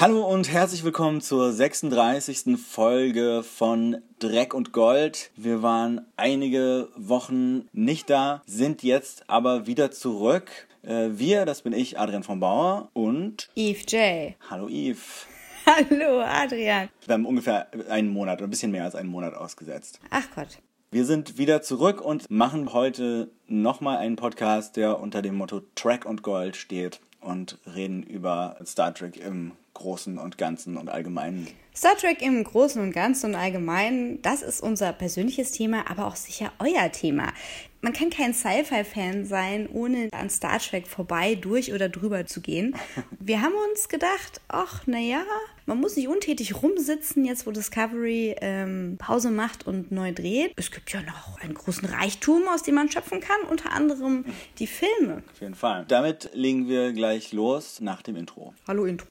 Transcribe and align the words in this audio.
Hallo 0.00 0.26
und 0.26 0.50
herzlich 0.50 0.82
willkommen 0.82 1.20
zur 1.20 1.52
36. 1.52 2.56
Folge 2.58 3.42
von 3.42 3.98
Dreck 4.18 4.54
und 4.54 4.72
Gold. 4.72 5.30
Wir 5.36 5.62
waren 5.62 6.06
einige 6.16 6.88
Wochen 6.96 7.68
nicht 7.74 8.08
da, 8.08 8.40
sind 8.46 8.82
jetzt 8.82 9.28
aber 9.28 9.66
wieder 9.66 9.90
zurück. 9.90 10.50
Äh, 10.84 11.10
wir, 11.12 11.44
das 11.44 11.60
bin 11.60 11.74
ich, 11.74 11.98
Adrian 11.98 12.22
von 12.22 12.40
Bauer 12.40 12.88
und 12.94 13.50
Eve 13.54 13.80
J. 13.88 14.36
Hallo 14.48 14.70
Eve. 14.70 14.96
Hallo 15.66 16.22
Adrian. 16.22 16.88
Wir 17.04 17.12
haben 17.12 17.26
ungefähr 17.26 17.66
einen 17.90 18.08
Monat 18.08 18.38
oder 18.38 18.46
ein 18.46 18.50
bisschen 18.50 18.72
mehr 18.72 18.84
als 18.84 18.94
einen 18.94 19.10
Monat 19.10 19.34
ausgesetzt. 19.34 20.00
Ach 20.08 20.24
Gott. 20.34 20.60
Wir 20.90 21.04
sind 21.04 21.36
wieder 21.36 21.60
zurück 21.60 22.00
und 22.00 22.24
machen 22.30 22.72
heute 22.72 23.30
nochmal 23.48 23.98
einen 23.98 24.16
Podcast, 24.16 24.78
der 24.78 24.98
unter 24.98 25.20
dem 25.20 25.34
Motto 25.34 25.60
Track 25.74 26.06
und 26.06 26.22
Gold 26.22 26.56
steht 26.56 27.00
und 27.20 27.58
reden 27.74 28.02
über 28.02 28.56
Star 28.64 28.94
Trek 28.94 29.16
im 29.16 29.52
Großen 29.74 30.18
und 30.18 30.36
Ganzen 30.36 30.76
und 30.76 30.88
Allgemeinen. 30.88 31.48
Star 31.74 31.96
Trek 31.96 32.20
im 32.20 32.42
Großen 32.42 32.82
und 32.82 32.92
Ganzen 32.92 33.30
und 33.30 33.34
Allgemeinen, 33.36 34.20
das 34.22 34.42
ist 34.42 34.60
unser 34.60 34.92
persönliches 34.92 35.52
Thema, 35.52 35.90
aber 35.90 36.06
auch 36.06 36.16
sicher 36.16 36.52
euer 36.58 36.90
Thema. 36.92 37.32
Man 37.80 37.94
kann 37.94 38.10
kein 38.10 38.34
Sci-Fi-Fan 38.34 39.24
sein, 39.24 39.68
ohne 39.72 40.08
an 40.12 40.28
Star 40.28 40.58
Trek 40.58 40.86
vorbei, 40.86 41.34
durch 41.34 41.72
oder 41.72 41.88
drüber 41.88 42.26
zu 42.26 42.42
gehen. 42.42 42.76
Wir 43.20 43.40
haben 43.40 43.54
uns 43.70 43.88
gedacht, 43.88 44.40
ach, 44.48 44.86
naja, 44.86 45.22
man 45.70 45.80
muss 45.80 45.94
nicht 45.94 46.08
untätig 46.08 46.62
rumsitzen, 46.62 47.24
jetzt 47.24 47.46
wo 47.46 47.52
Discovery 47.52 48.34
ähm, 48.40 48.96
Pause 48.98 49.30
macht 49.30 49.68
und 49.68 49.92
neu 49.92 50.12
dreht. 50.12 50.52
Es 50.56 50.72
gibt 50.72 50.92
ja 50.92 51.00
noch 51.02 51.40
einen 51.40 51.54
großen 51.54 51.88
Reichtum, 51.88 52.42
aus 52.52 52.64
dem 52.64 52.74
man 52.74 52.90
schöpfen 52.90 53.20
kann, 53.20 53.40
unter 53.48 53.70
anderem 53.70 54.24
die 54.58 54.66
Filme. 54.66 55.22
Auf 55.32 55.40
jeden 55.40 55.54
Fall. 55.54 55.84
Damit 55.86 56.30
legen 56.34 56.68
wir 56.68 56.92
gleich 56.92 57.32
los 57.32 57.80
nach 57.80 58.02
dem 58.02 58.16
Intro. 58.16 58.52
Hallo 58.66 58.84
Intro. 58.84 59.06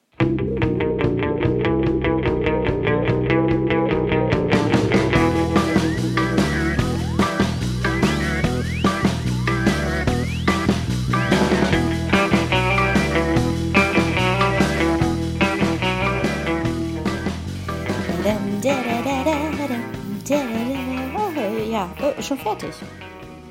Schon 22.30 22.38
fertig. 22.38 22.74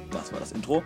Das 0.10 0.32
war 0.32 0.40
das 0.40 0.54
Intro. 0.54 0.82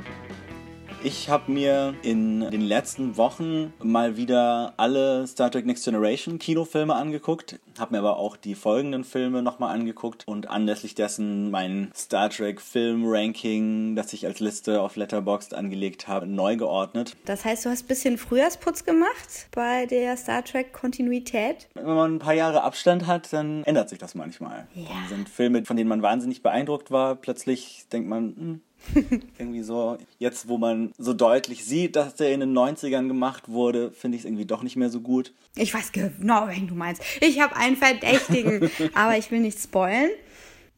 Ich 1.06 1.28
habe 1.28 1.52
mir 1.52 1.96
in 2.02 2.50
den 2.50 2.62
letzten 2.62 3.18
Wochen 3.18 3.74
mal 3.84 4.16
wieder 4.16 4.74
alle 4.78 5.28
Star 5.28 5.52
Trek 5.52 5.66
Next 5.66 5.84
Generation 5.84 6.40
Kinofilme 6.40 6.96
angeguckt, 6.96 7.60
habe 7.78 7.94
mir 7.94 8.00
aber 8.00 8.16
auch 8.16 8.38
die 8.38 8.56
folgenden 8.56 9.04
Filme 9.04 9.42
nochmal 9.42 9.76
angeguckt 9.76 10.24
und 10.26 10.50
anlässlich 10.50 10.96
dessen 10.96 11.52
mein 11.52 11.92
Star 11.94 12.30
Trek 12.30 12.62
Film 12.62 13.04
Ranking, 13.06 13.98
das 13.98 14.14
ich 14.14 14.26
als 14.26 14.40
Liste 14.40 14.82
auf 14.82 14.96
Letterboxd 14.96 15.54
angelegt 15.54 16.08
habe, 16.08 16.26
neu 16.26 16.56
geordnet. 16.56 17.18
Das 17.26 17.44
heißt, 17.44 17.66
du 17.66 17.70
hast 17.70 17.84
ein 17.84 17.88
bisschen 17.88 18.18
Frühjahrsputz 18.18 18.86
gemacht 18.86 19.50
bei 19.52 19.86
der 19.86 20.16
Star 20.16 20.46
Trek 20.46 20.72
Kontinuität? 20.72 21.68
Wenn 21.74 21.86
man 21.86 22.16
ein 22.16 22.20
paar 22.20 22.34
Jahre 22.34 22.64
Abstand 22.64 23.08
hat, 23.08 23.34
dann 23.34 23.66
ändert 23.66 23.90
sich 23.90 24.00
das 24.00 24.16
manchmal. 24.16 24.68
Ja. 24.74 24.86
Dann 24.86 25.10
sind 25.10 25.30
Filme, 25.30 25.66
von 25.66 25.76
denen 25.76 25.90
man 25.90 26.02
wahnsinnig 26.02 26.42
beeindruckt 26.42 26.92
war, 26.92 27.18
plötzlich 27.18 27.88
denkt 27.92 28.08
man, 28.08 28.36
hm, 28.38 28.62
irgendwie 29.38 29.64
so, 29.64 29.98
jetzt 30.20 30.48
wo 30.48 30.58
man 30.58 30.92
so 30.98 31.14
deutlich 31.14 31.66
sieht, 31.66 31.96
dass 31.96 32.16
der 32.16 32.32
in 32.34 32.40
den 32.42 32.54
90ern 32.54 33.08
gemacht 33.08 33.50
wurde, 33.50 33.92
finde 33.92 34.18
ich 34.18 34.24
es 34.24 34.26
irgendwie 34.26 34.46
doch 34.46 34.64
nicht 34.64 34.76
mehr 34.76 34.90
so 34.90 35.02
gut. 35.02 35.34
Ich 35.56 35.74
weiß 35.74 35.92
genau, 35.92 36.48
wen 36.48 36.68
du 36.68 36.76
meinst. 36.76 37.02
Ich 37.22 37.40
habe 37.40 37.56
einen 37.56 37.78
Verdächtigen, 37.78 38.70
aber 38.94 39.18
ich 39.18 39.32
will 39.32 39.40
nicht 39.40 39.60
spoilen. 39.60 40.12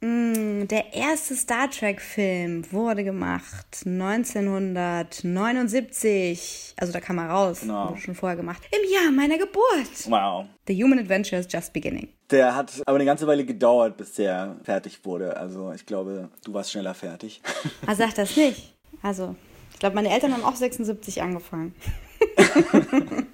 Mm, 0.06 0.67
Der 0.67 0.94
erste 0.94 1.36
Star 1.36 1.70
Trek-Film 1.72 2.72
wurde 2.72 3.03
gemacht 3.03 3.66
1979. 3.86 6.76
Also 6.77 6.93
da 6.93 6.99
kam 6.99 7.17
er 7.17 7.27
raus. 7.30 7.61
Genau. 7.61 7.89
Wurde 7.89 8.02
schon 8.02 8.14
vorher 8.14 8.36
gemacht. 8.36 8.61
Im 8.71 8.88
Jahr 8.92 9.10
meiner 9.11 9.39
Geburt. 9.39 10.08
Wow. 10.08 10.45
The 10.67 10.83
Human 10.83 10.99
Adventure 10.99 11.42
is 11.42 11.48
just 11.49 11.73
beginning. 11.73 12.10
Der 12.30 12.55
hat 12.55 12.71
aber 12.86 12.98
eine 12.98 13.05
ganze 13.05 13.26
Weile 13.26 13.45
gedauert, 13.45 13.98
bis 13.98 14.14
der 14.14 14.58
fertig 14.64 15.04
wurde. 15.05 15.36
Also 15.38 15.71
ich 15.71 15.88
glaube, 15.88 16.30
du 16.43 16.54
warst 16.54 16.72
schneller 16.72 16.93
fertig. 16.93 17.42
Ah, 17.87 17.95
sag 17.95 18.14
das 18.14 18.37
nicht. 18.37 18.76
Also, 19.02 19.36
ich 19.73 19.80
glaube, 19.80 19.95
meine 19.95 20.14
Eltern 20.14 20.33
haben 20.33 20.43
auch 20.43 20.55
76 20.55 21.23
angefangen. 21.23 21.73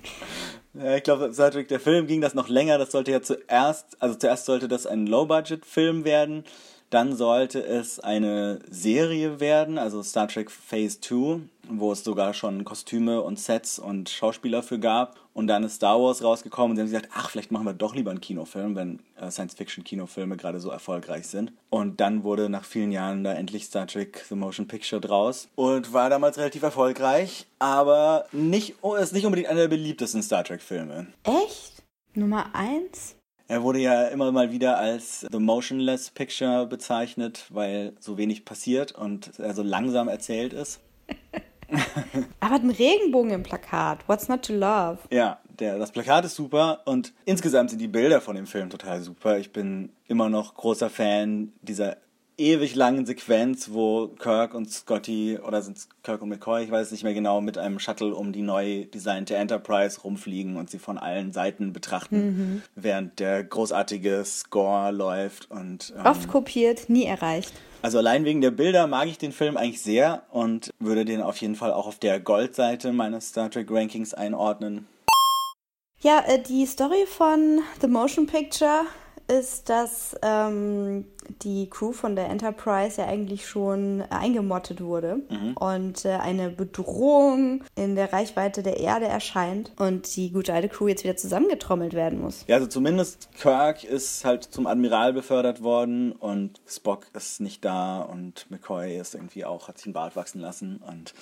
Ja, 0.74 0.96
ich 0.96 1.04
glaube, 1.04 1.32
Trek, 1.34 1.68
der 1.68 1.82
Film 1.82 2.08
ging 2.08 2.22
das 2.22 2.34
noch 2.34 2.48
länger. 2.48 2.78
Das 2.78 2.92
sollte 2.92 3.12
ja 3.12 3.22
zuerst, 3.22 4.02
also 4.02 4.16
zuerst 4.16 4.46
sollte 4.46 4.68
das 4.68 4.88
ein 4.88 5.06
Low-Budget-Film 5.06 6.06
werden. 6.06 6.46
Dann 6.90 7.16
sollte 7.16 7.64
es 7.64 8.00
eine 8.00 8.60
Serie 8.70 9.40
werden, 9.40 9.78
also 9.78 10.04
Star 10.04 10.28
Trek 10.28 10.52
Phase 10.52 11.00
2, 11.00 11.40
wo 11.80 11.92
es 11.92 12.04
sogar 12.04 12.34
schon 12.34 12.64
Kostüme 12.64 13.22
und 13.22 13.40
Sets 13.40 13.80
und 13.80 14.10
Schauspieler 14.10 14.64
für 14.64 14.80
gab. 14.80 15.20
Und 15.34 15.48
dann 15.48 15.64
ist 15.64 15.76
Star 15.76 16.00
Wars 16.02 16.24
rausgekommen 16.24 16.72
und 16.72 16.76
sie 16.76 16.82
haben 16.82 16.90
gesagt, 16.90 17.10
ach, 17.14 17.30
vielleicht 17.30 17.52
machen 17.52 17.66
wir 17.66 17.74
doch 17.74 17.96
lieber 17.96 18.12
einen 18.12 18.20
Kinofilm, 18.20 18.76
wenn 18.76 19.00
äh, 19.20 19.32
Science-Fiction-Kinofilme 19.32 20.36
gerade 20.36 20.60
so 20.60 20.70
erfolgreich 20.70 21.28
sind. 21.28 21.54
Und 21.70 22.02
dann 22.02 22.24
wurde 22.24 22.50
nach 22.50 22.66
vielen 22.66 22.92
Jahren 22.92 23.24
da 23.24 23.34
endlich 23.34 23.66
Star 23.66 23.88
Trek 23.88 24.26
The 24.28 24.36
Motion 24.36 24.68
Picture 24.68 25.00
draus 25.00 25.48
und 25.56 25.94
war 25.94 26.10
damals 26.10 26.38
relativ 26.38 26.64
erfolgreich, 26.64 27.48
aber 27.60 28.26
nicht, 28.32 28.76
ist 29.00 29.14
nicht 29.14 29.26
unbedingt 29.26 29.50
einer 29.50 29.62
der 29.62 29.68
beliebtesten 29.70 30.22
Star 30.22 30.44
Trek-Filme. 30.44 31.08
Echt? 31.24 31.84
Nummer 32.14 32.54
eins? 32.54 33.16
Er 33.52 33.64
wurde 33.64 33.80
ja 33.80 34.08
immer 34.08 34.32
mal 34.32 34.54
wieder 34.54 34.78
als 34.78 35.28
The 35.30 35.40
Motionless 35.40 36.10
Picture 36.10 36.66
bezeichnet, 36.68 37.48
weil 37.50 37.92
so 38.00 38.18
wenig 38.18 38.46
passiert 38.46 38.94
und 38.94 39.40
er 39.40 39.54
so 39.54 39.62
langsam 39.62 40.08
erzählt 40.08 40.54
ist. 40.54 40.80
Aber 42.40 42.56
einen 42.56 42.72
Regenbogen 42.72 43.32
im 43.32 43.44
Plakat. 43.44 44.08
What's 44.08 44.28
not 44.28 44.44
to 44.44 44.54
love? 44.54 45.00
Ja, 45.10 45.40
der, 45.60 45.78
das 45.78 45.92
Plakat 45.92 46.26
ist 46.26 46.36
super 46.36 46.82
und 46.86 47.14
insgesamt 47.26 47.70
sind 47.70 47.80
die 47.80 47.88
Bilder 47.88 48.22
von 48.22 48.36
dem 48.36 48.48
Film 48.48 48.70
total 48.70 49.02
super. 49.02 49.38
Ich 49.38 49.54
bin 49.54 49.90
immer 50.08 50.30
noch 50.30 50.56
großer 50.56 50.90
Fan 50.90 51.54
dieser 51.62 51.98
ewig 52.38 52.76
langen 52.76 53.06
Sequenz, 53.06 53.70
wo 53.72 54.08
Kirk 54.08 54.54
und 54.56 54.70
Scotty, 54.70 55.38
oder 55.46 55.62
sind 55.62 55.78
es 55.78 55.90
Kirk 56.04 56.22
und 56.22 56.30
McCoy, 56.30 56.64
ich 56.64 56.72
weiß 56.72 56.88
es 56.88 56.92
nicht 56.92 57.04
mehr 57.04 57.14
genau, 57.14 57.40
mit 57.40 57.58
einem 57.58 57.78
Shuttle 57.78 58.16
um 58.16 58.32
die 58.32 58.42
neu 58.42 58.86
designte 58.86 59.36
Enterprise 59.36 60.02
rumfliegen 60.02 60.58
und 60.58 60.70
sie 60.70 60.80
von 60.80 60.98
allen 60.98 61.32
Seiten 61.34 61.72
betrachten, 61.72 62.64
während 62.76 63.20
der 63.20 63.44
großartige 63.44 64.24
Score 64.26 64.92
läuft 64.92 65.52
und 65.52 65.94
ähm, 65.96 66.06
Oft 66.06 66.28
kopiert, 66.28 66.90
nie 66.90 67.06
erreicht. 67.06 67.54
Also 67.82 67.98
allein 67.98 68.26
wegen 68.26 68.42
der 68.42 68.52
Bilder 68.52 68.88
mag 68.88 69.08
ich 69.08 69.18
den 69.18 69.32
Film 69.32 69.58
eigentlich 69.58 69.82
sehr 69.82 70.24
und 70.30 70.72
würde 70.80 71.06
den 71.06 71.22
auf 71.22 71.38
jeden 71.38 71.56
Fall 71.56 71.74
auch 71.74 71.88
auf 71.88 72.00
der 72.00 72.20
Goldseite 72.20 72.92
meines 72.92 73.30
Star 73.30 73.50
Trek 73.50 73.70
Rankings 73.70 74.14
einordnen. 74.14 74.88
Ja, 76.00 76.24
äh, 76.28 76.42
die 76.42 76.66
Story 76.66 77.06
von 77.06 77.62
The 77.80 77.88
Motion 77.88 78.26
Picture 78.26 78.86
ist, 79.28 79.70
dass 79.70 80.16
ähm, 80.22 81.06
die 81.40 81.70
Crew 81.70 81.92
von 81.92 82.16
der 82.16 82.30
Enterprise 82.30 83.02
ja 83.02 83.08
eigentlich 83.08 83.48
schon 83.48 84.02
eingemottet 84.10 84.82
wurde 84.82 85.22
und 85.56 86.06
äh, 86.06 86.10
eine 86.14 86.50
Bedrohung 86.50 87.64
in 87.76 87.96
der 87.96 88.14
Reichweite 88.14 88.64
der 88.64 88.78
Erde 88.78 89.06
erscheint 89.06 89.72
und 89.78 90.16
die 90.16 90.32
gute 90.32 90.54
alte 90.54 90.70
Crew 90.70 90.88
jetzt 90.88 91.04
wieder 91.04 91.16
zusammengetrommelt 91.16 91.94
werden 91.94 92.22
muss. 92.22 92.46
Ja, 92.48 92.56
also 92.56 92.68
zumindest 92.68 93.30
Kirk 93.40 93.84
ist 93.84 94.26
halt 94.26 94.44
zum 94.44 94.68
Admiral 94.68 95.14
befördert 95.14 95.64
worden 95.64 96.12
und 96.12 96.62
Spock 96.68 97.08
ist 97.14 97.42
nicht 97.42 97.64
da 97.66 98.02
und 98.02 98.50
McCoy 98.50 98.98
ist 98.98 99.16
irgendwie 99.16 99.46
auch, 99.46 99.68
hat 99.68 99.78
sich 99.78 99.88
einen 99.88 99.94
Bart 99.94 100.16
wachsen 100.16 100.42
lassen 100.42 100.82
und 100.88 101.14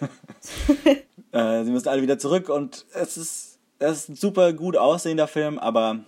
äh, 1.32 1.64
sie 1.64 1.70
müssen 1.70 1.88
alle 1.88 2.02
wieder 2.02 2.18
zurück 2.18 2.48
und 2.48 2.86
es 2.92 3.16
ist, 3.16 3.58
es 3.78 3.98
ist 3.98 4.08
ein 4.08 4.16
super 4.16 4.52
gut 4.52 4.76
aussehender 4.76 5.28
Film, 5.28 5.58
aber 5.58 6.00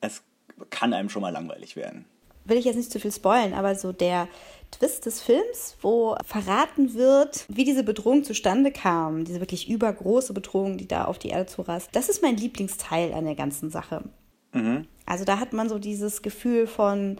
es 0.00 0.22
kann 0.70 0.92
einem 0.92 1.08
schon 1.08 1.22
mal 1.22 1.30
langweilig 1.32 1.76
werden. 1.76 2.06
Will 2.48 2.58
ich 2.58 2.64
jetzt 2.64 2.76
nicht 2.76 2.92
zu 2.92 3.00
viel 3.00 3.12
spoilen, 3.12 3.54
aber 3.54 3.74
so 3.74 3.92
der 3.92 4.28
Twist 4.70 5.06
des 5.06 5.22
Films, 5.22 5.76
wo 5.80 6.16
verraten 6.24 6.94
wird, 6.94 7.44
wie 7.48 7.64
diese 7.64 7.84
Bedrohung 7.84 8.24
zustande 8.24 8.72
kam, 8.72 9.24
diese 9.24 9.40
wirklich 9.40 9.68
übergroße 9.68 10.32
Bedrohung, 10.34 10.76
die 10.76 10.88
da 10.88 11.04
auf 11.04 11.18
die 11.18 11.28
Erde 11.28 11.46
zurast, 11.46 11.90
das 11.92 12.08
ist 12.08 12.22
mein 12.22 12.36
Lieblingsteil 12.36 13.12
an 13.14 13.24
der 13.24 13.36
ganzen 13.36 13.70
Sache. 13.70 14.02
Also 15.06 15.24
da 15.24 15.38
hat 15.38 15.52
man 15.52 15.68
so 15.68 15.78
dieses 15.78 16.22
Gefühl 16.22 16.66
von 16.66 17.18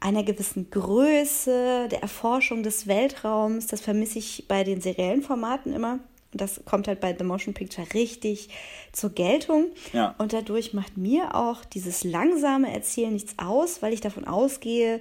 einer 0.00 0.22
gewissen 0.24 0.70
Größe, 0.70 1.88
der 1.90 2.02
Erforschung 2.02 2.62
des 2.62 2.86
Weltraums, 2.86 3.66
das 3.66 3.80
vermisse 3.80 4.18
ich 4.18 4.46
bei 4.48 4.64
den 4.64 4.80
seriellen 4.80 5.22
Formaten 5.22 5.72
immer. 5.72 6.00
Und 6.32 6.40
Das 6.40 6.62
kommt 6.64 6.88
halt 6.88 7.00
bei 7.00 7.14
The 7.16 7.24
Motion 7.24 7.54
Picture 7.54 7.86
richtig 7.94 8.48
zur 8.92 9.10
Geltung. 9.10 9.66
Ja. 9.92 10.14
Und 10.18 10.32
dadurch 10.32 10.74
macht 10.74 10.96
mir 10.96 11.34
auch 11.34 11.64
dieses 11.64 12.04
langsame 12.04 12.72
Erzählen 12.72 13.12
nichts 13.12 13.34
aus, 13.38 13.82
weil 13.82 13.92
ich 13.92 14.00
davon 14.00 14.26
ausgehe, 14.26 15.00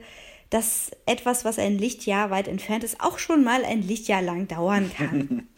dass 0.49 0.91
etwas, 1.05 1.43
was 1.43 1.59
ein 1.59 1.77
Lichtjahr 1.77 2.29
weit 2.29 2.47
entfernt 2.47 2.83
ist, 2.83 3.01
auch 3.01 3.19
schon 3.19 3.43
mal 3.43 3.65
ein 3.65 3.81
Lichtjahr 3.81 4.21
lang 4.21 4.47
dauern 4.47 4.91
kann. 4.95 5.47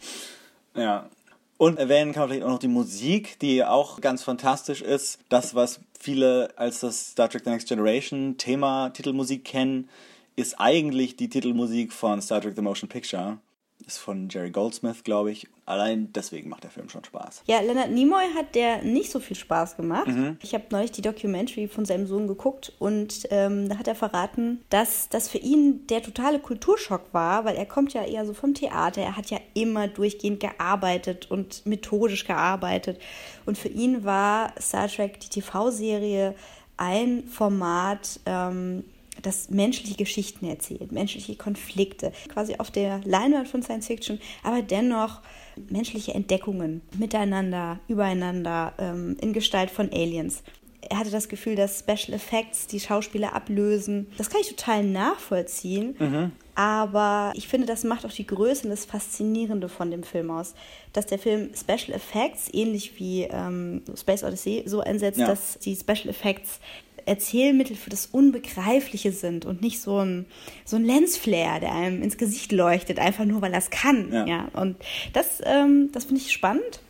Ja. 0.76 1.10
Und 1.56 1.78
erwähnen 1.78 2.12
kann 2.12 2.22
man 2.22 2.30
vielleicht 2.30 2.44
auch 2.46 2.52
noch 2.52 2.58
die 2.58 2.68
Musik, 2.68 3.38
die 3.40 3.62
auch 3.62 4.00
ganz 4.00 4.22
fantastisch 4.22 4.80
ist. 4.80 5.18
Das, 5.28 5.54
was 5.54 5.80
viele 5.98 6.56
als 6.56 6.80
das 6.80 7.10
Star 7.10 7.28
Trek 7.28 7.42
The 7.44 7.50
Next 7.50 7.68
Generation 7.68 8.38
Thema 8.38 8.88
Titelmusik 8.88 9.44
kennen, 9.44 9.90
ist 10.36 10.58
eigentlich 10.58 11.16
die 11.16 11.28
Titelmusik 11.28 11.92
von 11.92 12.22
Star 12.22 12.40
Trek 12.40 12.54
The 12.56 12.62
Motion 12.62 12.88
Picture. 12.88 13.38
Ist 13.86 13.98
von 13.98 14.28
Jerry 14.28 14.50
Goldsmith, 14.50 15.04
glaube 15.04 15.32
ich. 15.32 15.48
Allein 15.66 16.12
deswegen 16.12 16.48
macht 16.48 16.64
der 16.64 16.70
Film 16.70 16.88
schon 16.88 17.04
Spaß. 17.04 17.42
Ja, 17.46 17.60
Leonard 17.60 17.90
Nimoy 17.90 18.24
hat 18.36 18.54
der 18.54 18.82
nicht 18.82 19.10
so 19.10 19.20
viel 19.20 19.36
Spaß 19.36 19.76
gemacht. 19.76 20.08
Mhm. 20.08 20.36
Ich 20.42 20.52
habe 20.54 20.64
neulich 20.70 20.90
die 20.90 21.02
Documentary 21.02 21.68
von 21.68 21.84
seinem 21.84 22.06
Sohn 22.06 22.26
geguckt 22.26 22.72
und 22.78 23.28
ähm, 23.30 23.68
da 23.68 23.78
hat 23.78 23.86
er 23.86 23.94
verraten, 23.94 24.62
dass 24.70 25.08
das 25.08 25.28
für 25.28 25.38
ihn 25.38 25.86
der 25.86 26.02
totale 26.02 26.40
Kulturschock 26.40 27.02
war, 27.12 27.44
weil 27.44 27.56
er 27.56 27.66
kommt 27.66 27.92
ja 27.94 28.04
eher 28.04 28.26
so 28.26 28.34
vom 28.34 28.54
Theater. 28.54 29.00
Er 29.00 29.16
hat 29.16 29.30
ja 29.30 29.38
immer 29.54 29.86
durchgehend 29.86 30.40
gearbeitet 30.40 31.30
und 31.30 31.64
methodisch 31.66 32.24
gearbeitet. 32.26 32.98
Und 33.46 33.56
für 33.56 33.68
ihn 33.68 34.04
war 34.04 34.52
Star 34.60 34.88
Trek, 34.88 35.20
die 35.20 35.28
TV-Serie, 35.28 36.34
ein 36.76 37.24
Format, 37.28 38.20
ähm, 38.26 38.84
das 39.22 39.50
menschliche 39.50 39.96
Geschichten 39.96 40.46
erzählt, 40.46 40.92
menschliche 40.92 41.36
Konflikte, 41.36 42.12
quasi 42.28 42.56
auf 42.56 42.70
der 42.70 43.00
Leinwand 43.04 43.48
von 43.48 43.62
Science 43.62 43.86
Fiction, 43.86 44.20
aber 44.42 44.62
dennoch 44.62 45.20
menschliche 45.68 46.14
Entdeckungen 46.14 46.82
miteinander, 46.96 47.80
übereinander, 47.88 48.72
ähm, 48.78 49.16
in 49.20 49.32
Gestalt 49.32 49.70
von 49.70 49.90
Aliens. 49.92 50.42
Er 50.88 50.98
hatte 50.98 51.10
das 51.10 51.28
Gefühl, 51.28 51.56
dass 51.56 51.80
Special 51.80 52.14
Effects 52.14 52.66
die 52.66 52.80
Schauspieler 52.80 53.34
ablösen. 53.34 54.06
Das 54.16 54.30
kann 54.30 54.40
ich 54.40 54.48
total 54.48 54.82
nachvollziehen. 54.82 55.94
Mhm. 55.98 56.32
Aber 56.54 57.32
ich 57.36 57.48
finde, 57.48 57.66
das 57.66 57.84
macht 57.84 58.04
auch 58.06 58.12
die 58.12 58.26
Größe 58.26 58.64
und 58.64 58.70
das 58.70 58.86
Faszinierende 58.86 59.68
von 59.68 59.90
dem 59.90 60.02
Film 60.02 60.30
aus. 60.30 60.54
Dass 60.92 61.06
der 61.06 61.18
Film 61.18 61.50
Special 61.54 61.94
Effects, 61.94 62.48
ähnlich 62.52 62.98
wie 62.98 63.22
ähm, 63.24 63.82
Space 63.94 64.24
Odyssey, 64.24 64.64
so 64.66 64.80
einsetzt, 64.80 65.20
ja. 65.20 65.26
dass 65.26 65.58
die 65.58 65.76
Special 65.76 66.08
Effects 66.08 66.60
Erzählmittel 67.06 67.76
für 67.76 67.90
das 67.90 68.06
Unbegreifliche 68.06 69.12
sind 69.12 69.44
und 69.44 69.62
nicht 69.62 69.80
so 69.80 69.98
ein, 69.98 70.26
so 70.64 70.76
ein 70.76 70.84
Lensflare, 70.84 71.60
der 71.60 71.72
einem 71.72 72.02
ins 72.02 72.18
Gesicht 72.18 72.52
leuchtet, 72.52 72.98
einfach 72.98 73.24
nur, 73.24 73.42
weil 73.42 73.52
er 73.52 73.58
es 73.58 73.70
kann. 73.70 74.12
Ja. 74.12 74.26
ja. 74.26 74.48
Und 74.54 74.76
das, 75.12 75.40
ähm, 75.44 75.90
das 75.92 76.04
finde 76.04 76.20
ich 76.22 76.32
spannend. 76.32 76.80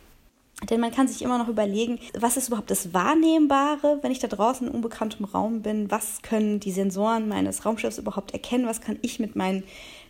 Denn 0.69 0.79
man 0.79 0.91
kann 0.91 1.07
sich 1.07 1.23
immer 1.23 1.39
noch 1.39 1.47
überlegen, 1.47 1.99
was 2.13 2.37
ist 2.37 2.49
überhaupt 2.49 2.69
das 2.69 2.93
Wahrnehmbare, 2.93 3.97
wenn 4.03 4.11
ich 4.11 4.19
da 4.19 4.27
draußen 4.27 4.67
in 4.67 4.73
unbekanntem 4.73 5.25
Raum 5.25 5.63
bin? 5.63 5.89
Was 5.89 6.21
können 6.21 6.59
die 6.59 6.71
Sensoren 6.71 7.27
meines 7.27 7.65
Raumschiffs 7.65 7.97
überhaupt 7.97 8.33
erkennen? 8.33 8.67
Was 8.67 8.79
kann 8.79 8.99
ich 9.01 9.19
mit 9.19 9.35
meinen 9.35 9.63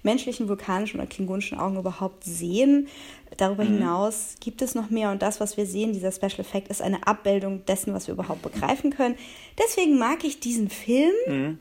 menschlichen, 0.04 0.50
vulkanischen 0.50 1.00
oder 1.00 1.08
klingonischen 1.08 1.58
Augen 1.58 1.78
überhaupt 1.78 2.26
sehen? 2.26 2.90
Darüber 3.38 3.64
mhm. 3.64 3.78
hinaus 3.78 4.36
gibt 4.40 4.62
es 4.62 4.76
noch 4.76 4.90
mehr 4.90 5.12
und 5.12 5.22
das, 5.22 5.40
was 5.40 5.58
wir 5.58 5.66
sehen, 5.66 5.94
dieser 5.94 6.12
Special 6.12 6.40
Effect, 6.40 6.70
ist 6.70 6.82
eine 6.82 7.08
Abbildung 7.08 7.66
dessen, 7.66 7.94
was 7.94 8.08
wir 8.08 8.14
überhaupt 8.14 8.42
begreifen 8.42 8.92
können. 8.92 9.16
Deswegen 9.58 9.98
mag 9.98 10.24
ich 10.24 10.40
diesen 10.40 10.70
Film. 10.70 11.14
Mhm. 11.28 11.60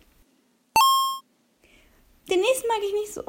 Den 2.31 2.41
nächsten 2.41 2.69
mag 2.69 2.79
ich 2.87 2.93
nicht 2.93 3.15
so. 3.15 3.25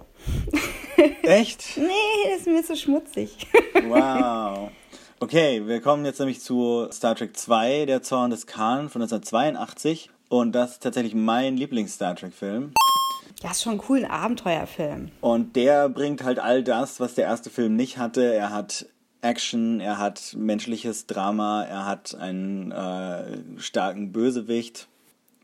Echt? 1.27 1.77
nee, 1.77 2.29
das 2.31 2.41
ist 2.41 2.47
mir 2.47 2.63
zu 2.63 2.75
schmutzig. 2.75 3.47
wow. 3.87 4.69
Okay, 5.23 5.67
wir 5.67 5.81
kommen 5.81 6.03
jetzt 6.03 6.17
nämlich 6.17 6.41
zu 6.41 6.87
Star 6.91 7.13
Trek 7.13 7.37
2, 7.37 7.85
der 7.85 8.01
Zorn 8.01 8.31
des 8.31 8.47
Khan 8.47 8.89
von 8.89 9.03
1982. 9.03 10.09
Und 10.29 10.53
das 10.53 10.71
ist 10.71 10.83
tatsächlich 10.83 11.13
mein 11.13 11.57
Lieblings-Star 11.57 12.15
Trek-Film. 12.15 12.73
Ja, 13.41 13.51
ist 13.51 13.63
schon 13.63 13.73
ein 13.73 13.77
cooler 13.79 14.11
Abenteuerfilm. 14.11 15.09
Und 15.19 15.55
der 15.55 15.89
bringt 15.89 16.23
halt 16.23 16.39
all 16.39 16.63
das, 16.63 16.99
was 16.99 17.15
der 17.15 17.25
erste 17.25 17.49
Film 17.49 17.75
nicht 17.75 17.97
hatte. 17.97 18.33
Er 18.33 18.51
hat 18.51 18.85
Action, 19.21 19.79
er 19.79 19.97
hat 19.97 20.35
menschliches 20.37 21.07
Drama, 21.07 21.63
er 21.63 21.85
hat 21.85 22.15
einen 22.15 22.71
äh, 22.71 23.37
starken 23.57 24.11
Bösewicht, 24.11 24.87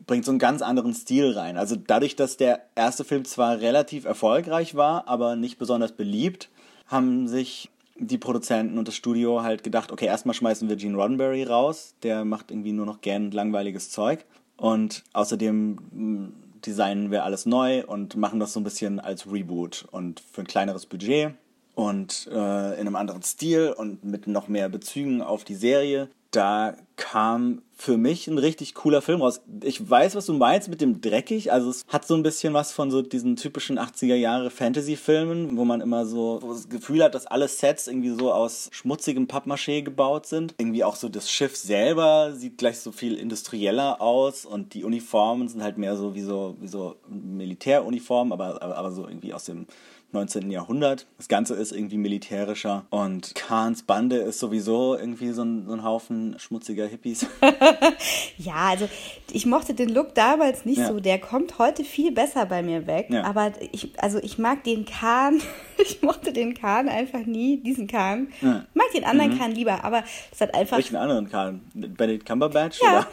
bringt 0.06 0.24
so 0.24 0.30
einen 0.30 0.38
ganz 0.38 0.62
anderen 0.62 0.94
Stil 0.94 1.32
rein. 1.32 1.56
Also 1.56 1.76
dadurch, 1.76 2.14
dass 2.14 2.36
der 2.36 2.62
erste 2.76 3.04
Film 3.04 3.24
zwar 3.24 3.60
relativ 3.60 4.04
erfolgreich 4.04 4.76
war, 4.76 5.08
aber 5.08 5.34
nicht 5.34 5.58
besonders 5.58 5.92
beliebt, 5.92 6.50
haben 6.86 7.26
sich 7.26 7.70
die 7.98 8.18
Produzenten 8.18 8.78
und 8.78 8.86
das 8.86 8.94
Studio 8.94 9.42
halt 9.42 9.64
gedacht, 9.64 9.90
okay, 9.90 10.06
erstmal 10.06 10.34
schmeißen 10.34 10.68
wir 10.68 10.76
Gene 10.76 10.96
Roddenberry 10.96 11.42
raus, 11.42 11.94
der 12.04 12.24
macht 12.24 12.52
irgendwie 12.52 12.72
nur 12.72 12.86
noch 12.86 13.00
gern 13.00 13.32
langweiliges 13.32 13.90
Zeug. 13.90 14.24
Und 14.56 15.04
außerdem 15.12 16.32
designen 16.66 17.10
wir 17.10 17.24
alles 17.24 17.46
neu 17.46 17.84
und 17.84 18.16
machen 18.16 18.40
das 18.40 18.52
so 18.52 18.60
ein 18.60 18.64
bisschen 18.64 19.00
als 19.00 19.30
Reboot 19.30 19.86
und 19.90 20.20
für 20.20 20.42
ein 20.42 20.46
kleineres 20.46 20.86
Budget 20.86 21.34
und 21.74 22.28
äh, 22.30 22.74
in 22.74 22.86
einem 22.86 22.96
anderen 22.96 23.22
Stil 23.22 23.74
und 23.76 24.04
mit 24.04 24.26
noch 24.26 24.48
mehr 24.48 24.68
Bezügen 24.68 25.22
auf 25.22 25.44
die 25.44 25.54
Serie. 25.54 26.08
Da 26.30 26.74
kam 26.98 27.62
für 27.74 27.96
mich 27.96 28.26
ein 28.26 28.38
richtig 28.38 28.74
cooler 28.74 29.00
Film 29.00 29.22
raus. 29.22 29.40
Ich 29.62 29.88
weiß, 29.88 30.16
was 30.16 30.26
du 30.26 30.34
meinst 30.34 30.68
mit 30.68 30.80
dem 30.80 31.00
dreckig. 31.00 31.52
Also 31.52 31.70
es 31.70 31.86
hat 31.86 32.04
so 32.04 32.14
ein 32.14 32.24
bisschen 32.24 32.52
was 32.52 32.72
von 32.72 32.90
so 32.90 33.02
diesen 33.02 33.36
typischen 33.36 33.78
80er 33.78 34.16
Jahre 34.16 34.50
Fantasy-Filmen, 34.50 35.56
wo 35.56 35.64
man 35.64 35.80
immer 35.80 36.04
so 36.04 36.40
das 36.40 36.68
Gefühl 36.68 37.04
hat, 37.04 37.14
dass 37.14 37.26
alle 37.26 37.46
Sets 37.46 37.86
irgendwie 37.86 38.10
so 38.10 38.32
aus 38.32 38.68
schmutzigem 38.72 39.28
Pappmaché 39.28 39.82
gebaut 39.82 40.26
sind. 40.26 40.54
Irgendwie 40.58 40.82
auch 40.82 40.96
so 40.96 41.08
das 41.08 41.30
Schiff 41.30 41.56
selber 41.56 42.32
sieht 42.34 42.58
gleich 42.58 42.80
so 42.80 42.90
viel 42.90 43.14
industrieller 43.14 44.02
aus 44.02 44.44
und 44.44 44.74
die 44.74 44.82
Uniformen 44.82 45.48
sind 45.48 45.62
halt 45.62 45.78
mehr 45.78 45.96
so 45.96 46.16
wie 46.16 46.22
so, 46.22 46.56
wie 46.60 46.68
so 46.68 46.96
Militäruniformen, 47.08 48.32
aber, 48.32 48.60
aber, 48.60 48.76
aber 48.76 48.90
so 48.90 49.06
irgendwie 49.06 49.32
aus 49.32 49.44
dem 49.44 49.66
19. 50.12 50.50
Jahrhundert. 50.50 51.06
Das 51.18 51.28
Ganze 51.28 51.54
ist 51.54 51.72
irgendwie 51.72 51.98
militärischer 51.98 52.86
und 52.90 53.34
Kahns 53.34 53.82
Bande 53.82 54.16
ist 54.16 54.38
sowieso 54.38 54.96
irgendwie 54.96 55.32
so 55.32 55.42
ein, 55.42 55.66
so 55.66 55.74
ein 55.74 55.84
Haufen 55.84 56.38
schmutziger 56.38 56.86
Hippies. 56.88 57.26
ja, 58.38 58.54
also 58.54 58.88
ich 59.32 59.46
mochte 59.46 59.74
den 59.74 59.88
Look 59.88 60.14
damals 60.14 60.64
nicht 60.64 60.78
ja. 60.78 60.88
so. 60.88 61.00
Der 61.00 61.18
kommt 61.18 61.58
heute 61.58 61.84
viel 61.84 62.12
besser 62.12 62.46
bei 62.46 62.62
mir 62.62 62.86
weg. 62.86 63.06
Ja. 63.10 63.24
Aber 63.24 63.52
ich, 63.72 63.90
also 63.98 64.18
ich 64.18 64.38
mag 64.38 64.64
den 64.64 64.84
Kahn, 64.84 65.40
ich 65.78 66.02
mochte 66.02 66.32
den 66.32 66.54
Kahn 66.54 66.88
einfach 66.88 67.24
nie, 67.24 67.58
diesen 67.58 67.86
Kahn. 67.86 68.28
Ja. 68.40 68.64
Ich 68.68 68.74
mag 68.74 68.86
den 68.94 69.04
anderen 69.04 69.34
mhm. 69.34 69.38
Kahn 69.38 69.52
lieber, 69.52 69.84
aber 69.84 70.04
es 70.32 70.40
hat 70.40 70.54
einfach. 70.54 70.76
Welchen 70.76 70.96
anderen 70.96 71.28
Kahn? 71.28 71.60
Benedict 71.74 72.26
Cumberbatch? 72.26 72.80
Ja. 72.82 72.92
ja 72.92 73.06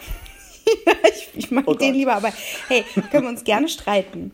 ich, 1.09 1.29
ich 1.33 1.51
mag 1.51 1.65
oh 1.67 1.73
den 1.73 1.89
Gott. 1.89 1.95
lieber, 1.95 2.13
aber 2.15 2.31
hey, 2.67 2.83
können 3.11 3.23
wir 3.23 3.29
uns 3.29 3.43
gerne 3.43 3.67
streiten. 3.69 4.31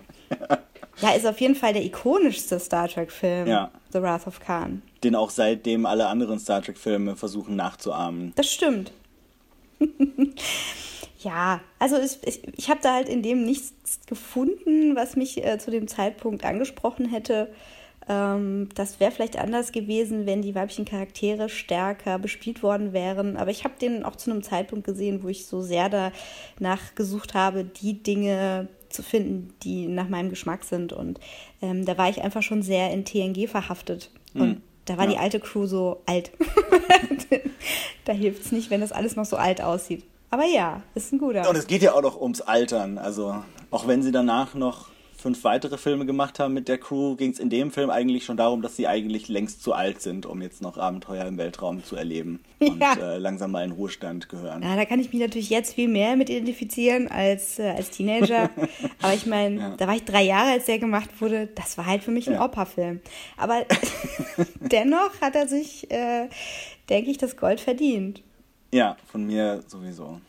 Ja, 1.02 1.12
ist 1.12 1.26
auf 1.26 1.42
jeden 1.42 1.56
Fall 1.56 1.74
der 1.74 1.84
ikonischste 1.84 2.60
Star 2.60 2.88
Trek-Film, 2.88 3.48
ja. 3.48 3.72
The 3.92 4.02
Wrath 4.02 4.28
of 4.28 4.40
Khan. 4.40 4.82
Den 5.04 5.16
auch 5.16 5.30
seitdem 5.30 5.86
alle 5.86 6.08
anderen 6.08 6.40
Star 6.40 6.62
Trek-Filme 6.62 7.16
versuchen 7.16 7.56
nachzuahmen. 7.56 8.34
Das 8.36 8.52
stimmt. 8.52 8.92
ja, 11.20 11.62
also 11.80 11.98
ich, 12.00 12.20
ich, 12.26 12.58
ich 12.58 12.70
habe 12.70 12.80
da 12.82 12.96
halt 12.96 13.10
in 13.10 13.24
dem 13.24 13.44
nichts 13.46 14.00
gefunden, 14.08 14.96
was 14.96 15.16
mich 15.16 15.44
äh, 15.46 15.58
zu 15.58 15.72
dem 15.72 15.88
Zeitpunkt 15.88 16.46
angesprochen 16.46 17.10
hätte. 17.10 17.52
Ähm, 18.08 18.70
das 18.76 19.00
wäre 19.00 19.12
vielleicht 19.12 19.38
anders 19.38 19.72
gewesen, 19.72 20.26
wenn 20.26 20.42
die 20.42 20.56
weiblichen 20.56 20.86
Charaktere 20.86 21.50
stärker 21.50 22.20
bespielt 22.20 22.64
worden 22.64 22.94
wären. 22.94 23.38
Aber 23.38 23.52
ich 23.52 23.64
habe 23.64 23.76
den 23.80 24.04
auch 24.04 24.16
zu 24.16 24.32
einem 24.32 24.44
Zeitpunkt 24.44 24.86
gesehen, 24.86 25.24
wo 25.24 25.28
ich 25.28 25.46
so 25.46 25.62
sehr 25.62 25.90
danach 26.60 26.96
gesucht 26.96 27.34
habe, 27.34 27.64
die 27.64 28.02
Dinge 28.02 28.68
zu 28.90 29.04
finden, 29.04 29.54
die 29.64 29.88
nach 29.88 30.10
meinem 30.10 30.30
Geschmack 30.30 30.64
sind. 30.64 30.94
Und 30.94 31.20
ähm, 31.62 31.86
da 31.86 31.98
war 31.98 32.10
ich 32.10 32.22
einfach 32.22 32.44
schon 32.44 32.62
sehr 32.62 32.92
in 32.92 33.06
TNG 33.06 33.48
verhaftet. 33.48 34.12
Und 34.34 34.50
mhm. 34.50 34.62
Da 34.86 34.98
war 34.98 35.06
ja. 35.06 35.12
die 35.12 35.18
alte 35.18 35.40
Crew 35.40 35.66
so 35.66 36.02
alt. 36.06 36.32
da 38.06 38.14
hilft 38.14 38.46
es 38.46 38.52
nicht, 38.52 38.70
wenn 38.70 38.82
das 38.82 38.92
alles 38.92 39.16
noch 39.16 39.26
so 39.26 39.38
alt 39.38 39.62
aussieht. 39.62 40.04
Aber 40.30 40.46
ja, 40.46 40.82
ist 40.96 41.12
ein 41.12 41.20
guter. 41.20 41.50
Und 41.50 41.56
es 41.56 41.68
geht 41.68 41.82
ja 41.82 41.94
auch 41.94 42.02
noch 42.02 42.20
ums 42.20 42.42
Altern. 42.42 42.98
Also 42.98 43.44
auch 43.70 43.88
wenn 43.88 44.02
sie 44.02 44.12
danach 44.12 44.54
noch 44.54 44.88
fünf 45.22 45.44
weitere 45.44 45.78
Filme 45.78 46.06
gemacht 46.06 46.40
haben 46.40 46.54
mit 46.54 46.68
der 46.68 46.78
Crew, 46.78 47.16
ging 47.16 47.32
es 47.32 47.40
in 47.40 47.50
dem 47.50 47.72
Film 47.72 47.90
eigentlich 47.90 48.26
schon 48.26 48.38
darum, 48.38 48.62
dass 48.62 48.76
sie 48.76 48.88
eigentlich 48.88 49.28
längst 49.28 49.64
zu 49.64 49.74
alt 49.74 50.02
sind, 50.02 50.26
um 50.26 50.42
jetzt 50.42 50.62
noch 50.62 50.78
Abenteuer 50.78 51.26
im 51.26 51.38
Weltraum 51.38 51.84
zu 51.84 51.96
erleben 51.96 52.44
und 52.60 52.82
ja. 52.82 52.94
äh, 52.94 53.18
langsam 53.18 53.52
mal 53.52 53.64
in 53.64 53.72
Ruhestand 53.72 54.30
gehören. 54.30 54.64
Ja, 54.64 54.76
da 54.76 54.86
kann 54.86 55.00
ich 55.00 55.14
mich 55.14 55.22
natürlich 55.22 55.50
jetzt 55.50 55.76
viel 55.76 55.88
mehr 55.88 56.16
mit 56.16 56.30
identifizieren 56.30 57.08
als, 57.08 57.60
äh, 57.60 57.70
als 57.70 57.92
Teenager. 57.92 58.50
Aber 59.02 59.14
ich 59.14 59.26
meine, 59.26 59.60
ja. 59.60 59.76
da 59.78 59.88
war 59.88 59.96
ich 59.96 60.04
drei 60.04 60.24
Jahre, 60.24 60.52
als 60.52 60.66
der 60.66 60.80
gemacht 60.80 61.10
wurde. 61.22 61.48
Das 61.56 61.78
war 61.78 61.86
halt 61.86 62.04
für 62.04 62.12
mich 62.12 62.28
ein 62.28 62.36
ja. 62.36 62.46
Opa-Film. 62.46 63.02
Aber 63.38 63.66
dennoch 64.60 65.22
hat 65.22 65.36
er 65.36 65.48
sich, 65.48 65.90
äh, 65.92 66.28
denke 66.90 67.12
ich, 67.12 67.18
das 67.18 67.38
Gold 67.38 67.60
verdient. 67.60 68.24
Ja, 68.74 68.98
von 69.12 69.26
mir 69.26 69.64
sowieso. 69.68 70.20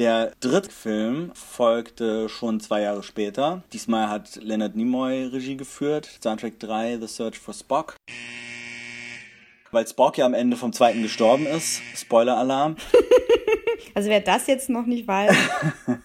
Der 0.00 0.32
dritte 0.40 0.70
Film 0.70 1.30
folgte 1.34 2.30
schon 2.30 2.58
zwei 2.58 2.80
Jahre 2.80 3.02
später. 3.02 3.62
Diesmal 3.74 4.08
hat 4.08 4.36
Leonard 4.36 4.74
Nimoy 4.74 5.24
Regie 5.24 5.58
geführt. 5.58 6.06
Star 6.06 6.38
Trek 6.38 6.58
3, 6.58 6.96
The 7.02 7.06
Search 7.06 7.38
for 7.38 7.52
Spock. 7.52 7.96
Weil 9.70 9.86
Spock 9.86 10.16
ja 10.16 10.24
am 10.24 10.32
Ende 10.32 10.56
vom 10.56 10.72
zweiten 10.72 11.02
gestorben 11.02 11.44
ist. 11.44 11.82
Spoiler-Alarm. 11.94 12.76
also 13.94 14.08
wer 14.08 14.20
das 14.20 14.46
jetzt 14.46 14.70
noch 14.70 14.86
nicht 14.86 15.06
weiß. 15.06 15.36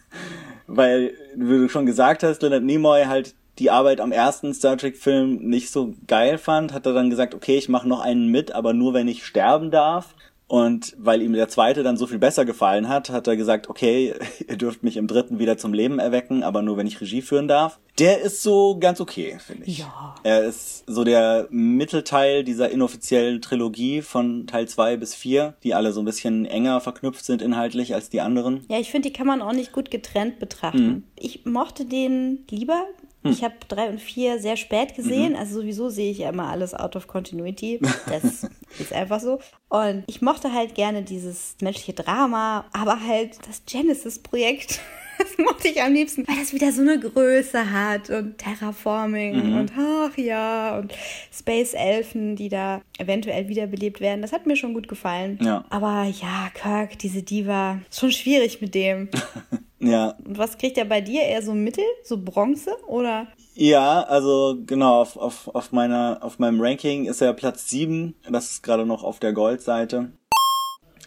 Weil, 0.68 1.14
wie 1.34 1.60
du 1.60 1.70
schon 1.70 1.86
gesagt 1.86 2.22
hast, 2.22 2.42
Leonard 2.42 2.64
Nimoy 2.64 3.06
halt 3.06 3.34
die 3.60 3.72
Arbeit 3.72 4.02
am 4.02 4.12
ersten 4.12 4.54
Star 4.54 4.76
Trek-Film 4.76 5.38
nicht 5.38 5.72
so 5.72 5.94
geil 6.06 6.38
fand, 6.38 6.74
hat 6.74 6.86
er 6.86 6.92
dann 6.92 7.10
gesagt, 7.10 7.34
okay, 7.34 7.58
ich 7.58 7.70
mache 7.70 7.88
noch 7.88 8.02
einen 8.02 8.28
mit, 8.28 8.52
aber 8.52 8.74
nur 8.74 8.94
wenn 8.94 9.08
ich 9.08 9.26
sterben 9.26 9.72
darf. 9.72 10.16
Und 10.48 10.94
weil 10.98 11.24
ihm 11.24 11.34
der 11.34 11.50
zweite 11.50 11.82
dann 11.82 11.98
so 11.98 12.06
viel 12.06 12.20
besser 12.20 12.46
gefallen 12.46 12.88
hat, 12.88 13.10
hat 13.10 13.28
er 13.28 13.36
gesagt, 13.36 13.68
okay, 13.70 14.14
ihr 14.48 14.58
dürft 14.58 14.84
mich 14.84 14.98
im 14.98 15.08
dritten 15.08 15.40
wieder 15.40 15.58
zum 15.58 15.74
Leben 15.74 15.98
erwecken, 15.98 16.44
aber 16.44 16.62
nur 16.62 16.78
wenn 16.78 16.88
ich 16.88 17.02
Regie 17.02 17.22
führen 17.22 17.48
darf. 17.48 17.80
Der 17.98 18.22
ist 18.22 18.44
so 18.44 18.78
ganz 18.78 19.02
okay, 19.02 19.38
finde 19.40 19.64
ich. 19.66 19.80
Ja. 19.80 20.16
Er 20.24 20.44
ist 20.44 20.84
so 20.86 21.04
der 21.04 21.48
Mittelteil 21.50 22.44
dieser 22.44 22.70
inoffiziellen 22.70 23.42
Trilogie 23.42 24.02
von 24.02 24.48
Teil 24.48 24.68
zwei 24.68 24.98
bis 24.98 25.16
vier, 25.16 25.56
die 25.64 25.74
alle 25.74 25.94
so 25.94 26.02
ein 26.02 26.06
bisschen 26.06 26.46
enger 26.46 26.82
verknüpft 26.82 27.26
sind 27.26 27.42
inhaltlich 27.42 27.96
als 27.96 28.10
die 28.10 28.22
anderen. 28.22 28.66
Ja, 28.70 28.80
ich 28.80 28.92
finde, 28.92 29.10
die 29.10 29.14
kann 29.14 29.28
man 29.28 29.42
auch 29.42 29.54
nicht 29.54 29.72
gut 29.72 29.90
getrennt 29.92 30.40
betrachten. 30.40 30.88
Mhm. 30.88 31.04
Ich 31.16 31.46
mochte 31.46 31.86
den 31.86 32.46
lieber. 32.50 32.86
Hm. 33.26 33.32
Ich 33.32 33.44
habe 33.44 33.56
drei 33.68 33.90
und 33.90 34.00
vier 34.00 34.40
sehr 34.40 34.56
spät 34.58 34.96
gesehen. 34.96 35.34
Mhm. 35.34 35.40
Also 35.40 35.60
sowieso 35.62 35.90
sehe 35.90 36.12
ich 36.12 36.20
ja 36.20 36.30
immer 36.30 36.48
alles 36.50 36.74
out 36.74 36.96
of 36.96 37.08
continuity. 37.08 37.80
Das 38.10 38.48
ist 38.80 38.94
einfach 38.94 39.20
so. 39.20 39.40
Und 39.70 40.04
ich 40.08 40.22
mochte 40.22 40.54
halt 40.54 40.76
gerne 40.76 41.02
dieses 41.04 41.56
menschliche 41.62 41.94
Drama, 41.94 42.66
aber 42.74 43.00
halt 43.06 43.38
das 43.48 43.64
Genesis-Projekt. 43.66 44.80
Das 45.18 45.38
mochte 45.38 45.70
ich 45.70 45.82
am 45.82 45.94
liebsten, 45.94 46.28
weil 46.28 46.36
das 46.38 46.52
wieder 46.52 46.74
so 46.74 46.82
eine 46.82 47.00
Größe 47.00 47.72
hat 47.72 48.10
und 48.10 48.38
Terraforming 48.38 49.50
Mhm. 49.50 49.58
und 49.60 49.72
ach 49.80 50.18
ja 50.18 50.78
und 50.78 50.94
Space 51.32 51.74
Elfen, 51.74 52.36
die 52.36 52.50
da 52.50 52.82
eventuell 52.98 53.48
wiederbelebt 53.48 54.02
werden. 54.02 54.22
Das 54.22 54.34
hat 54.34 54.46
mir 54.46 54.58
schon 54.58 54.74
gut 54.74 54.90
gefallen. 54.90 55.40
Ja. 55.42 55.64
Aber 55.70 56.04
ja, 56.04 56.50
Kirk, 56.54 57.00
diese 57.00 57.24
Diva, 57.24 57.80
ist 57.90 58.02
schon 58.02 58.12
schwierig 58.12 58.60
mit 58.60 58.76
dem. 58.76 59.08
Ja, 59.80 60.16
Und 60.26 60.38
was 60.38 60.58
kriegt 60.58 60.78
er 60.78 60.86
bei 60.86 61.02
dir? 61.02 61.24
Eher 61.24 61.42
so 61.42 61.54
Mittel, 61.54 61.84
so 62.04 62.18
Bronze 62.18 62.76
oder? 62.88 63.28
Ja, 63.56 64.02
also 64.04 64.58
genau, 64.66 65.02
auf, 65.02 65.18
auf, 65.18 65.48
auf, 65.54 65.72
meiner, 65.72 66.20
auf 66.22 66.40
meinem 66.40 66.62
Ranking 66.62 67.06
ist 67.06 67.22
er 67.22 67.34
Platz 67.34 67.70
7. 67.70 68.16
Das 68.30 68.52
ist 68.52 68.64
gerade 68.64 68.86
noch 68.86 69.04
auf 69.04 69.20
der 69.20 69.34
Goldseite. 69.34 70.12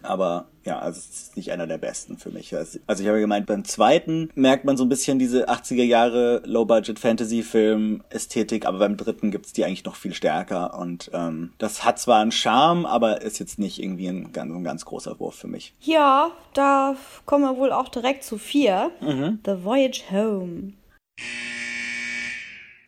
Aber 0.03 0.47
ja, 0.65 0.79
also 0.79 0.99
es 0.99 1.09
ist 1.09 1.37
nicht 1.37 1.53
einer 1.53 1.67
der 1.67 1.77
besten 1.79 2.19
für 2.19 2.31
mich. 2.31 2.55
Also 2.55 2.79
also 2.87 3.03
ich 3.03 3.09
habe 3.09 3.21
gemeint, 3.21 3.47
beim 3.47 3.65
zweiten 3.65 4.31
merkt 4.35 4.65
man 4.65 4.77
so 4.77 4.85
ein 4.85 4.89
bisschen 4.89 5.19
diese 5.19 5.49
80er 5.49 5.83
Jahre 5.83 6.43
Low-Budget-Fantasy-Film-Ästhetik, 6.45 8.67
aber 8.67 8.79
beim 8.79 8.97
dritten 8.97 9.31
gibt's 9.31 9.53
die 9.53 9.65
eigentlich 9.65 9.85
noch 9.85 9.97
viel 9.97 10.15
stärker. 10.15 10.79
Und 10.79 11.11
ähm, 11.15 11.53
das 11.59 11.85
hat 11.85 11.99
zwar 11.99 12.21
einen 12.21 12.33
Charme, 12.33 12.87
aber 12.87 13.23
ist 13.23 13.39
jetzt 13.39 13.59
nicht 13.59 13.83
irgendwie 13.83 14.09
ein 14.09 14.33
ganz, 14.33 14.53
ein 14.53 14.65
ganz 14.65 14.85
großer 14.85 15.19
Wurf 15.19 15.37
für 15.37 15.49
mich. 15.49 15.73
Ja, 15.81 16.31
da 16.55 16.97
kommen 17.25 17.45
wir 17.45 17.57
wohl 17.57 17.73
auch 17.73 17.89
direkt 17.89 18.25
zu 18.25 18.39
vier. 18.39 18.91
Mhm. 19.01 19.41
The 19.45 19.65
Voyage 19.65 20.03
Home. 20.11 20.75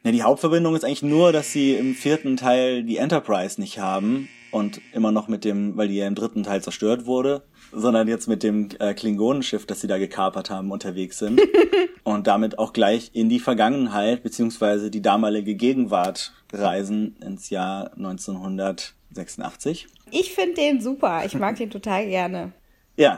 Ja, 0.03 0.13
die 0.13 0.23
Hauptverbindung 0.23 0.75
ist 0.77 0.85
eigentlich 0.85 1.03
nur, 1.03 1.33
dass 1.33 1.53
sie 1.53 1.75
im 1.75 1.95
vierten 1.95 2.37
Teil 2.37 2.85
die 2.85 2.97
Enterprise 2.97 3.61
nicht 3.61 3.79
haben 3.79 4.29
und 4.51 4.81
immer 4.93 5.13
noch 5.13 5.29
mit 5.29 5.45
dem, 5.45 5.77
weil 5.77 5.89
die 5.89 5.97
ja 5.97 6.07
im 6.07 6.15
dritten 6.15 6.43
Teil 6.43 6.63
zerstört 6.63 7.07
wurde, 7.07 7.43
sondern 7.73 8.09
jetzt 8.09 8.29
mit 8.29 8.43
dem 8.43 8.69
äh, 8.79 8.95
Klingonenschiff, 8.95 9.67
das 9.67 9.81
sie 9.81 9.87
da 9.87 9.99
gekapert 9.99 10.51
haben, 10.51 10.71
unterwegs 10.73 11.19
sind 11.19 11.41
und 12.05 12.27
damit 12.27 12.59
auch 12.59 12.73
gleich 12.73 13.11
in 13.13 13.29
die 13.29 13.41
Vergangenheit 13.41 14.23
beziehungsweise 14.23 14.91
die 14.91 15.03
damalige 15.03 15.55
Gegenwart 15.55 16.33
reisen 16.53 17.17
ins 17.25 17.51
Jahr 17.51 17.93
1986. 17.97 19.87
Ich 20.11 20.33
finde 20.35 20.55
den 20.55 20.81
super. 20.81 21.23
Ich 21.25 21.35
mag 21.35 21.57
den 21.57 21.71
total 21.71 22.07
gerne. 22.07 22.53
Ja, 22.97 23.17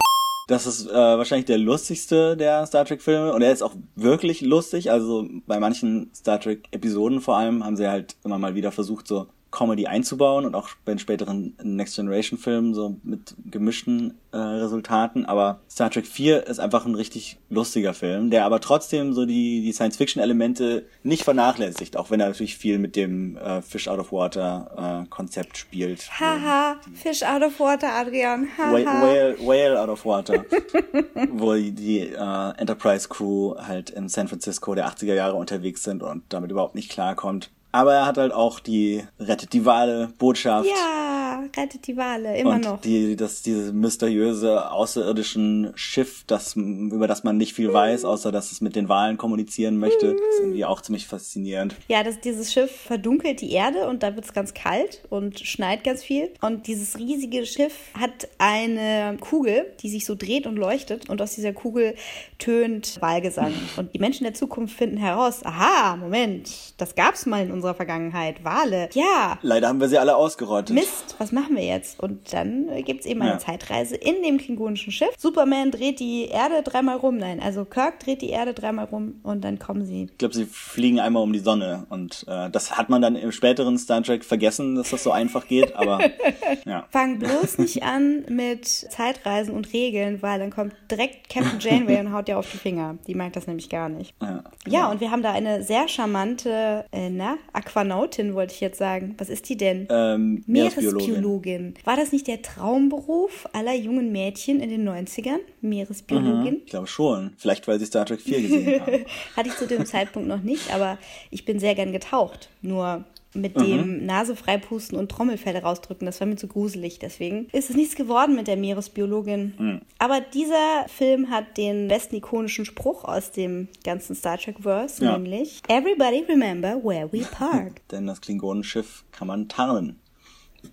das 0.49 0.67
ist 0.67 0.87
äh, 0.89 0.93
wahrscheinlich 0.93 1.47
der 1.47 1.59
lustigste 1.59 2.37
der 2.37 2.67
Star 2.67 2.85
Trek-Filme 2.85 3.33
und 3.33 3.43
er 3.43 3.53
ist 3.53 3.62
auch 3.62 3.75
wirklich 3.95 4.41
lustig. 4.41 4.91
Also 4.91 5.27
bei 5.47 5.59
manchen 5.61 6.11
Star 6.15 6.41
Trek-Episoden 6.41 7.21
vor 7.21 7.37
allem 7.37 7.65
haben 7.65 7.77
sie 7.77 7.89
halt 7.89 8.17
immer 8.25 8.39
mal 8.39 8.55
wieder 8.55 8.73
versucht, 8.73 9.07
so 9.07 9.29
Comedy 9.52 9.87
einzubauen 9.87 10.44
und 10.44 10.54
auch 10.56 10.71
bei 10.85 10.92
den 10.92 10.99
späteren 10.99 11.54
Next 11.62 11.94
Generation-Filmen 11.97 12.75
so 12.75 12.97
mit 13.04 13.35
gemischten 13.49 14.14
äh, 14.32 14.38
Resultaten. 14.38 15.26
Aber 15.26 15.61
Star 15.71 15.90
Trek 15.90 16.06
4 16.06 16.47
ist 16.47 16.59
einfach 16.59 16.87
ein 16.87 16.94
richtig 16.94 17.38
lustiger 17.50 17.94
Film, 17.94 18.30
der 18.30 18.44
aber 18.44 18.61
trotzdem 18.61 19.12
so 19.12 19.26
die, 19.26 19.61
die 19.62 19.73
Science-Fiction-Elemente 19.73 20.87
nicht 21.02 21.23
vernachlässigt, 21.23 21.97
auch 21.97 22.11
wenn 22.11 22.18
er 22.18 22.28
natürlich 22.28 22.56
viel 22.56 22.78
mit 22.78 22.97
dem 22.97 23.37
äh, 23.37 23.62
Fish 23.62 23.87
Out 23.88 24.00
of 24.00 24.11
Water-Konzept 24.11 25.59
spielt. 25.59 26.11
Haha, 26.18 26.76
Fish 26.94 27.23
out 27.23 27.42
of 27.42 27.61
water, 27.61 27.92
Adrian. 27.92 28.49
Whale, 28.56 28.87
Haha. 28.87 29.02
whale, 29.02 29.37
whale 29.40 29.80
out 29.80 29.88
of 29.90 30.04
water. 30.04 30.44
wo 31.30 31.54
die, 31.54 31.73
die 31.73 31.99
äh, 32.00 32.52
Enterprise 32.56 33.09
Crew 33.09 33.54
halt 33.59 33.90
in 33.90 34.09
San 34.09 34.28
Francisco 34.28 34.75
der 34.75 34.88
80er 34.88 35.14
Jahre 35.14 35.35
unterwegs 35.35 35.82
sind 35.82 36.02
und 36.02 36.23
damit 36.30 36.50
überhaupt 36.50 36.75
nicht 36.75 36.90
klarkommt. 36.90 37.50
Aber 37.73 37.95
er 37.95 38.07
hat 38.07 38.19
halt 38.19 38.33
auch 38.33 38.61
die 38.61 39.02
Rettet 39.19 39.52
die 39.52 39.64
Wale 39.64 40.11
Botschaft. 40.19 40.69
Ja, 40.69 41.43
rettet 41.57 41.87
die 41.87 41.97
Wale, 41.97 42.37
immer 42.37 42.50
und 42.50 42.64
noch. 42.64 42.81
die, 42.81 43.17
das, 43.17 43.43
dieses 43.43 43.73
mysteriöse 43.73 44.71
außerirdischen 44.71 45.73
Schiff, 45.75 46.25
das, 46.26 46.55
über 46.55 47.09
das 47.09 47.25
man 47.25 47.37
nicht 47.37 47.55
viel 47.55 47.73
weiß, 47.73 48.05
außer 48.05 48.31
dass 48.31 48.52
es 48.52 48.61
mit 48.61 48.76
den 48.76 48.88
Walen 48.88 49.17
kommunizieren 49.17 49.79
möchte, 49.79 50.09
ist 50.09 50.41
irgendwie 50.41 50.64
auch 50.64 50.81
ziemlich 50.81 51.07
faszinierend. 51.07 51.75
Ja, 51.88 52.02
das, 52.02 52.21
dieses 52.21 52.52
Schiff 52.52 52.71
verdunkelt 52.71 53.41
die 53.41 53.52
Erde 53.52 53.88
und 53.88 54.02
da 54.02 54.14
wird 54.14 54.25
es 54.25 54.33
ganz 54.33 54.55
kalt 54.55 55.02
und 55.11 55.41
schneit 55.41 55.85
ganz 55.85 56.02
viel. 56.02 56.31
Und 56.41 56.67
dieses 56.67 56.99
riesige 56.99 57.47
Schiff 57.47 57.75
hat 57.99 58.29
eine 58.38 59.17
Kugel, 59.21 59.73
die 59.81 59.88
sich 59.88 60.05
so 60.05 60.14
dreht 60.14 60.47
und 60.47 60.57
leuchtet. 60.57 61.09
Und 61.09 61.21
aus 61.23 61.35
dieser 61.35 61.52
Kugel 61.52 61.95
tönt 62.38 63.00
Wahlgesang. 63.00 63.52
Und 63.76 63.95
die 63.95 63.99
Menschen 63.99 64.25
der 64.25 64.35
Zukunft 64.35 64.76
finden 64.76 64.97
heraus, 64.97 65.45
aha, 65.45 65.97
Moment, 65.97 66.75
das 66.79 66.95
gab's 66.95 67.26
mal 67.26 67.43
in 67.43 67.50
unserer 67.62 67.75
Vergangenheit. 67.75 68.45
Wale. 68.45 68.88
Ja, 68.95 69.38
Leider 69.42 69.69
haben 69.69 69.81
wir 69.81 69.88
sie 69.88 69.99
alle 69.99 70.16
ausgerottet. 70.16 70.75
Mist, 70.75 71.14
was 71.19 71.31
machen 71.31 71.54
wir 71.54 71.64
jetzt? 71.64 72.00
Und 72.00 72.33
dann 72.33 72.69
äh, 72.69 72.83
gibt's 72.83 73.07
eben 73.07 73.23
eine 73.23 73.33
Ja. 73.33 73.38
Zeitreise 73.38 73.95
in 73.95 74.21
dem 74.23 74.38
klingonischen 74.38 74.92
Schiff. 74.92 75.11
Superman 75.16 75.71
dreht 75.71 76.00
die 76.00 76.26
Erde 76.26 76.62
dreimal 76.64 76.97
rum. 76.97 77.19
Nein, 77.19 77.40
also 77.40 77.64
Kirk 77.64 78.00
dreht 78.00 78.21
die 78.21 78.31
Erde 78.31 78.52
dreimal 78.52 78.87
rum 78.87 79.21
und 79.23 79.42
dann 79.45 79.61
kommen 79.61 79.85
sie 79.87 80.04
Ich 80.11 80.19
glaube, 80.19 80.35
sie 80.35 80.45
fliegen 80.45 80.99
einmal 80.99 81.23
um 81.23 81.33
die 81.33 81.38
Sonne 81.38 81.87
und 81.88 82.25
äh, 82.28 82.50
das 82.50 82.76
hat 82.76 82.88
man 82.90 83.00
dann 83.00 83.14
im 83.14 83.31
späteren 83.31 83.78
Star 83.78 84.02
Trek 84.02 84.25
vergessen, 84.25 84.75
dass 84.75 84.90
das 84.90 85.04
so 85.04 85.12
einfach 85.12 85.47
geht, 85.47 85.76
aber 85.76 86.00
ja. 86.66 86.87
Fang 86.90 87.19
bloß 87.21 87.59
nicht 87.59 87.85
an 87.85 88.25
mit 88.28 88.66
Zeitreisen 88.66 89.54
und 89.54 89.73
Regeln, 89.73 90.21
weil 90.23 90.40
dann 90.40 90.50
kommt 90.50 90.75
direkt 90.90 91.28
Captain 91.28 91.61
Janeway 91.61 92.00
und 92.00 92.12
haut 92.12 92.26
dir 92.26 92.38
auf 92.38 92.50
die 92.50 92.57
Finger. 92.57 92.97
Die 93.07 93.14
mag 93.14 93.33
das 93.35 93.47
nämlich 93.47 93.69
gar 93.69 93.88
nicht. 93.88 94.14
Ja, 94.21 94.42
Ja, 94.66 94.90
und 94.90 95.00
wir 95.00 95.11
haben 95.12 95.23
da 95.23 95.31
eine 95.33 95.62
sehr 95.62 95.87
charmante, 95.88 96.85
äh, 96.92 97.11
na, 97.11 97.37
Aquanautin 97.52 98.35
wollte 98.35 98.54
ich 98.54 98.61
jetzt 98.61 98.78
sagen. 98.78 99.14
Was 99.18 99.28
ist 99.28 99.49
die 99.49 99.56
denn? 99.56 99.87
ähm, 99.90 100.42
Meeresbiologin. 100.47 101.06
Meeresbiologin. 101.09 101.75
War 101.85 101.97
das 101.97 102.12
nicht 102.12 102.26
der 102.26 102.42
Traumberuf 102.42 103.47
aller 103.52 103.75
jungen 103.75 104.12
Mädchen 104.12 104.61
in 104.61 104.71
den 104.71 104.88
90ern? 104.88 105.38
Meeresbiologin? 105.61 106.62
Ich 106.64 106.71
glaube 106.71 106.87
schon. 106.87 107.32
Vielleicht, 107.38 107.66
weil 107.68 107.78
sie 107.78 107.87
Star 107.87 108.06
Trek 108.06 108.21
4 108.21 108.42
gesehen 108.42 108.80
haben. 108.80 109.04
Hatte 109.37 109.49
ich 109.49 109.56
zu 109.56 109.66
dem 109.66 109.85
Zeitpunkt 109.87 110.28
noch 110.28 110.42
nicht, 110.42 110.73
aber 110.73 110.99
ich 111.30 111.44
bin 111.44 111.59
sehr 111.59 111.75
gern 111.75 111.92
getaucht. 111.92 112.49
Nur 112.62 113.04
mit 113.35 113.59
dem 113.59 114.05
Nase 114.05 114.37
freipusten 114.37 114.99
und 114.99 115.11
Trommelfelle 115.11 115.62
rausdrücken, 115.62 116.05
das 116.07 116.21
war 116.21 116.27
mir 116.27 116.37
zu 116.37 116.49
gruselig. 116.49 116.99
Deswegen 116.99 117.47
ist 117.53 117.71
es 117.71 117.77
nichts 117.77 117.95
geworden 117.97 118.35
mit 118.35 118.47
der 118.47 118.57
Meeresbiologin. 118.59 119.81
Aber 119.99 120.21
dieser 120.21 120.87
Film 120.89 121.31
hat 121.31 121.57
den 121.57 121.89
besten 121.89 122.17
ikonischen 122.17 122.65
Spruch 122.65 123.05
aus 123.05 123.31
dem 123.31 123.69
ganzen 123.85 124.15
Star 124.15 124.37
Trek-Verse, 124.39 125.03
Ja. 125.05 125.17
nämlich 125.19 125.62
Everybody 125.69 126.25
remember 126.29 126.75
where 126.85 127.11
we 127.12 127.21
parked. 127.33 127.81
Denn 127.91 128.07
das 128.07 128.21
Klingonenschiff 128.21 129.05
kann 129.12 129.29
man 129.29 129.49
tarnen 129.49 129.99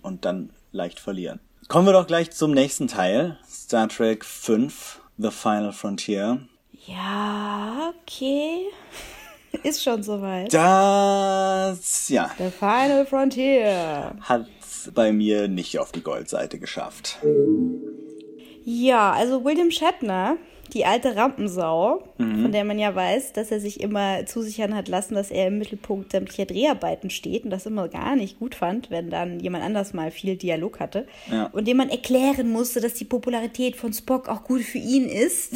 und 0.02 0.24
dann 0.24 0.50
leicht 0.72 1.00
verlieren. 1.00 1.40
Kommen 1.68 1.86
wir 1.86 1.92
doch 1.92 2.06
gleich 2.06 2.30
zum 2.30 2.50
nächsten 2.52 2.88
Teil. 2.88 3.38
Star 3.48 3.88
Trek 3.88 4.24
5, 4.24 5.00
The 5.18 5.30
Final 5.30 5.72
Frontier. 5.72 6.40
ja, 6.86 7.92
okay. 8.02 8.64
Ist 9.62 9.82
schon 9.82 10.02
soweit. 10.02 10.52
Das, 10.52 12.08
ja, 12.08 12.30
The 12.38 12.50
Final 12.50 13.06
Frontier. 13.06 14.14
hat 14.20 14.46
bei 14.94 15.12
mir 15.12 15.48
nicht 15.48 15.78
auf 15.78 15.92
die 15.92 16.02
Goldseite 16.02 16.58
geschafft. 16.58 17.18
Ja, 18.64 19.12
also 19.12 19.44
William 19.44 19.70
Shatner, 19.70 20.36
die 20.72 20.84
alte 20.84 21.16
Rampensau, 21.16 22.04
von 22.42 22.52
der 22.52 22.64
man 22.64 22.78
ja 22.78 22.94
weiß, 22.94 23.32
dass 23.34 23.50
er 23.50 23.60
sich 23.60 23.80
immer 23.80 24.24
zusichern 24.26 24.74
hat 24.74 24.88
lassen, 24.88 25.14
dass 25.14 25.30
er 25.30 25.48
im 25.48 25.58
Mittelpunkt 25.58 26.12
sämtlicher 26.12 26.46
Dreharbeiten 26.46 27.10
steht 27.10 27.44
und 27.44 27.50
das 27.50 27.66
immer 27.66 27.88
gar 27.88 28.16
nicht 28.16 28.38
gut 28.38 28.54
fand, 28.54 28.90
wenn 28.90 29.10
dann 29.10 29.40
jemand 29.40 29.64
anders 29.64 29.92
mal 29.92 30.10
viel 30.10 30.36
Dialog 30.36 30.80
hatte. 30.80 31.06
Ja. 31.30 31.46
Und 31.52 31.66
dem 31.66 31.76
man 31.76 31.88
erklären 31.90 32.50
musste, 32.50 32.80
dass 32.80 32.94
die 32.94 33.04
Popularität 33.04 33.76
von 33.76 33.92
Spock 33.92 34.28
auch 34.28 34.44
gut 34.44 34.62
für 34.62 34.78
ihn 34.78 35.06
ist, 35.08 35.54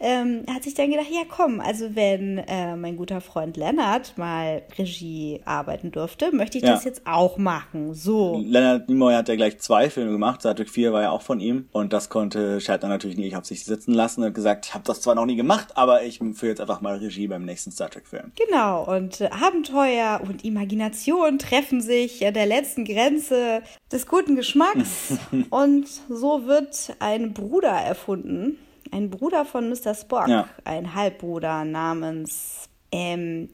ähm, 0.00 0.42
hat 0.48 0.62
sich 0.62 0.74
dann 0.74 0.90
gedacht, 0.90 1.08
ja 1.10 1.22
komm, 1.28 1.60
also 1.60 1.94
wenn 1.94 2.38
äh, 2.38 2.76
mein 2.76 2.96
guter 2.96 3.20
Freund 3.20 3.56
Leonard 3.56 4.16
mal 4.18 4.62
Regie 4.78 5.40
arbeiten 5.44 5.90
durfte, 5.90 6.30
möchte 6.34 6.58
ich 6.58 6.64
Ja. 6.64 6.74
das 6.74 6.84
jetzt 6.84 7.02
auch 7.06 7.36
machen. 7.38 7.94
So. 7.94 8.40
Leonard 8.44 8.88
Nimoy 8.88 9.14
hat 9.14 9.28
ja 9.28 9.36
gleich 9.36 9.58
zwei 9.58 9.90
Filme 9.90 10.12
gemacht. 10.12 10.40
Star 10.40 10.54
Trek 10.54 10.68
4 10.70 10.92
war 10.92 11.02
ja 11.02 11.10
auch 11.10 11.22
von 11.22 11.40
ihm. 11.40 11.68
Und 11.72 11.92
das 11.92 12.08
konnte 12.08 12.60
Shatner 12.60 12.88
natürlich 12.88 13.16
nicht 13.16 13.36
auf 13.36 13.44
sich 13.44 13.64
sitzen 13.64 13.92
lassen. 13.94 14.22
Hat 14.24 14.34
gesagt, 14.34 14.42
gesagt, 14.42 14.66
ich 14.66 14.74
habe 14.74 14.84
das 14.84 15.00
zwar 15.00 15.14
noch 15.14 15.24
nie 15.24 15.36
gemacht, 15.36 15.68
aber 15.76 15.91
ich 16.00 16.18
führe 16.18 16.48
jetzt 16.48 16.60
einfach 16.60 16.80
mal 16.80 16.96
Regie 16.96 17.26
beim 17.26 17.44
nächsten 17.44 17.72
Star 17.72 17.90
Trek-Film. 17.90 18.32
Genau, 18.36 18.84
und 18.84 19.20
äh, 19.20 19.26
Abenteuer 19.26 20.20
und 20.22 20.44
Imagination 20.44 21.38
treffen 21.38 21.80
sich 21.80 22.26
an 22.26 22.34
der 22.34 22.46
letzten 22.46 22.84
Grenze 22.84 23.62
des 23.90 24.06
guten 24.06 24.36
Geschmacks. 24.36 25.18
und 25.50 25.88
so 26.08 26.46
wird 26.46 26.96
ein 27.00 27.34
Bruder 27.34 27.72
erfunden, 27.72 28.58
ein 28.90 29.10
Bruder 29.10 29.44
von 29.44 29.68
Mr. 29.68 29.94
Spock, 29.94 30.28
ja. 30.28 30.48
ein 30.64 30.94
Halbbruder 30.94 31.64
namens 31.64 32.68
ähm, 32.90 33.48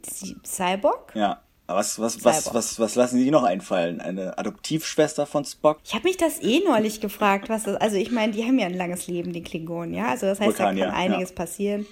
Cyborg. 0.45 1.13
Ja. 1.15 1.43
Was, 1.71 2.01
was, 2.01 2.25
was, 2.25 2.55
was, 2.55 2.81
was 2.81 2.95
lassen 2.95 3.19
Sie 3.19 3.31
noch 3.31 3.43
einfallen? 3.43 4.01
Eine 4.01 4.39
Adoptivschwester 4.39 5.27
von 5.27 5.45
Spock? 5.45 5.81
Ich 5.85 5.93
habe 5.93 6.05
mich 6.05 6.17
das 6.17 6.43
eh 6.43 6.63
neulich 6.67 7.03
gefragt, 7.03 7.51
was 7.51 7.65
das. 7.65 7.77
Also 7.77 7.97
ich 7.97 8.11
meine, 8.11 8.33
die 8.33 8.43
haben 8.43 8.59
ja 8.59 8.67
ein 8.67 8.75
langes 8.75 9.07
Leben, 9.07 9.35
die 9.35 9.43
Klingonen, 9.43 9.93
ja. 9.93 10.09
Also 10.09 10.25
das 10.25 10.41
heißt, 10.41 10.49
Vulkan, 10.49 10.77
da 10.77 10.87
kann 10.87 10.95
ja, 10.95 10.97
einiges 10.97 11.29
ja. 11.29 11.37
passieren. 11.37 11.87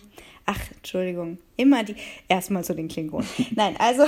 Ach, 0.48 0.60
Entschuldigung. 0.76 1.38
Immer 1.56 1.82
die. 1.82 1.96
Erstmal 2.28 2.64
zu 2.64 2.74
den 2.74 2.86
Klingonen. 2.86 3.26
Nein, 3.56 3.74
also 3.78 4.04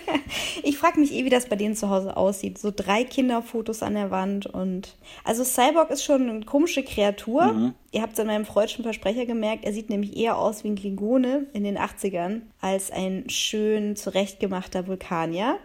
ich 0.62 0.78
frage 0.78 0.98
mich 0.98 1.12
eh, 1.12 1.26
wie 1.26 1.30
das 1.30 1.48
bei 1.50 1.56
denen 1.56 1.76
zu 1.76 1.90
Hause 1.90 2.16
aussieht. 2.16 2.56
So 2.56 2.72
drei 2.74 3.04
Kinderfotos 3.04 3.82
an 3.82 3.94
der 3.94 4.10
Wand 4.10 4.46
und. 4.46 4.96
Also 5.22 5.44
Cyborg 5.44 5.90
ist 5.90 6.02
schon 6.02 6.30
eine 6.30 6.44
komische 6.46 6.82
Kreatur. 6.82 7.52
Mhm. 7.52 7.74
Ihr 7.92 8.00
habt 8.00 8.14
es 8.14 8.20
an 8.20 8.26
meinem 8.26 8.46
freudschen 8.46 8.84
Versprecher 8.84 9.26
gemerkt. 9.26 9.66
Er 9.66 9.74
sieht 9.74 9.90
nämlich 9.90 10.16
eher 10.16 10.38
aus 10.38 10.64
wie 10.64 10.68
ein 10.68 10.76
Klingone 10.76 11.46
in 11.52 11.64
den 11.64 11.76
80ern 11.76 12.40
als 12.62 12.90
ein 12.90 13.28
schön 13.28 13.96
zurechtgemachter 13.96 14.86
Vulkanier. 14.86 15.58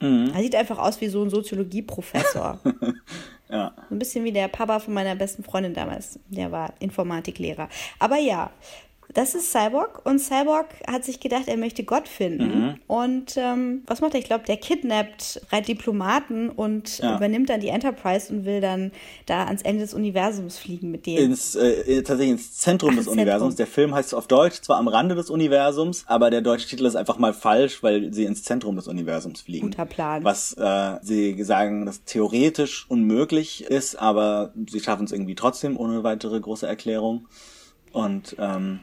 Mhm. 0.00 0.32
Er 0.34 0.42
sieht 0.42 0.54
einfach 0.54 0.78
aus 0.78 1.00
wie 1.00 1.08
so 1.08 1.22
ein 1.22 1.30
Soziologieprofessor. 1.30 2.60
ja. 3.50 3.72
So 3.88 3.94
ein 3.94 3.98
bisschen 3.98 4.24
wie 4.24 4.32
der 4.32 4.48
Papa 4.48 4.80
von 4.80 4.92
meiner 4.92 5.14
besten 5.14 5.42
Freundin 5.44 5.72
damals. 5.72 6.18
Der 6.28 6.52
war 6.52 6.74
Informatiklehrer. 6.78 7.70
Aber 7.98 8.18
ja, 8.18 8.50
das 9.16 9.34
ist 9.34 9.50
Cyborg 9.50 10.04
und 10.04 10.18
Cyborg 10.18 10.66
hat 10.86 11.02
sich 11.04 11.20
gedacht, 11.20 11.44
er 11.46 11.56
möchte 11.56 11.84
Gott 11.84 12.06
finden. 12.06 12.60
Mhm. 12.60 12.74
Und 12.86 13.36
ähm, 13.38 13.82
was 13.86 14.02
macht 14.02 14.12
er? 14.12 14.20
Ich 14.20 14.26
glaube, 14.26 14.44
der 14.44 14.58
kidnappt 14.58 15.40
drei 15.50 15.62
Diplomaten 15.62 16.50
und 16.50 16.98
ja. 16.98 17.16
übernimmt 17.16 17.48
dann 17.48 17.60
die 17.60 17.68
Enterprise 17.68 18.30
und 18.30 18.44
will 18.44 18.60
dann 18.60 18.92
da 19.24 19.44
ans 19.44 19.62
Ende 19.62 19.82
des 19.82 19.94
Universums 19.94 20.58
fliegen 20.58 20.90
mit 20.90 21.06
denen. 21.06 21.30
Ins, 21.30 21.54
äh, 21.54 22.02
tatsächlich 22.02 22.32
ins 22.32 22.58
Zentrum 22.58 22.90
Ach, 22.90 22.96
des 22.96 23.04
Zentrum. 23.06 23.22
Universums. 23.22 23.54
Der 23.56 23.66
Film 23.66 23.94
heißt 23.94 24.14
auf 24.14 24.26
Deutsch 24.26 24.60
zwar 24.60 24.76
am 24.76 24.88
Rande 24.88 25.14
des 25.14 25.30
Universums, 25.30 26.04
aber 26.06 26.30
der 26.30 26.42
deutsche 26.42 26.68
Titel 26.68 26.84
ist 26.84 26.96
einfach 26.96 27.16
mal 27.16 27.32
falsch, 27.32 27.82
weil 27.82 28.12
sie 28.12 28.26
ins 28.26 28.42
Zentrum 28.42 28.76
des 28.76 28.86
Universums 28.86 29.40
fliegen. 29.40 29.70
Guter 29.70 29.86
Plan. 29.86 30.24
Was 30.24 30.52
äh, 30.52 30.98
sie 31.00 31.42
sagen, 31.42 31.86
das 31.86 32.04
theoretisch 32.04 32.84
unmöglich 32.90 33.64
ist, 33.64 33.96
aber 33.96 34.52
sie 34.68 34.80
schaffen 34.80 35.06
es 35.06 35.12
irgendwie 35.12 35.34
trotzdem 35.34 35.78
ohne 35.78 36.04
weitere 36.04 36.38
große 36.38 36.66
Erklärung. 36.66 37.26
Und 37.96 38.36
ähm, 38.38 38.80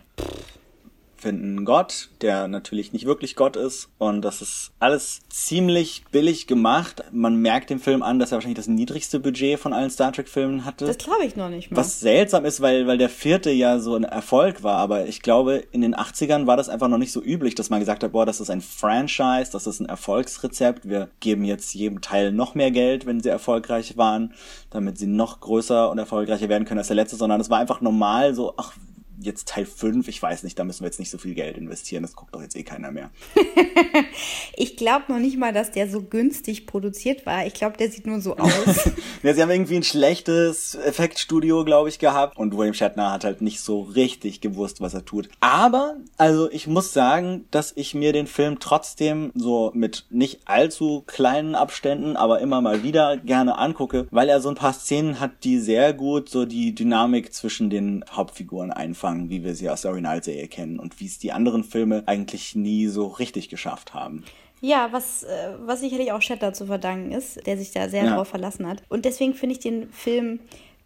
finden 1.17 1.65
Gott, 1.65 2.10
der 2.22 2.48
natürlich 2.48 2.93
nicht 2.93 3.05
wirklich 3.05 3.36
Gott 3.36 3.55
ist. 3.55 3.89
Und 4.00 4.24
das 4.24 4.41
ist 4.41 4.72
alles 4.79 5.22
ziemlich 5.29 6.03
billig 6.12 6.48
gemacht. 6.48 7.03
Man 7.12 7.36
merkt 7.36 7.70
dem 7.70 7.79
Film 7.79 8.01
an, 8.01 8.17
dass 8.17 8.32
er 8.32 8.38
wahrscheinlich 8.38 8.58
das 8.58 8.67
niedrigste 8.67 9.20
Budget 9.20 9.60
von 9.60 9.72
allen 9.72 9.91
Star 9.91 10.12
Trek-Filmen 10.12 10.65
hatte. 10.65 10.88
Das 10.88 10.98
glaube 10.98 11.25
ich 11.25 11.36
noch 11.36 11.50
nicht 11.50 11.70
mal. 11.70 11.77
Was 11.77 12.00
seltsam 12.00 12.43
ist, 12.43 12.60
weil, 12.60 12.88
weil 12.88 12.98
der 12.98 13.10
vierte 13.10 13.51
ja 13.51 13.77
so 13.77 13.93
ein 13.93 14.03
Erfolg 14.03 14.63
war. 14.63 14.77
Aber 14.77 15.05
ich 15.05 15.22
glaube, 15.22 15.63
in 15.72 15.82
den 15.82 15.96
80ern 15.96 16.48
war 16.48 16.58
das 16.58 16.67
einfach 16.67 16.88
noch 16.88 16.98
nicht 16.98 17.12
so 17.12 17.22
üblich, 17.22 17.53
dass 17.53 17.70
man 17.70 17.82
gesagt 17.82 18.03
hat, 18.03 18.13
boah, 18.13 18.25
das 18.25 18.41
ist 18.41 18.50
ein 18.50 18.62
Franchise, 18.62 19.51
das 19.51 19.67
ist 19.67 19.79
ein 19.79 19.86
Erfolgsrezept. 19.86 20.89
Wir 20.89 21.10
geben 21.20 21.46
jetzt 21.46 21.75
jedem 21.75 22.01
Teil 22.01 22.32
noch 22.32 22.55
mehr 22.55 22.72
Geld, 22.72 23.05
wenn 23.05 23.22
sie 23.22 23.29
erfolgreich 23.29 23.96
waren, 23.96 24.34
damit 24.72 24.98
sie 24.98 25.05
noch 25.05 25.39
größer 25.39 25.91
und 25.91 26.00
erfolgreicher 26.00 26.50
werden 26.50 26.65
können 26.65 26.79
als 26.79 26.88
der 26.88 26.96
letzte, 26.96 27.15
sondern 27.15 27.39
es 27.39 27.51
war 27.51 27.60
einfach 27.60 27.79
normal 27.79 28.34
so, 28.34 28.55
ach, 28.58 28.74
jetzt 29.20 29.48
Teil 29.48 29.65
5, 29.65 30.08
ich 30.08 30.22
weiß 30.22 30.43
nicht, 30.43 30.58
da 30.58 30.63
müssen 30.63 30.82
wir 30.82 30.88
jetzt 30.88 31.00
nicht 31.00 31.10
so 31.10 31.17
viel 31.17 31.34
Geld 31.34 31.58
investieren, 31.58 32.03
das 32.03 32.15
guckt 32.15 32.34
doch 32.34 32.41
jetzt 32.41 32.55
eh 32.55 32.63
keiner 32.63 32.91
mehr. 32.91 33.12
ich 34.55 34.75
glaube 34.77 35.05
noch 35.10 35.20
nicht 35.20 35.38
mal, 35.38 35.53
dass 35.53 35.72
der 35.72 35.89
so 35.89 36.01
günstig 36.01 36.65
produziert 36.65 37.25
war. 37.25 37.46
Ich 37.46 37.53
glaube, 37.53 37.77
der 37.77 37.89
sieht 37.89 38.08
nur 38.08 38.22
so 38.22 38.38
aus. 38.38 38.89
ja, 39.22 39.34
sie 39.34 39.41
haben 39.41 39.51
irgendwie 39.51 39.77
ein 39.77 39.84
schlechtes 39.84 40.75
Effektstudio, 40.75 41.63
glaube 41.63 41.89
ich, 41.89 42.00
gehabt 42.00 42.38
und 42.38 42.58
William 42.58 42.74
Shatner 42.74 43.12
hat 43.12 43.24
halt 43.24 43.41
nicht 43.41 43.62
so 43.62 43.82
richtig 43.82 44.41
gewusst, 44.41 44.82
was 44.82 44.93
er 44.93 45.05
tut. 45.05 45.29
Aber, 45.39 45.98
also 46.17 46.50
ich 46.51 46.67
muss 46.67 46.93
sagen, 46.93 47.46
dass 47.51 47.73
ich 47.76 47.93
mir 47.93 48.13
den 48.13 48.28
Film 48.28 48.60
trotzdem 48.60 49.32
so 49.36 49.71
mit 49.73 50.06
nicht 50.10 50.41
allzu 50.45 51.04
kleinen 51.06 51.56
Abständen, 51.56 52.15
aber 52.15 52.39
immer 52.39 52.62
mal 52.62 52.84
wieder 52.84 53.17
gerne 53.17 53.58
angucke, 53.58 54.08
weil 54.12 54.30
er 54.30 54.41
so 54.41 54.49
ein 54.49 54.56
paar 54.56 54.73
Szenen 54.73 55.19
hat, 55.19 55.43
die 55.43 55.60
sehr 55.60 55.93
gut 55.93 56.30
so 56.30 56.45
die 56.45 56.73
Dynamik 56.76 57.34
zwischen 57.34 57.69
den 57.69 58.04
Hauptfiguren 58.12 58.71
einfangen 58.71 59.03
anfangen, 59.04 59.30
wie 59.30 59.44
wir 59.44 59.56
sie 59.56 59.70
aus 59.70 59.82
der 59.82 59.92
Originalserie 59.92 60.48
kennen 60.48 60.80
und 60.80 61.00
wie 61.00 61.06
es 61.06 61.20
die 61.20 61.32
anderen 61.32 61.63
Filme 61.63 62.04
eigentlich 62.06 62.56
nie 62.56 62.88
so 62.88 63.08
richtig 63.08 63.50
geschafft 63.50 63.94
haben. 63.94 64.24
Ja, 64.62 64.89
was, 64.92 65.24
äh, 65.24 65.56
was 65.66 65.82
sicherlich 65.82 66.13
auch 66.13 66.22
Shatter 66.22 66.54
zu 66.54 66.68
verdanken 66.68 67.12
ist, 67.12 67.46
der 67.46 67.58
sich 67.58 67.72
da 67.72 67.89
sehr 67.89 68.06
ja. 68.06 68.12
darauf 68.12 68.30
verlassen 68.30 68.66
hat. 68.66 68.82
Und 68.88 69.04
deswegen 69.04 69.34
finde 69.34 69.56
ich 69.56 69.60
den 69.60 69.92
Film, 69.92 70.39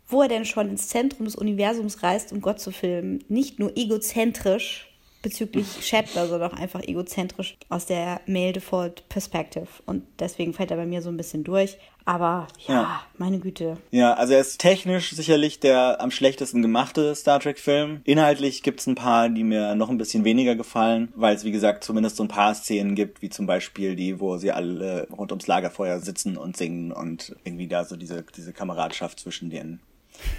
wo 0.07 0.23
er 0.23 0.29
denn 0.29 0.45
schon 0.45 0.69
ins 0.69 0.87
Zentrum 0.87 1.25
des 1.25 1.35
Universums 1.35 2.01
reist, 2.01 2.31
um 2.31 2.41
Gott 2.41 2.59
zu 2.59 2.71
filmen, 2.71 3.23
nicht 3.29 3.59
nur 3.59 3.77
egozentrisch 3.77 4.87
bezüglich 5.27 5.67
Shatner, 5.81 6.25
sondern 6.25 6.51
auch 6.51 6.57
einfach 6.57 6.81
egozentrisch 6.83 7.57
aus 7.67 7.85
der 7.85 8.21
Male 8.27 8.53
Default 8.53 9.07
Perspective. 9.09 9.67
Und 9.85 10.03
deswegen 10.19 10.53
fällt 10.53 10.71
er 10.71 10.77
bei 10.77 10.85
mir 10.85 11.01
so 11.01 11.09
ein 11.09 11.17
bisschen 11.17 11.43
durch. 11.43 11.77
Aber 12.05 12.47
ja, 12.65 12.73
ja, 12.73 13.01
meine 13.17 13.39
Güte. 13.39 13.75
Ja, 13.91 14.13
also 14.13 14.31
er 14.31 14.39
ist 14.39 14.59
technisch 14.59 15.11
sicherlich 15.11 15.59
der 15.59 15.99
am 15.99 16.09
schlechtesten 16.09 16.61
gemachte 16.61 17.13
Star 17.15 17.41
Trek-Film. 17.41 17.99
Inhaltlich 18.05 18.63
gibt 18.63 18.79
es 18.79 18.87
ein 18.87 18.95
paar, 18.95 19.27
die 19.27 19.43
mir 19.43 19.75
noch 19.75 19.89
ein 19.89 19.97
bisschen 19.97 20.23
weniger 20.23 20.55
gefallen, 20.55 21.11
weil 21.15 21.35
es 21.35 21.43
wie 21.43 21.51
gesagt 21.51 21.83
zumindest 21.83 22.15
so 22.15 22.23
ein 22.23 22.29
paar 22.29 22.55
Szenen 22.55 22.95
gibt, 22.95 23.21
wie 23.21 23.29
zum 23.29 23.45
Beispiel 23.45 23.97
die, 23.97 24.21
wo 24.21 24.37
sie 24.37 24.53
alle 24.53 25.09
rund 25.11 25.33
ums 25.33 25.47
Lagerfeuer 25.47 25.99
sitzen 25.99 26.37
und 26.37 26.55
singen 26.55 26.93
und 26.93 27.35
irgendwie 27.43 27.67
da 27.67 27.83
so 27.83 27.97
diese, 27.97 28.23
diese 28.37 28.53
Kameradschaft 28.53 29.19
zwischen 29.19 29.49
den 29.49 29.81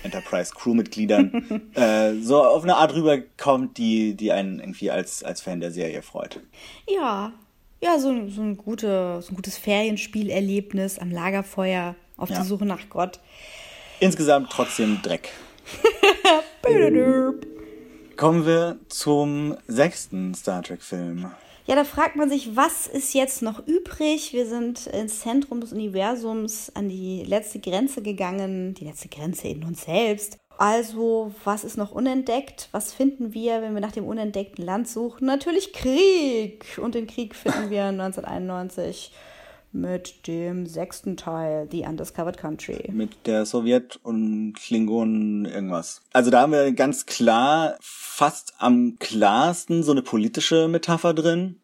Enterprise-Crew-Mitgliedern 0.02 1.70
äh, 1.74 2.14
so 2.20 2.42
auf 2.42 2.62
eine 2.62 2.76
Art 2.76 2.94
rüberkommt, 2.94 3.78
die, 3.78 4.14
die 4.14 4.32
einen 4.32 4.60
irgendwie 4.60 4.90
als, 4.90 5.22
als 5.22 5.40
Fan 5.40 5.60
der 5.60 5.70
Serie 5.70 6.02
freut. 6.02 6.40
Ja, 6.88 7.32
ja, 7.80 7.98
so, 7.98 8.28
so, 8.28 8.42
ein, 8.42 8.56
gute, 8.56 9.22
so 9.22 9.32
ein 9.32 9.36
gutes 9.36 9.56
Ferienspielerlebnis 9.56 10.98
am 10.98 11.10
Lagerfeuer 11.10 11.94
auf 12.16 12.30
ja. 12.30 12.36
der 12.36 12.44
Suche 12.44 12.66
nach 12.66 12.88
Gott. 12.90 13.20
Insgesamt 14.00 14.50
trotzdem 14.50 15.00
Dreck. 15.02 15.30
Kommen 18.16 18.46
wir 18.46 18.78
zum 18.88 19.56
sechsten 19.68 20.34
Star 20.34 20.62
Trek-Film. 20.62 21.30
Ja, 21.68 21.74
da 21.74 21.84
fragt 21.84 22.16
man 22.16 22.30
sich, 22.30 22.56
was 22.56 22.86
ist 22.86 23.12
jetzt 23.12 23.42
noch 23.42 23.66
übrig? 23.66 24.32
Wir 24.32 24.46
sind 24.46 24.86
ins 24.86 25.20
Zentrum 25.20 25.60
des 25.60 25.70
Universums 25.70 26.72
an 26.74 26.88
die 26.88 27.22
letzte 27.24 27.58
Grenze 27.58 28.00
gegangen, 28.00 28.72
die 28.72 28.86
letzte 28.86 29.08
Grenze 29.08 29.48
in 29.48 29.62
uns 29.62 29.84
selbst. 29.84 30.38
Also, 30.56 31.30
was 31.44 31.64
ist 31.64 31.76
noch 31.76 31.92
unentdeckt? 31.92 32.70
Was 32.72 32.94
finden 32.94 33.34
wir, 33.34 33.60
wenn 33.60 33.74
wir 33.74 33.82
nach 33.82 33.92
dem 33.92 34.06
unentdeckten 34.06 34.64
Land 34.64 34.88
suchen? 34.88 35.26
Natürlich 35.26 35.74
Krieg. 35.74 36.64
Und 36.82 36.94
den 36.94 37.06
Krieg 37.06 37.34
finden 37.34 37.68
wir 37.68 37.84
1991 37.88 39.12
mit 39.72 40.26
dem 40.26 40.66
sechsten 40.66 41.16
Teil, 41.16 41.68
The 41.70 41.84
Undiscovered 41.86 42.38
Country. 42.38 42.90
Mit 42.92 43.26
der 43.26 43.46
Sowjet 43.46 43.98
und 44.02 44.54
Klingonen 44.54 45.44
irgendwas. 45.44 46.00
Also 46.12 46.30
da 46.30 46.40
haben 46.40 46.52
wir 46.52 46.72
ganz 46.72 47.06
klar, 47.06 47.76
fast 47.80 48.54
am 48.58 48.98
klarsten 48.98 49.82
so 49.82 49.92
eine 49.92 50.02
politische 50.02 50.68
Metapher 50.68 51.14
drin. 51.14 51.56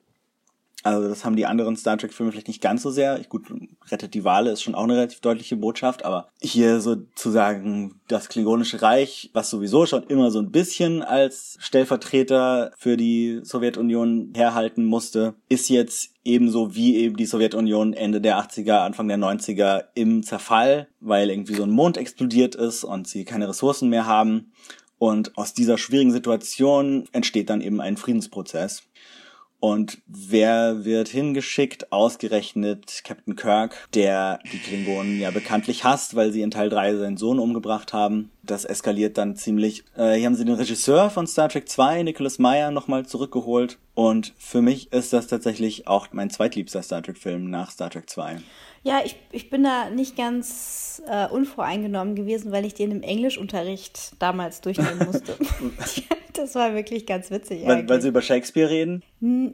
Also 0.84 1.08
das 1.08 1.24
haben 1.24 1.34
die 1.34 1.46
anderen 1.46 1.76
Star 1.76 1.96
Trek-Filme 1.96 2.30
vielleicht 2.30 2.48
nicht 2.48 2.60
ganz 2.60 2.82
so 2.82 2.90
sehr. 2.90 3.18
Gut, 3.30 3.46
Rettet 3.90 4.12
die 4.12 4.22
Wale 4.22 4.50
ist 4.50 4.62
schon 4.62 4.74
auch 4.74 4.84
eine 4.84 4.96
relativ 4.96 5.20
deutliche 5.20 5.56
Botschaft, 5.56 6.04
aber 6.04 6.28
hier 6.42 6.82
sozusagen 6.82 8.02
das 8.06 8.28
Klingonische 8.28 8.82
Reich, 8.82 9.30
was 9.32 9.48
sowieso 9.48 9.86
schon 9.86 10.02
immer 10.04 10.30
so 10.30 10.40
ein 10.40 10.50
bisschen 10.50 11.02
als 11.02 11.56
Stellvertreter 11.58 12.70
für 12.76 12.98
die 12.98 13.40
Sowjetunion 13.42 14.32
herhalten 14.36 14.84
musste, 14.84 15.34
ist 15.48 15.70
jetzt 15.70 16.10
ebenso 16.22 16.74
wie 16.74 16.96
eben 16.96 17.16
die 17.16 17.26
Sowjetunion 17.26 17.94
Ende 17.94 18.20
der 18.20 18.38
80er, 18.38 18.80
Anfang 18.80 19.08
der 19.08 19.18
90er 19.18 19.84
im 19.94 20.22
Zerfall, 20.22 20.88
weil 21.00 21.30
irgendwie 21.30 21.54
so 21.54 21.62
ein 21.62 21.70
Mond 21.70 21.96
explodiert 21.96 22.54
ist 22.54 22.84
und 22.84 23.08
sie 23.08 23.24
keine 23.24 23.48
Ressourcen 23.48 23.88
mehr 23.88 24.04
haben. 24.04 24.52
Und 24.98 25.36
aus 25.36 25.54
dieser 25.54 25.76
schwierigen 25.76 26.12
Situation 26.12 27.08
entsteht 27.12 27.50
dann 27.50 27.60
eben 27.60 27.80
ein 27.80 27.96
Friedensprozess. 27.96 28.84
Und 29.60 30.02
wer 30.06 30.84
wird 30.84 31.08
hingeschickt? 31.08 31.90
Ausgerechnet 31.90 33.02
Captain 33.02 33.34
Kirk, 33.34 33.88
der 33.94 34.38
die 34.52 34.58
Klingonen 34.58 35.18
ja 35.18 35.30
bekanntlich 35.30 35.84
hasst, 35.84 36.14
weil 36.14 36.32
sie 36.32 36.42
in 36.42 36.50
Teil 36.50 36.68
3 36.68 36.96
seinen 36.96 37.16
Sohn 37.16 37.38
umgebracht 37.38 37.94
haben. 37.94 38.30
Das 38.42 38.66
eskaliert 38.66 39.16
dann 39.16 39.36
ziemlich. 39.36 39.84
Äh, 39.96 40.14
hier 40.14 40.26
haben 40.26 40.34
sie 40.34 40.44
den 40.44 40.56
Regisseur 40.56 41.08
von 41.08 41.26
Star 41.26 41.48
Trek 41.48 41.68
2, 41.68 42.02
Nicholas 42.02 42.38
Meyer, 42.38 42.70
nochmal 42.70 43.06
zurückgeholt. 43.06 43.78
Und 43.94 44.34
für 44.36 44.60
mich 44.60 44.92
ist 44.92 45.12
das 45.12 45.28
tatsächlich 45.28 45.86
auch 45.86 46.08
mein 46.12 46.28
zweitliebster 46.28 46.82
Star 46.82 47.02
Trek-Film 47.02 47.48
nach 47.48 47.70
Star 47.70 47.88
Trek 47.88 48.10
2. 48.10 48.40
Ja, 48.82 49.00
ich, 49.02 49.16
ich 49.32 49.48
bin 49.48 49.64
da 49.64 49.88
nicht 49.88 50.14
ganz 50.14 51.02
äh, 51.08 51.26
unvoreingenommen 51.26 52.14
gewesen, 52.16 52.52
weil 52.52 52.66
ich 52.66 52.74
den 52.74 52.90
im 52.90 53.02
Englischunterricht 53.02 54.12
damals 54.18 54.60
durchnehmen 54.60 55.06
musste. 55.06 55.38
das 56.38 56.54
war 56.54 56.74
wirklich 56.74 57.06
ganz 57.06 57.30
witzig. 57.30 57.66
Weil, 57.66 57.88
weil, 57.88 58.00
sie 58.00 58.08
über 58.08 58.22
Shakespeare 58.22 58.70
reden? 58.70 59.02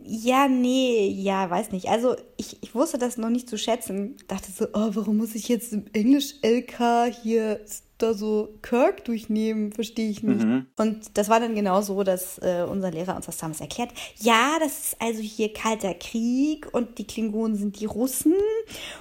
Ja, 0.05 0.49
nee, 0.49 1.09
ja, 1.09 1.49
weiß 1.49 1.73
nicht. 1.73 1.89
Also 1.89 2.17
ich, 2.37 2.63
ich 2.63 2.75
wusste 2.75 2.99
das 2.99 3.17
noch 3.17 3.31
nicht 3.31 3.49
zu 3.49 3.59
schätzen. 3.59 4.17
Dachte 4.29 4.51
so, 4.53 4.67
oh, 4.73 4.91
warum 4.93 5.19
muss 5.19 5.35
ich 5.35 5.49
jetzt 5.49 5.73
im 5.73 5.85
Englisch 5.93 6.35
LK 6.43 7.15
hier 7.23 7.61
da 8.03 8.15
so 8.15 8.55
Kirk 8.63 9.05
durchnehmen, 9.05 9.73
verstehe 9.73 10.11
ich 10.11 10.23
nicht. 10.23 10.45
Mhm. 10.45 10.67
Und 10.77 11.19
das 11.19 11.29
war 11.29 11.41
dann 11.41 11.55
genau 11.55 11.83
so, 11.83 12.03
dass 12.03 12.39
äh, 12.39 12.65
unser 12.69 12.91
Lehrer 12.91 13.17
uns 13.17 13.27
das 13.27 13.39
damals 13.39 13.61
erklärt. 13.61 13.91
Ja, 14.19 14.57
das 14.59 14.79
ist 14.79 14.97
also 15.01 15.21
hier 15.21 15.53
kalter 15.53 15.95
Krieg 15.95 16.69
und 16.73 16.99
die 16.99 17.07
Klingonen 17.07 17.57
sind 17.57 17.81
die 17.81 17.87
Russen. 17.87 18.35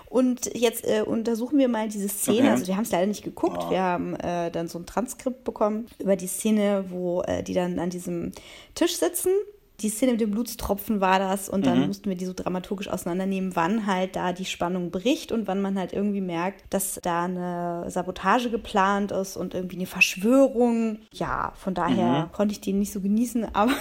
Und 0.09 0.53
jetzt 0.55 0.85
äh, 0.85 1.01
untersuchen 1.01 1.59
wir 1.59 1.67
mal 1.67 1.87
diese 1.87 2.09
Szene. 2.09 2.39
Okay. 2.39 2.49
Also 2.49 2.67
wir 2.67 2.75
haben 2.75 2.83
es 2.83 2.91
leider 2.91 3.07
nicht 3.07 3.23
geguckt. 3.23 3.63
Oh. 3.67 3.69
Wir 3.69 3.81
haben 3.81 4.15
äh, 4.15 4.51
dann 4.51 4.67
so 4.67 4.79
ein 4.79 4.85
Transkript 4.85 5.43
bekommen 5.43 5.87
über 5.99 6.15
die 6.15 6.27
Szene, 6.27 6.85
wo 6.89 7.21
äh, 7.21 7.43
die 7.43 7.53
dann 7.53 7.68
an 7.77 7.89
diesem 7.89 8.32
Tisch 8.73 8.95
sitzen 8.95 9.32
die 9.81 9.89
Szene 9.89 10.13
mit 10.13 10.21
dem 10.21 10.31
Blutstropfen 10.31 11.01
war 11.01 11.19
das 11.19 11.49
und 11.49 11.65
dann 11.65 11.81
mhm. 11.81 11.87
mussten 11.87 12.09
wir 12.09 12.17
die 12.17 12.25
so 12.25 12.33
dramaturgisch 12.33 12.89
auseinandernehmen, 12.89 13.55
wann 13.55 13.85
halt 13.85 14.15
da 14.15 14.33
die 14.33 14.45
Spannung 14.45 14.91
bricht 14.91 15.31
und 15.31 15.47
wann 15.47 15.61
man 15.61 15.77
halt 15.77 15.93
irgendwie 15.93 16.21
merkt, 16.21 16.63
dass 16.69 16.99
da 17.01 17.25
eine 17.25 17.85
Sabotage 17.87 18.49
geplant 18.49 19.11
ist 19.11 19.37
und 19.37 19.53
irgendwie 19.53 19.77
eine 19.77 19.85
Verschwörung. 19.85 20.99
Ja, 21.11 21.53
von 21.55 21.73
daher 21.73 22.25
mhm. 22.25 22.31
konnte 22.31 22.53
ich 22.53 22.61
die 22.61 22.73
nicht 22.73 22.91
so 22.91 23.01
genießen, 23.01 23.47
aber 23.53 23.73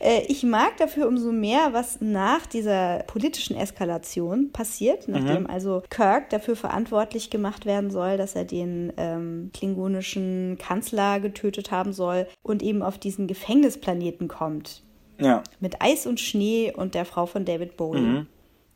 äh, 0.00 0.22
ich 0.28 0.42
mag 0.42 0.76
dafür 0.78 1.08
umso 1.08 1.32
mehr, 1.32 1.72
was 1.72 2.00
nach 2.00 2.46
dieser 2.46 3.00
politischen 3.06 3.56
Eskalation 3.56 4.50
passiert, 4.52 5.08
mhm. 5.08 5.14
nachdem 5.14 5.42
mhm. 5.42 5.50
also 5.50 5.82
Kirk 5.90 6.30
dafür 6.30 6.56
verantwortlich 6.56 7.30
gemacht 7.30 7.66
werden 7.66 7.90
soll, 7.90 8.16
dass 8.16 8.34
er 8.34 8.44
den 8.44 8.92
ähm, 8.96 9.50
klingonischen 9.52 10.58
Kanzler 10.58 11.20
getötet 11.20 11.70
haben 11.70 11.92
soll 11.92 12.26
und 12.42 12.62
eben 12.62 12.82
auf 12.82 12.98
diesen 12.98 13.26
Gefängnisplaneten 13.26 14.28
kommt. 14.28 14.69
Ja. 15.20 15.42
Mit 15.60 15.80
Eis 15.80 16.06
und 16.06 16.20
Schnee 16.20 16.72
und 16.74 16.94
der 16.94 17.04
Frau 17.04 17.26
von 17.26 17.44
David 17.44 17.76
Bowie. 17.76 18.00
Mhm. 18.00 18.26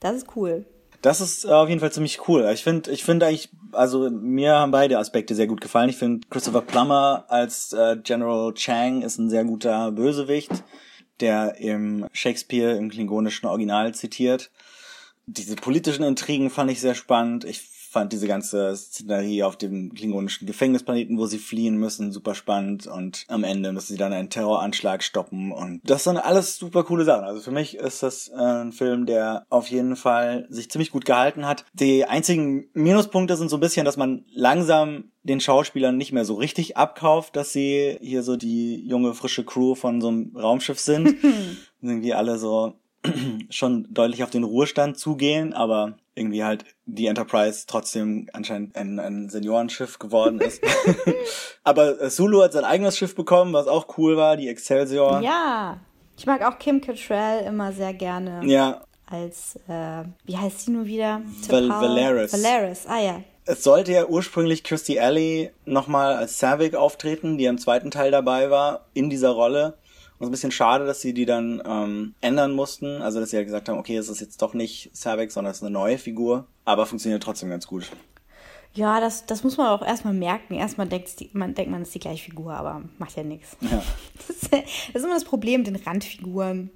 Das 0.01 0.17
ist 0.17 0.37
cool. 0.37 0.67
Das 1.05 1.21
ist 1.21 1.45
auf 1.47 1.69
jeden 1.69 1.81
Fall 1.81 1.93
ziemlich 1.93 2.29
cool. 2.29 2.49
Ich 2.55 2.63
finde, 2.63 2.91
ich 2.91 3.05
finde 3.05 3.27
eigentlich, 3.27 3.51
also 3.73 4.09
mir 4.11 4.55
haben 4.55 4.71
beide 4.71 4.99
Aspekte 4.99 5.35
sehr 5.35 5.47
gut 5.47 5.61
gefallen. 5.61 5.91
Ich 5.91 5.97
finde 5.97 6.27
Christopher 6.31 6.63
Plummer 6.63 7.27
als 7.29 7.75
äh, 7.75 7.99
General 8.03 8.55
Chang 8.55 9.03
ist 9.03 9.19
ein 9.19 9.29
sehr 9.29 9.45
guter 9.45 9.93
Bösewicht, 9.93 10.51
der 11.21 11.57
im 11.59 12.07
Shakespeare 12.13 12.77
im 12.77 12.89
klingonischen 12.89 13.47
Original 13.47 13.95
zitiert. 13.95 14.51
Diese 15.27 15.57
politischen 15.57 16.05
Intrigen 16.05 16.49
fand 16.49 16.71
ich 16.71 16.81
sehr 16.81 16.95
spannend. 16.95 17.45
Ich 17.45 17.61
fand 17.95 18.13
diese 18.13 18.27
ganze 18.27 18.77
Szenerie 18.77 19.45
auf 19.45 19.57
dem 19.57 19.95
klingonischen 19.95 20.47
Gefängnisplaneten, 20.47 21.17
wo 21.17 21.27
sie 21.27 21.39
fliehen 21.39 21.77
müssen, 21.77 22.13
super 22.13 22.35
spannend 22.35 22.87
und 22.87 23.25
am 23.29 23.45
Ende 23.45 23.73
müssen 23.73 23.93
sie 23.93 23.99
dann 23.99 24.13
einen 24.13 24.31
Terroranschlag 24.31 25.03
stoppen 25.03 25.53
und 25.53 25.81
das 25.85 26.05
sind 26.05 26.19
alles 26.19 26.59
super 26.59 26.85
coole 26.85 27.05
Sachen. 27.05 27.25
Also 27.25 27.41
für 27.41 27.53
mich 27.53 27.77
ist 27.77 28.03
das 28.03 28.29
äh, 28.29 28.35
ein 28.35 28.73
Film, 28.73 29.07
der 29.07 29.47
auf 29.49 29.69
jeden 29.69 29.95
Fall 29.95 30.47
sich 30.51 30.71
ziemlich 30.71 30.91
gut 30.91 31.05
gehalten 31.05 31.47
hat. 31.47 31.65
Die 31.73 32.05
einzigen 32.05 32.67
Minuspunkte 32.75 33.37
sind 33.37 33.49
so 33.49 33.57
ein 33.57 33.61
bisschen, 33.61 33.85
dass 33.85 33.97
man 33.97 34.25
langsam 34.35 35.13
den 35.23 35.41
Schauspielern 35.41 35.97
nicht 35.97 36.13
mehr 36.13 36.25
so 36.25 36.35
richtig 36.35 36.77
abkauft, 36.77 37.37
dass 37.37 37.53
sie 37.53 37.97
hier 38.03 38.23
so 38.23 38.37
die 38.37 38.87
junge, 38.87 39.15
frische 39.15 39.45
Crew 39.45 39.75
von 39.75 40.01
so 40.01 40.09
einem 40.09 40.37
Raumschiff 40.37 40.81
sind. 40.81 41.17
irgendwie 41.85 42.15
alle 42.15 42.39
so 42.39 42.75
schon 43.51 43.87
deutlich 43.91 44.23
auf 44.25 44.31
den 44.31 44.45
Ruhestand 44.45 44.99
zugehen, 44.99 45.53
aber 45.53 45.97
irgendwie 46.15 46.45
halt 46.45 46.65
die 46.87 47.07
Enterprise 47.07 47.65
trotzdem 47.67 48.29
anscheinend 48.33 48.77
ein, 48.77 48.99
ein 48.99 49.29
Seniorenschiff 49.29 49.99
geworden 49.99 50.41
ist. 50.41 50.63
Aber 51.65 52.01
äh, 52.01 52.11
Sulu 52.11 52.43
hat 52.43 52.53
sein 52.53 52.65
eigenes 52.65 52.97
Schiff 52.97 53.15
bekommen, 53.15 53.53
was 53.53 53.67
auch 53.67 53.99
cool 53.99 54.17
war, 54.17 54.37
die 54.37 54.49
Excelsior. 54.49 55.21
Ja, 55.23 55.79
ich 56.17 56.27
mag 56.27 56.45
auch 56.45 56.59
Kim 56.59 56.81
Cattrall 56.81 57.45
immer 57.45 57.73
sehr 57.73 57.93
gerne. 57.95 58.41
Ja. 58.45 58.83
Als, 59.07 59.57
äh, 59.69 60.05
wie 60.25 60.37
heißt 60.37 60.61
sie 60.61 60.71
nur 60.71 60.87
wieder? 60.87 61.21
Val 61.49 61.69
Valeris. 61.69 62.33
Valeris, 62.33 62.87
ah 62.87 63.01
ja. 63.01 63.21
Es 63.47 63.63
sollte 63.63 63.93
ja 63.93 64.07
ursprünglich 64.07 64.65
Christy 64.65 64.99
Alley 64.99 65.51
nochmal 65.67 66.15
als 66.15 66.39
Savick 66.39 66.75
auftreten, 66.75 67.37
die 67.37 67.45
im 67.45 67.59
zweiten 67.59 67.91
Teil 67.91 68.11
dabei 68.11 68.49
war, 68.49 68.87
in 68.95 69.11
dieser 69.11 69.31
Rolle. 69.31 69.77
Ist 70.25 70.29
ein 70.29 70.33
bisschen 70.33 70.51
schade, 70.51 70.87
dass 70.87 71.01
sie 71.01 71.15
die 71.15 71.27
dann 71.27 71.63
ähm, 71.65 72.15
ändern 72.21 72.53
mussten. 72.53 73.03
Also, 73.03 73.21
dass 73.21 73.31
sie 73.31 73.37
ja 73.37 73.39
halt 73.39 73.49
gesagt 73.49 73.69
haben, 73.69 73.79
okay, 73.79 73.97
es 73.97 74.09
ist 74.09 74.21
jetzt 74.21 74.41
doch 74.43 74.55
nicht 74.55 74.91
Cervix, 74.95 75.35
sondern 75.35 75.53
es 75.53 75.59
ist 75.59 75.63
eine 75.63 75.73
neue 75.73 75.99
Figur. 75.99 76.47
Aber 76.65 76.87
funktioniert 76.87 77.23
trotzdem 77.23 77.51
ganz 77.51 77.67
gut. 77.67 77.91
Ja, 78.75 78.99
das, 79.01 79.25
das 79.27 79.45
muss 79.45 79.57
man 79.57 79.69
auch 79.69 79.87
erstmal 79.87 80.15
merken. 80.15 80.55
Erstmal 80.55 80.89
denkt 80.89 81.33
man, 81.33 81.55
denkt 81.55 81.71
man, 81.71 81.83
es 81.83 81.89
ist 81.89 81.95
die 81.95 82.01
gleiche 82.01 82.25
Figur, 82.25 82.55
aber 82.55 82.83
macht 82.99 83.17
ja 83.17 83.23
nichts. 83.23 83.57
Ja. 83.61 83.83
Das, 84.27 84.31
ist, 84.31 84.53
das 84.53 84.63
ist 84.95 85.05
immer 85.05 85.15
das 85.15 85.25
Problem 85.25 85.61
mit 85.61 85.67
den 85.69 85.77
Randfiguren 85.77 86.71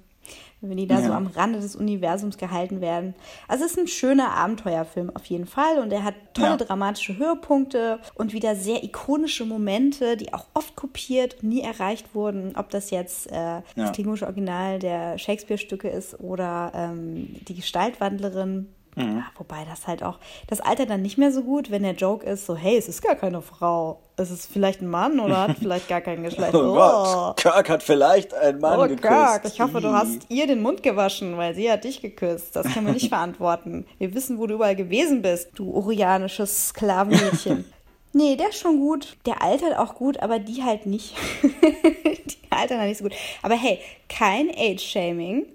wenn 0.61 0.77
die 0.77 0.87
da 0.87 0.99
ja. 0.99 1.07
so 1.07 1.13
am 1.13 1.27
Rande 1.27 1.59
des 1.59 1.75
Universums 1.75 2.37
gehalten 2.37 2.81
werden. 2.81 3.13
Also 3.47 3.65
es 3.65 3.71
ist 3.71 3.79
ein 3.79 3.87
schöner 3.87 4.31
Abenteuerfilm 4.31 5.09
auf 5.15 5.25
jeden 5.25 5.45
Fall 5.45 5.79
und 5.79 5.91
er 5.91 6.03
hat 6.03 6.15
tolle 6.33 6.49
ja. 6.49 6.57
dramatische 6.57 7.17
Höhepunkte 7.17 7.99
und 8.15 8.33
wieder 8.33 8.55
sehr 8.55 8.83
ikonische 8.83 9.45
Momente, 9.45 10.17
die 10.17 10.33
auch 10.33 10.47
oft 10.53 10.75
kopiert 10.75 11.37
und 11.41 11.49
nie 11.49 11.61
erreicht 11.61 12.13
wurden. 12.13 12.55
Ob 12.55 12.69
das 12.69 12.91
jetzt 12.91 13.31
äh, 13.31 13.35
ja. 13.35 13.63
das 13.75 13.93
klingonische 13.93 14.25
Original 14.25 14.79
der 14.79 15.17
Shakespeare-Stücke 15.17 15.87
ist 15.87 16.19
oder 16.19 16.71
ähm, 16.75 17.35
die 17.47 17.55
Gestaltwandlerin 17.55 18.67
Mhm. 18.95 19.17
Ja, 19.17 19.25
wobei 19.37 19.65
das 19.65 19.87
halt 19.87 20.03
auch, 20.03 20.17
das 20.47 20.61
Alter 20.61 20.85
dann 20.85 21.01
nicht 21.01 21.17
mehr 21.17 21.31
so 21.31 21.43
gut, 21.43 21.71
wenn 21.71 21.83
der 21.83 21.93
Joke 21.93 22.25
ist, 22.25 22.45
so, 22.45 22.55
hey, 22.55 22.77
es 22.77 22.87
ist 22.87 23.01
gar 23.01 23.15
keine 23.15 23.41
Frau. 23.41 23.99
Es 24.17 24.31
ist 24.31 24.51
vielleicht 24.51 24.81
ein 24.81 24.89
Mann 24.89 25.19
oder 25.19 25.47
hat 25.47 25.57
vielleicht 25.59 25.87
gar 25.87 26.01
kein 26.01 26.23
Geschlecht. 26.23 26.53
oh, 26.53 26.57
oh 26.57 26.73
Gott, 26.73 27.37
Kirk 27.37 27.69
hat 27.69 27.83
vielleicht 27.83 28.33
einen 28.33 28.59
Mann 28.59 28.79
oh, 28.79 28.83
geküsst. 28.83 29.01
Kirk, 29.01 29.45
ich 29.45 29.61
hoffe, 29.61 29.79
du 29.79 29.91
hast 29.91 30.29
ihr 30.29 30.47
den 30.47 30.61
Mund 30.61 30.83
gewaschen, 30.83 31.37
weil 31.37 31.55
sie 31.55 31.71
hat 31.71 31.83
dich 31.83 32.01
geküsst. 32.01 32.55
Das 32.55 32.73
können 32.73 32.87
wir 32.87 32.93
nicht 32.93 33.09
verantworten. 33.09 33.85
Wir 33.97 34.13
wissen, 34.13 34.37
wo 34.39 34.47
du 34.47 34.55
überall 34.55 34.75
gewesen 34.75 35.21
bist, 35.21 35.51
du 35.55 35.73
orianisches 35.73 36.69
Sklavenmädchen. 36.69 37.65
Nee, 38.11 38.35
der 38.37 38.49
ist 38.49 38.57
schon 38.57 38.79
gut. 38.79 39.17
Der 39.27 39.43
altert 39.43 39.77
auch 39.77 39.93
gut, 39.93 40.19
aber 40.19 40.39
die 40.39 40.63
halt 40.63 40.87
nicht. 40.87 41.15
die 41.43 42.37
altern 42.49 42.79
halt 42.79 42.89
nicht 42.89 42.97
so 42.97 43.03
gut. 43.03 43.13
Aber 43.43 43.53
hey, 43.53 43.79
kein 44.09 44.49
Age-Shaming. 44.49 45.45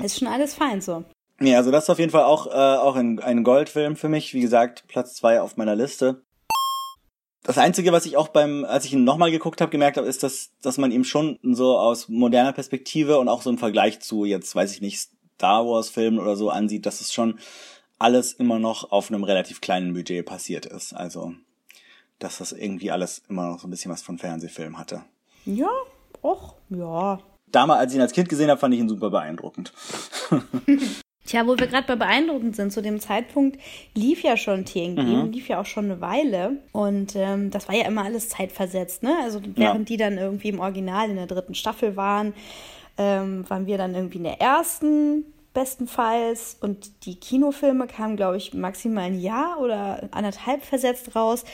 ist 0.00 0.20
schon 0.20 0.28
alles 0.28 0.54
fein 0.54 0.80
so. 0.80 1.02
Nee, 1.40 1.56
also 1.56 1.70
das 1.70 1.84
ist 1.84 1.90
auf 1.90 1.98
jeden 1.98 2.12
Fall 2.12 2.24
auch, 2.24 2.46
äh, 2.46 2.50
auch 2.50 2.96
ein, 2.96 3.18
ein 3.20 3.42
Goldfilm 3.42 3.96
für 3.96 4.08
mich. 4.08 4.34
Wie 4.34 4.40
gesagt, 4.40 4.84
Platz 4.88 5.14
zwei 5.14 5.40
auf 5.40 5.56
meiner 5.56 5.74
Liste. 5.74 6.22
Das 7.42 7.58
Einzige, 7.58 7.92
was 7.92 8.06
ich 8.06 8.16
auch 8.16 8.28
beim, 8.28 8.64
als 8.64 8.86
ich 8.86 8.94
ihn 8.94 9.04
nochmal 9.04 9.30
geguckt 9.30 9.60
habe, 9.60 9.70
gemerkt 9.70 9.98
habe, 9.98 10.06
ist, 10.06 10.22
dass, 10.22 10.52
dass 10.62 10.78
man 10.78 10.92
ihm 10.92 11.04
schon 11.04 11.38
so 11.42 11.76
aus 11.76 12.08
moderner 12.08 12.52
Perspektive 12.52 13.18
und 13.18 13.28
auch 13.28 13.42
so 13.42 13.50
im 13.50 13.58
Vergleich 13.58 14.00
zu 14.00 14.24
jetzt, 14.24 14.54
weiß 14.54 14.72
ich 14.72 14.80
nicht, 14.80 15.10
Star 15.34 15.66
Wars-Filmen 15.66 16.18
oder 16.18 16.36
so 16.36 16.48
ansieht, 16.48 16.86
dass 16.86 17.02
es 17.02 17.12
schon 17.12 17.38
alles 17.98 18.32
immer 18.32 18.58
noch 18.58 18.92
auf 18.92 19.10
einem 19.10 19.24
relativ 19.24 19.60
kleinen 19.60 19.92
Budget 19.92 20.24
passiert 20.24 20.64
ist. 20.64 20.94
Also, 20.94 21.34
dass 22.18 22.38
das 22.38 22.52
irgendwie 22.52 22.90
alles 22.90 23.22
immer 23.28 23.48
noch 23.48 23.58
so 23.58 23.66
ein 23.66 23.70
bisschen 23.70 23.92
was 23.92 24.02
von 24.02 24.18
Fernsehfilm 24.18 24.78
hatte. 24.78 25.02
Ja, 25.44 25.70
och, 26.22 26.54
ja. 26.70 27.20
Damals, 27.48 27.80
als 27.80 27.92
ich 27.92 27.96
ihn 27.96 28.02
als 28.02 28.12
Kind 28.12 28.28
gesehen 28.30 28.50
habe, 28.50 28.58
fand 28.58 28.72
ich 28.72 28.80
ihn 28.80 28.88
super 28.88 29.10
beeindruckend. 29.10 29.72
Tja, 31.26 31.46
wo 31.46 31.58
wir 31.58 31.66
gerade 31.66 31.86
bei 31.86 31.96
beeindruckend 31.96 32.54
sind, 32.54 32.70
zu 32.70 32.82
dem 32.82 33.00
Zeitpunkt 33.00 33.58
lief 33.94 34.22
ja 34.22 34.36
schon 34.36 34.66
TNG, 34.66 34.98
mhm. 34.98 35.32
lief 35.32 35.48
ja 35.48 35.58
auch 35.58 35.66
schon 35.66 35.86
eine 35.86 36.00
Weile. 36.02 36.58
Und 36.72 37.16
ähm, 37.16 37.50
das 37.50 37.66
war 37.66 37.74
ja 37.74 37.86
immer 37.86 38.04
alles 38.04 38.28
zeitversetzt, 38.28 39.02
ne? 39.02 39.16
Also 39.22 39.40
während 39.54 39.88
ja. 39.88 39.94
die 39.94 39.96
dann 39.96 40.18
irgendwie 40.18 40.50
im 40.50 40.60
Original 40.60 41.08
in 41.08 41.16
der 41.16 41.26
dritten 41.26 41.54
Staffel 41.54 41.96
waren, 41.96 42.34
ähm, 42.98 43.48
waren 43.48 43.66
wir 43.66 43.78
dann 43.78 43.94
irgendwie 43.94 44.18
in 44.18 44.24
der 44.24 44.40
ersten 44.40 45.24
bestenfalls. 45.54 46.58
Und 46.60 47.06
die 47.06 47.14
Kinofilme 47.14 47.86
kamen, 47.86 48.16
glaube 48.16 48.36
ich, 48.36 48.52
maximal 48.52 49.04
ein 49.04 49.18
Jahr 49.18 49.60
oder 49.60 50.08
anderthalb 50.10 50.62
versetzt 50.62 51.16
raus. 51.16 51.44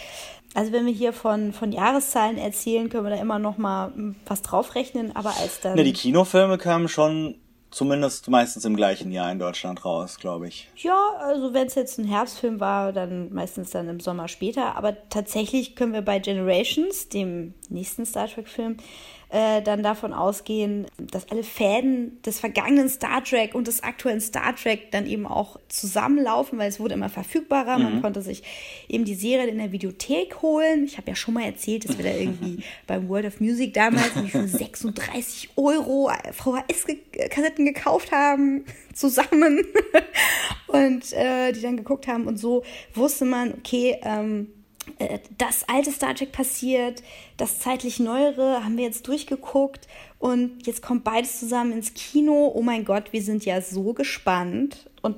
Also 0.55 0.73
wenn 0.73 0.85
wir 0.85 0.93
hier 0.93 1.13
von, 1.13 1.53
von 1.53 1.71
Jahreszahlen 1.71 2.39
erzählen, 2.39 2.89
können 2.89 3.05
wir 3.05 3.11
da 3.11 3.23
immer 3.23 3.39
noch 3.39 3.57
mal 3.57 3.93
was 4.27 4.43
draufrechnen. 4.43 5.15
Aber 5.15 5.31
als 5.39 5.61
dann... 5.61 5.77
Ne, 5.77 5.85
die 5.85 5.93
Kinofilme 5.93 6.59
kamen 6.59 6.89
schon 6.89 7.37
zumindest 7.71 8.29
meistens 8.29 8.65
im 8.65 8.77
gleichen 8.77 9.13
Jahr 9.13 9.31
in 9.31 9.39
Deutschland 9.39 9.85
raus, 9.85 10.19
glaube 10.19 10.49
ich. 10.49 10.69
Ja, 10.77 10.99
also 11.19 11.55
wenn 11.55 11.67
es 11.67 11.75
jetzt 11.75 11.99
ein 11.99 12.05
Herbstfilm 12.05 12.61
war, 12.61 12.93
dann 12.93 13.33
meistens 13.33 13.71
dann 13.71 13.89
im 13.89 14.01
Sommer 14.01 14.29
später. 14.29 14.77
Aber 14.77 14.97
tatsächlich 15.09 15.77
können 15.77 15.93
wir 15.93 16.03
bei 16.03 16.19
Generations, 16.19 17.09
dem 17.09 17.55
nächsten 17.69 18.05
Star 18.05 18.29
Trek-Film, 18.29 18.79
äh, 19.31 19.63
dann 19.63 19.83
davon 19.83 20.13
ausgehen, 20.13 20.87
dass 20.99 21.31
alle 21.31 21.45
Fäden 21.45 22.21
des 22.23 22.41
vergangenen 22.41 22.89
Star 22.89 23.23
Trek 23.23 23.55
und 23.55 23.69
des 23.69 23.83
aktuellen 23.83 24.21
Star 24.21 24.57
Trek 24.57 24.91
dann 24.91 25.07
eben 25.07 25.27
auch 25.27 25.59
zusammenlaufen, 25.69 26.59
weil 26.59 26.69
es 26.69 26.81
wurde 26.81 26.95
immer 26.95 27.09
verfügbarer. 27.09 27.79
Mhm. 27.79 27.85
Man 27.85 28.03
konnte 28.03 28.23
sich 28.23 28.43
eben 28.89 29.05
die 29.05 29.15
Serie 29.15 29.47
in 29.47 29.59
der 29.59 29.71
Videothek 29.73 30.43
holen. 30.43 30.85
Ich 30.85 30.97
habe 30.97 31.09
ja 31.11 31.15
schon 31.15 31.35
mal 31.35 31.45
erzählt, 31.45 31.89
dass 31.89 31.97
wir 31.97 32.05
da 32.05 32.13
irgendwie 32.13 32.65
beim 32.87 33.09
World 33.09 33.27
of 33.27 33.41
Music 33.41 33.73
damals 33.75 34.11
für 34.29 34.49
36 34.49 35.51
Euro 35.57 36.11
VHS-Kassetten 36.33 37.65
gekauft 37.65 38.11
haben, 38.13 38.65
zusammen. 38.95 39.65
und 40.67 41.13
äh, 41.13 41.53
die 41.53 41.61
dann 41.61 41.77
geguckt 41.77 42.07
haben. 42.07 42.27
Und 42.27 42.39
so 42.39 42.65
wusste 42.95 43.25
man, 43.25 43.55
okay, 43.55 43.99
ähm, 44.03 44.49
äh, 44.49 44.60
das 45.39 45.69
alte 45.69 45.91
Star 45.91 46.15
Trek 46.15 46.33
passiert, 46.33 47.03
das 47.37 47.59
zeitlich 47.59 48.01
neuere 48.01 48.65
haben 48.65 48.77
wir 48.77 48.85
jetzt 48.85 49.07
durchgeguckt 49.09 49.87
und 50.19 50.67
jetzt 50.67 50.83
kommt 50.83 51.05
beides 51.05 51.41
zusammen 51.41 51.73
ins 51.73 51.95
Kino. 51.95 52.53
Oh 52.55 52.63
mein 52.63 52.85
Gott, 52.85 53.13
wir 53.13 53.23
sind 53.23 53.45
ja 53.45 53.63
so 53.63 53.95
gespannt. 53.95 54.91
Und 55.03 55.17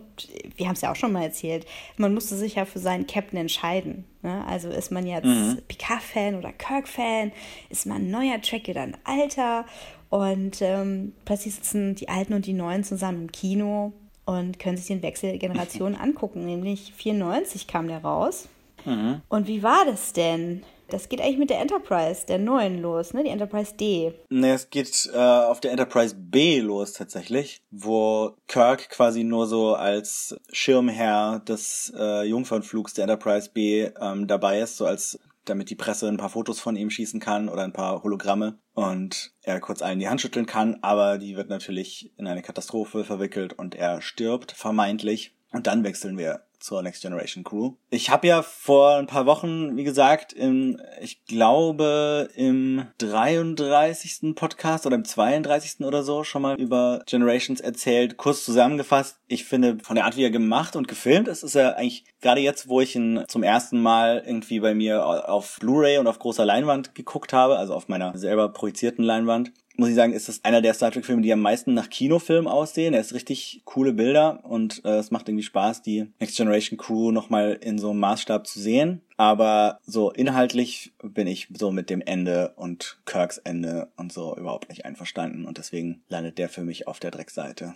wir 0.57 0.69
haben 0.69 0.75
es 0.75 0.81
ja 0.81 0.93
auch 0.93 0.97
schon 0.97 1.11
mal 1.11 1.25
erzählt, 1.25 1.67
man 1.97 2.15
musste 2.15 2.37
sich 2.37 2.55
ja 2.55 2.65
für 2.65 2.79
seinen 2.79 3.09
Captain 3.09 3.37
entscheiden. 3.37 4.05
Ne? 4.23 4.45
Also 4.47 4.69
ist 4.69 4.93
man 4.93 5.07
jetzt 5.07 5.25
mhm. 5.25 5.59
Picard-Fan 5.67 6.37
oder 6.37 6.53
Kirk-Fan? 6.53 7.33
Ist 7.69 7.87
man 7.87 8.03
ein 8.03 8.11
neuer 8.13 8.41
Track 8.41 8.69
oder 8.69 8.83
ein 8.83 8.97
alter? 9.03 9.67
Und 10.09 10.63
ähm, 10.63 11.15
plötzlich 11.25 11.57
sitzen 11.57 11.97
die 11.97 12.09
Alten 12.09 12.35
und 12.35 12.47
die 12.47 12.53
Neuen 12.53 12.85
zusammen 12.85 13.23
im 13.23 13.33
Kino 13.33 13.93
und 14.25 14.59
können 14.59 14.77
sich 14.77 14.87
den 14.87 15.03
Wechsel 15.03 15.31
der 15.31 15.39
Generationen 15.39 15.97
angucken. 16.01 16.45
Nämlich 16.45 16.93
94 16.95 17.67
kam 17.67 17.89
der 17.89 18.05
raus. 18.05 18.49
Mhm. 18.85 19.23
Und 19.29 19.47
wie 19.47 19.63
war 19.63 19.85
das 19.85 20.13
denn? 20.13 20.63
Das 20.93 21.09
geht 21.09 21.23
eigentlich 21.23 21.39
mit 21.39 21.49
der 21.49 21.61
Enterprise, 21.61 22.27
der 22.27 22.39
neuen, 22.39 22.83
los, 22.83 23.15
ne? 23.15 23.25
Die 23.25 23.31
Enterprise 23.31 23.75
D. 23.75 24.13
Ne, 24.29 24.53
es 24.53 24.69
geht 24.69 25.11
äh, 25.15 25.17
auf 25.17 25.61
der 25.61 25.71
Enterprise 25.71 26.15
B 26.15 26.61
los 26.61 26.93
tatsächlich, 26.93 27.63
wo 27.71 28.37
Kirk 28.47 28.91
quasi 28.91 29.25
nur 29.25 29.47
so 29.47 29.75
als 29.75 30.37
Schirmherr 30.53 31.41
des 31.49 31.91
äh, 31.97 32.25
Jungfernflugs 32.25 32.93
der 32.93 33.05
Enterprise 33.05 33.51
B 33.55 33.89
ähm, 33.99 34.27
dabei 34.27 34.61
ist, 34.61 34.77
so 34.77 34.85
als 34.85 35.19
damit 35.47 35.71
die 35.71 35.77
Presse 35.77 36.09
ein 36.09 36.19
paar 36.19 36.29
Fotos 36.29 36.61
von 36.61 36.77
ihm 36.77 36.91
schießen 36.91 37.21
kann 37.21 37.49
oder 37.49 37.65
ein 37.65 37.73
paar 37.73 38.03
Hologramme 38.03 38.59
und 38.75 39.33
er 39.43 39.61
kurz 39.61 39.83
allen 39.83 39.99
die 39.99 40.09
Hand 40.09 40.21
schütteln 40.21 40.47
kann, 40.47 40.79
aber 40.83 41.19
die 41.19 41.37
wird 41.37 41.49
natürlich 41.49 42.13
in 42.17 42.27
eine 42.27 42.43
Katastrophe 42.43 43.05
verwickelt 43.05 43.53
und 43.55 43.75
er 43.75 44.03
stirbt 44.03 44.53
vermeintlich. 44.53 45.35
Und 45.53 45.67
dann 45.67 45.85
wechseln 45.85 46.17
wir 46.17 46.45
zur 46.63 46.83
Next 46.83 47.03
Generation 47.03 47.45
Crew. 47.45 47.73
Ich 47.91 48.11
habe 48.11 48.27
ja 48.27 48.43
vor 48.43 48.97
ein 48.97 49.07
paar 49.07 49.27
Wochen, 49.27 49.77
wie 49.77 49.85
gesagt, 49.85 50.33
im, 50.33 50.81
ich 51.01 51.25
glaube, 51.25 52.29
im 52.35 52.87
33. 52.99 54.35
Podcast 54.35 54.87
oder 54.87 54.97
im 54.97 55.05
32. 55.05 55.85
oder 55.85 56.03
so 56.03 56.25
schon 56.25 56.43
mal 56.43 56.57
über 56.57 57.03
Generations 57.07 57.61
erzählt. 57.61 58.17
Kurz 58.17 58.45
zusammengefasst, 58.45 59.19
ich 59.27 59.45
finde, 59.45 59.79
von 59.83 59.97
der 59.97 60.05
Art, 60.05 60.17
wie 60.17 60.25
er 60.25 60.31
gemacht 60.31 60.77
und 60.77 60.89
gefilmt 60.89 61.29
ist, 61.29 61.43
ist 61.43 61.55
er 61.55 61.77
eigentlich 61.77 62.05
gerade 62.21 62.41
jetzt, 62.41 62.69
wo 62.69 62.81
ich 62.81 62.95
ihn 62.95 63.25
zum 63.29 63.43
ersten 63.43 63.81
Mal 63.81 64.23
irgendwie 64.25 64.61
bei 64.61 64.75
mir 64.75 65.29
auf 65.29 65.59
Blu-ray 65.61 65.99
und 65.99 66.07
auf 66.07 66.19
großer 66.19 66.45
Leinwand 66.45 66.95
geguckt 66.95 67.33
habe, 67.33 67.59
also 67.59 67.75
auf 67.75 67.89
meiner 67.89 68.17
selber 68.17 68.49
projizierten 68.49 69.05
Leinwand, 69.05 69.53
muss 69.77 69.89
ich 69.89 69.95
sagen, 69.95 70.13
ist 70.13 70.29
das 70.29 70.45
einer 70.45 70.61
der 70.61 70.75
Star 70.75 70.91
Trek 70.91 71.07
Filme, 71.07 71.23
die 71.23 71.33
am 71.33 71.41
meisten 71.41 71.75
nach 71.75 71.89
Kinofilm 71.89 72.47
aussehen. 72.47 72.95
Er 72.95 73.01
ist 73.01 73.15
richtig 73.15 73.63
coole 73.65 73.93
Bilder 73.93 74.45
und 74.45 74.85
äh, 74.85 74.99
es 74.99 75.11
macht 75.11 75.29
irgendwie 75.29 75.45
Spaß, 75.45 75.83
die 75.83 76.13
Next 76.21 76.37
Generation 76.37 76.79
Crew 76.79 77.11
nochmal 77.11 77.59
in 77.61 77.79
so 77.79 77.91
einem 77.91 78.01
Maßstab 78.01 78.47
zu 78.47 78.61
sehen. 78.61 79.01
Aber 79.17 79.81
so 79.85 80.11
inhaltlich 80.11 80.93
bin 81.03 81.27
ich 81.27 81.49
so 81.57 81.71
mit 81.71 81.91
dem 81.91 82.01
Ende 82.01 82.53
und 82.57 83.01
Kirks 83.07 83.39
Ende 83.39 83.89
und 83.97 84.13
so 84.13 84.37
überhaupt 84.37 84.69
nicht 84.69 84.85
einverstanden 84.85 85.47
und 85.47 85.59
deswegen 85.59 86.03
landet 86.09 86.39
der 86.39 86.49
für 86.49 86.63
mich 86.63 86.87
auf 86.87 87.01
der 87.01 87.11
Dreckseite. 87.11 87.75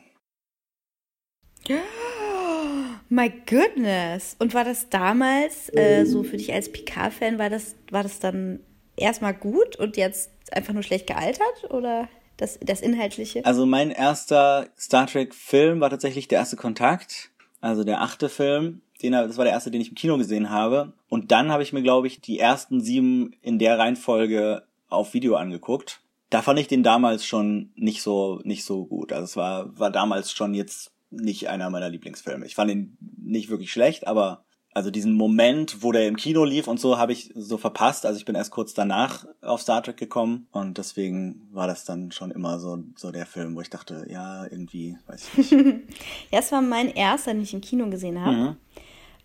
My 3.09 3.32
goodness. 3.46 4.37
Und 4.38 4.54
war 4.54 4.64
das 4.64 4.88
damals 4.88 5.72
äh, 5.74 6.04
so 6.04 6.24
für 6.24 6.37
dich 6.37 6.52
als 6.52 6.70
Picard-Fan, 6.70 7.38
war 7.38 7.50
das, 7.50 7.76
war 7.90 8.02
das 8.02 8.18
dann 8.18 8.61
erstmal 8.96 9.35
gut 9.35 9.76
und 9.76 9.96
jetzt 9.96 10.30
einfach 10.52 10.72
nur 10.72 10.82
schlecht 10.82 11.06
gealtert 11.06 11.70
oder 11.70 12.09
das, 12.37 12.59
das 12.62 12.80
Inhaltliche? 12.80 13.44
Also 13.44 13.66
mein 13.66 13.90
erster 13.90 14.68
Star 14.78 15.06
Trek-Film 15.06 15.80
war 15.80 15.90
tatsächlich 15.90 16.28
der 16.28 16.38
erste 16.38 16.56
Kontakt, 16.56 17.30
also 17.61 17.85
der 17.85 18.02
achte 18.02 18.28
Film. 18.28 18.82
Den, 19.02 19.12
das 19.12 19.37
war 19.37 19.44
der 19.44 19.52
erste, 19.52 19.70
den 19.70 19.80
ich 19.80 19.90
im 19.90 19.94
Kino 19.94 20.16
gesehen 20.16 20.48
habe. 20.48 20.94
Und 21.09 21.30
dann 21.30 21.52
habe 21.52 21.62
ich 21.62 21.72
mir, 21.72 21.82
glaube 21.82 22.06
ich, 22.06 22.20
die 22.20 22.38
ersten 22.38 22.80
sieben 22.80 23.35
in 23.42 23.59
der 23.59 23.78
Reihenfolge 23.78 24.62
auf 24.88 25.12
Video 25.12 25.37
angeguckt. 25.37 26.00
Da 26.30 26.42
fand 26.42 26.59
ich 26.59 26.66
den 26.66 26.82
damals 26.82 27.24
schon 27.26 27.72
nicht 27.76 28.02
so 28.02 28.40
nicht 28.44 28.64
so 28.64 28.87
gut. 28.87 29.12
Also 29.12 29.24
es 29.24 29.37
war 29.37 29.78
war 29.78 29.90
damals 29.90 30.32
schon 30.32 30.54
jetzt 30.54 30.92
nicht 31.11 31.48
einer 31.48 31.70
meiner 31.70 31.88
Lieblingsfilme. 31.88 32.46
Ich 32.46 32.54
fand 32.54 32.70
ihn 32.70 32.96
nicht 33.18 33.48
wirklich 33.48 33.70
schlecht, 33.70 34.06
aber 34.06 34.45
also 34.77 34.91
diesen 34.91 35.15
Moment, 35.15 35.83
wo 35.83 35.91
der 35.91 36.07
im 36.07 36.17
Kino 36.17 36.45
lief 36.45 36.69
und 36.69 36.79
so, 36.79 36.99
habe 36.99 37.11
ich 37.11 37.33
so 37.35 37.57
verpasst. 37.57 38.05
Also 38.05 38.19
ich 38.19 38.27
bin 38.27 38.35
erst 38.35 38.51
kurz 38.51 38.75
danach 38.75 39.25
auf 39.41 39.62
Star 39.62 39.83
Trek 39.83 39.97
gekommen 39.97 40.49
und 40.53 40.77
deswegen 40.77 41.49
war 41.51 41.67
das 41.67 41.87
dann 41.87 42.12
schon 42.12 42.31
immer 42.31 42.61
so, 42.61 42.85
so 42.95 43.11
der 43.11 43.25
Film, 43.25 43.57
wo 43.57 43.62
ich 43.62 43.71
dachte, 43.71 44.07
ja, 44.11 44.45
irgendwie, 44.45 44.99
weiß 45.07 45.29
ich 45.39 45.51
nicht. 45.51 45.79
ja, 46.31 46.41
es 46.41 46.53
war 46.53 46.61
mein 46.61 46.91
erster, 46.91 47.33
den 47.33 47.41
ich 47.41 47.55
im 47.55 47.62
Kino 47.62 47.89
gesehen 47.89 48.21
habe. 48.21 48.37
Mhm. 48.37 48.57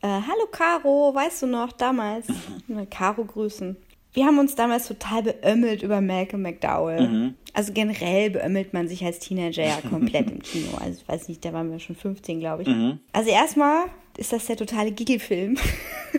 Äh, 0.02 0.22
Hallo 0.22 0.48
Caro, 0.50 1.14
weißt 1.14 1.42
du 1.42 1.48
noch, 1.48 1.74
damals? 1.74 2.28
Caro 2.90 3.26
grüßen. 3.26 3.76
Wir 4.14 4.26
haben 4.26 4.40
uns 4.40 4.56
damals 4.56 4.88
total 4.88 5.24
beömmelt 5.24 5.84
über 5.84 6.02
Malcolm 6.02 6.42
McDowell. 6.42 7.08
Mhm. 7.08 7.36
Also 7.54 7.74
generell 7.74 8.30
beömmelt 8.30 8.74
man 8.74 8.88
sich 8.88 9.04
als 9.06 9.20
Teenager 9.20 9.64
ja 9.64 9.80
komplett 9.90 10.30
im 10.30 10.42
Kino. 10.42 10.78
Also 10.80 11.02
ich 11.02 11.08
weiß 11.08 11.28
nicht, 11.30 11.44
da 11.46 11.54
waren 11.54 11.72
wir 11.72 11.80
schon 11.80 11.96
15, 11.96 12.40
glaube 12.40 12.64
ich. 12.64 12.68
Mhm. 12.68 13.00
Also 13.14 13.30
erstmal 13.30 13.86
ist 14.18 14.34
das 14.34 14.46
der 14.46 14.58
totale 14.58 14.92
Giggle-Film. 14.92 15.58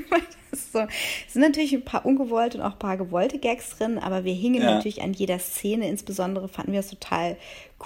so. 0.72 0.80
Es 1.26 1.34
sind 1.34 1.42
natürlich 1.42 1.74
ein 1.74 1.84
paar 1.84 2.06
ungewollte 2.06 2.58
und 2.58 2.64
auch 2.64 2.72
ein 2.72 2.78
paar 2.78 2.96
gewollte 2.96 3.38
Gags 3.38 3.76
drin, 3.76 3.98
aber 3.98 4.24
wir 4.24 4.34
hingen 4.34 4.62
ja. 4.62 4.74
natürlich 4.74 5.02
an 5.02 5.12
jeder 5.12 5.38
Szene. 5.38 5.88
Insbesondere 5.88 6.48
fanden 6.48 6.72
wir 6.72 6.80
es 6.80 6.88
total 6.88 7.36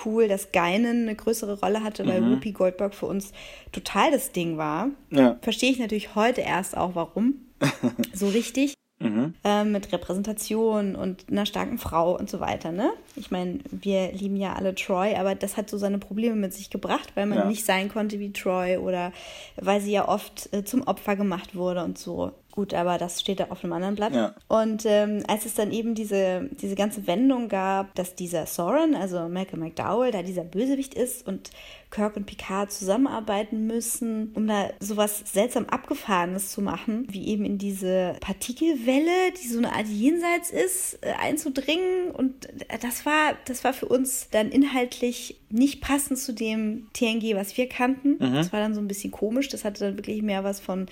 cool, 0.05 0.29
dass 0.29 0.53
Geinen 0.53 1.03
eine 1.03 1.17
größere 1.17 1.59
Rolle 1.61 1.83
hatte, 1.83 2.07
weil 2.07 2.21
mhm. 2.21 2.33
Whoopi 2.33 2.53
Goldberg 2.53 2.95
für 2.95 3.07
uns 3.07 3.33
total 3.73 4.13
das 4.13 4.31
Ding 4.31 4.57
war. 4.57 4.91
Ja. 5.11 5.37
Verstehe 5.43 5.71
ich 5.71 5.79
natürlich 5.79 6.15
heute 6.15 6.43
erst 6.43 6.77
auch, 6.77 6.95
warum. 6.95 7.35
so 8.13 8.29
richtig. 8.29 8.75
Mhm. 8.99 9.35
Äh, 9.45 9.65
mit 9.65 9.93
Repräsentation 9.93 10.97
und 10.97 11.27
einer 11.31 11.45
starken 11.45 11.77
Frau 11.77 12.17
und 12.17 12.31
so 12.31 12.41
weiter. 12.41 12.73
Ne? 12.73 12.91
Ich 13.15 13.31
meine, 13.31 13.59
wir 13.71 14.13
lieben 14.13 14.37
ja 14.37 14.55
alle 14.55 14.75
Troy, 14.75 15.15
aber 15.17 15.35
das 15.35 15.59
hat 15.59 15.69
so 15.69 15.77
seine 15.77 15.99
Probleme 15.99 16.35
mit 16.35 16.55
sich 16.55 16.71
gebracht, 16.71 17.13
weil 17.15 17.27
man 17.27 17.39
ja. 17.39 17.45
nicht 17.45 17.67
sein 17.67 17.91
konnte 17.91 18.19
wie 18.21 18.33
Troy 18.33 18.79
oder 18.79 19.13
weil 19.57 19.83
sie 19.83 19.93
ja 19.93 20.09
oft 20.09 20.49
äh, 20.55 20.65
zum 20.65 20.83
Opfer 20.83 21.15
gemacht 21.15 21.55
wurde 21.55 21.85
und 21.85 21.99
so. 21.99 22.33
Gut, 22.53 22.73
aber 22.73 22.97
das 22.97 23.21
steht 23.21 23.41
da 23.41 23.49
auf 23.51 23.63
einem 23.63 23.75
anderen 23.75 23.97
Blatt. 23.97 24.15
Ja. 24.15 24.35
Und 24.49 24.85
ähm, 24.87 25.23
als 25.29 25.45
es 25.45 25.53
dann 25.53 25.73
eben 25.73 25.95
diese, 25.95 26.49
diese 26.59 26.75
ganze 26.75 27.07
Wendung 27.07 27.51
gab, 27.51 27.95
dass 27.97 28.15
dieser 28.15 28.47
Soren, 28.47 28.95
also 28.95 29.29
Malcolm 29.29 29.61
McDowell, 29.61 30.11
da 30.11 30.23
dieser 30.23 30.45
Bösewicht 30.45 30.95
ist 30.95 31.27
und 31.29 31.51
Kirk 31.97 32.15
und 32.17 32.27
Picard 32.27 32.71
zusammenarbeiten 32.71 33.67
müssen, 33.67 34.31
um 34.35 34.47
da 34.47 34.69
sowas 34.81 35.23
seltsam 35.25 35.65
Abgefahrenes 35.65 36.51
zu 36.51 36.61
machen, 36.61 37.07
wie 37.11 37.29
eben 37.29 37.47
in 37.47 37.57
diese 37.57 38.17
Partikelwelle, 38.21 39.33
die 39.43 39.49
so 39.49 39.57
eine 39.57 39.73
Art 39.73 39.87
Jenseits 39.87 40.51
ist, 40.51 40.99
äh, 41.01 41.13
einzudringen. 41.19 42.11
Und 42.11 42.49
das 42.83 43.07
war, 43.07 43.35
das 43.47 43.65
war 43.65 43.73
für 43.73 43.87
uns 43.87 44.29
dann 44.31 44.51
inhaltlich 44.51 45.41
nicht 45.49 45.81
passend 45.81 46.19
zu 46.19 46.35
dem 46.35 46.89
TNG, 46.93 47.35
was 47.35 47.57
wir 47.57 47.67
kannten. 47.67 48.19
Mhm. 48.19 48.35
Das 48.35 48.53
war 48.53 48.61
dann 48.61 48.75
so 48.75 48.81
ein 48.81 48.89
bisschen 48.89 49.11
komisch. 49.11 49.49
Das 49.49 49.65
hatte 49.65 49.81
dann 49.81 49.97
wirklich 49.97 50.21
mehr 50.21 50.45
was 50.45 50.61
von 50.61 50.87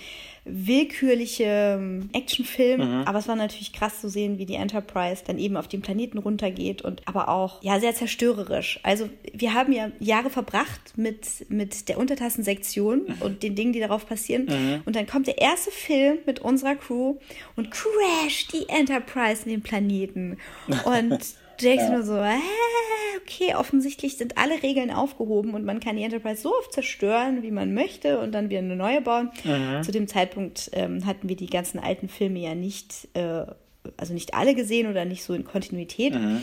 willkürlichem 0.44 2.08
Actionfilm. 2.12 2.80
Mhm. 2.80 3.04
Aber 3.06 3.18
es 3.18 3.28
war 3.28 3.36
natürlich 3.36 3.72
krass 3.72 4.00
zu 4.00 4.08
sehen, 4.08 4.38
wie 4.38 4.46
die 4.46 4.54
Enterprise 4.54 5.22
dann 5.26 5.38
eben 5.38 5.56
auf 5.56 5.68
den 5.68 5.82
Planeten 5.82 6.18
runtergeht 6.18 6.82
und 6.82 7.02
aber 7.06 7.28
auch 7.28 7.62
ja 7.62 7.78
sehr 7.80 7.94
zerstörerisch. 7.94 8.80
Also 8.82 9.10
wir 9.32 9.54
haben 9.54 9.72
ja 9.72 9.90
Jahre 9.98 10.30
verbracht 10.30 10.93
mit, 10.96 11.48
mit 11.48 11.88
der 11.88 11.98
Untertassensektion 11.98 13.04
mhm. 13.06 13.14
und 13.20 13.42
den 13.42 13.54
Dingen, 13.54 13.72
die 13.72 13.80
darauf 13.80 14.06
passieren. 14.06 14.46
Mhm. 14.46 14.82
Und 14.84 14.96
dann 14.96 15.06
kommt 15.06 15.26
der 15.26 15.38
erste 15.38 15.70
Film 15.70 16.18
mit 16.26 16.40
unserer 16.40 16.76
Crew 16.76 17.16
und 17.56 17.70
crasht 17.70 18.52
die 18.52 18.68
Enterprise 18.68 19.44
in 19.44 19.50
den 19.50 19.62
Planeten. 19.62 20.38
Und 20.84 21.18
denkst 21.62 21.84
ja. 21.84 21.90
nur 21.90 22.02
so, 22.02 22.16
äh, 22.16 22.38
okay, 23.22 23.54
offensichtlich 23.54 24.16
sind 24.16 24.38
alle 24.38 24.62
Regeln 24.62 24.90
aufgehoben 24.90 25.54
und 25.54 25.64
man 25.64 25.80
kann 25.80 25.96
die 25.96 26.02
Enterprise 26.02 26.42
so 26.42 26.54
oft 26.56 26.72
zerstören, 26.72 27.42
wie 27.42 27.50
man 27.50 27.74
möchte 27.74 28.20
und 28.20 28.32
dann 28.32 28.50
wieder 28.50 28.60
eine 28.60 28.76
neue 28.76 29.00
bauen. 29.00 29.30
Mhm. 29.44 29.82
Zu 29.82 29.92
dem 29.92 30.08
Zeitpunkt 30.08 30.70
ähm, 30.72 31.06
hatten 31.06 31.28
wir 31.28 31.36
die 31.36 31.46
ganzen 31.46 31.78
alten 31.78 32.08
Filme 32.08 32.40
ja 32.40 32.54
nicht, 32.54 33.08
äh, 33.14 33.46
also 33.96 34.14
nicht 34.14 34.34
alle 34.34 34.54
gesehen 34.54 34.90
oder 34.90 35.04
nicht 35.04 35.24
so 35.24 35.34
in 35.34 35.44
Kontinuität. 35.44 36.14
Mhm 36.14 36.42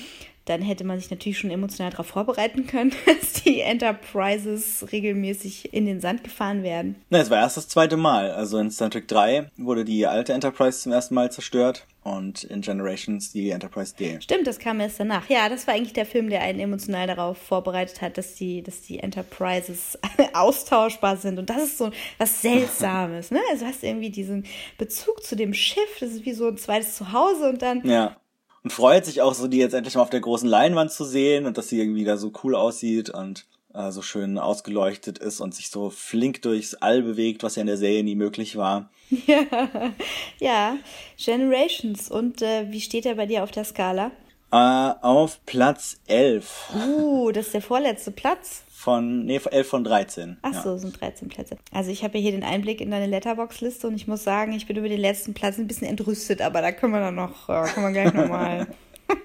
dann 0.51 0.61
hätte 0.61 0.83
man 0.83 0.99
sich 0.99 1.09
natürlich 1.09 1.39
schon 1.39 1.49
emotional 1.49 1.91
darauf 1.91 2.07
vorbereiten 2.07 2.67
können, 2.67 2.91
dass 3.05 3.43
die 3.43 3.61
Enterprises 3.61 4.85
regelmäßig 4.91 5.73
in 5.73 5.85
den 5.85 6.01
Sand 6.01 6.23
gefahren 6.23 6.63
werden. 6.63 6.95
Na, 7.09 7.19
es 7.19 7.29
war 7.29 7.39
erst 7.39 7.57
das 7.57 7.67
zweite 7.67 7.97
Mal. 7.97 8.31
Also 8.31 8.57
in 8.57 8.69
Star 8.69 8.89
Trek 8.89 9.07
3 9.07 9.49
wurde 9.57 9.85
die 9.85 10.05
alte 10.05 10.33
Enterprise 10.33 10.79
zum 10.79 10.91
ersten 10.91 11.15
Mal 11.15 11.31
zerstört 11.31 11.87
und 12.03 12.43
in 12.43 12.61
Generations 12.61 13.31
die 13.31 13.51
Enterprise 13.51 13.95
D. 13.95 14.19
Stimmt, 14.21 14.47
das 14.47 14.59
kam 14.59 14.79
erst 14.79 14.99
danach. 14.99 15.29
Ja, 15.29 15.49
das 15.49 15.67
war 15.67 15.75
eigentlich 15.75 15.93
der 15.93 16.05
Film, 16.05 16.29
der 16.29 16.41
einen 16.41 16.59
emotional 16.59 17.07
darauf 17.07 17.37
vorbereitet 17.37 18.01
hat, 18.01 18.17
dass 18.17 18.35
die, 18.35 18.63
dass 18.63 18.81
die 18.81 18.99
Enterprises 18.99 19.97
austauschbar 20.33 21.17
sind. 21.17 21.39
Und 21.39 21.49
das 21.49 21.63
ist 21.63 21.77
so 21.77 21.91
was 22.17 22.41
Seltsames, 22.41 23.31
ne? 23.31 23.39
Also 23.51 23.65
hast 23.65 23.83
irgendwie 23.83 24.09
diesen 24.09 24.45
Bezug 24.77 25.23
zu 25.23 25.35
dem 25.35 25.53
Schiff, 25.53 25.99
das 25.99 26.09
ist 26.09 26.25
wie 26.25 26.33
so 26.33 26.47
ein 26.47 26.57
zweites 26.57 26.95
Zuhause 26.95 27.49
und 27.49 27.61
dann 27.61 27.87
ja 27.87 28.17
und 28.63 28.71
freut 28.71 29.06
sich 29.06 29.21
auch 29.21 29.34
so, 29.34 29.47
die 29.47 29.58
jetzt 29.58 29.74
endlich 29.74 29.95
mal 29.95 30.02
auf 30.02 30.10
der 30.10 30.19
großen 30.19 30.47
Leinwand 30.47 30.91
zu 30.91 31.04
sehen 31.04 31.45
und 31.45 31.58
dass 31.58 31.69
sie 31.69 31.80
irgendwie 31.80 32.04
da 32.04 32.17
so 32.17 32.32
cool 32.43 32.56
aussieht 32.56 33.10
und 33.10 33.45
äh, 33.74 33.91
so 33.91 34.02
schön 34.02 34.38
ausgeleuchtet 34.38 35.17
ist 35.17 35.39
und 35.39 35.56
sich 35.56 35.69
so 35.69 35.89
flink 35.89 36.41
durchs 36.41 36.76
All 36.76 37.02
bewegt, 37.02 37.43
was 37.43 37.56
ja 37.56 37.62
in 37.62 37.67
der 37.67 37.78
Serie 37.78 38.04
nie 38.04 38.15
möglich 38.15 38.56
war. 38.56 38.89
Ja, 39.10 39.43
ja. 40.39 40.78
Generations. 41.17 42.10
Und 42.10 42.41
äh, 42.41 42.71
wie 42.71 42.82
steht 42.82 43.06
er 43.06 43.15
bei 43.15 43.26
dir 43.26 43.43
auf 43.43 43.52
der 43.52 43.63
Skala? 43.63 44.12
Äh, 44.52 44.56
auf 45.02 45.39
Platz 45.45 45.97
11. 46.08 46.74
Uh, 46.76 47.32
das 47.32 47.47
ist 47.47 47.54
der 47.54 47.62
vorletzte 47.62 48.12
Platz. 48.12 48.63
Von, 48.81 49.25
nee, 49.25 49.39
11 49.39 49.67
von 49.67 49.83
13. 49.83 50.37
Ach 50.41 50.63
so, 50.63 50.71
ja. 50.71 50.77
sind 50.79 50.99
13 50.99 51.29
Plätze. 51.29 51.55
Also 51.71 51.91
ich 51.91 52.03
habe 52.03 52.17
ja 52.17 52.23
hier 52.23 52.31
den 52.31 52.43
Einblick 52.43 52.81
in 52.81 52.89
deine 52.89 53.05
Letterbox-Liste 53.05 53.85
und 53.85 53.93
ich 53.93 54.07
muss 54.07 54.23
sagen, 54.23 54.53
ich 54.53 54.65
bin 54.65 54.75
über 54.75 54.89
den 54.89 54.99
letzten 54.99 55.35
Platz 55.35 55.59
ein 55.59 55.67
bisschen 55.67 55.85
entrüstet, 55.85 56.41
aber 56.41 56.61
da 56.61 56.71
können 56.71 56.93
wir 56.93 56.99
dann 56.99 57.13
noch, 57.13 57.47
äh, 57.47 57.61
können 57.69 57.93
wir 57.93 58.01
gleich 58.01 58.11
nochmal. 58.11 58.65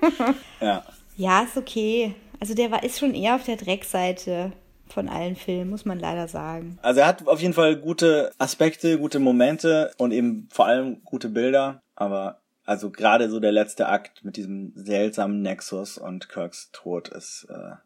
ja. 0.61 0.85
Ja, 1.17 1.41
ist 1.41 1.57
okay. 1.57 2.15
Also 2.39 2.53
der 2.53 2.71
war, 2.71 2.85
ist 2.85 2.99
schon 2.99 3.15
eher 3.15 3.35
auf 3.35 3.45
der 3.45 3.57
Dreckseite 3.57 4.53
von 4.89 5.09
allen 5.09 5.37
Filmen, 5.37 5.71
muss 5.71 5.87
man 5.87 5.99
leider 5.99 6.29
sagen. 6.29 6.79
Also 6.83 7.01
er 7.01 7.07
hat 7.07 7.27
auf 7.27 7.41
jeden 7.41 7.55
Fall 7.55 7.77
gute 7.77 8.33
Aspekte, 8.37 8.99
gute 8.99 9.21
Momente 9.21 9.91
und 9.97 10.13
eben 10.13 10.51
vor 10.53 10.67
allem 10.67 11.03
gute 11.03 11.31
Bilder, 11.31 11.81
aber 11.95 12.43
also 12.67 12.91
gerade 12.91 13.31
so 13.31 13.41
der 13.41 13.53
letzte 13.53 13.89
Akt 13.89 14.23
mit 14.23 14.37
diesem 14.37 14.73
seltsamen 14.75 15.41
Nexus 15.41 15.97
und 15.97 16.29
Kirks 16.29 16.69
Tod 16.73 17.09
ist, 17.09 17.47
äh, 17.49 17.77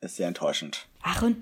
ist 0.00 0.16
sehr 0.16 0.28
enttäuschend. 0.28 0.86
Ach, 1.02 1.22
und 1.22 1.36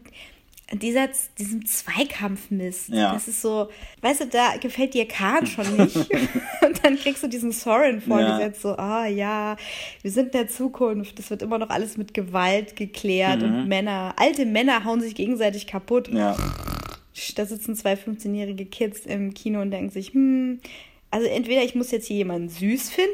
dieser, 0.72 1.08
diesem 1.38 1.64
Zweikampfmist. 1.64 2.90
Ja. 2.90 3.14
Das 3.14 3.26
ist 3.26 3.40
so, 3.40 3.70
weißt 4.02 4.20
du, 4.20 4.26
da 4.26 4.56
gefällt 4.58 4.94
dir 4.94 5.08
Khan 5.08 5.46
schon 5.46 5.76
nicht. 5.76 5.96
und 5.96 6.84
dann 6.84 6.96
kriegst 6.96 7.22
du 7.22 7.28
diesen 7.28 7.52
Soren 7.52 8.00
vorgesetzt, 8.00 8.64
ja. 8.64 8.70
so, 8.70 8.76
ah 8.76 9.06
ja, 9.06 9.56
wir 10.02 10.10
sind 10.10 10.26
in 10.26 10.32
der 10.32 10.48
Zukunft. 10.48 11.18
Das 11.18 11.30
wird 11.30 11.42
immer 11.42 11.58
noch 11.58 11.70
alles 11.70 11.96
mit 11.96 12.12
Gewalt 12.12 12.76
geklärt 12.76 13.40
mhm. 13.40 13.44
und 13.44 13.68
Männer, 13.68 14.14
alte 14.16 14.44
Männer 14.44 14.84
hauen 14.84 15.00
sich 15.00 15.14
gegenseitig 15.14 15.66
kaputt. 15.66 16.08
Ja. 16.08 16.36
Da 17.34 17.46
sitzen 17.46 17.74
zwei 17.74 17.94
15-jährige 17.94 18.66
Kids 18.66 19.06
im 19.06 19.34
Kino 19.34 19.60
und 19.60 19.70
denken 19.70 19.90
sich, 19.90 20.12
hm, 20.12 20.60
also 21.10 21.26
entweder 21.26 21.64
ich 21.64 21.74
muss 21.74 21.90
jetzt 21.90 22.06
hier 22.06 22.18
jemanden 22.18 22.48
süß 22.48 22.90
finden 22.90 23.12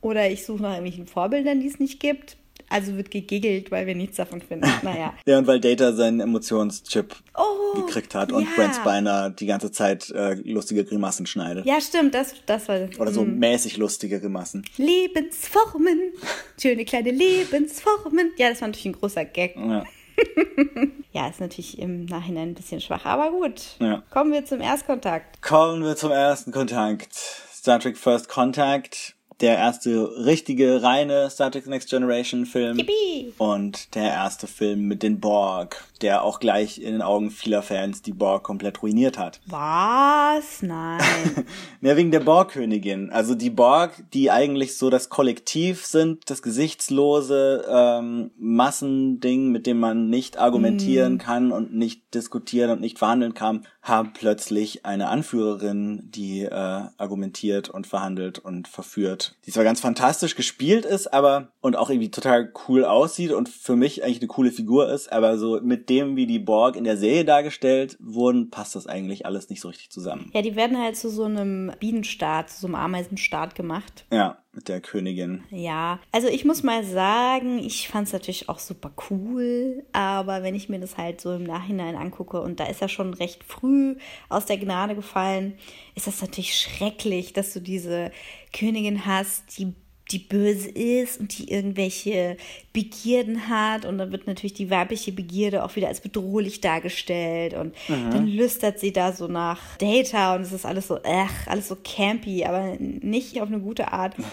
oder 0.00 0.30
ich 0.30 0.44
suche 0.44 0.62
nach 0.62 0.72
irgendwelchen 0.72 1.06
Vorbildern, 1.06 1.60
die 1.60 1.66
es 1.66 1.80
nicht 1.80 1.98
gibt. 1.98 2.36
Also 2.68 2.96
wird 2.96 3.10
gegigelt, 3.10 3.70
weil 3.70 3.86
wir 3.86 3.94
nichts 3.94 4.16
davon 4.16 4.40
finden. 4.40 4.66
Naja. 4.82 5.14
ja, 5.26 5.38
und 5.38 5.46
weil 5.46 5.58
Data 5.58 5.92
seinen 5.92 6.20
Emotionschip 6.20 7.16
oh, 7.34 7.80
gekriegt 7.80 8.14
hat 8.14 8.30
und 8.30 8.44
ja. 8.44 8.48
Brent 8.54 8.74
Spiner 8.74 9.30
die 9.30 9.46
ganze 9.46 9.72
Zeit 9.72 10.10
äh, 10.10 10.34
lustige 10.34 10.84
Grimassen 10.84 11.26
schneidet. 11.26 11.66
Ja, 11.66 11.80
stimmt, 11.80 12.14
das, 12.14 12.34
das 12.44 12.68
war. 12.68 12.88
Oder 12.98 13.10
so 13.10 13.24
mm. 13.24 13.38
mäßig 13.38 13.78
lustige 13.78 14.20
Grimassen. 14.20 14.64
Lebensformen. 14.76 16.12
Schöne 16.60 16.84
kleine 16.84 17.10
Lebensformen. 17.10 18.32
Ja, 18.36 18.50
das 18.50 18.60
war 18.60 18.68
natürlich 18.68 18.86
ein 18.86 19.00
großer 19.00 19.24
Gag. 19.24 19.56
Ja. 19.56 19.84
ja, 21.12 21.28
ist 21.28 21.40
natürlich 21.40 21.78
im 21.78 22.04
Nachhinein 22.04 22.50
ein 22.50 22.54
bisschen 22.54 22.80
schwach, 22.80 23.04
aber 23.04 23.30
gut. 23.30 23.76
Ja. 23.80 24.02
Kommen 24.10 24.32
wir 24.32 24.44
zum 24.44 24.60
Erstkontakt. 24.60 25.42
Kommen 25.42 25.82
wir 25.82 25.96
zum 25.96 26.10
ersten 26.10 26.52
Kontakt. 26.52 27.14
Star 27.14 27.80
Trek 27.80 27.96
First 27.96 28.28
Contact 28.28 29.15
der 29.40 29.56
erste 29.56 30.24
richtige, 30.24 30.82
reine 30.82 31.28
Star 31.30 31.50
Trek 31.50 31.66
Next 31.66 31.90
Generation 31.90 32.46
Film. 32.46 32.78
Yippie. 32.78 33.34
Und 33.38 33.94
der 33.94 34.04
erste 34.04 34.46
Film 34.46 34.88
mit 34.88 35.02
den 35.02 35.20
Borg, 35.20 35.84
der 36.02 36.22
auch 36.22 36.40
gleich 36.40 36.80
in 36.80 36.92
den 36.92 37.02
Augen 37.02 37.30
vieler 37.30 37.62
Fans 37.62 38.02
die 38.02 38.12
Borg 38.12 38.42
komplett 38.42 38.82
ruiniert 38.82 39.18
hat. 39.18 39.40
Was? 39.46 40.62
Nein. 40.62 41.00
ja, 41.80 41.96
wegen 41.96 42.10
der 42.10 42.20
Borg-Königin. 42.20 43.10
Also 43.10 43.34
die 43.34 43.50
Borg, 43.50 44.04
die 44.12 44.30
eigentlich 44.30 44.76
so 44.76 44.90
das 44.90 45.08
Kollektiv 45.08 45.86
sind, 45.86 46.28
das 46.30 46.42
gesichtslose 46.42 47.64
ähm, 47.68 48.30
Massending, 48.38 49.50
mit 49.50 49.66
dem 49.66 49.78
man 49.78 50.10
nicht 50.10 50.38
argumentieren 50.38 51.14
mm. 51.14 51.18
kann 51.18 51.52
und 51.52 51.74
nicht 51.74 52.14
diskutieren 52.14 52.70
und 52.70 52.80
nicht 52.80 52.98
verhandeln 52.98 53.34
kann, 53.34 53.66
haben 53.82 54.12
plötzlich 54.12 54.84
eine 54.84 55.08
Anführerin, 55.08 56.10
die 56.10 56.42
äh, 56.42 56.50
argumentiert 56.50 57.68
und 57.68 57.86
verhandelt 57.86 58.38
und 58.38 58.68
verführt. 58.68 59.36
Die 59.46 59.52
zwar 59.52 59.64
ganz 59.64 59.80
fantastisch 59.80 60.34
gespielt 60.34 60.84
ist, 60.84 61.12
aber 61.12 61.48
und 61.60 61.76
auch 61.76 61.90
irgendwie 61.90 62.10
total 62.10 62.52
cool 62.68 62.84
aussieht 62.84 63.32
und 63.32 63.48
für 63.48 63.76
mich 63.76 64.02
eigentlich 64.02 64.18
eine 64.18 64.28
coole 64.28 64.50
Figur 64.50 64.88
ist, 64.90 65.12
aber 65.12 65.38
so 65.38 65.60
mit 65.62 65.85
dem, 65.88 66.16
wie 66.16 66.26
die 66.26 66.38
Borg 66.38 66.76
in 66.76 66.84
der 66.84 66.96
Serie 66.96 67.24
dargestellt 67.24 67.96
wurden, 68.00 68.50
passt 68.50 68.74
das 68.74 68.86
eigentlich 68.86 69.26
alles 69.26 69.48
nicht 69.48 69.60
so 69.60 69.68
richtig 69.68 69.90
zusammen. 69.90 70.30
Ja, 70.34 70.42
die 70.42 70.56
werden 70.56 70.78
halt 70.78 70.96
zu 70.96 71.10
so 71.10 71.24
einem 71.24 71.72
Bienenstaat, 71.80 72.50
zu 72.50 72.60
so 72.60 72.66
einem 72.66 72.76
Ameisenstaat 72.76 73.54
gemacht. 73.54 74.04
Ja 74.12 74.38
mit 74.56 74.68
der 74.68 74.80
Königin. 74.80 75.44
Ja, 75.50 76.00
also 76.10 76.28
ich 76.28 76.44
muss 76.44 76.62
mal 76.62 76.82
sagen, 76.82 77.58
ich 77.58 77.88
fand 77.88 78.08
es 78.08 78.12
natürlich 78.14 78.48
auch 78.48 78.58
super 78.58 78.90
cool, 79.10 79.84
aber 79.92 80.42
wenn 80.42 80.54
ich 80.54 80.68
mir 80.68 80.80
das 80.80 80.96
halt 80.96 81.20
so 81.20 81.34
im 81.34 81.44
Nachhinein 81.44 81.94
angucke 81.94 82.40
und 82.40 82.58
da 82.58 82.64
ist 82.64 82.82
er 82.82 82.88
schon 82.88 83.14
recht 83.14 83.44
früh 83.44 83.96
aus 84.30 84.46
der 84.46 84.56
Gnade 84.56 84.94
gefallen, 84.94 85.58
ist 85.94 86.06
das 86.06 86.22
natürlich 86.22 86.58
schrecklich, 86.58 87.34
dass 87.34 87.52
du 87.52 87.60
diese 87.60 88.10
Königin 88.52 89.04
hast, 89.04 89.58
die 89.58 89.74
die 90.10 90.18
böse 90.20 90.68
ist 90.68 91.18
und 91.18 91.36
die 91.36 91.50
irgendwelche 91.50 92.36
Begierden 92.72 93.48
hat 93.48 93.84
und 93.84 93.98
dann 93.98 94.12
wird 94.12 94.26
natürlich 94.26 94.54
die 94.54 94.70
weibliche 94.70 95.12
Begierde 95.12 95.64
auch 95.64 95.74
wieder 95.74 95.88
als 95.88 96.00
bedrohlich 96.00 96.60
dargestellt 96.60 97.54
und 97.54 97.74
mhm. 97.88 98.10
dann 98.12 98.26
lüstert 98.26 98.78
sie 98.78 98.92
da 98.92 99.12
so 99.12 99.26
nach 99.26 99.76
Data 99.78 100.36
und 100.36 100.42
es 100.42 100.52
ist 100.52 100.64
alles 100.64 100.86
so, 100.86 101.00
ach, 101.04 101.46
alles 101.46 101.68
so 101.68 101.76
campy, 101.82 102.44
aber 102.44 102.76
nicht 102.78 103.40
auf 103.40 103.48
eine 103.48 103.60
gute 103.60 103.92
Art. 103.92 104.14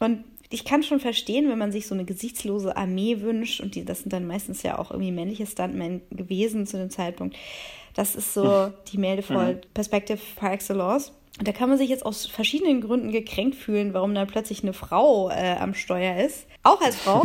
Und 0.00 0.24
ich 0.48 0.64
kann 0.64 0.82
schon 0.82 0.98
verstehen, 0.98 1.50
wenn 1.50 1.58
man 1.58 1.72
sich 1.72 1.86
so 1.86 1.94
eine 1.94 2.06
gesichtslose 2.06 2.74
Armee 2.74 3.20
wünscht 3.20 3.60
und 3.60 3.74
die, 3.74 3.84
das 3.84 4.00
sind 4.00 4.12
dann 4.14 4.26
meistens 4.26 4.62
ja 4.62 4.78
auch 4.78 4.90
irgendwie 4.90 5.12
männliche 5.12 5.46
Stuntmen 5.46 6.00
gewesen 6.10 6.66
zu 6.66 6.78
dem 6.78 6.88
Zeitpunkt. 6.88 7.36
Das 7.94 8.16
ist 8.16 8.34
so 8.34 8.72
die 8.90 8.98
Meldevoll 8.98 9.56
mhm. 9.56 9.60
Perspective 9.74 10.18
par 10.36 10.52
excellence. 10.52 11.12
Und 11.40 11.48
da 11.48 11.52
kann 11.52 11.70
man 11.70 11.78
sich 11.78 11.88
jetzt 11.88 12.04
aus 12.04 12.26
verschiedenen 12.26 12.82
Gründen 12.82 13.12
gekränkt 13.12 13.56
fühlen, 13.56 13.94
warum 13.94 14.14
da 14.14 14.26
plötzlich 14.26 14.62
eine 14.62 14.74
Frau 14.74 15.30
äh, 15.30 15.56
am 15.58 15.72
Steuer 15.72 16.22
ist. 16.22 16.46
Auch 16.62 16.82
als 16.82 16.96
Frau. 16.96 17.24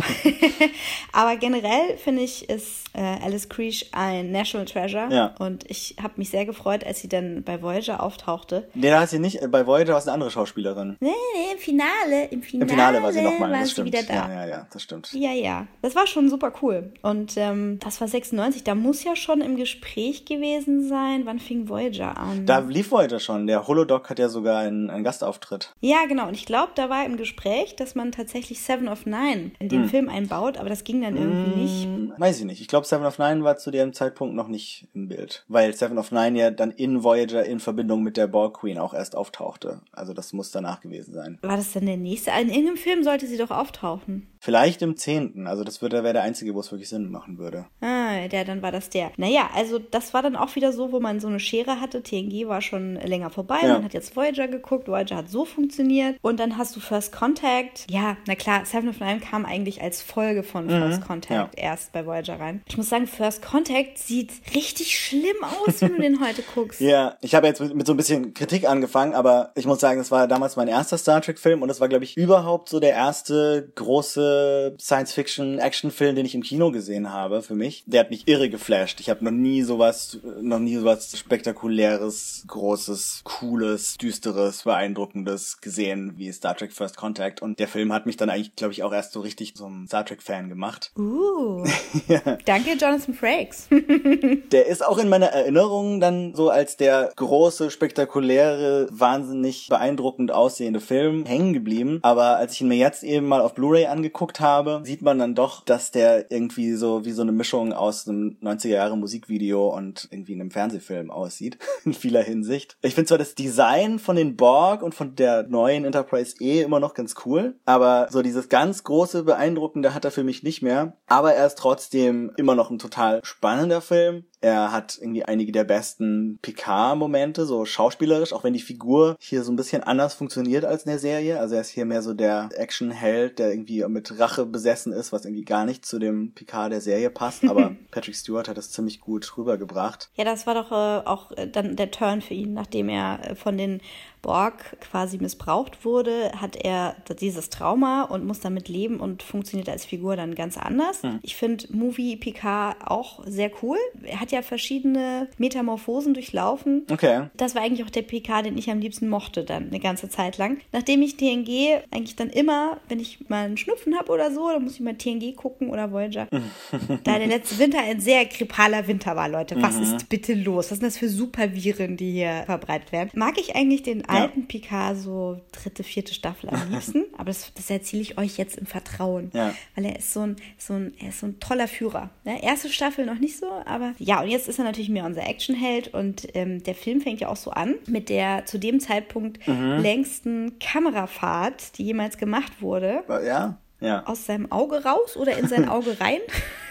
Aber 1.12 1.36
generell 1.36 1.98
finde 1.98 2.22
ich, 2.22 2.48
ist 2.48 2.84
äh, 2.94 3.00
Alice 3.22 3.50
Creech 3.50 3.90
ein 3.92 4.32
National 4.32 4.64
Treasure. 4.64 5.08
Ja. 5.10 5.34
Und 5.38 5.70
ich 5.70 5.96
habe 6.02 6.14
mich 6.16 6.30
sehr 6.30 6.46
gefreut, 6.46 6.82
als 6.86 7.00
sie 7.00 7.08
dann 7.10 7.42
bei 7.42 7.60
Voyager 7.60 8.02
auftauchte. 8.02 8.66
Nee, 8.72 8.88
da 8.88 9.00
hat 9.00 9.10
sie 9.10 9.18
nicht, 9.18 9.38
bei 9.50 9.66
Voyager 9.66 9.92
war 9.92 9.98
es 9.98 10.06
eine 10.06 10.14
andere 10.14 10.30
Schauspielerin. 10.30 10.96
Nee, 11.00 11.10
nee, 11.10 11.52
im 11.52 11.58
Finale, 11.58 12.24
im 12.30 12.42
Finale, 12.42 12.62
Im 12.62 12.68
Finale 12.70 13.02
war 13.02 13.12
sie 13.12 13.20
nochmal, 13.20 13.52
das 13.52 13.72
stimmt. 13.72 13.88
wieder 13.88 14.02
da. 14.04 14.14
Ja, 14.14 14.32
ja, 14.32 14.46
ja, 14.46 14.66
das 14.72 14.82
stimmt. 14.82 15.12
Ja, 15.12 15.32
ja. 15.32 15.66
Das 15.82 15.94
war 15.94 16.06
schon 16.06 16.30
super 16.30 16.54
cool. 16.62 16.94
Und 17.02 17.34
ähm, 17.36 17.78
das 17.80 18.00
war 18.00 18.08
96, 18.08 18.64
da 18.64 18.74
muss 18.74 19.04
ja 19.04 19.14
schon 19.14 19.42
im 19.42 19.56
Gespräch 19.56 20.24
gewesen 20.24 20.88
sein. 20.88 21.26
Wann 21.26 21.38
fing 21.38 21.68
Voyager 21.68 22.16
an? 22.16 22.46
Da 22.46 22.60
lief 22.60 22.90
Voyager 22.90 23.20
schon. 23.20 23.46
Der 23.46 23.66
Holodoc 23.66 24.05
hat 24.08 24.18
ja 24.18 24.28
sogar 24.28 24.60
einen, 24.60 24.90
einen 24.90 25.04
Gastauftritt. 25.04 25.74
Ja, 25.80 26.06
genau. 26.06 26.28
Und 26.28 26.34
ich 26.34 26.46
glaube, 26.46 26.72
da 26.74 26.88
war 26.90 27.04
im 27.04 27.16
Gespräch, 27.16 27.76
dass 27.76 27.94
man 27.94 28.12
tatsächlich 28.12 28.60
Seven 28.60 28.88
of 28.88 29.06
Nine 29.06 29.52
in 29.58 29.68
den 29.68 29.82
hm. 29.82 29.88
Film 29.88 30.08
einbaut, 30.08 30.58
aber 30.58 30.68
das 30.68 30.84
ging 30.84 31.02
dann 31.02 31.16
irgendwie 31.16 31.52
hm, 31.52 32.06
nicht. 32.06 32.20
Weiß 32.20 32.38
ich 32.38 32.44
nicht. 32.44 32.60
Ich 32.60 32.68
glaube, 32.68 32.86
Seven 32.86 33.06
of 33.06 33.18
Nine 33.18 33.44
war 33.44 33.56
zu 33.56 33.70
dem 33.70 33.92
Zeitpunkt 33.92 34.34
noch 34.34 34.48
nicht 34.48 34.88
im 34.94 35.08
Bild. 35.08 35.44
Weil 35.48 35.74
Seven 35.74 35.98
of 35.98 36.12
Nine 36.12 36.38
ja 36.38 36.50
dann 36.50 36.70
in 36.70 37.02
Voyager 37.02 37.44
in 37.44 37.60
Verbindung 37.60 38.02
mit 38.02 38.16
der 38.16 38.26
Borg 38.26 38.60
Queen 38.60 38.78
auch 38.78 38.94
erst 38.94 39.16
auftauchte. 39.16 39.80
Also 39.92 40.12
das 40.12 40.32
muss 40.32 40.50
danach 40.50 40.80
gewesen 40.80 41.14
sein. 41.14 41.38
War 41.42 41.56
das 41.56 41.72
dann 41.72 41.86
der 41.86 41.96
nächste? 41.96 42.30
In 42.30 42.48
irgendeinem 42.48 42.76
Film 42.76 43.02
sollte 43.04 43.26
sie 43.26 43.36
doch 43.36 43.50
auftauchen. 43.50 44.26
Vielleicht 44.46 44.80
im 44.80 44.96
zehnten. 44.96 45.48
Also 45.48 45.64
das 45.64 45.82
wäre 45.82 46.00
der 46.12 46.22
einzige, 46.22 46.54
wo 46.54 46.60
es 46.60 46.70
wirklich 46.70 46.88
Sinn 46.88 47.10
machen 47.10 47.36
würde. 47.36 47.64
Ah, 47.80 48.28
der, 48.28 48.44
dann 48.44 48.62
war 48.62 48.70
das 48.70 48.90
der. 48.90 49.10
Naja, 49.16 49.50
also 49.52 49.80
das 49.80 50.14
war 50.14 50.22
dann 50.22 50.36
auch 50.36 50.54
wieder 50.54 50.72
so, 50.72 50.92
wo 50.92 51.00
man 51.00 51.18
so 51.18 51.26
eine 51.26 51.40
Schere 51.40 51.80
hatte. 51.80 52.00
TNG 52.00 52.46
war 52.46 52.62
schon 52.62 52.94
länger 52.94 53.30
vorbei. 53.30 53.58
Ja. 53.62 53.72
Man 53.72 53.82
hat 53.82 53.92
jetzt 53.92 54.14
Voyager 54.14 54.46
geguckt. 54.46 54.86
Voyager 54.86 55.16
hat 55.16 55.30
so 55.30 55.44
funktioniert. 55.44 56.18
Und 56.22 56.38
dann 56.38 56.58
hast 56.58 56.76
du 56.76 56.78
First 56.78 57.10
Contact. 57.10 57.86
Ja, 57.90 58.18
na 58.28 58.36
klar, 58.36 58.64
Seven 58.64 58.88
of 58.88 59.00
Nine 59.00 59.18
kam 59.18 59.44
eigentlich 59.44 59.82
als 59.82 60.00
Folge 60.00 60.44
von 60.44 60.66
mhm. 60.66 60.70
First 60.70 61.04
Contact 61.04 61.58
ja. 61.58 61.70
erst 61.70 61.90
bei 61.90 62.06
Voyager 62.06 62.38
rein. 62.38 62.62
Ich 62.68 62.76
muss 62.76 62.88
sagen, 62.88 63.08
First 63.08 63.42
Contact 63.42 63.98
sieht 63.98 64.30
richtig 64.54 64.96
schlimm 64.96 65.42
aus, 65.42 65.80
wenn 65.80 65.96
du 65.96 66.02
den 66.02 66.24
heute 66.24 66.44
guckst. 66.54 66.80
Ja, 66.80 67.16
ich 67.20 67.34
habe 67.34 67.48
jetzt 67.48 67.60
mit, 67.60 67.74
mit, 67.74 67.84
so 67.84 67.94
ein 67.94 67.96
bisschen 67.96 68.32
Kritik 68.32 68.68
angefangen, 68.68 69.12
aber 69.12 69.50
ich 69.56 69.66
muss 69.66 69.80
sagen, 69.80 69.98
es 69.98 70.12
war 70.12 70.28
damals 70.28 70.54
mein 70.54 70.68
erster 70.68 70.98
Star 70.98 71.20
Trek-Film 71.20 71.62
und 71.62 71.68
es 71.68 71.80
war, 71.80 71.88
glaube 71.88 72.04
ich, 72.04 72.16
überhaupt 72.16 72.68
so 72.68 72.78
der 72.78 72.92
erste 72.92 73.72
große 73.74 74.35
Science-Fiction-Action-Film, 74.80 76.16
den 76.16 76.26
ich 76.26 76.34
im 76.34 76.42
Kino 76.42 76.70
gesehen 76.70 77.12
habe, 77.12 77.42
für 77.42 77.54
mich. 77.54 77.84
Der 77.86 78.00
hat 78.00 78.10
mich 78.10 78.26
irre 78.26 78.50
geflasht. 78.50 79.00
Ich 79.00 79.10
habe 79.10 79.24
noch 79.24 79.30
nie 79.30 79.62
sowas, 79.62 80.18
noch 80.40 80.58
nie 80.58 80.76
sowas 80.76 81.16
spektakuläres, 81.16 82.44
großes, 82.46 83.22
cooles, 83.24 83.96
düsteres, 83.96 84.62
beeindruckendes 84.62 85.60
gesehen 85.60 86.14
wie 86.16 86.32
Star 86.32 86.56
Trek 86.56 86.72
First 86.72 86.96
Contact. 86.96 87.42
Und 87.42 87.58
der 87.58 87.68
Film 87.68 87.92
hat 87.92 88.06
mich 88.06 88.16
dann 88.16 88.30
eigentlich, 88.30 88.56
glaube 88.56 88.72
ich, 88.72 88.82
auch 88.82 88.92
erst 88.92 89.12
so 89.12 89.20
richtig 89.20 89.54
zum 89.54 89.86
Star 89.86 90.04
Trek-Fan 90.04 90.48
gemacht. 90.48 90.92
Uh. 90.98 91.64
ja. 92.08 92.20
Danke, 92.44 92.70
Jonathan 92.72 93.14
Frakes. 93.14 93.68
der 94.52 94.66
ist 94.66 94.84
auch 94.84 94.98
in 94.98 95.08
meiner 95.08 95.26
Erinnerung 95.26 96.00
dann 96.00 96.34
so 96.34 96.50
als 96.50 96.76
der 96.76 97.12
große, 97.16 97.70
spektakuläre, 97.70 98.88
wahnsinnig 98.90 99.68
beeindruckend 99.68 100.32
aussehende 100.32 100.80
Film 100.80 101.24
hängen 101.26 101.52
geblieben. 101.52 102.00
Aber 102.02 102.36
als 102.36 102.54
ich 102.54 102.60
ihn 102.60 102.68
mir 102.68 102.76
jetzt 102.76 103.02
eben 103.02 103.26
mal 103.26 103.40
auf 103.40 103.54
Blu-ray 103.54 103.86
angeguckt 103.86 104.15
geguckt 104.16 104.40
habe, 104.40 104.80
sieht 104.84 105.02
man 105.02 105.18
dann 105.18 105.34
doch, 105.34 105.62
dass 105.62 105.90
der 105.90 106.30
irgendwie 106.30 106.72
so 106.72 107.04
wie 107.04 107.12
so 107.12 107.20
eine 107.20 107.32
Mischung 107.32 107.74
aus 107.74 108.08
einem 108.08 108.38
90er 108.42 108.68
Jahre 108.68 108.96
Musikvideo 108.96 109.68
und 109.68 110.08
irgendwie 110.10 110.32
einem 110.32 110.50
Fernsehfilm 110.50 111.10
aussieht, 111.10 111.58
in 111.84 111.92
vieler 111.92 112.22
Hinsicht. 112.22 112.78
Ich 112.80 112.94
finde 112.94 113.08
zwar 113.08 113.18
das 113.18 113.34
Design 113.34 113.98
von 113.98 114.16
den 114.16 114.36
Borg 114.36 114.82
und 114.82 114.94
von 114.94 115.14
der 115.16 115.42
neuen 115.42 115.84
Enterprise 115.84 116.36
E 116.40 116.62
immer 116.62 116.80
noch 116.80 116.94
ganz 116.94 117.14
cool, 117.26 117.56
aber 117.66 118.08
so 118.10 118.22
dieses 118.22 118.48
ganz 118.48 118.84
große, 118.84 119.24
beeindruckende 119.24 119.92
hat 119.92 120.06
er 120.06 120.10
für 120.10 120.24
mich 120.24 120.42
nicht 120.42 120.62
mehr. 120.62 120.96
Aber 121.06 121.34
er 121.34 121.46
ist 121.46 121.58
trotzdem 121.58 122.32
immer 122.38 122.54
noch 122.54 122.70
ein 122.70 122.78
total 122.78 123.20
spannender 123.22 123.82
Film. 123.82 124.24
Er 124.46 124.70
hat 124.70 124.96
irgendwie 125.00 125.24
einige 125.24 125.50
der 125.50 125.64
besten 125.64 126.38
Picard-Momente, 126.40 127.46
so 127.46 127.64
schauspielerisch, 127.64 128.32
auch 128.32 128.44
wenn 128.44 128.52
die 128.52 128.60
Figur 128.60 129.16
hier 129.18 129.42
so 129.42 129.50
ein 129.50 129.56
bisschen 129.56 129.82
anders 129.82 130.14
funktioniert 130.14 130.64
als 130.64 130.84
in 130.84 130.90
der 130.90 131.00
Serie. 131.00 131.40
Also 131.40 131.56
er 131.56 131.62
ist 131.62 131.70
hier 131.70 131.84
mehr 131.84 132.00
so 132.00 132.14
der 132.14 132.50
Action-Held, 132.54 133.40
der 133.40 133.50
irgendwie 133.50 133.84
mit 133.88 134.20
Rache 134.20 134.46
besessen 134.46 134.92
ist, 134.92 135.12
was 135.12 135.24
irgendwie 135.24 135.44
gar 135.44 135.64
nicht 135.64 135.84
zu 135.84 135.98
dem 135.98 136.30
Picard 136.30 136.70
der 136.70 136.80
Serie 136.80 137.10
passt. 137.10 137.42
Aber 137.42 137.74
Patrick 137.90 138.14
Stewart 138.14 138.46
hat 138.46 138.56
das 138.56 138.70
ziemlich 138.70 139.00
gut 139.00 139.36
rübergebracht. 139.36 140.10
Ja, 140.14 140.22
das 140.22 140.46
war 140.46 140.54
doch 140.54 140.70
äh, 140.70 141.04
auch 141.04 141.32
äh, 141.32 141.48
dann 141.48 141.74
der 141.74 141.90
Turn 141.90 142.20
für 142.20 142.34
ihn, 142.34 142.54
nachdem 142.54 142.88
er 142.88 143.18
äh, 143.28 143.34
von 143.34 143.58
den 143.58 143.80
Borg 144.26 144.76
quasi 144.80 145.18
missbraucht 145.18 145.84
wurde, 145.84 146.32
hat 146.40 146.56
er 146.56 146.96
dieses 147.20 147.48
Trauma 147.48 148.02
und 148.02 148.26
muss 148.26 148.40
damit 148.40 148.68
leben 148.68 148.98
und 148.98 149.22
funktioniert 149.22 149.68
als 149.68 149.84
Figur 149.84 150.16
dann 150.16 150.34
ganz 150.34 150.58
anders. 150.58 151.04
Hm. 151.04 151.20
Ich 151.22 151.36
finde 151.36 151.66
Movie 151.70 152.16
Picard 152.16 152.76
auch 152.84 153.24
sehr 153.24 153.52
cool. 153.62 153.78
Er 154.02 154.18
hat 154.20 154.32
ja 154.32 154.42
verschiedene 154.42 155.28
Metamorphosen 155.38 156.12
durchlaufen. 156.12 156.86
Okay. 156.90 157.28
Das 157.36 157.54
war 157.54 157.62
eigentlich 157.62 157.86
auch 157.86 157.90
der 157.90 158.02
Picard, 158.02 158.46
den 158.46 158.58
ich 158.58 158.68
am 158.68 158.80
liebsten 158.80 159.08
mochte 159.08 159.44
dann 159.44 159.68
eine 159.68 159.78
ganze 159.78 160.08
Zeit 160.08 160.38
lang. 160.38 160.58
Nachdem 160.72 161.02
ich 161.02 161.16
TNG 161.16 161.84
eigentlich 161.92 162.16
dann 162.16 162.30
immer, 162.30 162.78
wenn 162.88 162.98
ich 162.98 163.28
mal 163.28 163.44
einen 163.44 163.56
Schnupfen 163.56 163.96
habe 163.96 164.10
oder 164.10 164.32
so, 164.32 164.50
dann 164.50 164.64
muss 164.64 164.74
ich 164.74 164.80
mal 164.80 164.96
TNG 164.96 165.36
gucken 165.36 165.70
oder 165.70 165.92
Voyager. 165.92 166.26
da 167.04 167.18
der 167.18 167.28
letzte 167.28 167.60
Winter 167.60 167.78
ein 167.78 168.00
sehr 168.00 168.24
grippaler 168.24 168.88
Winter 168.88 169.14
war, 169.14 169.28
Leute. 169.28 169.54
Was 169.62 169.76
mhm. 169.76 169.82
ist 169.82 170.08
bitte 170.08 170.34
los? 170.34 170.72
Was 170.72 170.78
sind 170.78 170.82
das 170.82 170.98
für 170.98 171.08
Superviren, 171.08 171.96
die 171.96 172.10
hier 172.10 172.42
verbreitet 172.46 172.90
werden? 172.90 173.10
Mag 173.14 173.38
ich 173.38 173.54
eigentlich 173.54 173.84
den 173.84 174.04
alten. 174.22 174.48
Picard 174.48 174.96
so 174.96 175.40
dritte, 175.52 175.82
vierte 175.82 176.14
Staffel 176.14 176.50
am 176.50 176.70
liebsten. 176.70 177.04
Aber 177.16 177.26
das, 177.26 177.52
das 177.54 177.70
erzähle 177.70 178.02
ich 178.02 178.18
euch 178.18 178.36
jetzt 178.38 178.56
im 178.58 178.66
Vertrauen. 178.66 179.30
Ja. 179.32 179.54
Weil 179.74 179.86
er 179.86 179.98
ist 179.98 180.12
so 180.12 180.20
ein, 180.20 180.36
so 180.58 180.74
ein, 180.74 180.94
er 180.98 181.08
ist 181.08 181.20
so 181.20 181.26
ein 181.26 181.40
toller 181.40 181.68
Führer. 181.68 182.10
Ne? 182.24 182.42
Erste 182.42 182.68
Staffel 182.68 183.06
noch 183.06 183.18
nicht 183.18 183.38
so, 183.38 183.46
aber 183.64 183.94
ja, 183.98 184.22
und 184.22 184.28
jetzt 184.28 184.48
ist 184.48 184.58
er 184.58 184.64
natürlich 184.64 184.88
mehr 184.88 185.04
unser 185.04 185.26
Actionheld 185.26 185.92
und 185.94 186.28
ähm, 186.34 186.62
der 186.62 186.74
Film 186.74 187.00
fängt 187.00 187.20
ja 187.20 187.28
auch 187.28 187.36
so 187.36 187.50
an 187.50 187.74
mit 187.86 188.08
der 188.08 188.46
zu 188.46 188.58
dem 188.58 188.80
Zeitpunkt 188.80 189.46
mhm. 189.46 189.78
längsten 189.80 190.58
Kamerafahrt, 190.58 191.78
die 191.78 191.84
jemals 191.84 192.18
gemacht 192.18 192.60
wurde. 192.60 193.04
Ja. 193.26 193.58
Ja. 193.80 194.04
Aus 194.06 194.26
seinem 194.26 194.50
Auge 194.50 194.84
raus 194.84 195.16
oder 195.16 195.36
in 195.36 195.48
sein 195.48 195.68
Auge 195.68 196.00
rein? 196.00 196.20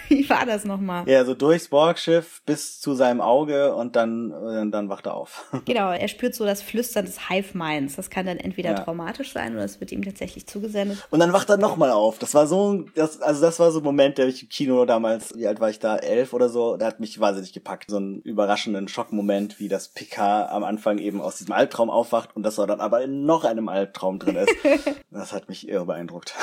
Wie 0.10 0.30
war 0.30 0.46
das 0.46 0.66
nochmal? 0.66 1.08
Ja, 1.10 1.26
so 1.26 1.34
durchs 1.34 1.68
Borgschiff 1.68 2.42
bis 2.46 2.80
zu 2.80 2.94
seinem 2.94 3.22
Auge 3.22 3.76
und 3.76 3.96
dann, 3.96 4.32
äh, 4.32 4.70
dann 4.70 4.90
wacht 4.90 5.06
er 5.06 5.16
auf. 5.16 5.46
Genau, 5.66 5.92
er 5.92 6.08
spürt 6.08 6.36
so 6.36 6.46
das 6.46 6.62
Flüstern 6.62 7.06
des 7.06 7.28
Hive-Minds. 7.30 7.96
Das 7.96 8.10
kann 8.10 8.26
dann 8.26 8.38
entweder 8.38 8.72
ja. 8.72 8.80
traumatisch 8.80 9.34
sein 9.34 9.54
oder 9.54 9.64
es 9.64 9.80
wird 9.80 9.92
ihm 9.92 10.04
tatsächlich 10.04 10.46
zugesendet. 10.46 11.06
Und 11.10 11.20
dann 11.20 11.34
wacht 11.34 11.50
er 11.50 11.58
nochmal 11.58 11.92
auf. 11.92 12.20
Das 12.20 12.36
war 12.36 12.46
so, 12.46 12.86
das, 12.94 13.20
also 13.22 13.42
das 13.42 13.60
war 13.60 13.72
so 13.72 13.80
ein 13.80 13.84
Moment, 13.84 14.18
der 14.18 14.28
ich 14.28 14.44
im 14.44 14.50
Kino 14.50 14.86
damals, 14.86 15.36
wie 15.36 15.48
alt 15.48 15.60
war 15.60 15.70
ich 15.70 15.80
da, 15.80 15.98
elf 15.98 16.34
oder 16.34 16.50
so, 16.50 16.78
der 16.78 16.88
hat 16.88 17.00
mich 17.00 17.20
wahnsinnig 17.20 17.52
gepackt. 17.52 17.90
So 17.90 17.98
einen 17.98 18.22
überraschenden 18.22 18.88
Schockmoment, 18.88 19.60
wie 19.60 19.68
das 19.68 19.88
Picard 19.88 20.52
am 20.52 20.64
Anfang 20.64 21.00
eben 21.00 21.20
aus 21.20 21.38
diesem 21.38 21.54
Albtraum 21.54 21.90
aufwacht 21.90 22.36
und 22.36 22.44
dass 22.44 22.60
er 22.60 22.68
dann 22.68 22.80
aber 22.80 23.02
in 23.02 23.26
noch 23.26 23.44
einem 23.44 23.70
Albtraum 23.70 24.20
drin 24.20 24.36
ist. 24.36 24.54
das 25.12 25.34
hat 25.34 25.50
mich 25.50 25.68
irre 25.68 25.86
beeindruckt. 25.86 26.36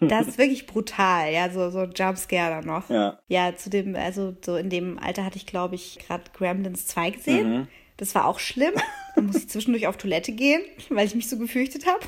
das 0.00 0.28
ist 0.28 0.38
wirklich 0.38 0.66
brutal, 0.66 1.32
ja, 1.32 1.50
so, 1.50 1.70
so 1.70 1.80
ein 1.80 1.92
Jumpscare 1.94 2.50
dann 2.50 2.66
noch. 2.66 2.88
Ja. 2.88 3.07
Ja. 3.28 3.56
zu 3.56 3.70
dem, 3.70 3.94
also 3.96 4.36
so 4.44 4.56
in 4.56 4.70
dem 4.70 4.98
Alter 4.98 5.24
hatte 5.24 5.36
ich, 5.36 5.46
glaube 5.46 5.74
ich, 5.74 5.98
gerade 5.98 6.24
Gremlins 6.32 6.86
2 6.86 7.10
gesehen. 7.10 7.50
Mhm. 7.50 7.68
Das 7.96 8.14
war 8.14 8.26
auch 8.26 8.38
schlimm. 8.38 8.74
Dann 9.18 9.26
muss 9.32 9.36
ich 9.36 9.48
zwischendurch 9.48 9.86
auf 9.86 9.96
Toilette 9.96 10.32
gehen, 10.32 10.62
weil 10.88 11.06
ich 11.06 11.14
mich 11.14 11.28
so 11.28 11.38
gefürchtet 11.38 11.86
habe. 11.86 12.00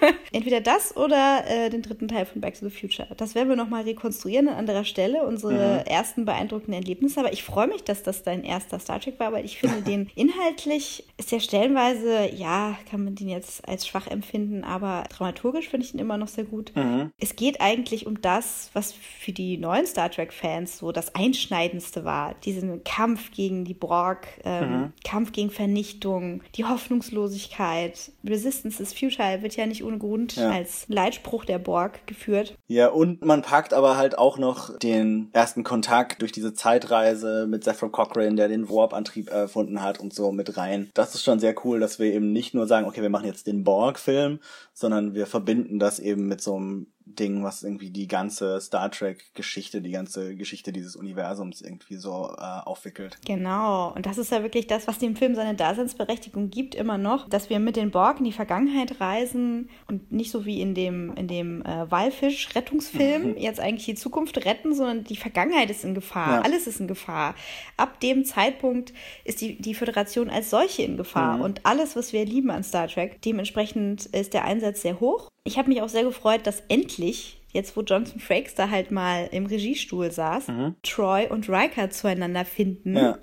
Entweder 0.32 0.60
das 0.60 0.96
oder 0.96 1.44
äh, 1.48 1.70
den 1.70 1.82
dritten 1.82 2.08
Teil 2.08 2.26
von 2.26 2.40
Back 2.40 2.58
to 2.58 2.68
the 2.68 2.74
Future. 2.74 3.08
Das 3.16 3.34
werden 3.34 3.48
wir 3.48 3.56
nochmal 3.56 3.84
rekonstruieren 3.84 4.48
an 4.48 4.54
anderer 4.56 4.84
Stelle, 4.84 5.24
unsere 5.24 5.80
mhm. 5.80 5.86
ersten 5.86 6.24
beeindruckenden 6.24 6.74
Erlebnisse. 6.74 7.20
Aber 7.20 7.32
ich 7.32 7.42
freue 7.42 7.66
mich, 7.66 7.84
dass 7.84 8.02
das 8.02 8.22
dein 8.22 8.44
erster 8.44 8.78
Star 8.78 9.00
Trek 9.00 9.18
war, 9.18 9.32
weil 9.32 9.44
ich 9.44 9.58
finde, 9.58 9.82
den 9.86 10.10
inhaltlich 10.14 11.04
ist 11.16 11.32
ja 11.32 11.40
stellenweise, 11.40 12.30
ja, 12.34 12.76
kann 12.90 13.04
man 13.04 13.14
den 13.14 13.28
jetzt 13.28 13.66
als 13.66 13.86
schwach 13.86 14.06
empfinden, 14.06 14.64
aber 14.64 15.04
dramaturgisch 15.08 15.68
finde 15.68 15.86
ich 15.86 15.94
ihn 15.94 16.00
immer 16.00 16.18
noch 16.18 16.28
sehr 16.28 16.44
gut. 16.44 16.72
Mhm. 16.76 17.10
Es 17.18 17.36
geht 17.36 17.60
eigentlich 17.60 18.06
um 18.06 18.20
das, 18.20 18.70
was 18.74 18.92
für 18.92 19.32
die 19.32 19.56
neuen 19.56 19.86
Star 19.86 20.10
Trek-Fans 20.10 20.78
so 20.78 20.92
das 20.92 21.14
Einschneidendste 21.14 22.04
war. 22.04 22.34
Diesen 22.44 22.84
Kampf 22.84 23.30
gegen 23.30 23.64
die 23.64 23.74
Borg, 23.74 24.26
ähm, 24.44 24.70
mhm. 24.70 24.92
Kampf 25.04 25.32
gegen 25.32 25.50
Vernichtung, 25.50 26.42
die 26.54 26.57
Hoffnungslosigkeit. 26.64 28.12
Resistance 28.24 28.82
is 28.82 28.92
futile 28.92 29.42
wird 29.42 29.56
ja 29.56 29.66
nicht 29.66 29.84
ohne 29.84 29.98
Grund 29.98 30.36
ja. 30.36 30.50
als 30.50 30.86
Leitspruch 30.88 31.44
der 31.44 31.58
Borg 31.58 32.06
geführt. 32.06 32.54
Ja, 32.66 32.88
und 32.88 33.24
man 33.24 33.42
packt 33.42 33.74
aber 33.74 33.96
halt 33.96 34.18
auch 34.18 34.38
noch 34.38 34.78
den 34.78 35.28
ersten 35.32 35.64
Kontakt 35.64 36.22
durch 36.22 36.32
diese 36.32 36.54
Zeitreise 36.54 37.46
mit 37.48 37.64
Zephyr 37.64 37.90
Cochrane, 37.90 38.36
der 38.36 38.48
den 38.48 38.68
Warp-Antrieb 38.68 39.30
erfunden 39.30 39.82
hat 39.82 40.00
und 40.00 40.14
so 40.14 40.32
mit 40.32 40.56
rein. 40.56 40.90
Das 40.94 41.14
ist 41.14 41.24
schon 41.24 41.40
sehr 41.40 41.54
cool, 41.64 41.80
dass 41.80 41.98
wir 41.98 42.12
eben 42.12 42.32
nicht 42.32 42.54
nur 42.54 42.66
sagen, 42.66 42.86
okay, 42.86 43.02
wir 43.02 43.10
machen 43.10 43.26
jetzt 43.26 43.46
den 43.46 43.64
Borg-Film, 43.64 44.40
sondern 44.72 45.14
wir 45.14 45.26
verbinden 45.26 45.78
das 45.78 45.98
eben 45.98 46.26
mit 46.26 46.40
so 46.40 46.56
einem 46.56 46.86
Ding, 47.14 47.44
was 47.44 47.62
irgendwie 47.62 47.90
die 47.90 48.08
ganze 48.08 48.60
Star 48.60 48.90
Trek-Geschichte, 48.90 49.80
die 49.80 49.90
ganze 49.90 50.36
Geschichte 50.36 50.72
dieses 50.72 50.96
Universums 50.96 51.60
irgendwie 51.60 51.96
so 51.96 52.34
äh, 52.36 52.42
aufwickelt. 52.42 53.18
Genau. 53.24 53.92
Und 53.94 54.06
das 54.06 54.18
ist 54.18 54.32
ja 54.32 54.42
wirklich 54.42 54.66
das, 54.66 54.86
was 54.86 54.98
dem 54.98 55.16
Film 55.16 55.34
seine 55.34 55.54
Daseinsberechtigung 55.54 56.50
gibt, 56.50 56.74
immer 56.74 56.98
noch, 56.98 57.28
dass 57.28 57.50
wir 57.50 57.58
mit 57.58 57.76
den 57.76 57.90
Borg 57.90 58.18
in 58.18 58.24
die 58.24 58.32
Vergangenheit 58.32 59.00
reisen 59.00 59.68
und 59.86 60.12
nicht 60.12 60.30
so 60.30 60.44
wie 60.44 60.60
in 60.60 60.74
dem, 60.74 61.14
in 61.14 61.28
dem 61.28 61.62
äh, 61.62 61.90
Walfisch-Rettungsfilm 61.90 63.36
jetzt 63.38 63.60
eigentlich 63.60 63.86
die 63.86 63.94
Zukunft 63.94 64.44
retten, 64.44 64.74
sondern 64.74 65.04
die 65.04 65.16
Vergangenheit 65.16 65.70
ist 65.70 65.84
in 65.84 65.94
Gefahr. 65.94 66.36
Ja. 66.36 66.42
Alles 66.42 66.66
ist 66.66 66.80
in 66.80 66.88
Gefahr. 66.88 67.34
Ab 67.76 68.00
dem 68.00 68.24
Zeitpunkt 68.24 68.92
ist 69.24 69.40
die, 69.40 69.60
die 69.60 69.74
Föderation 69.74 70.30
als 70.30 70.50
solche 70.50 70.82
in 70.82 70.96
Gefahr. 70.96 71.38
Mhm. 71.38 71.42
Und 71.42 71.66
alles, 71.66 71.96
was 71.96 72.12
wir 72.12 72.24
lieben 72.24 72.50
an 72.50 72.64
Star 72.64 72.88
Trek, 72.88 73.20
dementsprechend 73.22 74.06
ist 74.06 74.34
der 74.34 74.44
Einsatz 74.44 74.82
sehr 74.82 75.00
hoch. 75.00 75.28
Ich 75.48 75.56
habe 75.56 75.70
mich 75.70 75.80
auch 75.80 75.88
sehr 75.88 76.04
gefreut, 76.04 76.42
dass 76.44 76.62
endlich, 76.68 77.40
jetzt 77.52 77.74
wo 77.74 77.80
Jonathan 77.80 78.20
Frakes 78.20 78.54
da 78.54 78.68
halt 78.68 78.90
mal 78.90 79.30
im 79.32 79.46
Regiestuhl 79.46 80.10
saß, 80.10 80.48
mhm. 80.48 80.74
Troy 80.82 81.26
und 81.26 81.48
Riker 81.48 81.88
zueinander 81.88 82.44
finden. 82.44 82.94
Ja 82.94 83.18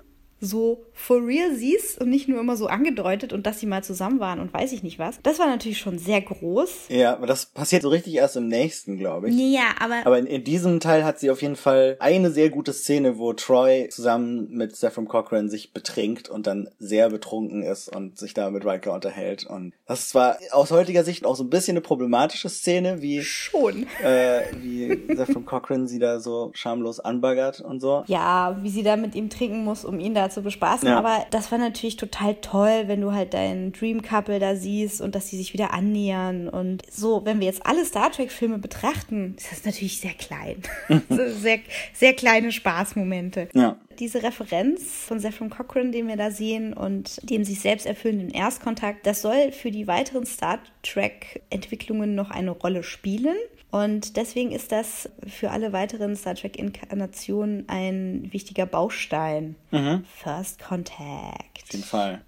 so 0.45 0.83
for 0.93 1.25
real 1.25 1.53
siehst 1.53 1.99
und 1.99 2.09
nicht 2.09 2.27
nur 2.27 2.39
immer 2.39 2.55
so 2.55 2.67
angedeutet 2.67 3.33
und 3.33 3.45
dass 3.45 3.59
sie 3.59 3.65
mal 3.65 3.83
zusammen 3.83 4.19
waren 4.19 4.39
und 4.39 4.53
weiß 4.53 4.71
ich 4.71 4.83
nicht 4.83 4.99
was. 4.99 5.19
Das 5.23 5.39
war 5.39 5.47
natürlich 5.47 5.77
schon 5.77 5.99
sehr 5.99 6.21
groß. 6.21 6.85
Ja, 6.89 7.13
aber 7.13 7.27
das 7.27 7.47
passiert 7.47 7.81
so 7.81 7.89
richtig 7.89 8.15
erst 8.15 8.37
im 8.37 8.47
nächsten, 8.47 8.97
glaube 8.97 9.29
ich. 9.29 9.35
Ja, 9.35 9.75
aber. 9.79 10.05
Aber 10.05 10.19
in, 10.19 10.25
in, 10.25 10.43
diesem 10.43 10.79
Teil 10.79 11.03
hat 11.03 11.19
sie 11.19 11.29
auf 11.29 11.41
jeden 11.41 11.55
Fall 11.55 11.97
eine 11.99 12.31
sehr 12.31 12.49
gute 12.49 12.73
Szene, 12.73 13.17
wo 13.17 13.33
Troy 13.33 13.89
zusammen 13.89 14.47
mit 14.51 14.75
Stephen 14.75 15.07
Cochran 15.07 15.49
sich 15.49 15.73
betrinkt 15.73 16.29
und 16.29 16.47
dann 16.47 16.69
sehr 16.79 17.09
betrunken 17.09 17.63
ist 17.63 17.93
und 17.93 18.17
sich 18.17 18.33
da 18.33 18.49
mit 18.49 18.65
Riker 18.65 18.93
unterhält. 18.93 19.45
Und 19.45 19.73
das 19.87 20.09
zwar 20.09 20.37
aus 20.51 20.71
heutiger 20.71 21.03
Sicht 21.03 21.25
auch 21.25 21.35
so 21.35 21.43
ein 21.43 21.49
bisschen 21.49 21.73
eine 21.73 21.81
problematische 21.81 22.49
Szene, 22.49 23.01
wie. 23.01 23.21
Schon. 23.21 23.87
Äh, 24.03 24.41
wie 24.61 25.01
Stephen 25.13 25.45
Cochran 25.45 25.87
sie 25.87 25.99
da 25.99 26.19
so 26.19 26.51
schamlos 26.53 26.99
anbaggert 26.99 27.61
und 27.61 27.79
so. 27.79 28.03
Ja, 28.07 28.57
wie 28.61 28.69
sie 28.69 28.83
da 28.83 28.95
mit 28.95 29.15
ihm 29.15 29.29
trinken 29.29 29.63
muss, 29.63 29.85
um 29.85 29.99
ihn 29.99 30.13
da 30.13 30.29
zu 30.35 30.43
bespaßen. 30.43 30.87
Ja. 30.87 30.97
Aber 30.97 31.25
das 31.31 31.51
war 31.51 31.57
natürlich 31.57 31.97
total 31.97 32.35
toll, 32.35 32.83
wenn 32.85 33.01
du 33.01 33.13
halt 33.13 33.33
deinen 33.33 33.71
Dream 33.71 34.03
Couple 34.03 34.37
da 34.39 34.55
siehst 34.55 35.01
und 35.01 35.15
dass 35.15 35.29
sie 35.29 35.37
sich 35.37 35.53
wieder 35.53 35.73
annähern. 35.73 36.47
Und 36.47 36.83
so, 36.91 37.25
wenn 37.25 37.39
wir 37.39 37.47
jetzt 37.47 37.65
alle 37.65 37.83
Star 37.85 38.11
Trek-Filme 38.11 38.59
betrachten, 38.59 39.35
ist 39.37 39.51
das 39.51 39.65
natürlich 39.65 39.99
sehr 39.99 40.13
klein. 40.13 40.61
sehr, 41.09 41.59
sehr 41.93 42.13
kleine 42.13 42.51
Spaßmomente. 42.51 43.49
Ja. 43.53 43.77
Diese 43.97 44.21
Referenz 44.21 44.83
von 45.07 45.19
Zephyr 45.19 45.49
Cochrane, 45.49 45.91
den 45.91 46.07
wir 46.07 46.17
da 46.17 46.29
sehen 46.29 46.73
und 46.73 47.17
dem 47.29 47.45
sich 47.45 47.61
selbst 47.61 47.85
erfüllenden 47.85 48.29
Erstkontakt, 48.29 49.07
das 49.07 49.21
soll 49.21 49.53
für 49.53 49.71
die 49.71 49.87
weiteren 49.87 50.25
Star 50.25 50.59
Trek-Entwicklungen 50.83 52.13
noch 52.13 52.29
eine 52.29 52.51
Rolle 52.51 52.83
spielen. 52.83 53.37
Und 53.75 54.15
deswegen 54.15 54.53
ist 54.53 54.71
das 54.71 55.09
für 55.27 55.51
alle 55.51 55.73
weiteren 55.73 56.15
Star 56.15 56.33
Trek-Inkarnationen 56.33 57.67
ein 57.67 58.29
wichtiger 58.31 58.65
Baustein. 58.65 59.57
Mhm. 59.71 60.05
First 60.23 60.63
Contact. 60.63 61.61
Auf 61.61 61.73
jeden 61.73 61.83
Fall. 61.83 62.23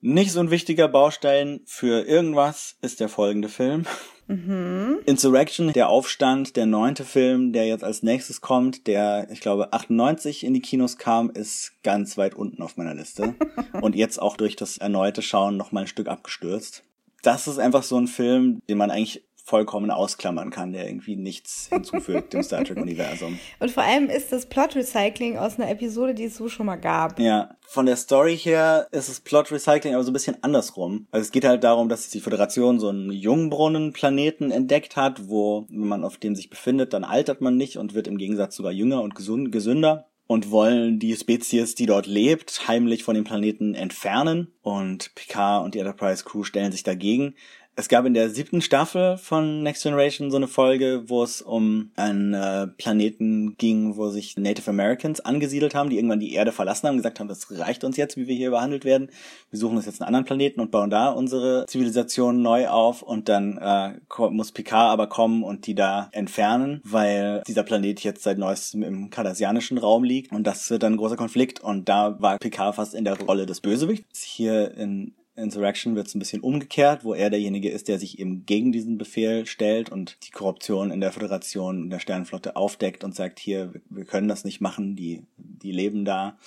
Nicht 0.00 0.32
so 0.32 0.40
ein 0.40 0.50
wichtiger 0.50 0.88
Baustein 0.88 1.60
für 1.66 2.06
irgendwas 2.06 2.78
ist 2.80 3.00
der 3.00 3.10
folgende 3.10 3.50
Film. 3.50 3.84
Mhm. 4.28 5.00
Insurrection, 5.04 5.74
der 5.74 5.90
Aufstand, 5.90 6.56
der 6.56 6.64
neunte 6.64 7.04
Film, 7.04 7.52
der 7.52 7.66
jetzt 7.66 7.84
als 7.84 8.02
nächstes 8.02 8.40
kommt, 8.40 8.86
der, 8.86 9.28
ich 9.30 9.42
glaube, 9.42 9.74
98 9.74 10.44
in 10.44 10.54
die 10.54 10.62
Kinos 10.62 10.96
kam, 10.96 11.28
ist 11.28 11.74
ganz 11.82 12.16
weit 12.16 12.34
unten 12.34 12.62
auf 12.62 12.78
meiner 12.78 12.94
Liste. 12.94 13.34
Und 13.82 13.94
jetzt 13.94 14.16
auch 14.22 14.38
durch 14.38 14.56
das 14.56 14.78
erneute 14.78 15.20
Schauen 15.20 15.58
noch 15.58 15.70
mal 15.70 15.82
ein 15.82 15.86
Stück 15.86 16.08
abgestürzt. 16.08 16.82
Das 17.22 17.46
ist 17.46 17.58
einfach 17.58 17.82
so 17.82 17.98
ein 17.98 18.06
Film, 18.06 18.62
den 18.70 18.78
man 18.78 18.90
eigentlich 18.90 19.22
vollkommen 19.50 19.90
ausklammern 19.90 20.50
kann, 20.50 20.72
der 20.72 20.86
irgendwie 20.86 21.16
nichts 21.16 21.66
hinzufügt 21.70 22.32
dem 22.32 22.44
Star 22.44 22.62
Trek-Universum. 22.62 23.40
Und 23.58 23.70
vor 23.72 23.82
allem 23.82 24.08
ist 24.08 24.30
das 24.30 24.46
Plot-Recycling 24.46 25.38
aus 25.38 25.58
einer 25.58 25.68
Episode, 25.68 26.14
die 26.14 26.24
es 26.24 26.36
so 26.36 26.48
schon 26.48 26.66
mal 26.66 26.76
gab. 26.76 27.18
Ja, 27.18 27.56
von 27.66 27.86
der 27.86 27.96
Story 27.96 28.38
her 28.38 28.86
ist 28.92 29.08
es 29.08 29.18
Plot-Recycling 29.18 29.94
aber 29.94 30.04
so 30.04 30.12
ein 30.12 30.14
bisschen 30.14 30.40
andersrum. 30.42 31.08
Also 31.10 31.24
es 31.24 31.32
geht 31.32 31.44
halt 31.44 31.64
darum, 31.64 31.88
dass 31.88 32.08
die 32.10 32.20
Föderation 32.20 32.78
so 32.78 32.90
einen 32.90 33.10
Jungbrunnen-Planeten 33.10 34.52
entdeckt 34.52 34.94
hat, 34.94 35.28
wo, 35.28 35.66
wenn 35.68 35.88
man 35.88 36.04
auf 36.04 36.16
dem 36.16 36.36
sich 36.36 36.48
befindet, 36.48 36.92
dann 36.92 37.02
altert 37.02 37.40
man 37.40 37.56
nicht 37.56 37.76
und 37.76 37.94
wird 37.94 38.06
im 38.06 38.18
Gegensatz 38.18 38.54
sogar 38.54 38.72
jünger 38.72 39.02
und 39.02 39.16
gesünder 39.16 40.06
und 40.30 40.52
wollen 40.52 41.00
die 41.00 41.16
Spezies, 41.16 41.74
die 41.74 41.86
dort 41.86 42.06
lebt, 42.06 42.68
heimlich 42.68 43.02
von 43.02 43.16
dem 43.16 43.24
Planeten 43.24 43.74
entfernen. 43.74 44.52
Und 44.62 45.12
Picard 45.16 45.64
und 45.64 45.74
die 45.74 45.80
Enterprise 45.80 46.22
Crew 46.22 46.44
stellen 46.44 46.70
sich 46.70 46.84
dagegen. 46.84 47.34
Es 47.76 47.88
gab 47.88 48.04
in 48.04 48.14
der 48.14 48.28
siebten 48.28 48.60
Staffel 48.60 49.16
von 49.16 49.62
Next 49.62 49.84
Generation 49.84 50.30
so 50.30 50.36
eine 50.36 50.48
Folge, 50.48 51.04
wo 51.06 51.22
es 51.22 51.40
um 51.40 51.92
einen 51.96 52.34
äh, 52.34 52.66
Planeten 52.66 53.56
ging, 53.56 53.96
wo 53.96 54.10
sich 54.10 54.36
Native 54.36 54.68
Americans 54.68 55.20
angesiedelt 55.20 55.74
haben, 55.74 55.88
die 55.88 55.96
irgendwann 55.96 56.20
die 56.20 56.34
Erde 56.34 56.52
verlassen 56.52 56.88
haben, 56.88 56.96
gesagt 56.96 57.20
haben, 57.20 57.28
das 57.28 57.50
reicht 57.50 57.84
uns 57.84 57.96
jetzt, 57.96 58.16
wie 58.16 58.26
wir 58.26 58.34
hier 58.34 58.50
behandelt 58.50 58.84
werden. 58.84 59.08
Wir 59.50 59.58
suchen 59.58 59.76
uns 59.76 59.86
jetzt 59.86 60.02
einen 60.02 60.08
anderen 60.08 60.26
Planeten 60.26 60.60
und 60.60 60.70
bauen 60.70 60.90
da 60.90 61.10
unsere 61.10 61.64
Zivilisation 61.66 62.42
neu 62.42 62.68
auf 62.68 63.02
und 63.02 63.28
dann 63.28 63.56
äh, 63.56 63.94
muss 64.30 64.52
Picard 64.52 64.92
aber 64.92 65.06
kommen 65.06 65.42
und 65.42 65.66
die 65.66 65.74
da 65.74 66.10
entfernen, 66.12 66.82
weil 66.84 67.42
dieser 67.46 67.62
Planet 67.62 68.00
jetzt 68.00 68.24
seit 68.24 68.36
neuestem 68.36 68.82
im 68.82 69.10
kardassianischen 69.10 69.78
Raum 69.78 70.04
liegt 70.04 70.32
und 70.32 70.46
das 70.46 70.68
wird 70.70 70.82
dann 70.82 70.94
ein 70.94 70.98
großer 70.98 71.16
Konflikt 71.16 71.60
und 71.60 71.88
da 71.88 72.20
war 72.20 72.38
Picard 72.38 72.74
fast 72.74 72.94
in 72.94 73.04
der 73.04 73.18
Rolle 73.18 73.46
des 73.46 73.60
Bösewichts. 73.60 74.22
Hier 74.22 74.76
in 74.76 75.14
Insurrection 75.40 75.96
wird 75.96 76.06
es 76.06 76.14
ein 76.14 76.18
bisschen 76.18 76.40
umgekehrt, 76.40 77.04
wo 77.04 77.14
er 77.14 77.30
derjenige 77.30 77.70
ist, 77.70 77.88
der 77.88 77.98
sich 77.98 78.18
eben 78.18 78.46
gegen 78.46 78.72
diesen 78.72 78.98
Befehl 78.98 79.46
stellt 79.46 79.90
und 79.90 80.16
die 80.26 80.30
Korruption 80.30 80.90
in 80.90 81.00
der 81.00 81.12
Föderation 81.12 81.82
und 81.82 81.90
der 81.90 81.98
Sternenflotte 81.98 82.56
aufdeckt 82.56 83.04
und 83.04 83.14
sagt, 83.14 83.38
hier, 83.38 83.72
wir 83.88 84.04
können 84.04 84.28
das 84.28 84.44
nicht 84.44 84.60
machen, 84.60 84.96
die, 84.96 85.22
die 85.36 85.72
leben 85.72 86.04
da. 86.04 86.38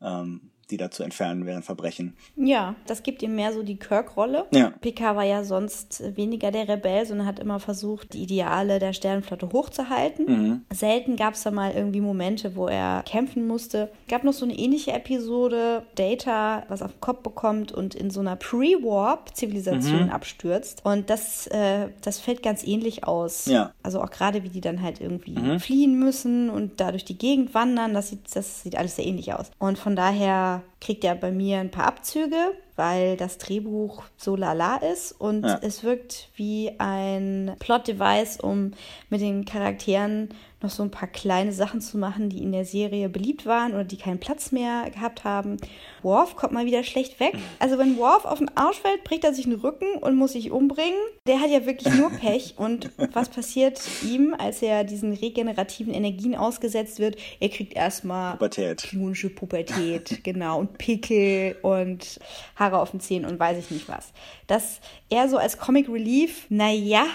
Ähm, 0.00 0.50
die 0.70 0.76
da 0.76 0.90
zu 0.90 1.02
entfernen 1.02 1.46
wären 1.46 1.62
Verbrechen. 1.62 2.14
Ja, 2.36 2.74
das 2.86 3.02
gibt 3.02 3.22
ihm 3.22 3.34
mehr 3.34 3.52
so 3.52 3.62
die 3.62 3.76
Kirk-Rolle. 3.76 4.46
Ja. 4.52 4.70
Picard 4.80 5.16
war 5.16 5.24
ja 5.24 5.44
sonst 5.44 6.02
weniger 6.16 6.50
der 6.50 6.68
Rebell, 6.68 7.06
sondern 7.06 7.26
hat 7.26 7.38
immer 7.38 7.58
versucht, 7.60 8.12
die 8.12 8.22
Ideale 8.22 8.78
der 8.78 8.92
Sternenflotte 8.92 9.50
hochzuhalten. 9.52 10.26
Mhm. 10.26 10.64
Selten 10.72 11.16
gab 11.16 11.34
es 11.34 11.42
da 11.42 11.50
mal 11.50 11.72
irgendwie 11.72 12.00
Momente, 12.00 12.54
wo 12.56 12.66
er 12.66 13.02
kämpfen 13.06 13.46
musste. 13.46 13.90
Gab 14.08 14.24
noch 14.24 14.32
so 14.32 14.44
eine 14.44 14.58
ähnliche 14.58 14.92
Episode, 14.92 15.82
Data, 15.94 16.64
was 16.68 16.82
auf 16.82 16.92
den 16.92 17.00
Kopf 17.00 17.22
bekommt 17.22 17.72
und 17.72 17.94
in 17.94 18.10
so 18.10 18.20
einer 18.20 18.36
Pre-Warp-Zivilisation 18.36 20.04
mhm. 20.04 20.10
abstürzt. 20.10 20.84
Und 20.84 21.10
das, 21.10 21.46
äh, 21.48 21.88
das 22.02 22.20
fällt 22.20 22.42
ganz 22.42 22.66
ähnlich 22.66 23.04
aus. 23.04 23.46
Ja. 23.46 23.72
Also 23.82 24.02
auch 24.02 24.10
gerade, 24.10 24.42
wie 24.42 24.48
die 24.48 24.60
dann 24.60 24.82
halt 24.82 25.00
irgendwie 25.00 25.38
Mhm. 25.38 25.60
fliehen 25.60 25.98
müssen 25.98 26.50
und 26.50 26.80
da 26.80 26.90
durch 26.90 27.04
die 27.04 27.18
Gegend 27.18 27.54
wandern, 27.54 27.94
das 27.94 28.08
sieht, 28.10 28.34
das 28.34 28.62
sieht 28.62 28.76
alles 28.76 28.96
sehr 28.96 29.06
ähnlich 29.06 29.32
aus. 29.32 29.50
Und 29.58 29.78
von 29.78 29.96
daher 29.96 30.57
kriegt 30.80 31.04
er 31.04 31.14
bei 31.14 31.30
mir 31.32 31.58
ein 31.58 31.70
paar 31.70 31.86
Abzüge, 31.86 32.36
weil 32.76 33.16
das 33.16 33.38
Drehbuch 33.38 34.04
so 34.16 34.36
lala 34.36 34.76
ist 34.76 35.12
und 35.12 35.44
Ja. 35.44 35.58
es 35.62 35.82
wirkt 35.82 36.28
wie 36.36 36.72
ein 36.78 37.56
Plot-Device, 37.58 38.40
um 38.40 38.72
mit 39.10 39.20
den 39.20 39.44
Charakteren 39.44 40.28
noch 40.60 40.70
so 40.70 40.82
ein 40.82 40.90
paar 40.90 41.08
kleine 41.08 41.52
Sachen 41.52 41.80
zu 41.80 41.98
machen, 41.98 42.30
die 42.30 42.42
in 42.42 42.50
der 42.50 42.64
Serie 42.64 43.08
beliebt 43.08 43.46
waren 43.46 43.74
oder 43.74 43.84
die 43.84 43.96
keinen 43.96 44.18
Platz 44.18 44.50
mehr 44.50 44.90
gehabt 44.90 45.22
haben. 45.22 45.56
Worf 46.02 46.34
kommt 46.34 46.52
mal 46.52 46.66
wieder 46.66 46.82
schlecht 46.82 47.20
weg. 47.20 47.34
Also 47.60 47.78
wenn 47.78 47.96
Worf 47.96 48.24
auf 48.24 48.38
den 48.38 48.50
Arsch 48.56 48.78
fällt, 48.78 49.04
bricht 49.04 49.24
er 49.24 49.32
sich 49.32 49.44
den 49.44 49.54
Rücken 49.54 49.86
und 50.00 50.16
muss 50.16 50.32
sich 50.32 50.50
umbringen. 50.50 50.98
Der 51.26 51.40
hat 51.40 51.50
ja 51.50 51.64
wirklich 51.64 51.94
nur 51.94 52.10
Pech. 52.10 52.54
Und 52.58 52.90
was 53.12 53.28
passiert 53.28 53.80
ihm, 54.04 54.34
als 54.36 54.62
er 54.62 54.84
diesen 54.84 55.12
regenerativen 55.12 55.92
Energien 55.92 56.34
ausgesetzt 56.34 56.98
wird? 56.98 57.16
Er 57.40 57.48
kriegt 57.48 57.74
erstmal 57.74 58.32
Pubertät. 58.32 58.78
Klinische 58.78 59.30
Pubertät, 59.30 60.20
genau, 60.24 60.58
und 60.58 60.78
Pickel 60.78 61.56
und 61.62 62.18
Haare 62.56 62.78
auf 62.80 62.90
den 62.90 63.00
Zähnen 63.00 63.26
und 63.26 63.38
weiß 63.38 63.58
ich 63.58 63.70
nicht 63.70 63.88
was. 63.88 64.12
Das 64.46 64.80
eher 65.10 65.28
so 65.28 65.36
als 65.36 65.58
Comic 65.58 65.88
Relief, 65.88 66.46
naja, 66.48 67.06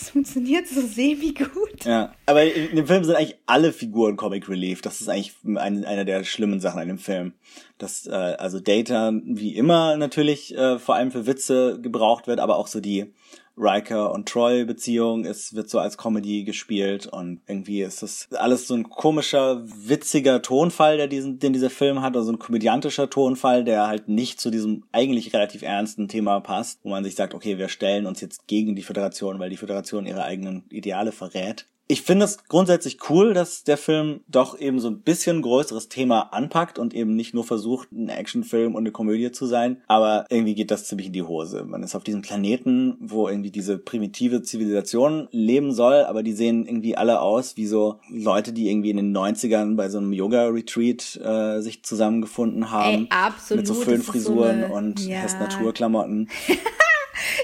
es 0.00 0.10
funktioniert 0.10 0.66
so 0.66 0.80
semi-gut. 0.80 1.84
Ja, 1.84 2.12
aber 2.26 2.44
in 2.44 2.76
dem 2.76 2.86
Film 2.86 3.04
sind 3.04 3.16
eigentlich 3.16 3.38
alle 3.46 3.72
Figuren 3.72 4.16
Comic 4.16 4.48
Relief. 4.48 4.80
Das 4.80 5.00
ist 5.00 5.08
eigentlich 5.08 5.34
ein, 5.44 5.84
einer 5.84 6.04
der 6.04 6.24
schlimmen 6.24 6.60
Sachen 6.60 6.80
an 6.80 6.88
dem 6.88 6.98
Film. 6.98 7.34
Dass 7.78 8.06
äh, 8.06 8.12
also 8.12 8.60
Data 8.60 9.12
wie 9.24 9.56
immer 9.56 9.96
natürlich 9.96 10.56
äh, 10.56 10.78
vor 10.78 10.94
allem 10.94 11.10
für 11.10 11.26
Witze 11.26 11.80
gebraucht 11.80 12.26
wird, 12.26 12.40
aber 12.40 12.56
auch 12.56 12.66
so 12.66 12.80
die 12.80 13.12
Riker 13.58 14.12
und 14.12 14.28
Troy 14.28 14.64
Beziehung 14.64 15.24
ist 15.24 15.54
wird 15.54 15.68
so 15.68 15.78
als 15.78 15.98
Comedy 15.98 16.44
gespielt 16.44 17.06
und 17.06 17.40
irgendwie 17.46 17.82
ist 17.82 18.02
das 18.02 18.28
alles 18.32 18.68
so 18.68 18.74
ein 18.74 18.88
komischer 18.88 19.62
witziger 19.64 20.42
Tonfall, 20.42 20.96
der 20.96 21.08
diesen 21.08 21.38
den 21.38 21.52
dieser 21.52 21.70
Film 21.70 22.02
hat, 22.02 22.16
also 22.16 22.32
ein 22.32 22.38
komödiantischer 22.38 23.10
Tonfall, 23.10 23.64
der 23.64 23.86
halt 23.86 24.08
nicht 24.08 24.40
zu 24.40 24.50
diesem 24.50 24.84
eigentlich 24.92 25.32
relativ 25.34 25.62
ernsten 25.62 26.08
Thema 26.08 26.40
passt, 26.40 26.80
wo 26.82 26.90
man 26.90 27.04
sich 27.04 27.14
sagt, 27.14 27.34
okay, 27.34 27.58
wir 27.58 27.68
stellen 27.68 28.06
uns 28.06 28.20
jetzt 28.20 28.46
gegen 28.46 28.76
die 28.76 28.82
Föderation, 28.82 29.38
weil 29.38 29.50
die 29.50 29.56
Föderation 29.56 30.06
ihre 30.06 30.24
eigenen 30.24 30.64
Ideale 30.70 31.12
verrät. 31.12 31.66
Ich 31.90 32.02
finde 32.02 32.26
es 32.26 32.44
grundsätzlich 32.48 32.98
cool, 33.08 33.32
dass 33.32 33.64
der 33.64 33.78
Film 33.78 34.20
doch 34.28 34.58
eben 34.60 34.78
so 34.78 34.88
ein 34.88 35.00
bisschen 35.00 35.40
größeres 35.40 35.88
Thema 35.88 36.34
anpackt 36.34 36.78
und 36.78 36.92
eben 36.92 37.16
nicht 37.16 37.32
nur 37.32 37.44
versucht, 37.44 37.90
ein 37.92 38.10
Actionfilm 38.10 38.74
und 38.74 38.82
eine 38.82 38.92
Komödie 38.92 39.32
zu 39.32 39.46
sein. 39.46 39.80
Aber 39.86 40.26
irgendwie 40.28 40.54
geht 40.54 40.70
das 40.70 40.84
ziemlich 40.84 41.06
in 41.06 41.14
die 41.14 41.22
Hose. 41.22 41.64
Man 41.64 41.82
ist 41.82 41.94
auf 41.94 42.04
diesem 42.04 42.20
Planeten, 42.20 42.98
wo 43.00 43.26
irgendwie 43.26 43.50
diese 43.50 43.78
primitive 43.78 44.42
Zivilisation 44.42 45.28
leben 45.30 45.72
soll, 45.72 46.04
aber 46.04 46.22
die 46.22 46.34
sehen 46.34 46.66
irgendwie 46.66 46.94
alle 46.94 47.22
aus 47.22 47.56
wie 47.56 47.66
so 47.66 48.00
Leute, 48.10 48.52
die 48.52 48.68
irgendwie 48.68 48.90
in 48.90 48.98
den 48.98 49.16
90ern 49.16 49.74
bei 49.74 49.88
so 49.88 49.96
einem 49.96 50.12
Yoga-Retreat 50.12 51.18
äh, 51.24 51.60
sich 51.62 51.84
zusammengefunden 51.84 52.70
haben. 52.70 53.04
Ey, 53.04 53.08
absolut. 53.08 53.62
Mit 53.62 53.66
so 53.66 53.72
Föhnfrisuren 53.72 54.60
so 54.60 54.66
eine- 54.66 54.74
und 54.74 55.06
ja. 55.06 55.22
Naturklamotten. 55.40 56.28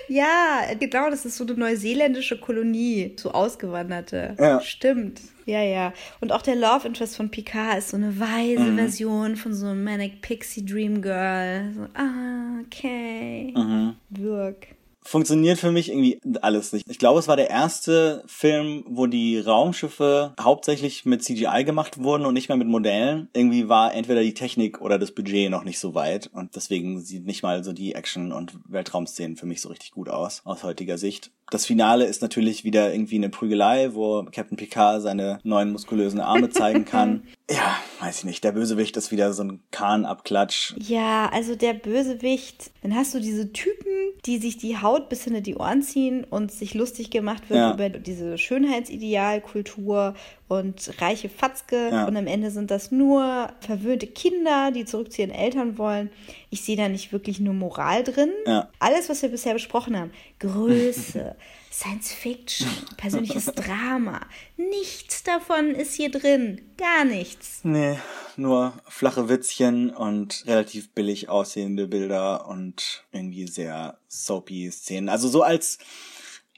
Ja, 0.09 0.63
genau, 0.79 1.11
das 1.11 1.25
ist 1.25 1.37
so 1.37 1.45
eine 1.45 1.55
neuseeländische 1.55 2.39
Kolonie, 2.39 3.15
so 3.19 3.33
Ausgewanderte. 3.33 4.37
Ja. 4.39 4.61
Stimmt. 4.61 5.21
Ja, 5.47 5.63
ja. 5.63 5.93
Und 6.21 6.33
auch 6.33 6.43
der 6.43 6.57
Love 6.57 6.87
Interest 6.89 7.17
von 7.17 7.31
Picard 7.31 7.79
ist 7.79 7.91
so 7.91 7.97
eine 7.97 8.19
weise 8.19 8.61
Mhm. 8.63 8.77
Version 8.79 9.37
von 9.37 9.53
so 9.53 9.67
einem 9.67 9.85
Manic 9.85 10.23
Pixie 10.23 10.65
Dream 10.65 11.03
Girl. 11.03 11.71
So, 11.75 11.83
ah, 11.95 12.61
okay. 12.67 13.53
Mhm. 13.55 13.95
Wirk. 14.11 14.69
Funktioniert 15.05 15.59
für 15.59 15.71
mich 15.71 15.91
irgendwie 15.91 16.21
alles 16.41 16.73
nicht. 16.73 16.89
Ich 16.89 16.99
glaube, 16.99 17.21
es 17.21 17.29
war 17.29 17.37
der 17.37 17.51
erste 17.51 18.23
Film, 18.27 18.85
wo 18.89 19.07
die 19.07 19.39
Raumschiffe 19.39 20.35
hauptsächlich 20.41 21.05
mit 21.05 21.23
CGI 21.23 21.65
gemacht 21.65 21.99
wurden 22.03 22.27
und 22.27 22.35
nicht 22.35 22.49
mehr 22.49 22.57
mit 22.57 22.69
Modellen. 22.69 23.29
Irgendwie 23.35 23.69
war 23.69 23.95
entweder 23.95 24.23
die 24.23 24.35
Technik 24.35 24.81
oder 24.81 24.99
das 24.99 25.13
Budget 25.13 25.51
noch 25.51 25.65
nicht 25.65 25.79
so 25.79 25.95
weit 25.95 26.31
und 26.33 26.57
deswegen 26.57 27.01
sieht 27.01 27.27
nicht 27.27 27.43
mal 27.43 27.63
so 27.63 27.73
die 27.73 27.95
Action- 27.95 28.33
und 28.33 28.59
Weltraumszenen 28.67 29.37
für 29.37 29.47
mich 29.47 29.61
so 29.61 29.69
richtig 29.69 29.93
gut 29.93 30.09
aus, 30.09 30.43
aus 30.45 30.65
heutiger 30.65 30.99
Sicht. 30.99 31.31
Das 31.55 31.67
Finale 31.67 32.05
ist 32.05 32.21
natürlich 32.21 32.65
wieder 32.65 32.93
irgendwie 32.93 33.15
eine 33.15 33.29
Prügelei, 33.29 33.95
wo 33.95 34.25
Captain 34.33 34.57
Picard 34.57 35.01
seine 35.03 35.39
neuen 35.45 35.71
muskulösen 35.71 36.19
Arme 36.19 36.51
zeigen 36.51 36.85
kann. 36.85 37.23
Ja, 37.49 37.77
weiß 38.01 38.19
ich 38.19 38.25
nicht. 38.25 38.43
Der 38.43 38.51
Bösewicht 38.51 38.97
ist 38.97 39.13
wieder 39.13 39.33
so 39.33 39.45
ein 39.45 39.61
Kahn-Abklatsch. 39.71 40.75
Ja, 40.79 41.31
also 41.33 41.55
der 41.55 41.75
Bösewicht, 41.75 42.73
dann 42.83 42.97
hast 42.97 43.15
du 43.15 43.21
diese 43.21 43.53
Typen, 43.53 43.87
die 44.27 44.39
sich 44.39 44.57
die 44.57 44.79
Haut 44.79 45.09
bis 45.09 45.23
hinter 45.23 45.43
die 45.43 45.55
Ohren 45.55 45.83
ziehen 45.83 46.25
und 46.25 46.51
sich 46.51 46.75
lustig 46.75 47.11
gemacht 47.11 47.49
wird 47.51 47.59
Ja. 47.61 47.75
über 47.75 47.89
diese 47.89 48.37
Schönheitsidealkultur 48.37 50.15
und 50.49 51.01
reiche 51.01 51.29
Fatzke. 51.29 51.89
Ja. 51.91 52.07
Und 52.07 52.17
am 52.17 52.27
Ende 52.27 52.51
sind 52.51 52.71
das 52.71 52.91
nur 52.91 53.51
verwöhnte 53.61 54.07
Kinder, 54.07 54.71
die 54.71 54.85
zurück 54.85 55.13
zu 55.13 55.23
ihren 55.23 55.31
Eltern 55.31 55.79
wollen. 55.79 56.11
Ich 56.51 56.63
sehe 56.63 56.77
da 56.77 56.89
nicht 56.89 57.13
wirklich 57.13 57.41
nur 57.41 57.55
Moral 57.55 58.05
drin. 58.05 58.31
Ja. 58.47 58.69
Alles, 58.79 59.09
was 59.09 59.23
wir 59.23 59.31
bisher 59.31 59.55
besprochen 59.55 59.99
haben, 59.99 60.11
Größe, 60.39 61.37
Science 61.73 62.13
Fiction, 62.13 62.69
persönliches 62.97 63.47
Drama, 63.47 64.21
nichts 64.57 65.25
davon 65.25 65.75
ist 65.75 65.95
hier 65.95 66.11
drin. 66.11 66.61
Gar 66.77 67.05
nichts. 67.05 67.61
Nee, 67.65 67.99
nur 68.37 68.75
flache 68.87 69.29
Witzchen 69.29 69.91
und 69.91 70.45
relativ 70.47 70.91
billig 70.91 71.29
aussehende 71.29 71.89
Bilder 71.89 72.47
und 72.47 73.05
irgendwie 73.11 73.49
sehr 73.49 73.99
soapy 74.09 74.71
Szenen. 74.71 75.09
Also 75.09 75.29
so 75.29 75.43
als 75.43 75.79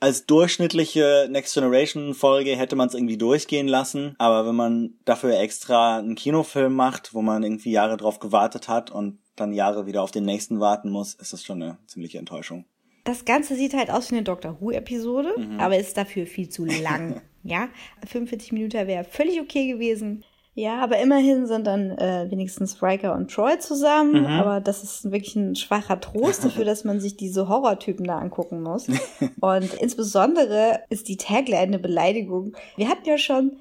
als 0.01 0.27
durchschnittliche 0.27 1.29
Next 1.31 1.55
Generation 1.55 2.15
Folge 2.15 2.57
hätte 2.57 2.77
man 2.77 2.89
es 2.89 2.95
irgendwie 2.95 3.17
durchgehen 3.17 3.69
lassen, 3.69 4.15
aber 4.19 4.47
wenn 4.47 4.55
man 4.55 4.95
dafür 5.05 5.39
extra 5.39 5.99
einen 5.99 6.15
Kinofilm 6.15 6.75
macht, 6.75 7.15
wo 7.15 7.23
man 7.23 7.43
irgendwie 7.43 7.73
Jahre 7.73 7.97
drauf 7.97 8.19
gewartet 8.19 8.69
hat 8.69 8.91
und 8.91 9.19
dann 9.37 9.53
Jahre 9.53 9.87
wieder 9.87 10.03
auf 10.03 10.11
den 10.11 10.25
nächsten 10.25 10.61
warten 10.61 10.91
muss, 10.91 11.15
ist 11.15 11.33
das 11.33 11.45
schon 11.45 11.63
eine 11.63 11.79
ziemliche 11.87 12.19
Enttäuschung. 12.19 12.65
Das 13.05 13.25
Ganze 13.25 13.55
sieht 13.55 13.75
halt 13.75 13.91
aus 13.91 14.11
wie 14.11 14.17
eine 14.17 14.25
Doctor 14.25 14.61
Who-Episode, 14.61 15.35
aber 15.59 15.79
ist 15.79 15.97
dafür 15.97 16.27
viel 16.27 16.49
zu 16.49 16.65
lang. 16.65 17.23
ja, 17.45 17.69
45 18.07 18.53
Minuten 18.53 18.87
wäre 18.87 19.05
völlig 19.05 19.41
okay 19.41 19.69
gewesen. 19.69 20.25
Ja, 20.59 20.81
aber 20.81 20.99
immerhin 21.01 21.47
sind 21.47 21.67
dann 21.67 21.91
äh, 21.91 22.31
wenigstens 22.31 22.83
Riker 22.83 23.15
und 23.15 23.31
Troy 23.31 23.59
zusammen. 23.59 24.23
Mhm. 24.23 24.27
Aber 24.27 24.61
das 24.63 24.83
ist 24.83 25.13
wirklich 25.13 25.37
ein 25.37 25.55
schwacher 25.55 26.01
Trost 26.01 26.47
dafür, 26.47 26.65
dass 26.65 26.83
man 26.83 26.99
sich 26.99 27.15
diese 27.19 27.47
Horrortypen 27.47 28.07
da 28.07 28.19
angucken 28.19 28.63
muss. 28.63 28.87
und 29.41 29.75
insbesondere 29.75 30.81
ist 30.89 31.09
die 31.09 31.19
Tagline 31.19 31.59
eine 31.59 31.79
Beleidigung. 31.79 32.57
Wir 32.77 32.89
hatten 32.89 33.07
ja 33.07 33.19
schon 33.19 33.59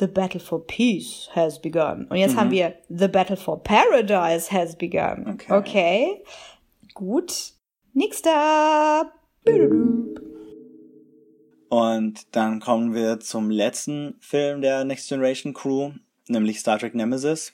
The 0.00 0.06
Battle 0.06 0.40
for 0.40 0.66
Peace 0.66 1.28
has 1.34 1.60
begun. 1.60 2.06
Und 2.08 2.16
jetzt 2.16 2.34
haben 2.34 2.50
wir 2.50 2.72
The 2.88 3.08
Battle 3.08 3.36
for 3.36 3.62
Paradise 3.62 4.50
has 4.50 4.74
begun. 4.74 5.26
Okay. 5.34 5.52
okay. 5.52 6.22
Gut. 6.94 7.52
Nächster. 7.92 9.12
Und 11.68 12.34
dann 12.34 12.60
kommen 12.60 12.94
wir 12.94 13.20
zum 13.20 13.50
letzten 13.50 14.16
Film 14.20 14.62
der 14.62 14.84
Next 14.84 15.10
Generation 15.10 15.52
Crew, 15.52 15.90
nämlich 16.30 16.60
Star 16.60 16.78
Trek 16.78 16.94
Nemesis. 16.94 17.52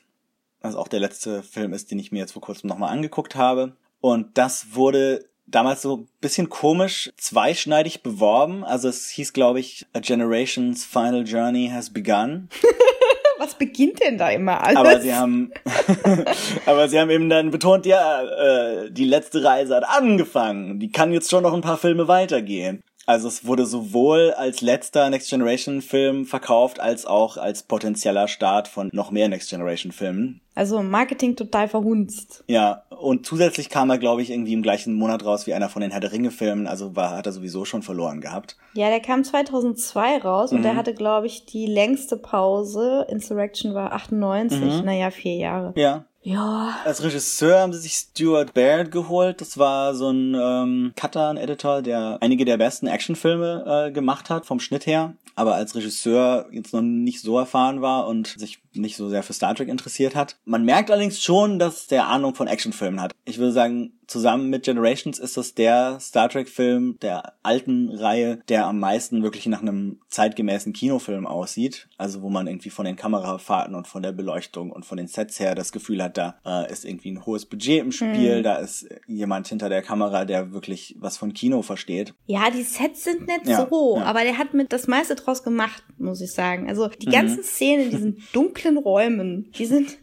Was 0.61 0.75
auch 0.77 0.89
der 0.89 1.01
letzte 1.01 1.43
Film 1.43 1.73
ist, 1.73 1.91
den 1.91 1.99
ich 1.99 2.11
mir 2.11 2.21
jetzt 2.21 2.33
vor 2.33 2.43
kurzem 2.43 2.69
nochmal 2.69 2.91
angeguckt 2.91 3.37
habe. 3.37 3.77
Und 4.01 4.39
das 4.39 4.75
wurde 4.75 5.29
damals 5.47 5.83
so 5.83 5.99
ein 5.99 6.09
bisschen 6.21 6.49
komisch 6.49 7.13
zweischneidig 7.17 8.03
beworben. 8.03 8.65
Also 8.65 8.89
es 8.89 9.09
hieß, 9.11 9.33
glaube 9.33 9.61
ich, 9.61 9.87
A 9.93 10.01
Generation's 10.01 10.85
Final 10.85 11.25
Journey 11.25 11.71
has 11.73 11.93
begun. 11.93 12.49
Was 13.39 13.57
beginnt 13.57 14.01
denn 14.01 14.17
da 14.17 14.31
immer 14.31 14.63
alles? 14.63 14.77
Aber 14.77 15.01
sie 15.01 15.15
haben, 15.15 15.53
aber 16.67 16.89
sie 16.89 16.99
haben 16.99 17.11
eben 17.11 17.29
dann 17.29 17.51
betont, 17.51 17.85
ja, 17.85 18.23
äh, 18.23 18.91
die 18.91 19.05
letzte 19.05 19.43
Reise 19.43 19.75
hat 19.77 19.85
angefangen. 19.85 20.79
Die 20.79 20.91
kann 20.91 21.13
jetzt 21.13 21.31
schon 21.31 21.43
noch 21.43 21.53
ein 21.53 21.61
paar 21.61 21.77
Filme 21.77 22.09
weitergehen. 22.09 22.81
Also 23.07 23.29
es 23.29 23.47
wurde 23.47 23.67
sowohl 23.67 24.33
als 24.37 24.61
letzter 24.61 25.11
Next 25.11 25.29
Generation 25.31 25.83
Film 25.83 26.25
verkauft, 26.25 26.81
als 26.81 27.05
auch 27.05 27.37
als 27.37 27.63
potenzieller 27.65 28.29
Start 28.29 28.67
von 28.69 28.89
noch 28.93 29.11
mehr 29.11 29.29
Next 29.29 29.51
Generation 29.51 29.93
Filmen. 29.93 30.41
Also 30.55 30.83
Marketing 30.83 31.35
total 31.37 31.69
verhunzt. 31.69 32.45
Ja, 32.47 32.85
und 32.91 33.27
zusätzlich 33.27 33.69
kam 33.69 33.91
er, 33.91 33.99
glaube 33.99 34.23
ich, 34.23 34.31
irgendwie 34.31 34.53
im 34.53 34.63
gleichen 34.63 34.95
Monat 34.95 35.25
raus 35.25 35.47
wie 35.47 35.53
einer 35.55 35.69
von 35.69 35.83
den 35.83 35.91
Herr 35.91 36.01
der 36.01 36.13
Ringe 36.13 36.31
Filmen, 36.31 36.67
also 36.67 36.95
war, 36.95 37.17
hat 37.17 37.27
er 37.27 37.33
sowieso 37.33 37.65
schon 37.65 37.83
verloren 37.83 38.21
gehabt. 38.21 38.57
Ja, 38.75 38.89
der 38.89 39.01
kam 39.01 39.25
2002 39.25 40.19
raus 40.19 40.53
und 40.53 40.59
Mhm. 40.59 40.63
der 40.63 40.77
hatte, 40.77 40.95
glaube 40.95 41.27
ich, 41.27 41.45
die 41.45 41.67
längste 41.67 42.17
Pause. 42.17 43.05
Insurrection 43.09 43.75
war 43.75 43.93
98, 43.93 44.83
naja, 44.85 45.11
vier 45.11 45.35
Jahre. 45.37 45.73
Ja. 45.77 46.05
Ja, 46.27 46.79
Als 46.87 47.03
Regisseur 47.03 47.61
haben 47.61 47.75
sie 47.75 47.81
sich 47.81 47.93
Stuart 47.93 48.55
Baird 48.55 48.91
geholt. 48.91 49.43
Das 49.43 49.59
war 49.59 49.95
so 49.95 50.09
ein 50.09 50.35
ähm, 50.35 50.93
Cutter, 50.97 51.29
ein 51.29 51.37
Editor, 51.37 51.83
der 51.83 52.17
einige 52.23 52.47
der 52.47 52.57
besten 52.57 52.87
Actionfilme 52.87 53.89
äh, 53.89 53.93
gemacht 53.93 54.31
hat, 54.31 54.47
vom 54.47 54.59
Schnitt 54.59 54.87
her. 54.87 55.13
Aber 55.35 55.55
als 55.55 55.75
Regisseur 55.75 56.47
jetzt 56.51 56.73
noch 56.73 56.81
nicht 56.81 57.21
so 57.21 57.39
erfahren 57.39 57.83
war 57.83 58.07
und 58.07 58.29
sich 58.39 58.61
nicht 58.73 58.97
so 58.97 59.11
sehr 59.11 59.23
für 59.23 59.35
Star 59.35 59.55
Trek 59.55 59.69
interessiert 59.69 60.15
hat. 60.15 60.37
Man 60.47 60.65
merkt 60.65 60.91
allerdings 60.91 61.23
schon, 61.23 61.59
dass 61.59 61.89
der 61.89 62.07
Ahnung 62.07 62.35
von 62.35 62.47
Actionfilmen 62.47 63.03
hat. 63.03 63.13
Ich 63.27 63.37
würde 63.37 63.53
sagen, 63.53 63.93
zusammen 64.07 64.51
mit 64.51 64.65
Generations 64.65 65.19
ist 65.19 65.37
das 65.37 65.55
der 65.55 65.99
Star 66.01 66.29
Trek-Film 66.29 66.99
der 67.03 67.35
alten 67.43 67.91
Reihe, 67.91 68.39
der 68.49 68.67
am 68.67 68.79
meisten 68.79 69.23
wirklich 69.23 69.47
nach 69.47 69.63
einem 69.63 70.01
zeitgemäßen 70.09 70.73
Kinofilm 70.73 71.27
aussieht. 71.27 71.89
Also 71.99 72.23
wo 72.23 72.31
man 72.31 72.47
irgendwie 72.47 72.71
von 72.71 72.85
den 72.85 72.97
Kamerafahrten 72.97 73.75
und 73.75 73.87
von 73.87 74.03
der 74.03 74.13
Beleuchtung 74.13 74.71
und 74.71 74.85
von 74.85 74.97
den 74.97 75.07
Sets 75.09 75.39
her 75.41 75.55
das 75.55 75.73
Gefühl 75.73 76.03
hat, 76.03 76.17
da 76.17 76.37
äh, 76.45 76.71
ist 76.73 76.85
irgendwie 76.85 77.11
ein 77.13 77.25
hohes 77.27 77.47
Budget 77.47 77.81
im 77.81 77.93
Spiel, 77.93 78.43
da 78.43 78.57
ist 78.57 78.87
jemand 79.07 79.49
hinter 79.49 79.69
der 79.69 79.83
Kamera, 79.83 80.25
der 80.25 80.53
wirklich 80.53 80.97
was 80.99 81.17
von 81.19 81.33
Kino 81.35 81.63
versteht. 81.63 82.15
ja, 82.27 82.51
die 82.51 82.63
Sets 82.63 83.05
sind 83.05 83.27
nicht 83.27 83.47
Ja, 83.47 83.67
so, 83.71 83.97
ja. 83.99 84.05
aber 84.05 84.23
der 84.25 84.39
hat 84.39 84.55
mit 84.55 84.73
das 84.73 84.87
meiste 84.87 85.15
draus 85.15 85.43
gemacht, 85.43 85.83
muss 85.99 86.21
ich 86.21 86.33
sagen. 86.33 86.69
Also 86.69 86.87
Mhm. 86.87 86.93
die 87.01 87.07
ganzen 87.07 87.43
Szenen 87.43 87.85
in 87.85 87.91
diesen 87.91 88.23
dunklen 88.33 88.77
Räumen, 88.79 89.51
die 89.59 89.67
sind 89.67 89.97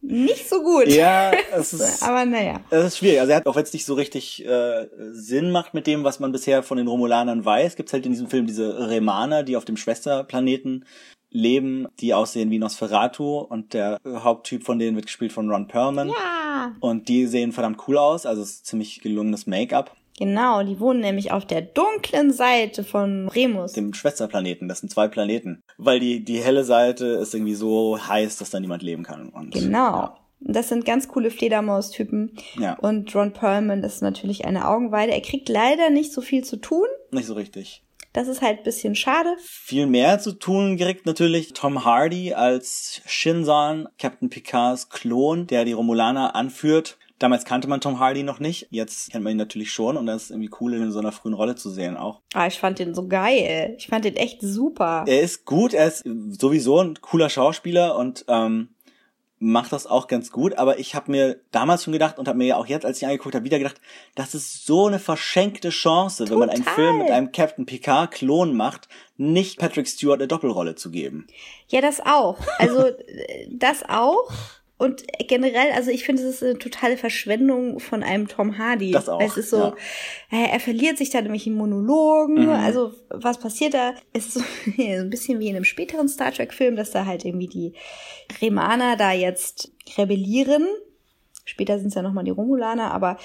nicht 0.00 0.48
so 0.48 0.62
gut. 0.62 0.88
Ja, 0.88 1.32
es 1.52 1.72
ist 1.72 2.02
Aber 2.02 2.24
naja. 2.24 2.60
Das 2.70 2.86
ist 2.86 2.98
schwierig. 2.98 3.20
Also 3.20 3.32
er 3.32 3.38
hat, 3.38 3.46
auch 3.46 3.56
es 3.56 3.72
nicht 3.72 3.86
so 3.86 3.94
richtig 3.94 4.44
äh, 4.46 4.86
Sinn 5.12 5.50
macht 5.50 5.74
mit 5.74 5.86
dem, 5.86 6.04
was 6.04 6.20
man 6.20 6.32
bisher 6.32 6.62
von 6.62 6.78
den 6.78 6.86
Romulanern 6.86 7.44
weiß, 7.44 7.76
gibt's 7.76 7.92
halt 7.92 8.06
in 8.06 8.12
diesem 8.12 8.28
Film 8.28 8.46
diese 8.46 8.88
Remaner, 8.88 9.42
die 9.42 9.56
auf 9.56 9.64
dem 9.64 9.76
Schwesterplaneten 9.76 10.84
leben, 11.30 11.86
die 12.00 12.14
aussehen 12.14 12.50
wie 12.50 12.58
Nosferatu 12.58 13.38
und 13.38 13.74
der 13.74 13.98
Haupttyp 14.06 14.64
von 14.64 14.78
denen 14.78 14.96
wird 14.96 15.06
gespielt 15.06 15.32
von 15.32 15.50
Ron 15.50 15.68
Perlman. 15.68 16.08
Ja. 16.08 16.74
Und 16.80 17.08
die 17.08 17.26
sehen 17.26 17.52
verdammt 17.52 17.86
cool 17.88 17.98
aus, 17.98 18.26
also 18.26 18.42
es 18.42 18.50
ist 18.50 18.66
ziemlich 18.66 19.00
gelungenes 19.00 19.46
Make-up. 19.46 19.94
Genau, 20.18 20.62
die 20.62 20.80
wohnen 20.80 21.00
nämlich 21.00 21.32
auf 21.32 21.44
der 21.44 21.60
dunklen 21.60 22.32
Seite 22.32 22.84
von 22.84 23.28
Remus. 23.28 23.72
Dem 23.72 23.92
Schwesterplaneten, 23.92 24.66
das 24.68 24.80
sind 24.80 24.90
zwei 24.90 25.08
Planeten. 25.08 25.62
Weil 25.76 26.00
die, 26.00 26.24
die 26.24 26.38
helle 26.38 26.64
Seite 26.64 27.06
ist 27.06 27.34
irgendwie 27.34 27.54
so 27.54 27.98
heiß, 27.98 28.38
dass 28.38 28.50
da 28.50 28.60
niemand 28.60 28.82
leben 28.82 29.02
kann. 29.02 29.28
Und, 29.28 29.52
Genau. 29.52 30.16
Das 30.40 30.68
sind 30.68 30.84
ganz 30.84 31.08
coole 31.08 31.30
Fledermaus-Typen. 31.30 32.36
Ja. 32.58 32.74
Und 32.74 33.14
Ron 33.14 33.32
Perlman 33.32 33.82
ist 33.82 34.02
natürlich 34.02 34.44
eine 34.44 34.68
Augenweide. 34.68 35.12
Er 35.12 35.22
kriegt 35.22 35.48
leider 35.48 35.90
nicht 35.90 36.12
so 36.12 36.20
viel 36.20 36.44
zu 36.44 36.58
tun. 36.58 36.86
Nicht 37.10 37.26
so 37.26 37.34
richtig. 37.34 37.82
Das 38.12 38.28
ist 38.28 38.40
halt 38.40 38.58
ein 38.58 38.64
bisschen 38.64 38.94
schade. 38.94 39.34
Viel 39.42 39.86
mehr 39.86 40.18
zu 40.18 40.32
tun 40.32 40.78
kriegt 40.78 41.04
natürlich 41.04 41.52
Tom 41.52 41.84
Hardy 41.84 42.32
als 42.32 43.02
Shinzon, 43.06 43.88
Captain 43.98 44.30
Picards 44.30 44.88
Klon, 44.88 45.46
der 45.46 45.66
die 45.66 45.74
Romulaner 45.74 46.34
anführt. 46.34 46.96
Damals 47.18 47.44
kannte 47.44 47.66
man 47.66 47.80
Tom 47.80 47.98
Hardy 47.98 48.22
noch 48.22 48.40
nicht, 48.40 48.68
jetzt 48.70 49.10
kennt 49.10 49.24
man 49.24 49.32
ihn 49.32 49.38
natürlich 49.38 49.72
schon 49.72 49.96
und 49.96 50.06
das 50.06 50.24
ist 50.24 50.30
irgendwie 50.30 50.50
cool, 50.60 50.74
ihn 50.74 50.82
in 50.82 50.92
so 50.92 50.98
einer 50.98 51.12
frühen 51.12 51.32
Rolle 51.32 51.54
zu 51.54 51.70
sehen 51.70 51.96
auch. 51.96 52.20
Ah, 52.34 52.46
ich 52.46 52.58
fand 52.58 52.78
den 52.78 52.94
so 52.94 53.08
geil. 53.08 53.74
Ich 53.78 53.86
fand 53.86 54.04
den 54.04 54.16
echt 54.16 54.42
super. 54.42 55.04
Er 55.06 55.22
ist 55.22 55.46
gut, 55.46 55.72
er 55.72 55.86
ist 55.86 56.04
sowieso 56.30 56.80
ein 56.80 57.00
cooler 57.00 57.30
Schauspieler 57.30 57.96
und 57.96 58.26
ähm, 58.28 58.68
macht 59.38 59.72
das 59.72 59.86
auch 59.86 60.06
ganz 60.06 60.30
gut, 60.30 60.56
aber 60.56 60.78
ich 60.78 60.94
habe 60.94 61.10
mir 61.10 61.40
damals 61.50 61.84
schon 61.84 61.92
gedacht 61.92 62.18
und 62.18 62.26
habe 62.26 62.38
mir 62.38 62.46
ja 62.46 62.56
auch 62.56 62.66
jetzt, 62.66 62.86
als 62.86 62.98
ich 62.98 63.06
angeguckt 63.06 63.34
habe, 63.34 63.44
wieder 63.44 63.58
gedacht, 63.58 63.80
das 64.14 64.34
ist 64.34 64.64
so 64.64 64.86
eine 64.86 64.98
verschenkte 64.98 65.68
Chance, 65.68 66.30
wenn 66.30 66.38
man 66.38 66.48
einen 66.48 66.64
Total. 66.64 66.74
Film 66.74 66.98
mit 66.98 67.10
einem 67.10 67.32
Captain 67.32 67.66
Picard 67.66 68.12
Klon 68.12 68.56
macht, 68.56 68.88
nicht 69.16 69.58
Patrick 69.58 69.88
Stewart 69.88 70.20
eine 70.20 70.28
Doppelrolle 70.28 70.74
zu 70.74 70.90
geben. 70.90 71.26
Ja, 71.68 71.82
das 71.82 72.00
auch. 72.00 72.38
Also 72.58 72.90
das 73.50 73.82
auch. 73.88 74.30
Und 74.78 75.04
generell, 75.26 75.72
also 75.72 75.90
ich 75.90 76.04
finde, 76.04 76.22
es 76.22 76.28
ist 76.36 76.42
eine 76.42 76.58
totale 76.58 76.98
Verschwendung 76.98 77.80
von 77.80 78.02
einem 78.02 78.28
Tom 78.28 78.58
Hardy. 78.58 78.90
Das 78.90 79.08
auch, 79.08 79.20
Weil 79.20 79.28
Es 79.28 79.36
ist 79.38 79.50
so, 79.50 79.56
ja. 79.56 79.74
äh, 80.30 80.50
er 80.52 80.60
verliert 80.60 80.98
sich 80.98 81.08
da 81.08 81.22
nämlich 81.22 81.46
in 81.46 81.54
Monologen. 81.54 82.44
Mhm. 82.44 82.50
Also 82.50 82.92
was 83.08 83.38
passiert 83.38 83.72
da? 83.72 83.94
Es 84.12 84.26
ist 84.26 84.34
so 84.34 84.40
ein 84.82 85.08
bisschen 85.08 85.40
wie 85.40 85.48
in 85.48 85.56
einem 85.56 85.64
späteren 85.64 86.08
Star 86.08 86.30
Trek-Film, 86.30 86.76
dass 86.76 86.90
da 86.90 87.06
halt 87.06 87.24
irgendwie 87.24 87.48
die 87.48 87.72
Remaner 88.42 88.96
da 88.96 89.12
jetzt 89.12 89.72
rebellieren. 89.96 90.66
Später 91.46 91.78
sind 91.78 91.88
es 91.88 91.94
ja 91.94 92.02
nochmal 92.02 92.24
die 92.24 92.32
Romulaner, 92.32 92.92
aber 92.92 93.16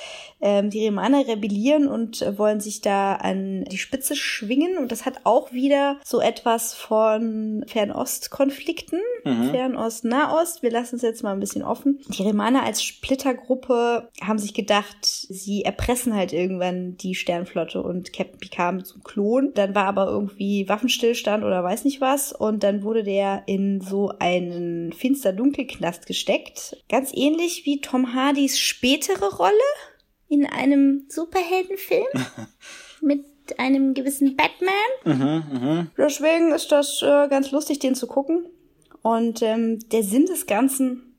ähm, 0.41 0.69
die 0.69 0.85
Remaner 0.85 1.27
rebellieren 1.27 1.87
und 1.87 2.21
äh, 2.21 2.37
wollen 2.37 2.59
sich 2.59 2.81
da 2.81 3.15
an 3.15 3.65
die 3.65 3.79
Spitze 3.79 4.15
schwingen. 4.15 4.77
Und 4.77 4.91
das 4.91 5.05
hat 5.05 5.21
auch 5.23 5.51
wieder 5.51 5.97
so 6.05 6.21
etwas 6.21 6.75
von 6.75 7.65
Fernost-Konflikten. 7.67 8.99
Fernost, 9.51 10.05
Nahost. 10.05 10.61
Wir 10.61 10.71
lassen 10.71 10.97
es 10.97 11.01
jetzt 11.01 11.23
mal 11.23 11.33
ein 11.33 11.39
bisschen 11.39 11.63
offen. 11.63 11.99
Die 12.09 12.23
Remaner 12.23 12.63
als 12.63 12.83
Splittergruppe 12.83 14.09
haben 14.21 14.39
sich 14.39 14.53
gedacht, 14.53 15.03
sie 15.03 15.63
erpressen 15.63 16.15
halt 16.15 16.31
irgendwann 16.31 16.97
die 16.97 17.15
Sternflotte 17.15 17.81
und 17.81 18.13
Captain 18.13 18.39
Picard 18.39 18.75
mit 18.75 18.87
zum 18.87 19.03
Klon. 19.03 19.51
Dann 19.55 19.73
war 19.73 19.85
aber 19.85 20.07
irgendwie 20.07 20.69
Waffenstillstand 20.69 21.43
oder 21.43 21.63
weiß 21.63 21.85
nicht 21.85 22.01
was. 22.01 22.33
Und 22.33 22.63
dann 22.63 22.83
wurde 22.83 23.03
der 23.03 23.43
in 23.47 23.81
so 23.81 24.13
einen 24.19 24.93
finster-dunkelknast 24.93 26.05
gesteckt. 26.05 26.77
Ganz 26.87 27.11
ähnlich 27.15 27.65
wie 27.65 27.81
Tom 27.81 28.10
Hardys 28.13 28.59
spätere 28.59 29.35
Rolle 29.35 29.53
in 30.27 30.45
einem 30.45 31.05
Superheldenfilm 31.09 32.07
mit 33.01 33.25
einem 33.57 33.93
gewissen 33.93 34.37
Batman. 34.37 35.89
Deswegen 35.97 36.53
ist 36.53 36.71
das 36.71 37.01
äh, 37.01 37.27
ganz 37.27 37.51
lustig, 37.51 37.79
den 37.79 37.95
zu 37.95 38.07
gucken. 38.07 38.45
Und 39.01 39.41
ähm, 39.41 39.79
der 39.89 40.03
Sinn 40.03 40.25
des 40.25 40.45
Ganzen, 40.45 41.17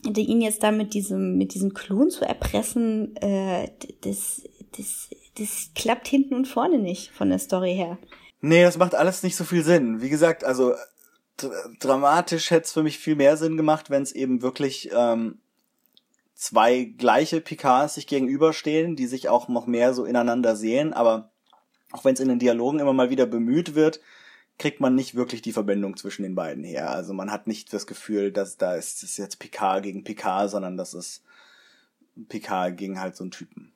die 0.00 0.24
ihn 0.24 0.40
jetzt 0.40 0.62
da 0.62 0.72
mit 0.72 0.94
diesem, 0.94 1.38
mit 1.38 1.54
diesem 1.54 1.72
Klon 1.72 2.10
zu 2.10 2.24
erpressen, 2.24 3.16
äh, 3.16 3.68
das, 4.02 4.42
das, 4.76 5.08
das 5.38 5.70
klappt 5.74 6.08
hinten 6.08 6.34
und 6.34 6.48
vorne 6.48 6.78
nicht 6.78 7.12
von 7.12 7.30
der 7.30 7.38
Story 7.38 7.74
her. 7.74 7.98
Nee, 8.40 8.62
das 8.62 8.76
macht 8.76 8.94
alles 8.94 9.22
nicht 9.22 9.36
so 9.36 9.44
viel 9.44 9.64
Sinn. 9.64 10.02
Wie 10.02 10.10
gesagt, 10.10 10.44
also 10.44 10.74
dr 11.36 11.52
dramatisch 11.80 12.50
hätte 12.50 12.64
es 12.66 12.72
für 12.72 12.82
mich 12.82 12.98
viel 12.98 13.16
mehr 13.16 13.36
Sinn 13.36 13.56
gemacht, 13.56 13.90
wenn 13.90 14.02
es 14.02 14.12
eben 14.12 14.42
wirklich 14.42 14.90
ähm, 14.94 15.38
zwei 16.34 16.84
gleiche 16.84 17.40
Picards 17.40 17.94
sich 17.94 18.06
gegenüberstehen, 18.06 18.96
die 18.96 19.06
sich 19.06 19.28
auch 19.28 19.48
noch 19.48 19.66
mehr 19.66 19.94
so 19.94 20.04
ineinander 20.04 20.56
sehen, 20.56 20.92
aber 20.92 21.30
auch 21.92 22.04
wenn 22.04 22.14
es 22.14 22.20
in 22.20 22.28
den 22.28 22.38
Dialogen 22.38 22.80
immer 22.80 22.92
mal 22.92 23.10
wieder 23.10 23.26
bemüht 23.26 23.74
wird, 23.74 24.00
kriegt 24.58 24.80
man 24.80 24.94
nicht 24.94 25.14
wirklich 25.14 25.42
die 25.42 25.52
Verbindung 25.52 25.96
zwischen 25.96 26.22
den 26.22 26.34
beiden 26.34 26.64
her. 26.64 26.90
Also 26.90 27.12
man 27.12 27.30
hat 27.30 27.46
nicht 27.46 27.72
das 27.72 27.86
Gefühl, 27.86 28.32
dass 28.32 28.56
da 28.56 28.74
ist 28.74 29.02
es 29.02 29.16
jetzt 29.16 29.38
Picard 29.38 29.82
gegen 29.82 30.04
Picard, 30.04 30.50
sondern 30.50 30.76
das 30.76 30.94
ist 30.94 31.24
Picard 32.28 32.76
gegen 32.76 33.00
halt 33.00 33.16
so 33.16 33.24
einen 33.24 33.30
Typen. 33.30 33.72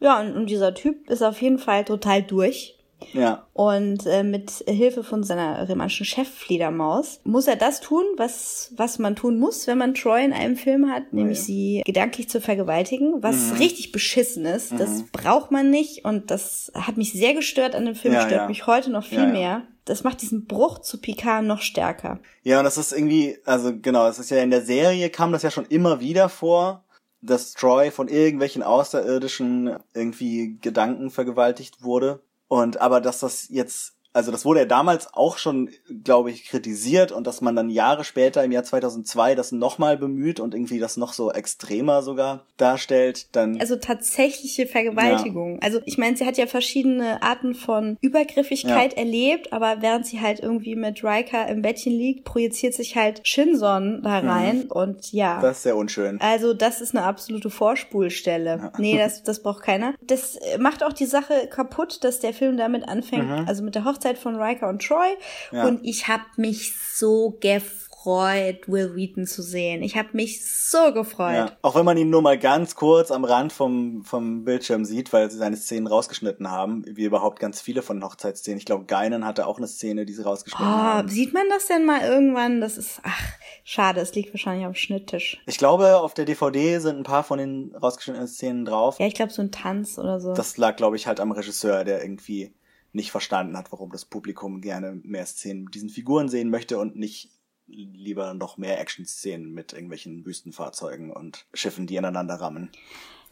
Ja, 0.00 0.20
und, 0.20 0.34
und 0.36 0.46
dieser 0.46 0.74
Typ 0.74 1.08
ist 1.08 1.22
auf 1.22 1.40
jeden 1.40 1.58
Fall 1.58 1.84
total 1.84 2.22
durch. 2.22 2.73
Ja. 3.12 3.46
Und 3.52 4.06
äh, 4.06 4.22
mit 4.22 4.50
Hilfe 4.66 5.04
von 5.04 5.22
seiner 5.22 5.68
remanischen 5.68 6.06
Cheffledermaus 6.06 7.20
muss 7.24 7.46
er 7.46 7.56
das 7.56 7.80
tun, 7.80 8.04
was, 8.16 8.72
was 8.76 8.98
man 8.98 9.16
tun 9.16 9.38
muss, 9.38 9.66
wenn 9.66 9.78
man 9.78 9.94
Troy 9.94 10.24
in 10.24 10.32
einem 10.32 10.56
Film 10.56 10.90
hat, 10.90 11.12
nämlich 11.12 11.38
ja. 11.38 11.44
sie 11.44 11.82
gedanklich 11.84 12.28
zu 12.28 12.40
vergewaltigen, 12.40 13.22
was 13.22 13.52
Mhm. 13.52 13.56
richtig 13.58 13.92
beschissen 13.92 14.44
ist. 14.46 14.72
Das 14.78 15.04
braucht 15.12 15.50
man 15.50 15.70
nicht 15.70 16.04
und 16.04 16.30
das 16.30 16.72
hat 16.74 16.96
mich 16.96 17.12
sehr 17.12 17.34
gestört 17.34 17.74
an 17.74 17.84
dem 17.84 17.94
Film, 17.94 18.14
Ja, 18.14 18.20
stört 18.22 18.42
ja. 18.42 18.48
mich 18.48 18.66
heute 18.66 18.90
noch 18.90 19.04
viel 19.04 19.26
mehr. 19.26 19.62
Das 19.84 20.02
macht 20.02 20.22
diesen 20.22 20.46
Bruch 20.46 20.78
zu 20.78 20.98
Picard 20.98 21.44
noch 21.44 21.60
stärker. 21.60 22.18
Ja, 22.42 22.58
und 22.58 22.64
das 22.64 22.78
ist 22.78 22.92
irgendwie, 22.92 23.36
also 23.44 23.72
genau, 23.78 24.06
es 24.08 24.18
ist 24.18 24.30
ja 24.30 24.38
in 24.42 24.50
der 24.50 24.62
Serie 24.62 25.10
kam 25.10 25.30
das 25.32 25.42
ja 25.42 25.50
schon 25.50 25.66
immer 25.66 26.00
wieder 26.00 26.28
vor, 26.30 26.84
dass 27.20 27.52
Troy 27.52 27.90
von 27.90 28.08
irgendwelchen 28.08 28.62
Außerirdischen 28.62 29.76
irgendwie 29.94 30.58
Gedanken 30.60 31.10
vergewaltigt 31.10 31.82
wurde. 31.82 32.20
Und 32.48 32.80
aber 32.80 33.00
dass 33.00 33.20
das 33.20 33.48
jetzt, 33.48 33.96
also 34.14 34.30
das 34.30 34.44
wurde 34.44 34.60
ja 34.60 34.66
damals 34.66 35.12
auch 35.12 35.38
schon, 35.38 35.70
glaube 36.04 36.30
ich, 36.30 36.46
kritisiert 36.46 37.10
und 37.10 37.26
dass 37.26 37.40
man 37.40 37.56
dann 37.56 37.68
Jahre 37.68 38.04
später 38.04 38.44
im 38.44 38.52
Jahr 38.52 38.62
2002 38.62 39.34
das 39.34 39.50
nochmal 39.50 39.98
bemüht 39.98 40.38
und 40.38 40.54
irgendwie 40.54 40.78
das 40.78 40.96
noch 40.96 41.12
so 41.12 41.32
extremer 41.32 42.00
sogar 42.02 42.46
darstellt, 42.56 43.34
dann 43.34 43.60
Also 43.60 43.74
tatsächliche 43.74 44.66
Vergewaltigung. 44.66 45.58
Also 45.62 45.80
ich 45.84 45.98
meine, 45.98 46.16
sie 46.16 46.24
hat 46.24 46.38
ja 46.38 46.46
verschiedene 46.46 47.22
Arten 47.22 47.54
von 47.54 47.98
Übergriffigkeit 48.00 48.94
erlebt, 48.94 49.52
aber 49.52 49.82
während 49.82 50.06
sie 50.06 50.20
halt 50.20 50.38
irgendwie 50.38 50.76
mit 50.76 51.02
Riker 51.02 51.48
im 51.48 51.62
Bettchen 51.62 51.92
liegt, 51.92 52.24
projiziert 52.24 52.74
sich 52.74 52.96
halt 52.96 53.20
Shinson 53.26 54.00
da 54.04 54.20
rein 54.20 54.66
und 54.70 55.12
ja. 55.12 55.38
Mhm. 55.38 55.42
das 55.42 55.56
ist 55.56 55.62
sehr 55.64 55.76
unschön. 55.76 56.20
Also 56.20 56.54
das 56.54 56.80
ist 56.80 56.96
eine 56.96 57.04
absolute 57.04 57.50
Vorspulstelle. 57.50 58.70
Nee, 58.78 58.96
das, 58.98 59.24
das 59.24 59.42
braucht 59.42 59.64
keiner. 59.64 59.94
Das 60.02 60.36
äh, 60.36 60.58
macht 60.58 60.84
auch 60.84 60.92
die 60.92 61.06
Sache 61.06 61.48
kaputt, 61.50 62.04
dass 62.04 62.20
der 62.20 62.32
Film 62.32 62.56
damit 62.56 62.88
anfängt, 62.88 63.48
also 63.48 63.64
mit 63.64 63.74
der 63.74 63.84
Hochzeit 63.84 64.03
von 64.18 64.36
Riker 64.40 64.68
und 64.68 64.82
Troy. 64.82 65.16
Ja. 65.52 65.66
Und 65.66 65.84
ich 65.84 66.06
habe 66.08 66.24
mich 66.36 66.74
so 66.94 67.36
gefreut, 67.40 68.68
Will 68.68 68.94
Wheaton 68.94 69.26
zu 69.26 69.42
sehen. 69.42 69.82
Ich 69.82 69.96
habe 69.96 70.10
mich 70.12 70.44
so 70.46 70.92
gefreut. 70.92 71.34
Ja. 71.34 71.52
Auch 71.62 71.74
wenn 71.74 71.84
man 71.86 71.96
ihn 71.96 72.10
nur 72.10 72.20
mal 72.20 72.38
ganz 72.38 72.74
kurz 72.74 73.10
am 73.10 73.24
Rand 73.24 73.52
vom, 73.52 74.04
vom 74.04 74.44
Bildschirm 74.44 74.84
sieht, 74.84 75.12
weil 75.12 75.30
sie 75.30 75.38
seine 75.38 75.56
Szenen 75.56 75.86
rausgeschnitten 75.86 76.50
haben, 76.50 76.84
wie 76.86 77.04
überhaupt 77.04 77.40
ganz 77.40 77.60
viele 77.62 77.80
von 77.82 78.04
Hochzeitsszenen. 78.04 78.58
Ich 78.58 78.66
glaube, 78.66 78.84
Geinen 78.84 79.24
hatte 79.24 79.46
auch 79.46 79.56
eine 79.58 79.66
Szene, 79.68 80.04
die 80.04 80.12
sie 80.12 80.22
rausgeschnitten 80.22 80.66
Oh, 80.66 80.70
haben. 80.70 81.08
sieht 81.08 81.32
man 81.32 81.44
das 81.48 81.66
denn 81.66 81.86
mal 81.86 82.02
irgendwann? 82.02 82.60
Das 82.60 82.76
ist, 82.76 83.00
ach, 83.04 83.22
schade, 83.64 84.00
es 84.00 84.14
liegt 84.14 84.34
wahrscheinlich 84.34 84.66
am 84.66 84.74
Schnitttisch. 84.74 85.42
Ich 85.46 85.56
glaube, 85.58 85.96
auf 85.96 86.12
der 86.14 86.26
DVD 86.26 86.78
sind 86.80 86.98
ein 86.98 87.04
paar 87.04 87.24
von 87.24 87.38
den 87.38 87.74
rausgeschnittenen 87.74 88.28
Szenen 88.28 88.64
drauf. 88.66 88.98
Ja, 89.00 89.06
ich 89.06 89.14
glaube, 89.14 89.32
so 89.32 89.40
ein 89.40 89.50
Tanz 89.50 89.98
oder 89.98 90.20
so. 90.20 90.34
Das 90.34 90.58
lag, 90.58 90.76
glaube 90.76 90.96
ich, 90.96 91.06
halt 91.06 91.20
am 91.20 91.32
Regisseur, 91.32 91.84
der 91.84 92.02
irgendwie 92.02 92.52
nicht 92.94 93.10
verstanden 93.10 93.56
hat, 93.56 93.72
warum 93.72 93.90
das 93.90 94.04
Publikum 94.04 94.60
gerne 94.60 95.00
mehr 95.02 95.26
Szenen 95.26 95.64
mit 95.64 95.74
diesen 95.74 95.90
Figuren 95.90 96.28
sehen 96.28 96.50
möchte 96.50 96.78
und 96.78 96.96
nicht 96.96 97.30
lieber 97.66 98.34
noch 98.34 98.56
mehr 98.56 98.80
Action-Szenen 98.80 99.52
mit 99.52 99.72
irgendwelchen 99.72 100.24
Wüstenfahrzeugen 100.24 101.10
und 101.10 101.46
Schiffen, 101.54 101.86
die 101.86 101.96
ineinander 101.96 102.34
rammen. 102.34 102.70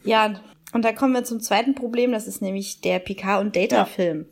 Ja, 0.03 0.41
und 0.73 0.83
da 0.83 0.91
kommen 0.91 1.13
wir 1.13 1.23
zum 1.23 1.39
zweiten 1.39 1.75
Problem, 1.75 2.11
das 2.11 2.27
ist 2.27 2.41
nämlich 2.41 2.81
der 2.81 2.99
Picard 2.99 3.41
und 3.41 3.55
Data-Film. 3.55 4.25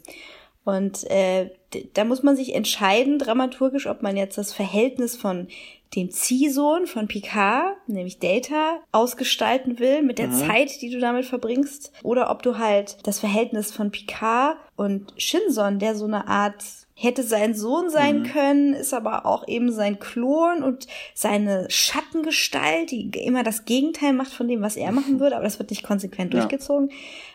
Und 0.63 1.09
äh, 1.09 1.51
da 1.93 2.03
muss 2.03 2.23
man 2.23 2.36
sich 2.36 2.53
entscheiden, 2.53 3.17
dramaturgisch, 3.17 3.88
ob 3.88 4.01
man 4.01 4.17
jetzt 4.17 4.38
das 4.38 4.53
Verhältnis 4.53 5.15
von 5.15 5.47
dem 5.95 6.09
Ziehsohn 6.09 6.87
von 6.87 7.07
Picard, 7.07 7.75
nämlich 7.87 8.19
Data, 8.19 8.79
ausgestalten 8.91 9.79
will 9.79 10.01
mit 10.03 10.19
der 10.19 10.31
Zeit, 10.31 10.81
die 10.81 10.89
du 10.89 10.99
damit 10.99 11.25
verbringst, 11.25 11.91
oder 12.03 12.29
ob 12.31 12.43
du 12.43 12.57
halt 12.57 12.97
das 13.03 13.19
Verhältnis 13.19 13.73
von 13.73 13.91
Picard 13.91 14.57
und 14.77 15.13
Shinson, 15.17 15.79
der 15.79 15.95
so 15.95 16.05
eine 16.05 16.27
Art 16.27 16.63
hätte 16.93 17.23
sein 17.23 17.55
Sohn 17.55 17.89
sein 17.89 18.23
können, 18.23 18.73
ist 18.73 18.93
aber 18.93 19.25
auch 19.25 19.47
eben 19.47 19.71
sein 19.71 19.97
Klon 19.99 20.61
und 20.61 20.85
seine 21.15 21.65
Schattengestalt, 21.69 22.91
die 22.91 23.09
immer 23.25 23.43
das 23.43 23.65
Gegenteil 23.65 24.13
macht 24.13 24.31
von 24.31 24.47
dem, 24.47 24.61
was 24.61 24.75
er 24.75 24.91
machen 24.91 25.19
würde, 25.19 25.35
aber 25.35 25.45
das 25.45 25.59
wird 25.59 25.71
nicht 25.71 25.83
konsequent 25.83 26.33
Ja. 26.33 26.41
durchgezogen. 26.41 26.91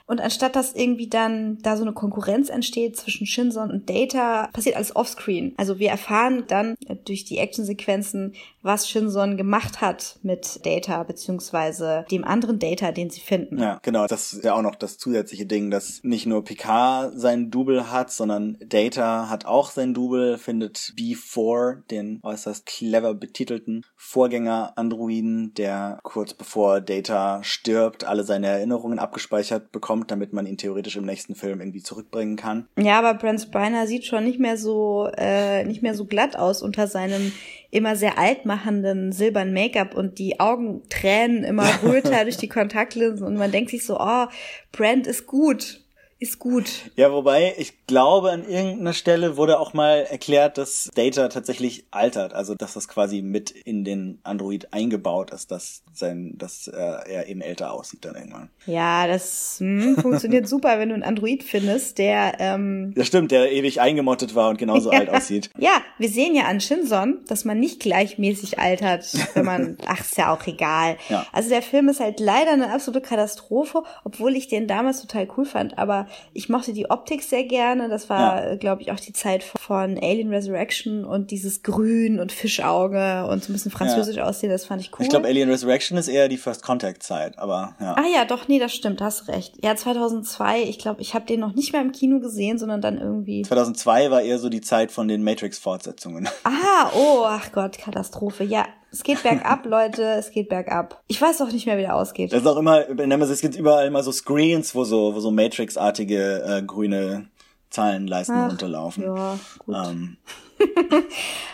Und 0.06 0.20
anstatt 0.20 0.56
dass 0.56 0.74
irgendwie 0.74 1.08
dann 1.08 1.58
da 1.62 1.76
so 1.76 1.82
eine 1.82 1.92
Konkurrenz 1.92 2.48
entsteht 2.48 2.96
zwischen 2.96 3.26
Shinson 3.26 3.70
und 3.70 3.90
Data, 3.90 4.48
passiert 4.52 4.76
alles 4.76 4.94
offscreen. 4.94 5.54
Also 5.56 5.78
wir 5.78 5.90
erfahren 5.90 6.44
dann 6.46 6.76
durch 7.04 7.24
die 7.24 7.38
Actionsequenzen, 7.38 8.34
was 8.62 8.88
Shinson 8.88 9.36
gemacht 9.36 9.80
hat 9.80 10.18
mit 10.22 10.64
Data, 10.64 11.02
beziehungsweise 11.02 12.04
dem 12.10 12.24
anderen 12.24 12.58
Data, 12.58 12.92
den 12.92 13.10
sie 13.10 13.20
finden. 13.20 13.58
Ja, 13.58 13.80
genau. 13.82 14.06
Das 14.06 14.32
ist 14.32 14.44
ja 14.44 14.54
auch 14.54 14.62
noch 14.62 14.76
das 14.76 14.98
zusätzliche 14.98 15.46
Ding, 15.46 15.70
dass 15.70 16.00
nicht 16.02 16.26
nur 16.26 16.44
Picard 16.44 17.18
seinen 17.18 17.50
Double 17.50 17.90
hat, 17.90 18.10
sondern 18.10 18.56
Data 18.64 19.28
hat 19.28 19.44
auch 19.46 19.70
sein 19.70 19.94
Double, 19.94 20.38
findet 20.38 20.94
B4, 20.96 21.82
den 21.90 22.20
äußerst 22.22 22.66
clever 22.66 23.14
betitelten 23.14 23.84
Vorgänger-Androiden, 23.96 25.54
der 25.54 25.98
kurz 26.02 26.34
bevor 26.34 26.80
Data 26.80 27.42
stirbt, 27.42 28.04
alle 28.04 28.24
seine 28.24 28.46
Erinnerungen 28.46 28.98
abgespeichert 28.98 29.72
bekommt, 29.72 29.95
damit 30.04 30.32
man 30.32 30.46
ihn 30.46 30.56
theoretisch 30.56 30.96
im 30.96 31.04
nächsten 31.04 31.34
Film 31.34 31.60
irgendwie 31.60 31.82
zurückbringen 31.82 32.36
kann. 32.36 32.68
Ja, 32.78 32.98
aber 32.98 33.14
Brent 33.14 33.40
Spiner 33.40 33.86
sieht 33.86 34.04
schon 34.04 34.24
nicht 34.24 34.38
mehr 34.38 34.56
so 34.56 35.08
äh, 35.16 35.64
nicht 35.64 35.82
mehr 35.82 35.94
so 35.94 36.04
glatt 36.04 36.36
aus 36.36 36.62
unter 36.62 36.86
seinem 36.86 37.32
immer 37.70 37.96
sehr 37.96 38.18
altmachenden 38.18 39.12
silbernen 39.12 39.54
Make-up 39.54 39.94
und 39.94 40.18
die 40.18 40.40
Augen 40.40 40.82
tränen 40.88 41.44
immer 41.44 41.68
röter 41.82 42.24
durch 42.24 42.36
die 42.36 42.48
Kontaktlinsen 42.48 43.26
und 43.26 43.36
man 43.36 43.52
denkt 43.52 43.70
sich 43.70 43.84
so, 43.84 43.98
oh, 43.98 44.26
Brent 44.72 45.06
ist 45.06 45.26
gut, 45.26 45.85
ist 46.18 46.38
gut. 46.38 46.90
Ja, 46.96 47.12
wobei 47.12 47.54
ich 47.58 47.86
glaube, 47.86 48.30
an 48.30 48.48
irgendeiner 48.48 48.94
Stelle 48.94 49.36
wurde 49.36 49.60
auch 49.60 49.74
mal 49.74 50.06
erklärt, 50.08 50.56
dass 50.56 50.88
Data 50.94 51.28
tatsächlich 51.28 51.84
altert, 51.90 52.32
also 52.32 52.54
dass 52.54 52.72
das 52.72 52.88
quasi 52.88 53.20
mit 53.20 53.50
in 53.50 53.84
den 53.84 54.18
Android 54.22 54.72
eingebaut 54.72 55.30
ist, 55.30 55.50
dass 55.50 55.82
sein, 55.92 56.32
dass 56.38 56.68
äh, 56.68 56.74
er 56.74 57.28
eben 57.28 57.42
älter 57.42 57.72
aussieht 57.72 58.04
dann 58.06 58.14
irgendwann. 58.14 58.48
Ja, 58.66 59.06
das 59.06 59.56
hm, 59.58 59.96
funktioniert 59.96 60.48
super, 60.48 60.78
wenn 60.78 60.88
du 60.88 60.94
einen 60.94 61.02
Android 61.02 61.42
findest, 61.44 61.98
der 61.98 62.36
ähm, 62.38 62.94
Das 62.96 63.06
stimmt, 63.06 63.30
der 63.30 63.52
ewig 63.52 63.82
eingemottet 63.82 64.34
war 64.34 64.48
und 64.48 64.56
genauso 64.58 64.90
alt 64.92 65.10
aussieht. 65.10 65.50
Ja, 65.58 65.82
wir 65.98 66.08
sehen 66.08 66.34
ja 66.34 66.44
an 66.44 66.60
Shinson, 66.60 67.20
dass 67.28 67.44
man 67.44 67.60
nicht 67.60 67.80
gleichmäßig 67.80 68.58
altert, 68.58 69.06
wenn 69.34 69.44
man, 69.44 69.76
ach, 69.86 70.00
ist 70.00 70.16
ja 70.16 70.34
auch 70.34 70.46
egal. 70.46 70.96
Ja. 71.10 71.26
Also 71.32 71.50
der 71.50 71.62
Film 71.62 71.90
ist 71.90 72.00
halt 72.00 72.20
leider 72.20 72.52
eine 72.52 72.72
absolute 72.72 73.06
Katastrophe, 73.06 73.82
obwohl 74.04 74.34
ich 74.34 74.48
den 74.48 74.66
damals 74.66 75.02
total 75.02 75.28
cool 75.36 75.44
fand, 75.44 75.76
aber 75.76 76.05
ich 76.32 76.48
mochte 76.48 76.72
die 76.72 76.90
Optik 76.90 77.22
sehr 77.22 77.44
gerne. 77.44 77.88
Das 77.88 78.08
war, 78.10 78.50
Ja. 78.50 78.54
glaube 78.56 78.82
ich, 78.82 78.92
auch 78.92 79.00
die 79.00 79.12
Zeit 79.12 79.42
von 79.42 79.98
Alien 79.98 80.30
Resurrection 80.30 81.04
und 81.04 81.30
dieses 81.30 81.62
Grün 81.62 82.18
und 82.20 82.32
Fischauge 82.32 83.26
und 83.30 83.44
so 83.44 83.50
ein 83.50 83.54
bisschen 83.54 83.70
französisch 83.70 84.18
aussehen, 84.18 84.50
das 84.50 84.64
fand 84.64 84.80
ich 84.82 84.90
cool. 84.92 85.02
Ich 85.02 85.08
glaube, 85.08 85.26
Alien 85.26 85.50
Resurrection 85.50 85.96
ist 85.98 86.08
eher 86.08 86.28
die 86.28 86.36
First 86.36 86.62
Contact 86.62 87.02
Zeit, 87.02 87.38
aber 87.38 87.74
ja. 87.80 87.94
Ah 87.96 88.06
ja, 88.12 88.24
doch, 88.24 88.48
nee, 88.48 88.58
das 88.58 88.74
stimmt, 88.74 89.00
hast 89.00 89.28
recht. 89.28 89.54
Ja, 89.64 89.74
2002, 89.76 90.62
ich 90.62 90.78
glaube, 90.78 91.00
ich 91.02 91.14
habe 91.14 91.26
den 91.26 91.40
noch 91.40 91.54
nicht 91.54 91.72
mehr 91.72 91.82
im 91.82 91.92
Kino 91.92 92.20
gesehen, 92.20 92.58
sondern 92.58 92.80
dann 92.80 92.98
irgendwie 92.98 93.42
2002 93.42 94.10
war 94.10 94.22
eher 94.22 94.38
so 94.38 94.48
die 94.48 94.60
Zeit 94.60 94.92
von 94.92 95.08
den 95.08 95.22
Matrix-Fortsetzungen. 95.24 96.28
Ah, 96.44 96.90
oh, 96.94 97.22
ach 97.24 97.52
Gott, 97.52 97.78
Katastrophe. 97.78 98.44
Ja, 98.44 98.66
es 98.96 99.02
geht 99.02 99.22
bergab, 99.22 99.64
Leute, 99.66 100.02
es 100.02 100.30
geht 100.30 100.48
bergab. 100.48 101.02
Ich 101.06 101.20
weiß 101.20 101.40
auch 101.42 101.50
nicht 101.50 101.66
mehr, 101.66 101.76
wie 101.76 101.82
der 101.82 101.94
ausgeht. 101.94 102.32
Das 102.32 102.40
ist 102.40 102.46
auch 102.46 102.56
immer, 102.56 102.84
Nemesis 102.94 103.40
gibt 103.40 103.56
überall 103.56 103.86
immer 103.86 104.02
so 104.02 104.12
Screens, 104.12 104.74
wo 104.74 104.84
so, 104.84 105.14
wo 105.14 105.20
so 105.20 105.30
Matrix-artige 105.30 106.42
äh, 106.46 106.62
grüne 106.62 107.28
Zahlenleisten 107.70 108.36
Ach, 108.36 108.50
runterlaufen. 108.50 109.04
Ja, 109.04 109.38
gut. 109.58 109.76
Ähm, 109.76 110.16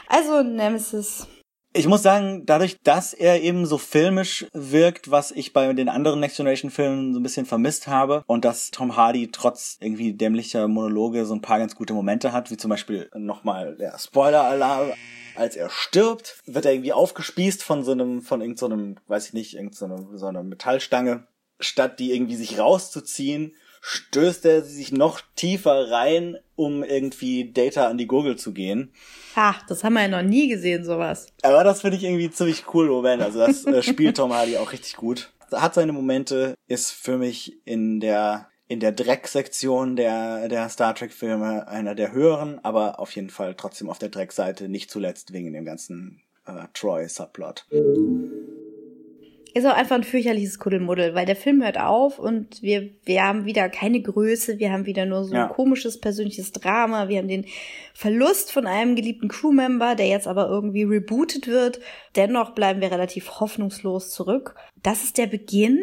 Also 0.09 0.43
Nemesis. 0.43 1.27
Ich 1.75 1.87
muss 1.87 2.03
sagen, 2.03 2.45
dadurch, 2.45 2.77
dass 2.83 3.15
er 3.15 3.41
eben 3.41 3.65
so 3.65 3.79
filmisch 3.79 4.45
wirkt, 4.53 5.11
was 5.11 5.31
ich 5.31 5.55
bei 5.55 5.73
den 5.73 5.89
anderen 5.89 6.21
Next 6.21 6.37
Generation 6.37 6.71
Filmen 6.71 7.15
so 7.15 7.21
ein 7.21 7.23
bisschen 7.23 7.47
vermisst 7.47 7.87
habe 7.87 8.23
und 8.27 8.45
dass 8.45 8.71
Tom 8.71 8.95
Hardy 8.95 9.31
trotz 9.33 9.79
irgendwie 9.81 10.13
dämlicher 10.13 10.69
Monologe 10.69 11.25
so 11.25 11.35
ein 11.35 11.41
paar 11.41 11.59
ganz 11.59 11.75
gute 11.75 11.95
Momente 11.95 12.33
hat, 12.33 12.51
wie 12.51 12.59
zum 12.59 12.69
Beispiel 12.69 13.09
nochmal 13.17 13.75
der 13.77 13.99
Spoiler-Alarm. 13.99 14.93
Als 15.35 15.57
er 15.57 15.71
stirbt, 15.71 16.37
wird 16.47 16.65
er 16.65 16.73
irgendwie 16.73 16.93
aufgespießt 16.93 17.63
von 17.63 17.85
so 17.85 17.93
einem, 17.93 18.23
von 18.23 18.41
irgendeinem, 18.41 18.59
so 18.69 18.75
einem, 18.75 18.97
weiß 19.07 19.29
ich 19.29 19.33
nicht, 19.33 19.55
irgendeiner 19.55 20.07
so 20.15 20.27
einer 20.27 20.43
Metallstange. 20.43 21.27
Statt 21.61 22.01
die 22.01 22.13
irgendwie 22.13 22.37
sich 22.37 22.59
rauszuziehen, 22.59 23.55
stößt 23.83 24.45
er 24.47 24.63
sich 24.63 24.93
noch 24.93 25.21
tiefer 25.37 25.91
rein, 25.91 26.39
um 26.55 26.85
irgendwie 26.85 27.53
Data 27.53 27.89
an 27.89 27.99
die 27.99 28.07
Gurgel 28.07 28.37
zu 28.37 28.53
gehen. 28.53 28.93
Ach, 29.35 29.65
das 29.67 29.83
haben 29.83 29.95
wir 29.95 30.03
ja 30.03 30.09
noch 30.09 30.23
nie 30.23 30.49
gesehen, 30.49 30.85
sowas. 30.85 31.27
Aber 31.43 31.65
das 31.65 31.81
finde 31.83 31.97
ich 31.97 32.05
irgendwie 32.05 32.31
ziemlich 32.31 32.65
cool 32.73 32.89
Moment. 32.89 33.23
Also 33.23 33.41
das 33.41 33.65
äh, 33.65 33.83
spielt 33.83 34.17
Tom 34.17 34.33
Hardy 34.33 34.57
auch 34.57 34.73
richtig 34.73 34.97
gut. 34.97 35.33
Hat 35.51 35.75
seine 35.75 35.93
Momente, 35.93 36.55
ist 36.69 36.93
für 36.93 37.19
mich 37.19 37.61
in 37.67 38.01
der 38.01 38.49
in 38.73 38.81
der 38.81 38.93
Dreck-Sektion 38.93 39.97
der 39.97 40.49
der 40.49 40.69
Star 40.71 40.95
Trek 40.95 41.13
Filme 41.13 41.69
einer 41.69 41.95
der 41.95 42.13
höheren, 42.13 42.59
aber 42.65 42.99
auf 43.01 43.15
jeden 43.15 43.29
Fall 43.29 43.55
trotzdem 43.55 43.91
auf 43.91 43.99
der 43.99 44.09
Dreck-Seite, 44.09 44.69
nicht 44.69 44.91
zuletzt 44.91 45.35
wegen 45.35 45.53
dem 45.53 45.67
ganzen 45.67 46.23
äh, 46.47 46.67
Troy 46.73 47.07
Subplot. 47.07 47.67
ist 49.55 49.67
auch 49.67 49.77
einfach 49.77 49.97
ein 49.97 50.05
fürchterliches 50.05 50.59
Kuddelmuddel, 50.59 51.15
weil 51.15 51.27
der 51.27 51.37
Film 51.37 51.63
hört 51.63 51.79
auf 51.79 52.19
und 52.19 52.63
wir, 52.63 52.89
wir 53.05 53.23
haben 53.23 53.45
wieder 53.45 53.69
keine 53.69 54.01
Größe, 54.01 54.59
wir 54.59 54.73
haben 54.73 54.87
wieder 54.87 55.05
nur 55.05 55.25
so 55.25 55.35
ja. 55.35 55.45
ein 55.45 55.53
komisches 55.53 56.01
persönliches 56.01 56.53
Drama, 56.53 57.09
wir 57.09 57.19
haben 57.19 57.29
den 57.29 57.45
Verlust 57.93 58.53
von 58.53 58.67
einem 58.67 58.97
geliebten 58.97 59.29
Crewmember, 59.29 59.95
der 59.97 60.09
jetzt 60.09 60.27
aber 60.27 60.49
irgendwie 60.49 60.85
rebootet 60.85 61.47
wird. 61.47 61.81
Dennoch 62.17 62.55
bleiben 62.55 62.81
wir 62.81 62.91
relativ 62.91 63.41
hoffnungslos 63.41 64.11
zurück. 64.11 64.55
Das 64.83 65.05
ist 65.05 65.19
der 65.19 65.27
Beginn 65.27 65.79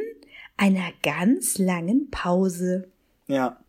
einer 0.60 0.92
ganz 1.02 1.58
langen 1.58 2.10
Pause. 2.12 2.90
Ja. 3.28 3.60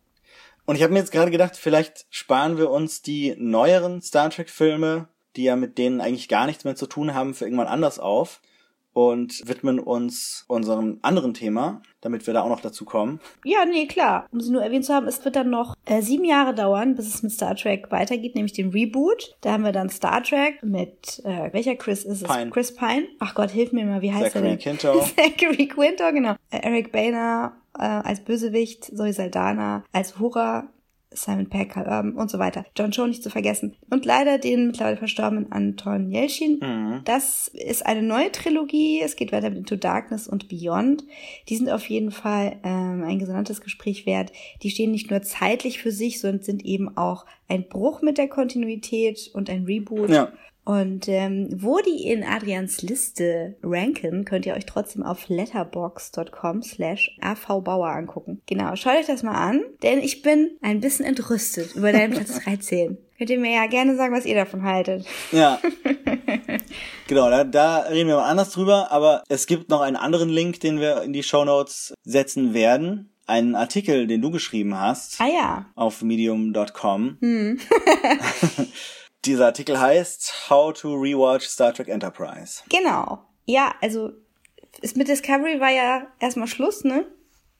Und 0.65 0.75
ich 0.75 0.83
habe 0.83 0.93
mir 0.93 0.99
jetzt 0.99 1.11
gerade 1.11 1.31
gedacht, 1.31 1.55
vielleicht 1.55 2.05
sparen 2.09 2.57
wir 2.57 2.69
uns 2.69 3.01
die 3.01 3.35
neueren 3.37 4.01
Star 4.01 4.29
Trek-Filme, 4.29 5.07
die 5.35 5.43
ja 5.43 5.55
mit 5.55 5.77
denen 5.77 6.01
eigentlich 6.01 6.27
gar 6.27 6.45
nichts 6.45 6.65
mehr 6.65 6.75
zu 6.75 6.87
tun 6.87 7.13
haben, 7.13 7.33
für 7.33 7.45
irgendwann 7.45 7.67
anders 7.67 7.97
auf 7.97 8.41
und 8.93 9.47
widmen 9.47 9.79
uns 9.79 10.45
unserem 10.47 10.99
anderen 11.01 11.33
Thema, 11.33 11.81
damit 12.01 12.27
wir 12.27 12.33
da 12.33 12.41
auch 12.41 12.49
noch 12.49 12.61
dazu 12.61 12.85
kommen. 12.85 13.19
Ja, 13.45 13.65
nee, 13.65 13.87
klar. 13.87 14.27
Um 14.31 14.41
sie 14.41 14.51
nur 14.51 14.63
erwähnt 14.63 14.85
zu 14.85 14.93
haben, 14.93 15.07
es 15.07 15.23
wird 15.23 15.35
dann 15.35 15.49
noch 15.49 15.75
äh, 15.85 16.01
sieben 16.01 16.25
Jahre 16.25 16.53
dauern, 16.53 16.95
bis 16.95 17.07
es 17.13 17.23
mit 17.23 17.31
Star 17.31 17.55
Trek 17.55 17.91
weitergeht, 17.91 18.35
nämlich 18.35 18.53
den 18.53 18.69
Reboot. 18.69 19.35
Da 19.41 19.53
haben 19.53 19.63
wir 19.63 19.71
dann 19.71 19.89
Star 19.89 20.23
Trek 20.23 20.61
mit, 20.63 21.21
äh, 21.23 21.53
welcher 21.53 21.75
Chris 21.75 22.03
ist 22.03 22.23
es? 22.23 22.27
Pine. 22.27 22.51
Chris 22.51 22.75
Pine. 22.75 23.07
Ach 23.19 23.33
Gott, 23.33 23.51
hilf 23.51 23.71
mir 23.71 23.85
mal, 23.85 24.01
wie 24.01 24.11
heißt 24.11 24.33
Zachary 24.33 24.49
er 24.49 24.57
denn? 24.57 24.77
Quinto. 24.77 24.99
Zachary 25.15 25.67
Quinto, 25.67 26.11
genau. 26.11 26.35
Äh, 26.49 26.59
Eric 26.63 26.91
Boehner 26.91 27.53
äh, 27.77 27.83
als 27.83 28.19
Bösewicht, 28.21 28.85
Zoe 28.85 29.13
Saldana 29.13 29.83
als 29.91 30.19
Hura, 30.19 30.67
Simon 31.13 31.49
Peck 31.49 31.75
ähm, 31.75 32.15
und 32.15 32.31
so 32.31 32.39
weiter. 32.39 32.65
John 32.75 32.91
Cho 32.91 33.05
nicht 33.05 33.23
zu 33.23 33.29
vergessen. 33.29 33.75
Und 33.89 34.05
leider 34.05 34.37
den 34.37 34.67
mittlerweile 34.67 34.97
verstorbenen 34.97 35.51
Anton 35.51 36.11
Yelchin. 36.11 36.59
Mhm. 36.61 37.01
Das 37.03 37.49
ist 37.49 37.85
eine 37.85 38.01
neue 38.01 38.31
Trilogie. 38.31 39.01
Es 39.01 39.15
geht 39.15 39.31
weiter 39.31 39.49
mit 39.49 39.59
Into 39.59 39.75
Darkness 39.75 40.27
und 40.27 40.47
Beyond. 40.47 41.03
Die 41.49 41.55
sind 41.55 41.69
auf 41.69 41.89
jeden 41.89 42.11
Fall 42.11 42.57
ähm, 42.63 43.03
ein 43.03 43.19
gesondertes 43.19 43.61
Gespräch 43.61 44.05
wert. 44.05 44.31
Die 44.63 44.69
stehen 44.69 44.91
nicht 44.91 45.11
nur 45.11 45.21
zeitlich 45.21 45.79
für 45.79 45.91
sich, 45.91 46.19
sondern 46.19 46.43
sind 46.43 46.65
eben 46.65 46.95
auch 46.97 47.25
ein 47.47 47.67
Bruch 47.67 48.01
mit 48.01 48.17
der 48.17 48.29
Kontinuität 48.29 49.29
und 49.33 49.49
ein 49.49 49.65
Reboot. 49.65 50.09
Ja. 50.09 50.31
Und 50.63 51.07
ähm, 51.07 51.49
wo 51.55 51.79
die 51.79 52.07
in 52.07 52.23
Adrians 52.23 52.81
Liste 52.81 53.55
ranken, 53.63 54.25
könnt 54.25 54.45
ihr 54.45 54.53
euch 54.53 54.65
trotzdem 54.65 55.03
auf 55.03 55.27
letterbox.com 55.27 56.61
slash 56.61 57.17
avbauer 57.19 57.89
angucken. 57.89 58.41
Genau, 58.45 58.75
schaut 58.75 58.97
euch 58.97 59.07
das 59.07 59.23
mal 59.23 59.33
an, 59.33 59.61
denn 59.81 59.99
ich 59.99 60.21
bin 60.21 60.51
ein 60.61 60.79
bisschen 60.79 61.05
entrüstet 61.05 61.75
über 61.75 61.91
deinen 61.91 62.13
Platz 62.15 62.43
13. 62.43 62.97
Könnt 63.17 63.29
ihr 63.29 63.39
mir 63.39 63.53
ja 63.53 63.67
gerne 63.67 63.95
sagen, 63.95 64.15
was 64.15 64.25
ihr 64.25 64.35
davon 64.35 64.63
haltet. 64.63 65.05
Ja. 65.31 65.59
genau, 67.07 67.29
da, 67.29 67.43
da 67.43 67.79
reden 67.81 68.07
wir 68.07 68.17
mal 68.17 68.29
anders 68.29 68.51
drüber, 68.51 68.91
aber 68.91 69.23
es 69.29 69.47
gibt 69.47 69.69
noch 69.69 69.81
einen 69.81 69.95
anderen 69.95 70.29
Link, 70.29 70.59
den 70.59 70.79
wir 70.79 71.01
in 71.01 71.13
die 71.13 71.23
Show 71.23 71.43
Notes 71.45 71.93
setzen 72.03 72.53
werden 72.53 73.07
einen 73.27 73.55
Artikel, 73.55 74.07
den 74.07 74.21
du 74.21 74.29
geschrieben 74.29 74.77
hast. 74.77 75.21
Ah 75.21 75.27
ja. 75.27 75.65
Auf 75.75 76.01
medium.com. 76.01 77.17
Hm. 77.21 77.59
Dieser 79.25 79.45
Artikel 79.45 79.79
heißt 79.79 80.49
How 80.49 80.73
to 80.73 80.95
Rewatch 80.95 81.45
Star 81.45 81.73
Trek 81.73 81.89
Enterprise. 81.89 82.63
Genau. 82.69 83.19
Ja, 83.45 83.75
also 83.79 84.13
ist 84.81 84.97
mit 84.97 85.07
Discovery 85.07 85.59
war 85.59 85.69
ja 85.69 86.07
erstmal 86.19 86.47
Schluss, 86.47 86.83
ne? 86.83 87.05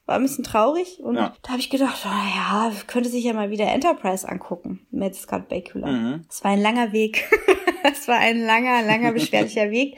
War 0.06 0.16
ein 0.16 0.22
bisschen 0.22 0.42
traurig 0.42 0.98
und 0.98 1.14
ja. 1.14 1.36
da 1.42 1.50
habe 1.50 1.60
ich 1.60 1.70
gedacht, 1.70 2.04
oh 2.04 2.08
ja, 2.08 2.72
könnte 2.88 3.08
sich 3.08 3.22
ja 3.22 3.32
mal 3.32 3.50
wieder 3.50 3.66
Enterprise 3.66 4.28
angucken 4.28 4.84
mit 4.90 5.14
Scott 5.14 5.48
Bakula. 5.48 5.86
Mhm. 5.86 6.26
Es 6.28 6.42
war 6.42 6.50
ein 6.50 6.60
langer 6.60 6.92
Weg. 6.92 7.28
Es 7.84 8.06
war 8.06 8.16
ein 8.16 8.40
langer, 8.40 8.82
langer, 8.82 9.10
beschwerlicher 9.10 9.72
Weg. 9.72 9.96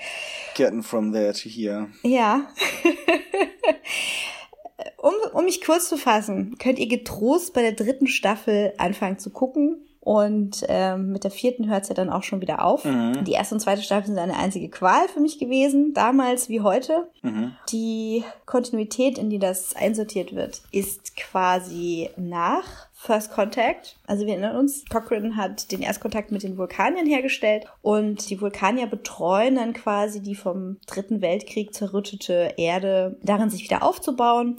Getting 0.55 0.83
from 0.83 1.13
there 1.13 1.35
to 1.35 1.51
here. 1.51 1.89
Ja. 2.03 2.51
um, 4.97 5.13
um 5.35 5.45
mich 5.45 5.63
kurz 5.63 5.91
zu 5.91 5.99
fassen, 5.99 6.57
könnt 6.59 6.79
ihr 6.79 6.89
getrost 6.89 7.53
bei 7.53 7.61
der 7.61 7.73
dritten 7.73 8.07
Staffel 8.07 8.73
anfangen 8.79 9.19
zu 9.19 9.29
gucken 9.29 9.84
und 10.05 10.65
ähm, 10.69 11.13
mit 11.13 11.25
der 11.25 11.31
vierten 11.31 11.71
hört 11.71 11.85
es 11.85 11.89
ja 11.89 11.95
dann 11.95 12.11
auch 12.11 12.23
schon 12.23 12.43
wieder 12.43 12.63
auf. 12.63 12.85
Mhm. 12.85 13.25
Die 13.25 13.33
erste 13.33 13.55
und 13.55 13.61
zweite 13.61 13.81
Staffel 13.81 14.09
sind 14.09 14.19
eine 14.19 14.37
einzige 14.37 14.69
Qual 14.69 15.09
für 15.09 15.21
mich 15.21 15.39
gewesen, 15.39 15.95
damals 15.95 16.51
wie 16.51 16.61
heute. 16.61 17.09
Mhm. 17.23 17.57
Die 17.71 18.23
Kontinuität, 18.45 19.17
in 19.17 19.31
die 19.31 19.39
das 19.39 19.75
einsortiert 19.75 20.35
wird, 20.35 20.61
ist 20.73 21.17
quasi 21.17 22.11
nach 22.19 22.65
First 22.93 23.33
Contact. 23.33 23.97
Also 24.07 24.27
wir 24.27 24.35
erinnern 24.35 24.57
uns, 24.57 24.85
Cochrane 24.91 25.37
hat 25.37 25.73
den 25.73 25.81
Erstkontakt 25.81 26.31
mit 26.31 26.43
den 26.43 26.59
Vulkaniern 26.59 27.07
hergestellt 27.07 27.65
und 27.81 28.29
die 28.29 28.43
Vulkanier 28.43 28.87
betreuen 28.87 29.55
dann 29.55 29.73
quasi 29.73 30.21
die 30.21 30.35
vom 30.35 30.77
Dritten 30.87 31.23
Weltkrieg 31.23 31.73
zerrüttete 31.73 32.53
Erde, 32.59 33.17
darin 33.23 33.49
sich 33.49 33.65
wieder 33.65 33.83
aufzubauen 33.83 34.59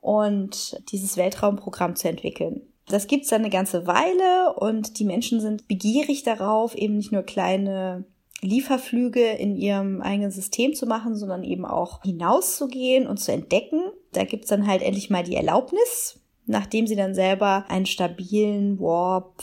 und 0.00 0.82
dieses 0.90 1.16
Weltraumprogramm 1.16 1.94
zu 1.94 2.08
entwickeln. 2.08 2.62
Das 2.90 3.06
gibt's 3.06 3.28
dann 3.28 3.42
eine 3.42 3.50
ganze 3.50 3.86
Weile 3.86 4.54
und 4.54 4.98
die 4.98 5.04
Menschen 5.04 5.40
sind 5.40 5.68
begierig 5.68 6.22
darauf, 6.22 6.74
eben 6.74 6.96
nicht 6.96 7.12
nur 7.12 7.22
kleine 7.22 8.04
Lieferflüge 8.42 9.24
in 9.32 9.56
ihrem 9.56 10.00
eigenen 10.00 10.30
System 10.30 10.74
zu 10.74 10.86
machen, 10.86 11.14
sondern 11.14 11.44
eben 11.44 11.64
auch 11.64 12.02
hinauszugehen 12.02 13.06
und 13.06 13.18
zu 13.18 13.32
entdecken. 13.32 13.80
Da 14.12 14.24
gibt's 14.24 14.48
dann 14.48 14.66
halt 14.66 14.82
endlich 14.82 15.10
mal 15.10 15.22
die 15.22 15.36
Erlaubnis, 15.36 16.20
nachdem 16.46 16.86
sie 16.86 16.96
dann 16.96 17.14
selber 17.14 17.64
einen 17.68 17.86
stabilen 17.86 18.80
Warp 18.80 19.42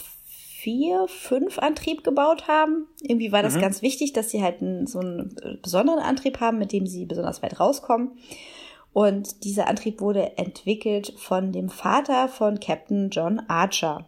4, 0.58 1.06
5 1.06 1.58
Antrieb 1.60 2.02
gebaut 2.02 2.48
haben. 2.48 2.88
Irgendwie 3.00 3.30
war 3.30 3.42
das 3.42 3.54
mhm. 3.54 3.60
ganz 3.60 3.80
wichtig, 3.80 4.12
dass 4.12 4.30
sie 4.30 4.42
halt 4.42 4.60
einen, 4.60 4.86
so 4.88 4.98
einen 4.98 5.36
besonderen 5.62 6.00
Antrieb 6.00 6.40
haben, 6.40 6.58
mit 6.58 6.72
dem 6.72 6.86
sie 6.86 7.06
besonders 7.06 7.42
weit 7.42 7.60
rauskommen. 7.60 8.18
Und 8.92 9.44
dieser 9.44 9.68
Antrieb 9.68 10.00
wurde 10.00 10.36
entwickelt 10.38 11.14
von 11.16 11.52
dem 11.52 11.68
Vater 11.68 12.28
von 12.28 12.58
Captain 12.58 13.10
John 13.10 13.40
Archer. 13.48 14.06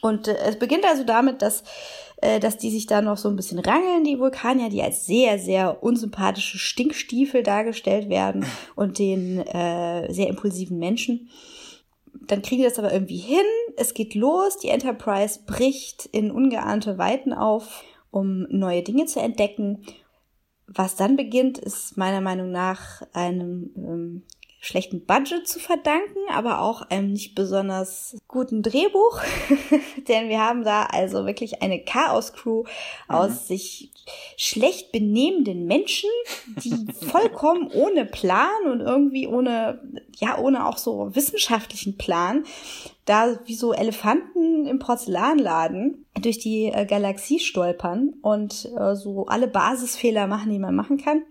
Und 0.00 0.28
äh, 0.28 0.36
es 0.46 0.58
beginnt 0.58 0.84
also 0.84 1.04
damit, 1.04 1.42
dass, 1.42 1.62
äh, 2.16 2.40
dass 2.40 2.56
die 2.56 2.70
sich 2.70 2.86
da 2.86 3.02
noch 3.02 3.16
so 3.16 3.28
ein 3.28 3.36
bisschen 3.36 3.58
rangeln, 3.58 4.04
die 4.04 4.18
Vulkanier, 4.18 4.70
die 4.70 4.82
als 4.82 5.06
sehr, 5.06 5.38
sehr 5.38 5.82
unsympathische 5.82 6.58
Stinkstiefel 6.58 7.42
dargestellt 7.42 8.08
werden 8.08 8.46
und 8.76 8.98
den 8.98 9.40
äh, 9.40 10.12
sehr 10.12 10.28
impulsiven 10.28 10.78
Menschen. 10.78 11.28
Dann 12.26 12.42
kriegen 12.42 12.62
die 12.62 12.68
das 12.68 12.78
aber 12.78 12.92
irgendwie 12.92 13.18
hin. 13.18 13.44
Es 13.76 13.94
geht 13.94 14.14
los. 14.14 14.58
Die 14.58 14.68
Enterprise 14.68 15.40
bricht 15.46 16.06
in 16.06 16.30
ungeahnte 16.30 16.98
Weiten 16.98 17.32
auf, 17.32 17.84
um 18.10 18.46
neue 18.50 18.82
Dinge 18.82 19.06
zu 19.06 19.20
entdecken. 19.20 19.84
Was 20.72 20.94
dann 20.94 21.16
beginnt, 21.16 21.58
ist 21.58 21.96
meiner 21.96 22.20
Meinung 22.20 22.52
nach 22.52 23.02
einem 23.12 23.70
ähm, 23.76 24.22
schlechten 24.60 25.06
Budget 25.06 25.48
zu 25.48 25.58
verdanken, 25.58 26.18
aber 26.30 26.60
auch 26.60 26.82
einem 26.82 27.12
nicht 27.12 27.34
besonders 27.34 28.16
guten 28.28 28.62
Drehbuch. 28.62 29.20
Denn 30.08 30.28
wir 30.28 30.40
haben 30.40 30.64
da 30.64 30.84
also 30.84 31.24
wirklich 31.24 31.62
eine 31.62 31.82
Chaos-Crew 31.82 32.62
mhm. 32.62 32.66
aus 33.08 33.48
sich 33.48 33.90
schlecht 34.36 34.92
benehmenden 34.92 35.64
Menschen, 35.64 36.10
die 36.62 36.92
vollkommen 37.06 37.70
ohne 37.72 38.04
Plan 38.04 38.66
und 38.66 38.80
irgendwie 38.80 39.26
ohne, 39.26 39.80
ja, 40.18 40.38
ohne 40.38 40.66
auch 40.66 40.76
so 40.76 41.14
wissenschaftlichen 41.14 41.96
Plan 41.96 42.44
da 43.06 43.40
wie 43.46 43.54
so 43.54 43.72
Elefanten 43.72 44.66
im 44.66 44.78
Porzellanladen 44.78 46.06
durch 46.20 46.38
die 46.38 46.66
äh, 46.66 46.86
Galaxie 46.86 47.40
stolpern 47.40 48.14
und 48.22 48.70
äh, 48.78 48.94
so 48.94 49.26
alle 49.26 49.48
Basisfehler 49.48 50.26
machen, 50.26 50.52
die 50.52 50.58
man 50.58 50.76
machen 50.76 50.98
kann. 50.98 51.22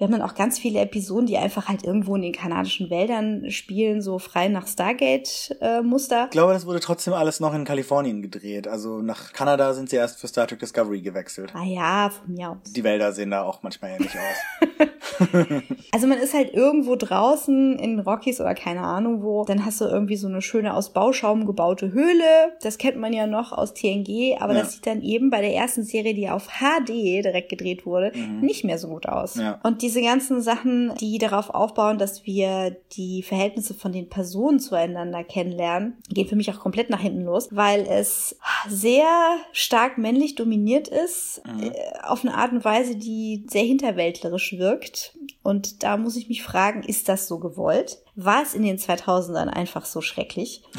Wir 0.00 0.06
haben 0.06 0.12
dann 0.12 0.22
auch 0.22 0.34
ganz 0.34 0.58
viele 0.58 0.80
Episoden, 0.80 1.26
die 1.26 1.36
einfach 1.36 1.68
halt 1.68 1.84
irgendwo 1.84 2.16
in 2.16 2.22
den 2.22 2.32
kanadischen 2.32 2.88
Wäldern 2.88 3.50
spielen, 3.50 4.00
so 4.00 4.18
frei 4.18 4.48
nach 4.48 4.66
Stargate-Muster. 4.66 6.22
Äh, 6.22 6.24
ich 6.24 6.30
glaube, 6.30 6.54
das 6.54 6.64
wurde 6.64 6.80
trotzdem 6.80 7.12
alles 7.12 7.38
noch 7.38 7.52
in 7.52 7.66
Kalifornien 7.66 8.22
gedreht. 8.22 8.66
Also 8.66 9.02
nach 9.02 9.34
Kanada 9.34 9.74
sind 9.74 9.90
sie 9.90 9.96
erst 9.96 10.18
für 10.18 10.26
Star 10.26 10.46
Trek 10.46 10.58
Discovery 10.58 11.02
gewechselt. 11.02 11.52
Ah 11.54 11.64
ja, 11.64 12.08
von 12.08 12.32
mir 12.32 12.48
aus. 12.48 12.72
Die 12.72 12.82
Wälder 12.82 13.12
sehen 13.12 13.30
da 13.30 13.42
auch 13.42 13.62
manchmal 13.62 13.90
ähnlich 13.90 14.12
aus. 14.14 14.80
also 15.92 16.06
man 16.06 16.16
ist 16.16 16.32
halt 16.32 16.54
irgendwo 16.54 16.96
draußen 16.96 17.78
in 17.78 18.00
Rockies 18.00 18.40
oder 18.40 18.54
keine 18.54 18.80
Ahnung 18.80 19.22
wo. 19.22 19.44
Dann 19.44 19.66
hast 19.66 19.82
du 19.82 19.84
irgendwie 19.84 20.16
so 20.16 20.28
eine 20.28 20.40
schöne 20.40 20.72
aus 20.72 20.94
Bauschaum 20.94 21.44
gebaute 21.44 21.92
Höhle. 21.92 22.56
Das 22.62 22.78
kennt 22.78 22.96
man 22.96 23.12
ja 23.12 23.26
noch 23.26 23.52
aus 23.52 23.74
TNG, 23.74 24.38
aber 24.40 24.54
ja. 24.54 24.60
das 24.60 24.72
sieht 24.72 24.86
dann 24.86 25.02
eben 25.02 25.28
bei 25.28 25.42
der 25.42 25.52
ersten 25.52 25.82
Serie, 25.82 26.14
die 26.14 26.30
auf 26.30 26.48
HD 26.60 26.88
direkt 26.88 27.50
gedreht 27.50 27.84
wurde, 27.84 28.12
mhm. 28.14 28.40
nicht 28.40 28.64
mehr 28.64 28.78
so 28.78 28.88
gut 28.88 29.06
aus. 29.06 29.34
Ja. 29.34 29.60
Und 29.62 29.82
die 29.82 29.89
diese 29.90 30.02
ganzen 30.02 30.40
Sachen, 30.40 30.94
die 31.00 31.18
darauf 31.18 31.50
aufbauen, 31.50 31.98
dass 31.98 32.24
wir 32.24 32.76
die 32.92 33.24
Verhältnisse 33.24 33.74
von 33.74 33.90
den 33.90 34.08
Personen 34.08 34.60
zueinander 34.60 35.24
kennenlernen, 35.24 35.96
gehen 36.08 36.28
für 36.28 36.36
mich 36.36 36.48
auch 36.50 36.60
komplett 36.60 36.90
nach 36.90 37.00
hinten 37.00 37.24
los, 37.24 37.48
weil 37.50 37.80
es 37.88 38.38
sehr 38.68 39.08
stark 39.50 39.98
männlich 39.98 40.36
dominiert 40.36 40.86
ist, 40.86 41.42
mhm. 41.44 41.72
Äh, 41.72 41.72
auf 42.04 42.24
eine 42.24 42.34
Art 42.34 42.52
und 42.52 42.64
Weise, 42.64 42.94
die 42.94 43.44
sehr 43.48 43.64
hinterwäldlerisch 43.64 44.56
wirkt. 44.58 45.18
Und 45.42 45.82
da 45.82 45.96
muss 45.96 46.16
ich 46.16 46.28
mich 46.28 46.44
fragen, 46.44 46.84
ist 46.84 47.08
das 47.08 47.26
so 47.26 47.40
gewollt? 47.40 47.98
War 48.14 48.42
es 48.42 48.54
in 48.54 48.62
den 48.62 48.78
2000ern 48.78 49.48
einfach 49.48 49.84
so 49.86 50.00
schrecklich? 50.00 50.62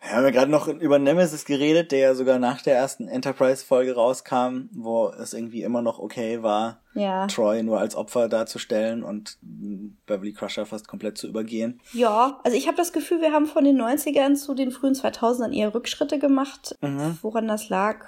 Wir 0.00 0.12
haben 0.12 0.24
ja 0.24 0.30
gerade 0.30 0.50
noch 0.50 0.68
über 0.68 0.98
Nemesis 1.00 1.44
geredet, 1.44 1.90
der 1.90 1.98
ja 1.98 2.14
sogar 2.14 2.38
nach 2.38 2.62
der 2.62 2.76
ersten 2.76 3.08
Enterprise-Folge 3.08 3.96
rauskam, 3.96 4.68
wo 4.72 5.08
es 5.08 5.34
irgendwie 5.34 5.64
immer 5.64 5.82
noch 5.82 5.98
okay 5.98 6.40
war, 6.42 6.80
Ja. 6.98 7.26
Troy 7.26 7.62
nur 7.62 7.78
als 7.78 7.94
Opfer 7.94 8.28
darzustellen 8.28 9.02
und 9.02 9.38
Beverly 9.40 10.32
Crusher 10.32 10.66
fast 10.66 10.88
komplett 10.88 11.18
zu 11.18 11.28
übergehen. 11.28 11.80
Ja, 11.92 12.40
also 12.44 12.56
ich 12.56 12.66
habe 12.66 12.76
das 12.76 12.92
Gefühl, 12.92 13.20
wir 13.20 13.32
haben 13.32 13.46
von 13.46 13.64
den 13.64 13.80
90ern 13.80 14.34
zu 14.34 14.54
den 14.54 14.70
frühen 14.70 14.94
2000ern 14.94 15.52
eher 15.52 15.74
Rückschritte 15.74 16.18
gemacht. 16.18 16.76
Woran 17.22 17.48
das 17.48 17.68
lag, 17.68 18.06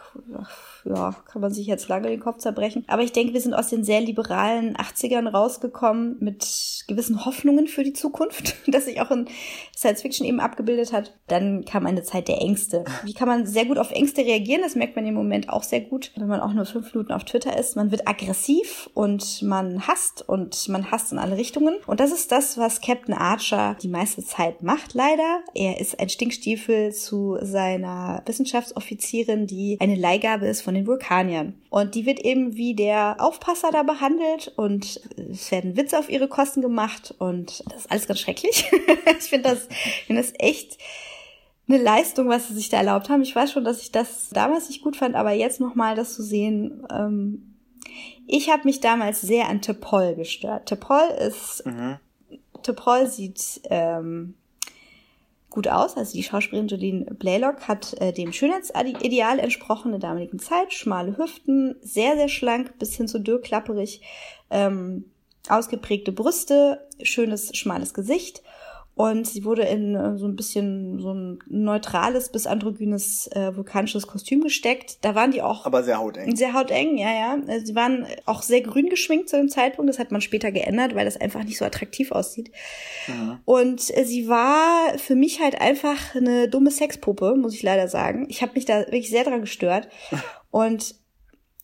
ja, 0.84 1.14
kann 1.30 1.43
man 1.43 1.53
sich 1.53 1.66
jetzt 1.66 1.88
lange 1.88 2.09
den 2.09 2.20
Kopf 2.20 2.38
zerbrechen. 2.38 2.84
Aber 2.88 3.03
ich 3.03 3.12
denke, 3.12 3.32
wir 3.32 3.41
sind 3.41 3.55
aus 3.55 3.68
den 3.68 3.84
sehr 3.84 4.01
liberalen 4.01 4.76
80ern 4.76 5.28
rausgekommen 5.28 6.16
mit 6.20 6.84
gewissen 6.88 7.24
Hoffnungen 7.24 7.66
für 7.66 7.84
die 7.84 7.93
Zukunft, 7.93 8.57
das 8.66 8.86
sich 8.86 9.01
auch 9.01 9.11
in 9.11 9.26
Science 9.76 10.03
Fiction 10.03 10.26
eben 10.26 10.41
abgebildet 10.41 10.93
hat. 10.93 11.14
Dann 11.26 11.64
kam 11.64 11.86
eine 11.86 12.03
Zeit 12.03 12.28
der 12.28 12.41
Ängste. 12.41 12.84
Wie 13.05 13.14
kann 13.14 13.28
man 13.28 13.47
sehr 13.47 13.66
gut 13.66 13.78
auf 13.78 13.91
Ängste 13.91 14.22
reagieren? 14.22 14.62
Das 14.62 14.74
merkt 14.74 14.97
man 14.97 15.07
im 15.07 15.14
Moment 15.14 15.49
auch 15.49 15.62
sehr 15.62 15.80
gut, 15.80 16.12
wenn 16.16 16.28
man 16.28 16.41
auch 16.41 16.53
nur 16.53 16.64
fünf 16.64 16.93
Minuten 16.95 17.12
auf 17.12 17.24
Twitter 17.24 17.59
ist. 17.59 17.76
Man 17.76 17.91
wird 17.91 18.09
aggressiv 18.09 18.80
und 18.95 19.43
man 19.43 19.87
hasst 19.87 20.28
und 20.28 20.68
man 20.68 20.91
hasst 20.91 21.12
in 21.12 21.18
alle 21.18 21.37
Richtungen. 21.37 21.76
Und 21.87 22.01
das 22.01 22.12
ist 22.12 22.33
das, 22.33 22.59
was 22.59 22.81
Captain 22.81 23.14
Archer 23.14 23.76
die 23.83 23.89
meiste 23.89 24.24
Zeit 24.24 24.62
macht, 24.62 24.95
leider. 24.95 25.41
Er 25.55 25.81
ist 25.81 25.99
ein 25.99 26.09
Stinkstiefel 26.09 26.93
zu 26.93 27.39
seiner 27.43 28.22
Wissenschaftsoffizierin, 28.26 29.47
die 29.47 29.76
eine 29.81 29.97
Leihgabe 29.97 30.47
ist 30.47 30.62
von 30.62 30.74
den 30.74 30.87
Vulkaniern. 30.87 31.55
Und 31.70 31.95
die 31.95 32.07
wird 32.07 32.20
eben 32.20 32.57
wie 32.57 32.74
der 32.74 33.16
Aufpasser 33.18 33.70
da 33.70 33.83
behandelt 33.83 34.53
und 34.57 35.01
es 35.16 35.51
werden 35.51 35.76
Witze 35.76 35.99
auf 35.99 36.11
ihre 36.11 36.28
Kosten 36.28 36.62
gemacht 36.62 37.14
und 37.18 37.62
das 37.70 37.83
ist 37.83 37.91
alles 37.91 38.07
ganz 38.07 38.20
schrecklich. 38.20 38.70
ich 39.18 39.28
finde 39.28 39.51
das, 39.51 39.68
ich 39.70 40.07
finde 40.07 40.22
das 40.22 40.33
echt 40.39 40.78
eine 41.68 41.83
Leistung, 41.83 42.28
was 42.28 42.49
sie 42.49 42.55
sich 42.55 42.68
da 42.68 42.78
erlaubt 42.78 43.09
haben. 43.09 43.22
Ich 43.22 43.35
weiß 43.35 43.53
schon, 43.53 43.64
dass 43.64 43.83
ich 43.83 43.93
das 43.93 44.31
damals 44.31 44.68
nicht 44.68 44.83
gut 44.83 44.97
fand, 44.97 45.14
aber 45.14 45.33
jetzt 45.33 45.61
nochmal 45.61 45.95
das 45.95 46.14
zu 46.14 46.22
sehen, 46.22 46.87
ähm, 46.93 47.49
ich 48.26 48.51
habe 48.51 48.64
mich 48.64 48.80
damals 48.80 49.20
sehr 49.20 49.49
an 49.49 49.61
Tepol 49.61 50.14
gestört. 50.14 50.66
Tepol 50.66 51.09
ist, 51.18 51.64
Tepol 52.62 53.07
sieht 53.07 53.61
ähm, 53.70 54.34
gut 55.51 55.68
aus. 55.68 55.97
Also 55.97 56.12
die 56.12 56.22
Schauspielerin 56.22 56.68
Jolene 56.68 57.05
Blaylock 57.14 57.68
hat 57.68 58.01
äh, 58.01 58.12
dem 58.12 58.32
Schönheitsideal 58.32 59.38
entsprochen 59.38 59.93
in 59.93 60.01
der 60.01 60.09
damaligen 60.09 60.38
Zeit. 60.38 60.72
Schmale 60.72 61.18
Hüften, 61.18 61.76
sehr, 61.82 62.16
sehr 62.16 62.28
schlank, 62.28 62.78
bis 62.78 62.97
hin 62.97 63.09
zu 63.09 63.18
dürrklapperig, 63.18 64.01
ähm, 64.51 65.11
ausgeprägte 65.49 66.12
Brüste, 66.12 66.86
schönes, 67.03 67.57
schmales 67.57 67.95
Gesicht. 67.95 68.43
Und 68.95 69.26
sie 69.26 69.45
wurde 69.45 69.62
in 69.62 69.95
äh, 69.95 70.18
so 70.18 70.26
ein 70.26 70.36
bisschen 70.36 70.99
so 70.99 71.14
ein 71.14 71.38
neutrales 71.49 72.30
bis 72.30 72.47
androgynes 72.47 73.28
äh, 73.28 73.57
vulkanisches 73.57 74.07
Kostüm 74.07 74.43
gesteckt. 74.43 74.99
Da 75.03 75.14
waren 75.14 75.30
die 75.30 75.41
auch 75.41 75.64
Aber 75.64 75.82
sehr 75.82 75.99
hauteng. 75.99 76.36
sehr 76.36 76.53
hauteng, 76.53 76.99
ja, 76.99 77.11
ja. 77.11 77.38
Äh, 77.47 77.61
Sie 77.64 77.74
waren 77.74 78.07
auch 78.26 78.43
sehr 78.43 78.61
grün 78.61 78.91
geschminkt 78.91 79.30
zu 79.30 79.36
dem 79.36 79.49
Zeitpunkt. 79.49 79.88
Das 79.88 79.99
hat 79.99 80.11
man 80.11 80.20
später 80.20 80.53
geändert, 80.53 80.95
weil 80.95 81.07
das 81.07 81.16
einfach 81.16 81.45
nicht 81.45 81.57
so 81.57 81.64
attraktiv 81.64 82.12
aussieht. 82.12 82.51
Und 83.47 83.97
äh, 83.97 84.05
sie 84.05 84.28
war 84.28 84.99
für 84.99 85.14
mich 85.14 85.41
halt 85.41 85.61
einfach 85.61 86.14
eine 86.14 86.49
dumme 86.49 86.70
Sexpuppe, 86.70 87.36
muss 87.36 87.55
ich 87.55 87.62
leider 87.62 87.88
sagen. 87.88 88.26
Ich 88.28 88.43
habe 88.43 88.53
mich 88.55 88.66
da 88.66 88.80
wirklich 88.80 89.11
sehr 89.11 89.24
dran 89.24 89.41
gestört. 89.41 89.88
Und 90.51 90.97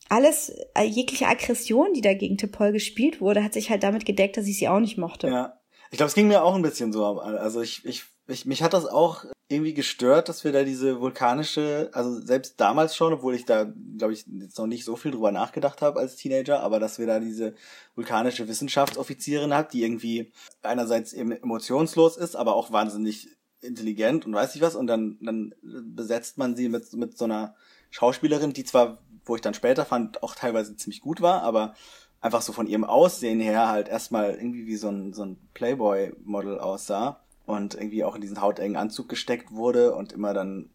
alles, 0.09 0.57
jegliche 0.81 1.27
Aggression, 1.27 1.93
die 1.93 2.01
da 2.01 2.15
gegen 2.15 2.39
Tepol 2.39 2.73
gespielt 2.73 3.21
wurde, 3.21 3.43
hat 3.43 3.53
sich 3.53 3.71
halt 3.71 3.83
damit 3.83 4.07
gedeckt, 4.07 4.37
dass 4.37 4.47
ich 4.47 4.59
sie 4.59 4.69
auch 4.69 4.79
nicht 4.81 4.97
mochte. 4.97 5.29
Ja. 5.29 5.59
Ich 5.97 5.99
glaube, 5.99 6.09
es 6.09 6.15
ging 6.15 6.29
mir 6.29 6.45
auch 6.45 6.55
ein 6.55 6.61
bisschen 6.61 6.93
so. 6.93 7.07
Also 7.21 7.63
ich, 7.63 7.83
ich, 7.87 8.05
ich, 8.27 8.45
mich 8.45 8.63
hat 8.63 8.75
das 8.75 8.85
auch 8.85 9.25
irgendwie 9.49 9.73
gestört, 9.73 10.29
dass 10.29 10.45
wir 10.45 10.53
da 10.53 10.63
diese 10.63 11.01
vulkanische, 11.01 11.89
also 11.95 12.21
selbst 12.21 12.61
damals 12.61 12.95
schon, 12.95 13.15
obwohl 13.15 13.35
ich 13.35 13.47
da, 13.47 13.73
glaube 13.97 14.13
ich, 14.13 14.27
jetzt 14.27 14.59
noch 14.59 14.67
nicht 14.67 14.85
so 14.85 14.97
viel 14.97 15.13
drüber 15.13 15.33
nachgedacht 15.33 15.81
habe 15.81 15.99
als 15.99 16.17
Teenager, 16.17 16.61
aber 16.61 16.81
dass 16.81 16.99
wir 16.99 17.07
da 17.07 17.19
diese 17.19 17.55
vulkanische 17.95 18.47
Wissenschaftsoffizierin 18.47 19.55
hat, 19.55 19.73
die 19.73 19.85
irgendwie 19.85 20.33
einerseits 20.61 21.15
eben 21.15 21.33
emotionslos 21.33 22.19
ist, 22.19 22.37
aber 22.37 22.57
auch 22.57 22.73
wahnsinnig 22.73 23.31
intelligent 23.63 24.27
und 24.27 24.35
weiß 24.35 24.55
ich 24.55 24.61
was, 24.61 24.75
und 24.75 24.89
dann, 24.89 25.17
dann 25.23 25.55
besetzt 25.63 26.37
man 26.37 26.57
sie 26.57 26.69
mit, 26.69 26.93
mit 26.93 27.17
so 27.17 27.25
einer 27.25 27.55
Schauspielerin, 27.89 28.53
die 28.53 28.65
zwar, 28.65 28.99
wo 29.25 29.35
ich 29.35 29.41
dann 29.41 29.55
später 29.55 29.87
fand, 29.87 30.23
auch 30.23 30.35
teilweise 30.35 30.77
ziemlich 30.77 31.01
gut 31.01 31.23
war, 31.23 31.43
aber 31.43 31.75
einfach 32.27 32.43
so 32.43 32.53
von 32.53 32.67
ihrem 32.67 32.85
Aussehen 32.85 33.41
her 33.41 33.69
halt 33.69 33.89
erstmal 33.89 34.35
irgendwie 34.35 34.67
wie 34.67 34.77
so 34.77 34.89
ein, 34.89 35.15
so 35.15 35.25
ein 35.25 35.39
Playboy-Model 35.55 36.61
aussah 36.61 37.21
und 37.47 37.75
irgendwie 37.75 38.05
auch 38.05 38.15
in 38.15 38.21
diesen 38.21 38.43
hautengen 38.43 38.77
Anzug 38.77 39.09
gesteckt 39.09 39.53
wurde 39.53 39.95
und 39.95 40.13
immer 40.13 40.35
dann 40.35 40.69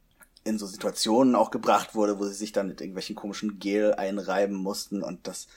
in 0.44 0.58
so 0.58 0.66
Situationen 0.66 1.36
auch 1.36 1.52
gebracht 1.52 1.94
wurde, 1.94 2.20
wo 2.20 2.26
sie 2.26 2.34
sich 2.34 2.52
dann 2.52 2.68
mit 2.68 2.82
irgendwelchen 2.82 3.16
komischen 3.16 3.60
Gel 3.60 3.94
einreiben 3.94 4.56
mussten 4.56 5.04
und 5.04 5.28
das 5.28 5.48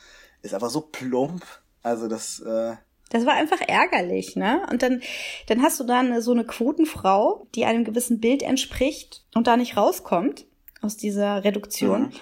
ist 0.42 0.52
einfach 0.52 0.70
so 0.70 0.82
plump. 0.82 1.42
Also 1.82 2.08
das, 2.08 2.40
äh, 2.40 2.76
Das 3.10 3.24
war 3.24 3.34
einfach 3.34 3.60
ärgerlich, 3.66 4.36
ne? 4.36 4.66
Und 4.70 4.82
dann, 4.82 5.02
dann 5.46 5.62
hast 5.62 5.78
du 5.80 5.84
dann 5.84 6.20
so 6.20 6.32
eine 6.32 6.44
Quotenfrau, 6.44 7.46
die 7.54 7.64
einem 7.64 7.84
gewissen 7.84 8.20
Bild 8.20 8.42
entspricht 8.42 9.24
und 9.34 9.46
da 9.46 9.56
nicht 9.56 9.76
rauskommt 9.76 10.46
aus 10.82 10.96
dieser 10.96 11.44
Reduktion. 11.44 12.02
Mhm. 12.02 12.12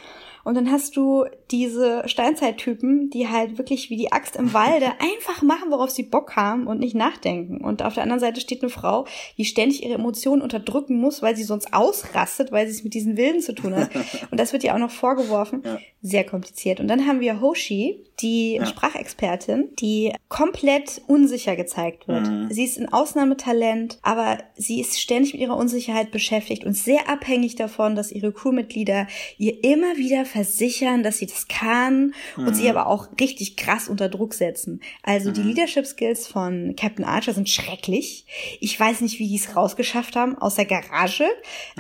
Und 0.45 0.55
dann 0.57 0.71
hast 0.71 0.97
du 0.97 1.25
diese 1.51 2.03
Steinzeittypen, 2.07 3.11
die 3.11 3.29
halt 3.29 3.59
wirklich 3.59 3.91
wie 3.91 3.97
die 3.97 4.13
Axt 4.13 4.37
im 4.37 4.53
Walde 4.53 4.87
einfach 5.01 5.43
machen, 5.43 5.71
worauf 5.71 5.91
sie 5.91 6.03
Bock 6.03 6.37
haben 6.37 6.67
und 6.67 6.81
nicht 6.81 6.95
nachdenken. 6.95 7.63
Und 7.63 7.83
auf 7.83 7.95
der 7.95 8.03
anderen 8.03 8.21
Seite 8.21 8.41
steht 8.41 8.63
eine 8.63 8.71
Frau, 8.71 9.07
die 9.39 9.45
ständig 9.45 9.83
ihre 9.83 9.95
Emotionen 9.95 10.43
unterdrücken 10.43 10.99
muss, 10.99 11.23
weil 11.23 11.37
sie 11.37 11.45
sonst 11.45 11.73
ausrastet, 11.73 12.53
weil 12.53 12.67
sie 12.67 12.73
es 12.73 12.85
mit 12.85 12.95
diesen 12.95 13.17
Wilden 13.17 13.41
zu 13.41 13.55
tun 13.55 13.75
hat. 13.77 13.91
Und 14.31 14.39
das 14.39 14.53
wird 14.53 14.65
ihr 14.65 14.75
auch 14.75 14.79
noch 14.79 14.91
vorgeworfen. 14.91 15.63
Ja. 15.65 15.79
Sehr 16.03 16.25
kompliziert. 16.25 16.81
Und 16.81 16.89
dann 16.89 17.07
haben 17.07 17.21
wir 17.21 17.41
Hoshi, 17.41 18.05
die 18.21 18.61
Sprachexpertin, 18.65 19.71
die 19.79 20.13
komplett 20.29 21.03
unsicher 21.07 21.57
gezeigt 21.57 22.09
wird. 22.09 22.29
Sie 22.51 22.65
ist 22.65 22.79
ein 22.79 22.93
Ausnahmetalent, 22.93 23.99
aber 24.03 24.39
sie 24.57 24.81
ist 24.81 25.01
ständig 25.01 25.33
mit 25.33 25.43
ihrer 25.43 25.57
Unsicherheit 25.57 26.11
beschäftigt 26.11 26.65
und 26.65 26.75
sehr 26.75 27.09
abhängig 27.09 27.57
davon, 27.57 27.95
dass 27.95 28.13
ihre 28.13 28.33
Crewmitglieder 28.33 29.07
ihr 29.39 29.63
immer 29.65 29.97
wieder 29.97 30.25
versichern, 30.33 31.03
dass 31.03 31.19
sie 31.19 31.27
das 31.27 31.47
kann 31.47 32.15
und 32.37 32.55
sie 32.55 32.69
aber 32.69 32.87
auch 32.87 33.09
richtig 33.21 33.57
krass 33.57 33.89
unter 33.89 34.09
Druck 34.09 34.35
setzen. 34.35 34.81
Also 35.03 35.31
die 35.31 35.43
Leadership 35.43 35.87
Skills 35.87 36.27
von 36.27 36.75
Captain 36.77 37.05
Archer 37.05 37.35
sind 37.35 37.49
schrecklich. 37.49 38.27
Ich 38.61 38.79
weiß 38.79 39.03
nicht, 39.03 39.19
wie 39.19 39.29
die 39.29 39.37
es 39.37 39.55
rausgeschafft 39.55 40.17
haben 40.17 40.39
aus 40.39 40.55
der 40.55 40.65
Garage. 40.65 41.29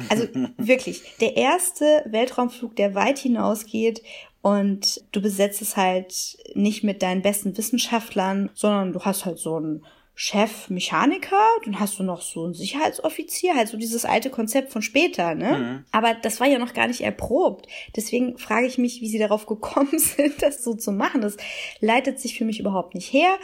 Also 0.08 0.28
wirklich, 0.58 1.02
der 1.20 1.36
erste 1.36 2.04
Weltraumflug, 2.06 2.76
der 2.76 2.94
weit 2.94 3.18
hinausgeht 3.18 4.02
und 4.42 5.00
du 5.12 5.22
besetzt 5.22 5.62
es 5.62 5.76
halt 5.76 6.36
nicht 6.54 6.84
mit 6.84 7.02
deinen 7.02 7.22
besten 7.22 7.56
Wissenschaftlern, 7.56 8.50
sondern 8.54 8.92
du 8.92 9.00
hast 9.00 9.24
halt 9.24 9.38
so 9.38 9.56
einen 9.56 9.84
Chef 10.14 10.68
Mechaniker, 10.68 11.40
dann 11.64 11.80
hast 11.80 11.98
du 11.98 12.02
noch 12.02 12.20
so 12.20 12.44
einen 12.44 12.52
Sicherheitsoffizier, 12.52 13.54
halt 13.54 13.68
so 13.68 13.78
dieses 13.78 14.04
alte 14.04 14.28
Konzept 14.28 14.70
von 14.70 14.82
später, 14.82 15.34
ne? 15.34 15.84
Aber 15.90 16.14
das 16.14 16.38
war 16.38 16.46
ja 16.46 16.58
noch 16.58 16.74
gar 16.74 16.86
nicht 16.86 17.00
erprobt. 17.00 17.66
Deswegen 17.96 18.36
frage 18.36 18.66
ich 18.66 18.76
mich, 18.76 19.00
wie 19.00 19.08
sie 19.08 19.18
darauf 19.18 19.46
gekommen 19.46 19.88
sind, 19.98 20.42
das 20.42 20.62
so 20.62 20.74
zu 20.74 20.92
machen. 20.92 21.22
Das 21.22 21.38
leitet 21.80 22.20
sich 22.20 22.36
für 22.36 22.44
mich 22.44 22.60
überhaupt 22.60 22.94
nicht 22.94 23.12
her. 23.12 23.36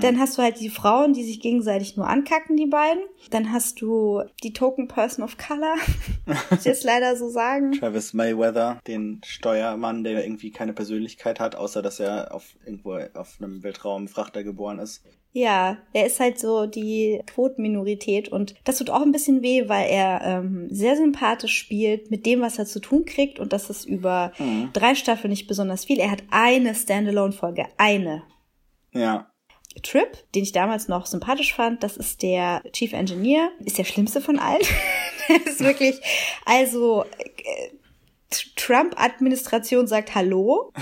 Dann 0.00 0.18
hast 0.18 0.38
du 0.38 0.42
halt 0.42 0.58
die 0.58 0.70
Frauen, 0.70 1.12
die 1.12 1.22
sich 1.22 1.40
gegenseitig 1.40 1.96
nur 1.96 2.08
ankacken, 2.08 2.56
die 2.56 2.66
beiden. 2.66 3.02
Dann 3.30 3.52
hast 3.52 3.82
du 3.82 4.22
die 4.42 4.52
Token 4.54 4.88
Person 4.88 5.22
of 5.22 5.36
Color, 5.36 5.76
muss 6.50 6.60
ich 6.60 6.64
jetzt 6.64 6.84
leider 6.84 7.16
so 7.16 7.28
sagen. 7.28 7.72
Travis 7.72 8.14
Mayweather, 8.14 8.80
den 8.86 9.20
Steuermann, 9.24 10.02
der 10.02 10.24
irgendwie 10.24 10.50
keine 10.50 10.72
Persönlichkeit 10.72 11.40
hat, 11.40 11.56
außer 11.56 11.82
dass 11.82 12.00
er 12.00 12.32
auf 12.34 12.54
irgendwo 12.64 12.98
auf 13.14 13.36
einem 13.38 13.62
Weltraumfrachter 13.62 14.44
geboren 14.44 14.78
ist. 14.78 15.02
Ja, 15.36 15.76
er 15.92 16.05
ist 16.06 16.20
halt 16.20 16.38
so 16.38 16.66
die 16.66 17.20
Quotenminorität 17.26 18.28
und 18.28 18.54
das 18.64 18.78
tut 18.78 18.90
auch 18.90 19.02
ein 19.02 19.12
bisschen 19.12 19.42
weh, 19.42 19.68
weil 19.68 19.88
er 19.90 20.22
ähm, 20.24 20.68
sehr 20.70 20.96
sympathisch 20.96 21.56
spielt 21.56 22.10
mit 22.10 22.26
dem, 22.26 22.40
was 22.40 22.58
er 22.58 22.66
zu 22.66 22.80
tun 22.80 23.04
kriegt 23.04 23.38
und 23.38 23.52
das 23.52 23.70
ist 23.70 23.84
über 23.84 24.32
drei 24.72 24.94
Staffeln 24.94 25.30
nicht 25.30 25.46
besonders 25.46 25.84
viel. 25.84 25.98
Er 25.98 26.10
hat 26.10 26.22
eine 26.30 26.74
Standalone-Folge, 26.74 27.66
eine. 27.76 28.22
Ja. 28.92 29.30
Trip, 29.82 30.16
den 30.34 30.42
ich 30.42 30.52
damals 30.52 30.88
noch 30.88 31.06
sympathisch 31.06 31.54
fand, 31.54 31.82
das 31.82 31.96
ist 31.96 32.22
der 32.22 32.62
Chief 32.72 32.92
Engineer, 32.92 33.50
ist 33.64 33.78
der 33.78 33.84
schlimmste 33.84 34.20
von 34.20 34.38
allen. 34.38 34.62
der 35.28 35.46
ist 35.46 35.60
wirklich, 35.60 36.00
also 36.44 37.04
äh, 37.18 37.75
Trump-Administration 38.56 39.86
sagt 39.86 40.14
Hallo. 40.14 40.72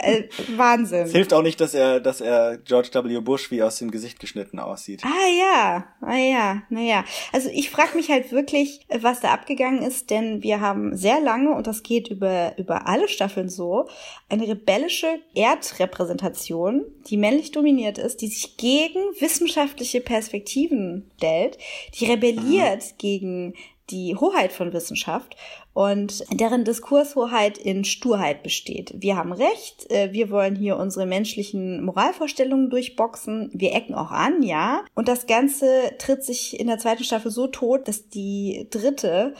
äh, 0.00 0.24
Wahnsinn. 0.56 1.06
Es 1.06 1.12
hilft 1.12 1.32
auch 1.32 1.42
nicht, 1.42 1.60
dass 1.60 1.72
er, 1.72 2.00
dass 2.00 2.20
er 2.20 2.58
George 2.58 2.90
W. 2.92 3.20
Bush 3.20 3.50
wie 3.50 3.62
aus 3.62 3.78
dem 3.78 3.90
Gesicht 3.90 4.20
geschnitten 4.20 4.58
aussieht. 4.58 5.02
Ah 5.04 5.28
ja, 5.38 5.86
ah 6.02 6.16
ja, 6.16 6.62
naja. 6.68 7.04
Also 7.32 7.48
ich 7.52 7.70
frage 7.70 7.96
mich 7.96 8.10
halt 8.10 8.32
wirklich, 8.32 8.86
was 8.88 9.20
da 9.20 9.32
abgegangen 9.32 9.82
ist, 9.82 10.10
denn 10.10 10.42
wir 10.42 10.60
haben 10.60 10.96
sehr 10.96 11.20
lange, 11.20 11.54
und 11.54 11.66
das 11.66 11.82
geht 11.82 12.08
über, 12.08 12.56
über 12.58 12.86
alle 12.86 13.08
Staffeln 13.08 13.48
so, 13.48 13.88
eine 14.28 14.46
rebellische 14.46 15.20
Erdrepräsentation, 15.34 16.84
die 17.08 17.16
männlich 17.16 17.50
dominiert 17.52 17.96
ist, 17.96 18.20
die 18.20 18.28
sich 18.28 18.58
gegen 18.58 19.00
wissenschaftliche 19.18 20.00
Perspektiven 20.00 21.10
stellt, 21.16 21.56
die 21.94 22.06
rebelliert 22.06 22.98
gegen 22.98 23.54
die 23.90 24.16
Hoheit 24.16 24.52
von 24.52 24.72
Wissenschaft 24.72 25.36
und 25.74 26.24
deren 26.30 26.64
Diskurshoheit 26.64 27.58
in 27.58 27.84
Sturheit 27.84 28.42
besteht. 28.42 28.94
Wir 28.96 29.16
haben 29.16 29.32
Recht, 29.32 29.90
äh, 29.90 30.12
wir 30.12 30.30
wollen 30.30 30.54
hier 30.54 30.76
unsere 30.78 31.04
menschlichen 31.04 31.84
Moralvorstellungen 31.84 32.70
durchboxen, 32.70 33.50
wir 33.52 33.74
ecken 33.74 33.94
auch 33.94 34.12
an, 34.12 34.42
ja. 34.42 34.84
Und 34.94 35.08
das 35.08 35.26
Ganze 35.26 35.66
tritt 35.98 36.24
sich 36.24 36.58
in 36.58 36.68
der 36.68 36.78
zweiten 36.78 37.04
Staffel 37.04 37.30
so 37.30 37.48
tot, 37.48 37.88
dass 37.88 38.08
die 38.08 38.68
dritte 38.70 39.34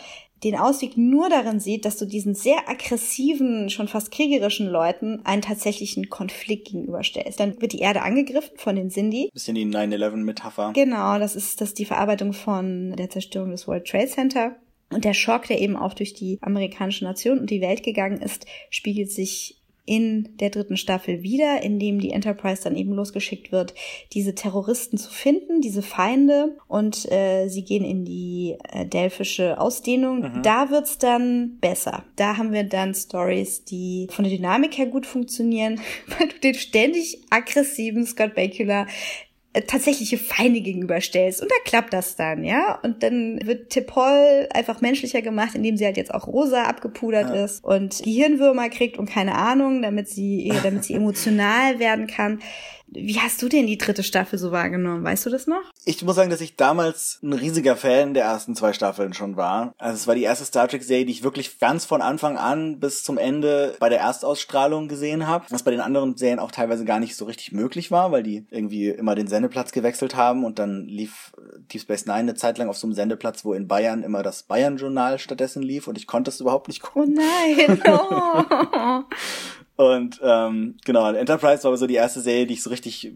den 0.44 0.56
Ausweg 0.56 0.96
nur 0.96 1.30
darin 1.30 1.58
sieht, 1.58 1.84
dass 1.84 1.96
du 1.96 2.04
diesen 2.04 2.34
sehr 2.34 2.68
aggressiven, 2.68 3.70
schon 3.70 3.88
fast 3.88 4.10
kriegerischen 4.10 4.68
Leuten 4.68 5.20
einen 5.24 5.40
tatsächlichen 5.40 6.10
Konflikt 6.10 6.66
gegenüberstellst. 6.66 7.40
Dann 7.40 7.60
wird 7.60 7.72
die 7.72 7.78
Erde 7.78 8.02
angegriffen 8.02 8.58
von 8.58 8.76
den 8.76 8.90
Sindhi. 8.90 9.30
Bisschen 9.32 9.54
die 9.54 9.64
9-11-Metapher. 9.64 10.72
Genau, 10.74 11.18
das 11.18 11.34
ist, 11.34 11.60
das 11.60 11.68
ist 11.68 11.78
die 11.78 11.86
Verarbeitung 11.86 12.34
von 12.34 12.94
der 12.96 13.08
Zerstörung 13.08 13.52
des 13.52 13.66
World 13.66 13.86
Trade 13.86 14.08
Center. 14.08 14.56
Und 14.94 15.04
der 15.04 15.14
Schock, 15.14 15.46
der 15.46 15.60
eben 15.60 15.76
auch 15.76 15.94
durch 15.94 16.14
die 16.14 16.38
amerikanische 16.40 17.04
Nation 17.04 17.38
und 17.38 17.50
die 17.50 17.60
Welt 17.60 17.82
gegangen 17.82 18.20
ist, 18.20 18.46
spiegelt 18.70 19.10
sich 19.10 19.58
in 19.86 20.36
der 20.38 20.50
dritten 20.50 20.76
Staffel 20.76 21.22
wieder, 21.22 21.62
in 21.62 21.78
dem 21.78 22.00
die 22.00 22.10
Enterprise 22.10 22.62
dann 22.64 22.76
eben 22.76 22.92
losgeschickt 22.92 23.52
wird, 23.52 23.74
diese 24.12 24.34
Terroristen 24.34 24.96
zu 24.96 25.10
finden, 25.10 25.60
diese 25.60 25.82
Feinde, 25.82 26.56
und 26.68 27.10
äh, 27.12 27.48
sie 27.48 27.64
gehen 27.64 27.84
in 27.84 28.04
die 28.04 28.56
äh, 28.72 28.86
delphische 28.86 29.60
Ausdehnung. 29.60 30.20
Mhm. 30.20 30.42
Da 30.42 30.70
wird's 30.70 30.98
dann 30.98 31.58
besser. 31.60 32.04
Da 32.16 32.38
haben 32.38 32.52
wir 32.52 32.64
dann 32.64 32.94
Stories, 32.94 33.64
die 33.64 34.08
von 34.10 34.24
der 34.24 34.34
Dynamik 34.34 34.78
her 34.78 34.86
gut 34.86 35.04
funktionieren, 35.04 35.80
weil 36.18 36.28
du 36.28 36.38
den 36.38 36.54
ständig 36.54 37.18
aggressiven 37.28 38.06
Scott 38.06 38.34
Bakula 38.34 38.86
tatsächliche 39.62 40.18
Feinde 40.18 40.60
gegenüberstellst. 40.60 41.40
Und 41.40 41.50
da 41.50 41.54
klappt 41.64 41.92
das 41.92 42.16
dann, 42.16 42.44
ja. 42.44 42.78
Und 42.82 43.02
dann 43.02 43.40
wird 43.44 43.70
Tipol 43.70 44.48
einfach 44.52 44.80
menschlicher 44.80 45.22
gemacht, 45.22 45.54
indem 45.54 45.76
sie 45.76 45.84
halt 45.84 45.96
jetzt 45.96 46.12
auch 46.12 46.26
rosa 46.26 46.64
abgepudert 46.64 47.30
ja. 47.30 47.44
ist 47.44 47.64
und 47.64 48.02
Gehirnwürmer 48.02 48.68
kriegt 48.68 48.98
und 48.98 49.08
keine 49.08 49.36
Ahnung, 49.36 49.82
damit 49.82 50.08
sie, 50.08 50.52
damit 50.62 50.84
sie 50.84 50.94
emotional 50.94 51.78
werden 51.78 52.06
kann. 52.06 52.40
Wie 52.86 53.18
hast 53.18 53.42
du 53.42 53.48
denn 53.48 53.66
die 53.66 53.78
dritte 53.78 54.02
Staffel 54.02 54.38
so 54.38 54.52
wahrgenommen? 54.52 55.02
Weißt 55.02 55.26
du 55.26 55.30
das 55.30 55.46
noch? 55.46 55.62
Ich 55.84 56.02
muss 56.02 56.16
sagen, 56.16 56.30
dass 56.30 56.40
ich 56.40 56.56
damals 56.56 57.18
ein 57.22 57.32
riesiger 57.32 57.76
Fan 57.76 58.14
der 58.14 58.24
ersten 58.24 58.54
zwei 58.54 58.72
Staffeln 58.72 59.14
schon 59.14 59.36
war. 59.36 59.74
Also 59.78 59.96
es 59.96 60.06
war 60.06 60.14
die 60.14 60.22
erste 60.22 60.44
Star 60.44 60.68
Trek-Serie, 60.68 61.04
die 61.04 61.12
ich 61.12 61.24
wirklich 61.24 61.58
ganz 61.58 61.84
von 61.84 62.02
Anfang 62.02 62.36
an 62.36 62.78
bis 62.78 63.02
zum 63.02 63.18
Ende 63.18 63.74
bei 63.80 63.88
der 63.88 64.00
Erstausstrahlung 64.00 64.88
gesehen 64.88 65.26
habe. 65.26 65.46
Was 65.50 65.62
bei 65.62 65.70
den 65.70 65.80
anderen 65.80 66.16
Serien 66.16 66.38
auch 66.38 66.50
teilweise 66.50 66.84
gar 66.84 67.00
nicht 67.00 67.16
so 67.16 67.24
richtig 67.24 67.52
möglich 67.52 67.90
war, 67.90 68.12
weil 68.12 68.22
die 68.22 68.46
irgendwie 68.50 68.88
immer 68.88 69.14
den 69.14 69.26
Sendeplatz 69.26 69.72
gewechselt 69.72 70.14
haben 70.14 70.44
und 70.44 70.58
dann 70.58 70.86
lief 70.86 71.32
Deep 71.72 71.80
Space 71.80 72.06
Nine 72.06 72.18
eine 72.18 72.34
Zeit 72.34 72.58
lang 72.58 72.68
auf 72.68 72.76
so 72.76 72.86
einem 72.86 72.94
Sendeplatz, 72.94 73.44
wo 73.44 73.54
in 73.54 73.66
Bayern 73.66 74.02
immer 74.02 74.22
das 74.22 74.44
Bayern-Journal 74.44 75.18
stattdessen 75.18 75.62
lief 75.62 75.88
und 75.88 75.98
ich 75.98 76.06
konnte 76.06 76.30
es 76.30 76.40
überhaupt 76.40 76.68
nicht 76.68 76.82
gucken. 76.82 76.94
Oh 77.04 77.66
nein! 77.66 77.82
Oh. 77.86 79.02
Und 79.76 80.20
ähm, 80.22 80.76
genau, 80.84 81.12
Enterprise 81.12 81.64
war 81.64 81.76
so 81.76 81.86
die 81.86 81.94
erste 81.94 82.20
Serie, 82.20 82.46
die 82.46 82.54
ich 82.54 82.62
so 82.62 82.70
richtig 82.70 83.12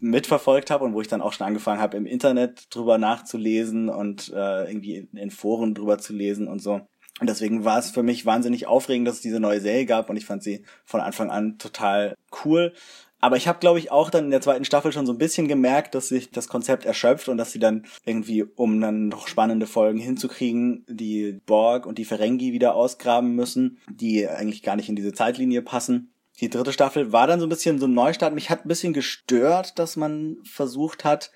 mitverfolgt 0.00 0.70
habe 0.70 0.84
und 0.84 0.94
wo 0.94 1.00
ich 1.00 1.08
dann 1.08 1.20
auch 1.20 1.32
schon 1.32 1.46
angefangen 1.46 1.80
habe, 1.80 1.96
im 1.96 2.06
Internet 2.06 2.74
drüber 2.74 2.98
nachzulesen 2.98 3.88
und 3.88 4.32
äh, 4.34 4.64
irgendwie 4.68 5.08
in 5.12 5.30
Foren 5.30 5.74
drüber 5.74 5.98
zu 5.98 6.12
lesen 6.12 6.48
und 6.48 6.60
so. 6.60 6.80
Und 7.20 7.28
deswegen 7.28 7.64
war 7.66 7.78
es 7.78 7.90
für 7.90 8.02
mich 8.02 8.24
wahnsinnig 8.24 8.66
aufregend, 8.66 9.06
dass 9.06 9.16
es 9.16 9.20
diese 9.20 9.40
neue 9.40 9.60
Serie 9.60 9.84
gab 9.84 10.08
und 10.08 10.16
ich 10.16 10.24
fand 10.24 10.42
sie 10.42 10.64
von 10.84 11.02
Anfang 11.02 11.30
an 11.30 11.58
total 11.58 12.16
cool. 12.44 12.72
Aber 13.20 13.36
ich 13.36 13.46
habe, 13.46 13.58
glaube 13.58 13.78
ich, 13.78 13.92
auch 13.92 14.10
dann 14.10 14.24
in 14.24 14.30
der 14.30 14.40
zweiten 14.40 14.64
Staffel 14.64 14.92
schon 14.92 15.06
so 15.06 15.12
ein 15.12 15.18
bisschen 15.18 15.46
gemerkt, 15.46 15.94
dass 15.94 16.08
sich 16.08 16.30
das 16.30 16.48
Konzept 16.48 16.86
erschöpft 16.86 17.28
und 17.28 17.36
dass 17.36 17.52
sie 17.52 17.58
dann 17.58 17.84
irgendwie, 18.04 18.42
um 18.42 18.80
dann 18.80 19.08
noch 19.08 19.28
spannende 19.28 19.66
Folgen 19.66 19.98
hinzukriegen, 19.98 20.86
die 20.88 21.38
Borg 21.44 21.86
und 21.86 21.98
die 21.98 22.06
Ferengi 22.06 22.52
wieder 22.52 22.74
ausgraben 22.74 23.34
müssen, 23.34 23.78
die 23.90 24.26
eigentlich 24.26 24.62
gar 24.62 24.76
nicht 24.76 24.88
in 24.88 24.96
diese 24.96 25.12
Zeitlinie 25.12 25.60
passen. 25.62 26.14
Die 26.40 26.48
dritte 26.48 26.72
Staffel 26.72 27.12
war 27.12 27.26
dann 27.26 27.40
so 27.40 27.46
ein 27.46 27.50
bisschen 27.50 27.78
so 27.78 27.86
ein 27.86 27.92
Neustart. 27.92 28.34
Mich 28.34 28.48
hat 28.48 28.64
ein 28.64 28.68
bisschen 28.68 28.94
gestört, 28.94 29.78
dass 29.78 29.96
man 29.96 30.38
versucht 30.44 31.04
hat, 31.04 31.30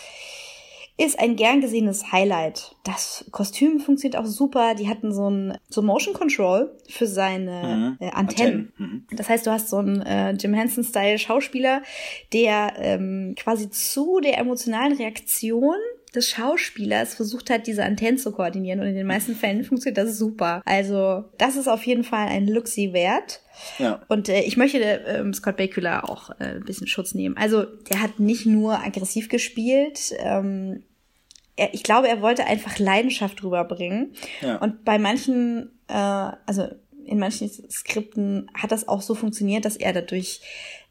ist 0.98 1.20
ein 1.20 1.36
gern 1.36 1.62
gesehenes 1.62 2.12
Highlight. 2.12 2.76
Das 2.84 3.26
Kostüm 3.32 3.80
funktioniert 3.80 4.22
auch 4.22 4.28
super. 4.28 4.76
Die 4.76 4.88
hatten 4.88 5.12
so 5.12 5.30
ein 5.30 5.58
so 5.68 5.82
Motion 5.82 6.14
Control 6.14 6.72
für 6.88 7.08
seine 7.08 7.98
mhm. 8.00 8.06
äh, 8.06 8.12
Antennen. 8.12 8.72
Antennen. 8.78 9.06
Mhm. 9.10 9.18
Das 9.18 9.28
heißt, 9.28 9.46
du 9.46 9.52
hast 9.52 9.70
so 9.70 9.78
einen 9.78 10.02
äh, 10.04 10.32
Jim 10.34 10.54
Henson-Style 10.54 11.18
Schauspieler, 11.18 11.82
der 12.32 12.74
ähm, 12.78 13.34
quasi 13.36 13.70
zu 13.72 14.20
der 14.22 14.38
emotionalen 14.38 14.94
Reaktion 14.94 15.76
des 16.16 16.30
Schauspielers 16.30 17.14
versucht 17.16 17.50
hat, 17.50 17.68
diese 17.68 17.84
Antennen 17.84 18.18
zu 18.18 18.32
koordinieren 18.32 18.80
und 18.80 18.88
in 18.88 18.96
den 18.96 19.08
meisten 19.08 19.36
Fällen 19.36 19.64
funktioniert 19.66 19.98
das 19.98 20.18
super. 20.18 20.62
Also 20.66 21.26
das 21.38 21.56
ist 21.56 21.68
auf 21.68 21.86
jeden 21.86 22.04
Fall 22.04 22.28
ein 22.28 22.48
Luxi 22.48 22.94
wert. 22.94 23.42
Ja. 23.80 24.02
Und 24.08 24.30
äh, 24.30 24.42
ich 24.42 24.58
möchte 24.58 24.80
äh, 24.80 25.34
Scott 25.34 25.58
Bakula 25.58 26.04
auch 26.04 26.32
äh, 26.32 26.56
ein 26.56 26.66
bisschen 26.66 26.88
Schutz 26.88 27.14
nehmen. 27.14 27.38
Also 27.38 27.64
der 27.64 28.02
hat 28.02 28.20
nicht 28.20 28.46
nur 28.46 28.80
aggressiv 28.80 29.30
gespielt. 29.30 30.14
Ähm, 30.20 30.84
er, 31.56 31.74
ich 31.74 31.84
glaube, 31.84 32.08
er 32.08 32.22
wollte 32.22 32.46
einfach 32.46 32.80
Leidenschaft 32.80 33.44
rüberbringen. 33.44 34.14
Ja. 34.42 34.58
Und 34.58 34.84
bei 34.84 35.00
manchen, 35.00 35.72
äh, 35.88 35.94
also 35.94 36.68
in 37.06 37.20
manchen 37.20 37.50
Skripten 37.50 38.50
hat 38.54 38.72
das 38.72 38.88
auch 38.88 39.02
so 39.02 39.16
funktioniert, 39.16 39.64
dass 39.64 39.78
er 39.78 39.94
dadurch 39.94 40.42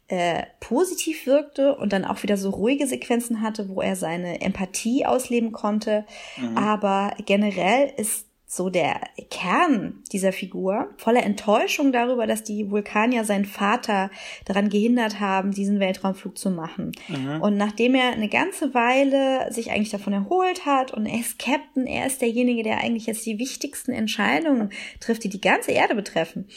äh, 0.07 0.43
positiv 0.59 1.25
wirkte 1.25 1.75
und 1.75 1.91
dann 1.91 2.05
auch 2.05 2.21
wieder 2.23 2.37
so 2.37 2.51
ruhige 2.51 2.85
Sequenzen 2.85 3.41
hatte, 3.41 3.69
wo 3.69 3.81
er 3.81 3.95
seine 3.95 4.41
Empathie 4.41 5.05
ausleben 5.05 5.51
konnte. 5.51 6.05
Mhm. 6.37 6.57
Aber 6.57 7.15
generell 7.25 7.91
ist 7.97 8.27
so 8.47 8.69
der 8.69 9.01
Kern 9.31 10.03
dieser 10.11 10.31
Figur, 10.31 10.89
voller 10.97 11.23
Enttäuschung 11.23 11.91
darüber, 11.91 12.27
dass 12.27 12.43
die 12.43 12.69
Vulkanier 12.69 13.25
seinen 13.25 13.45
Vater 13.45 14.11
daran 14.45 14.69
gehindert 14.69 15.19
haben, 15.19 15.51
diesen 15.51 15.79
Weltraumflug 15.79 16.37
zu 16.37 16.51
machen. 16.51 16.91
Mhm. 17.07 17.41
Und 17.41 17.57
nachdem 17.57 17.95
er 17.95 18.11
eine 18.11 18.29
ganze 18.29 18.73
Weile 18.73 19.51
sich 19.51 19.71
eigentlich 19.71 19.89
davon 19.89 20.13
erholt 20.13 20.65
hat 20.65 20.93
und 20.93 21.05
er 21.05 21.19
ist 21.19 21.39
Captain, 21.39 21.87
er 21.87 22.05
ist 22.05 22.21
derjenige, 22.21 22.63
der 22.63 22.77
eigentlich 22.77 23.07
jetzt 23.07 23.25
die 23.25 23.39
wichtigsten 23.39 23.91
Entscheidungen 23.91 24.69
trifft, 24.99 25.23
die 25.23 25.29
die 25.29 25.41
ganze 25.41 25.71
Erde 25.71 25.95
betreffen, 25.95 26.47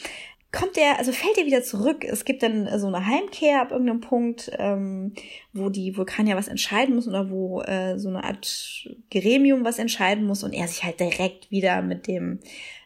kommt 0.51 0.77
er, 0.77 0.97
also 0.97 1.11
fällt 1.11 1.37
er 1.37 1.45
wieder 1.45 1.61
zurück. 1.61 2.03
Es 2.03 2.25
gibt 2.25 2.41
dann 2.41 2.67
so 2.79 2.87
eine 2.87 3.05
Heimkehr 3.05 3.61
ab 3.61 3.71
irgendeinem 3.71 4.01
Punkt, 4.01 4.51
ähm, 4.57 5.13
wo 5.53 5.69
die 5.69 5.95
Vulkanier 5.95 6.35
was 6.35 6.47
entscheiden 6.47 6.95
müssen 6.95 7.09
oder 7.09 7.29
wo 7.29 7.61
äh, 7.61 7.99
so 7.99 8.09
eine 8.09 8.23
Art 8.23 8.89
Gremium 9.11 9.63
was 9.63 9.77
entscheiden 9.77 10.25
muss 10.25 10.43
und 10.43 10.53
er 10.53 10.67
sich 10.67 10.83
halt 10.83 10.99
direkt 10.99 11.51
wieder 11.51 11.81
mit 11.81 12.07
dem 12.07 12.39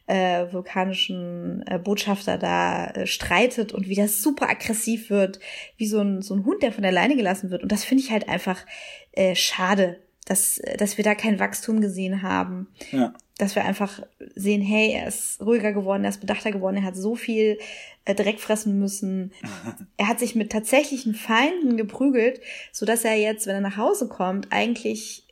äh, 0.08 0.52
vulkanischen 0.52 1.64
äh, 1.66 1.80
Botschafter 1.80 2.38
da 2.38 2.88
äh, 2.88 3.08
streitet 3.08 3.72
und 3.72 3.88
wieder 3.88 4.10
super 4.10 4.50
aggressiv 4.50 5.10
wird, 5.10 5.40
wie 5.78 5.88
so 5.88 6.02
ein, 6.02 6.22
so 6.22 6.36
ein 6.36 6.44
Hund, 6.44 6.62
der 6.62 6.74
von 6.74 6.84
der 6.84 6.92
Leine 6.92 7.16
gelassen 7.16 7.50
wird. 7.50 7.64
Und 7.64 7.72
das 7.72 7.86
finde 7.86 8.04
ich 8.04 8.12
halt 8.12 8.28
einfach 8.28 8.66
äh, 9.14 9.36
schade, 9.36 10.00
dass, 10.26 10.62
dass 10.78 10.98
wir 10.98 11.06
da 11.06 11.16
kein 11.16 11.40
Wachstum 11.40 11.80
gesehen 11.80 12.22
haben. 12.22 12.68
Ja 12.92 13.14
dass 13.38 13.56
wir 13.56 13.66
einfach 13.66 14.02
sehen, 14.36 14.62
hey, 14.62 14.92
er 14.92 15.08
ist 15.08 15.42
ruhiger 15.42 15.74
geworden, 15.74 16.04
er 16.04 16.12
ist 16.12 16.22
bedachter 16.22 16.52
geworden, 16.52 16.78
er 16.78 16.84
hat 16.84 16.96
so 16.96 17.16
viel 17.16 17.58
äh, 18.06 18.14
Dreck 18.14 18.40
fressen 18.40 18.80
müssen. 18.80 19.32
er 19.98 20.08
hat 20.08 20.20
sich 20.20 20.36
mit 20.36 20.52
tatsächlichen 20.52 21.16
Feinden 21.16 21.78
geprügelt, 21.78 22.42
so 22.72 22.86
dass 22.86 23.04
er 23.04 23.16
jetzt, 23.16 23.48
wenn 23.48 23.56
er 23.56 23.62
nach 23.62 23.78
Hause 23.78 24.08
kommt, 24.08 24.52
eigentlich 24.52 25.28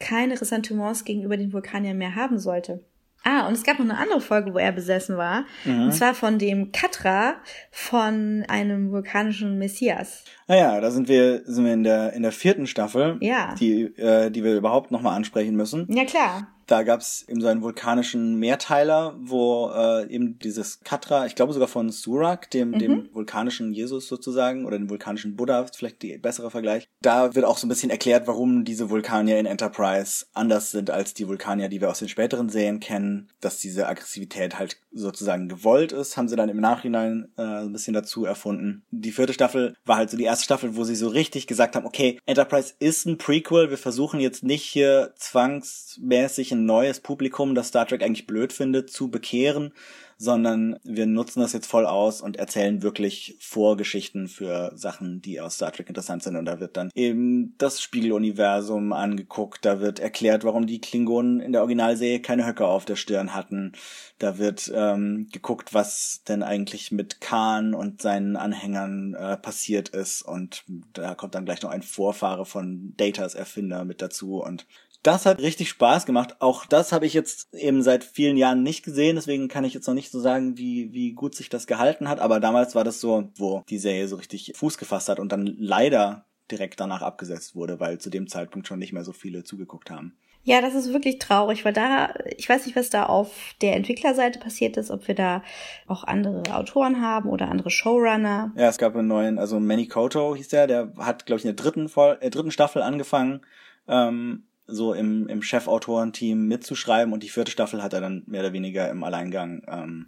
keine 0.00 0.40
Ressentiments 0.40 1.04
gegenüber 1.04 1.36
den 1.36 1.52
Vulkaniern 1.52 1.96
mehr 1.96 2.16
haben 2.16 2.38
sollte. 2.38 2.84
Ah, 3.26 3.48
und 3.48 3.54
es 3.54 3.64
gab 3.64 3.78
noch 3.78 3.86
eine 3.86 3.96
andere 3.96 4.20
Folge, 4.20 4.52
wo 4.52 4.58
er 4.58 4.70
besessen 4.70 5.16
war. 5.16 5.46
Mhm. 5.64 5.84
Und 5.84 5.92
zwar 5.92 6.12
von 6.12 6.38
dem 6.38 6.72
Katra 6.72 7.36
von 7.70 8.44
einem 8.48 8.92
vulkanischen 8.92 9.58
Messias. 9.58 10.24
Naja, 10.46 10.74
ah 10.74 10.80
da 10.82 10.90
sind 10.90 11.08
wir, 11.08 11.42
sind 11.46 11.64
wir 11.64 11.72
in 11.72 11.84
der, 11.84 12.12
in 12.12 12.22
der 12.22 12.32
vierten 12.32 12.66
Staffel. 12.66 13.16
Ja. 13.20 13.54
Die, 13.54 13.84
äh, 13.96 14.30
die 14.30 14.44
wir 14.44 14.54
überhaupt 14.54 14.90
nochmal 14.90 15.16
ansprechen 15.16 15.56
müssen. 15.56 15.86
Ja, 15.88 16.04
klar. 16.04 16.48
Da 16.66 16.82
gab's 16.82 17.24
eben 17.28 17.40
so 17.40 17.48
einen 17.48 17.62
vulkanischen 17.62 18.36
Mehrteiler, 18.36 19.14
wo 19.18 19.70
äh, 19.74 20.08
eben 20.10 20.38
dieses 20.38 20.80
Katra, 20.80 21.26
ich 21.26 21.34
glaube 21.34 21.52
sogar 21.52 21.68
von 21.68 21.90
Surak, 21.90 22.50
dem, 22.50 22.70
mhm. 22.70 22.78
dem 22.78 23.08
vulkanischen 23.12 23.72
Jesus 23.72 24.08
sozusagen, 24.08 24.64
oder 24.64 24.78
dem 24.78 24.90
vulkanischen 24.90 25.36
Buddha, 25.36 25.66
vielleicht 25.74 26.02
die 26.02 26.18
bessere 26.18 26.50
Vergleich. 26.50 26.88
Da 27.02 27.34
wird 27.34 27.44
auch 27.44 27.58
so 27.58 27.66
ein 27.66 27.68
bisschen 27.68 27.90
erklärt, 27.90 28.26
warum 28.26 28.64
diese 28.64 28.90
Vulkanier 28.90 29.38
in 29.38 29.46
Enterprise 29.46 30.26
anders 30.32 30.70
sind 30.70 30.90
als 30.90 31.14
die 31.14 31.28
Vulkanier, 31.28 31.68
die 31.68 31.80
wir 31.80 31.90
aus 31.90 31.98
den 31.98 32.08
späteren 32.08 32.48
Serien 32.48 32.80
kennen, 32.80 33.30
dass 33.40 33.58
diese 33.58 33.86
Aggressivität 33.86 34.58
halt 34.58 34.78
sozusagen 34.92 35.48
gewollt 35.48 35.92
ist, 35.92 36.16
haben 36.16 36.28
sie 36.28 36.36
dann 36.36 36.48
im 36.48 36.60
Nachhinein 36.60 37.28
äh, 37.36 37.42
ein 37.42 37.72
bisschen 37.72 37.94
dazu 37.94 38.24
erfunden. 38.24 38.84
Die 38.90 39.12
vierte 39.12 39.32
Staffel 39.32 39.74
war 39.84 39.96
halt 39.96 40.10
so 40.10 40.16
die 40.16 40.24
erste 40.24 40.44
Staffel, 40.44 40.76
wo 40.76 40.84
sie 40.84 40.94
so 40.94 41.08
richtig 41.08 41.46
gesagt 41.46 41.76
haben, 41.76 41.86
okay, 41.86 42.18
Enterprise 42.26 42.74
ist 42.78 43.06
ein 43.06 43.18
Prequel, 43.18 43.70
wir 43.70 43.78
versuchen 43.78 44.20
jetzt 44.20 44.44
nicht 44.44 44.64
hier 44.64 45.12
zwangsmäßig 45.16 46.52
ein 46.54 46.66
neues 46.66 47.00
Publikum, 47.00 47.54
das 47.54 47.68
Star 47.68 47.86
Trek 47.86 48.02
eigentlich 48.02 48.26
blöd 48.26 48.52
findet, 48.52 48.90
zu 48.90 49.10
bekehren, 49.10 49.72
sondern 50.16 50.78
wir 50.84 51.06
nutzen 51.06 51.40
das 51.40 51.52
jetzt 51.52 51.66
voll 51.66 51.86
aus 51.86 52.20
und 52.20 52.36
erzählen 52.36 52.82
wirklich 52.82 53.36
Vorgeschichten 53.40 54.28
für 54.28 54.72
Sachen, 54.74 55.20
die 55.20 55.40
aus 55.40 55.56
Star 55.56 55.72
Trek 55.72 55.88
interessant 55.88 56.22
sind. 56.22 56.36
Und 56.36 56.44
da 56.44 56.60
wird 56.60 56.76
dann 56.76 56.90
eben 56.94 57.54
das 57.58 57.82
Spiegeluniversum 57.82 58.92
angeguckt, 58.92 59.64
da 59.64 59.80
wird 59.80 59.98
erklärt, 59.98 60.44
warum 60.44 60.66
die 60.66 60.80
Klingonen 60.80 61.40
in 61.40 61.52
der 61.52 61.62
Originalserie 61.62 62.20
keine 62.20 62.46
Höcke 62.46 62.66
auf 62.66 62.84
der 62.84 62.96
Stirn 62.96 63.34
hatten. 63.34 63.72
Da 64.18 64.38
wird 64.38 64.72
ähm, 64.74 65.28
geguckt, 65.32 65.74
was 65.74 66.22
denn 66.28 66.42
eigentlich 66.42 66.92
mit 66.92 67.20
Khan 67.20 67.74
und 67.74 68.00
seinen 68.00 68.36
Anhängern 68.36 69.14
äh, 69.14 69.36
passiert 69.36 69.88
ist. 69.88 70.22
Und 70.22 70.64
da 70.92 71.14
kommt 71.14 71.34
dann 71.34 71.44
gleich 71.44 71.62
noch 71.62 71.70
ein 71.70 71.82
Vorfahre 71.82 72.46
von 72.46 72.94
Datas 72.96 73.34
Erfinder 73.34 73.84
mit 73.84 74.00
dazu. 74.00 74.42
Und 74.42 74.66
das 75.04 75.26
hat 75.26 75.40
richtig 75.40 75.68
Spaß 75.68 76.06
gemacht. 76.06 76.36
Auch 76.40 76.66
das 76.66 76.90
habe 76.90 77.06
ich 77.06 77.14
jetzt 77.14 77.54
eben 77.54 77.82
seit 77.82 78.02
vielen 78.02 78.36
Jahren 78.36 78.62
nicht 78.62 78.84
gesehen, 78.84 79.16
deswegen 79.16 79.48
kann 79.48 79.64
ich 79.64 79.74
jetzt 79.74 79.86
noch 79.86 79.94
nicht 79.94 80.10
so 80.10 80.18
sagen, 80.18 80.58
wie, 80.58 80.92
wie 80.92 81.12
gut 81.12 81.34
sich 81.34 81.48
das 81.48 81.66
gehalten 81.66 82.08
hat. 82.08 82.20
Aber 82.20 82.40
damals 82.40 82.74
war 82.74 82.84
das 82.84 83.00
so, 83.00 83.30
wo 83.36 83.62
die 83.68 83.78
Serie 83.78 84.08
so 84.08 84.16
richtig 84.16 84.52
Fuß 84.56 84.78
gefasst 84.78 85.08
hat 85.08 85.20
und 85.20 85.30
dann 85.30 85.46
leider 85.58 86.24
direkt 86.50 86.80
danach 86.80 87.02
abgesetzt 87.02 87.54
wurde, 87.54 87.80
weil 87.80 87.98
zu 87.98 88.10
dem 88.10 88.28
Zeitpunkt 88.28 88.66
schon 88.66 88.78
nicht 88.78 88.92
mehr 88.92 89.04
so 89.04 89.12
viele 89.12 89.44
zugeguckt 89.44 89.90
haben. 89.90 90.16
Ja, 90.46 90.60
das 90.60 90.74
ist 90.74 90.92
wirklich 90.92 91.18
traurig, 91.18 91.64
weil 91.64 91.72
da, 91.72 92.12
ich 92.36 92.48
weiß 92.48 92.66
nicht, 92.66 92.76
was 92.76 92.90
da 92.90 93.06
auf 93.06 93.54
der 93.62 93.76
Entwicklerseite 93.76 94.38
passiert 94.38 94.76
ist, 94.76 94.90
ob 94.90 95.08
wir 95.08 95.14
da 95.14 95.42
auch 95.86 96.04
andere 96.04 96.42
Autoren 96.54 97.00
haben 97.00 97.30
oder 97.30 97.48
andere 97.50 97.70
Showrunner. 97.70 98.52
Ja, 98.54 98.68
es 98.68 98.76
gab 98.76 98.94
einen 98.94 99.08
neuen, 99.08 99.38
also 99.38 99.58
Manny 99.58 99.86
Koto 99.86 100.36
hieß 100.36 100.48
der, 100.48 100.66
der 100.66 100.92
hat, 100.98 101.24
glaube 101.24 101.38
ich, 101.38 101.46
in 101.46 101.56
der 101.56 101.62
dritten, 101.62 101.90
äh, 102.20 102.28
dritten 102.28 102.50
Staffel 102.50 102.82
angefangen. 102.82 103.40
Ähm, 103.88 104.44
so 104.66 104.94
im, 104.94 105.28
im 105.28 105.42
Chefautorenteam 105.42 106.46
mitzuschreiben 106.46 107.12
und 107.12 107.22
die 107.22 107.28
vierte 107.28 107.50
Staffel 107.50 107.82
hat 107.82 107.92
er 107.92 108.00
dann 108.00 108.22
mehr 108.26 108.40
oder 108.40 108.52
weniger 108.52 108.90
im 108.90 109.04
Alleingang 109.04 109.62
ähm, 109.68 110.06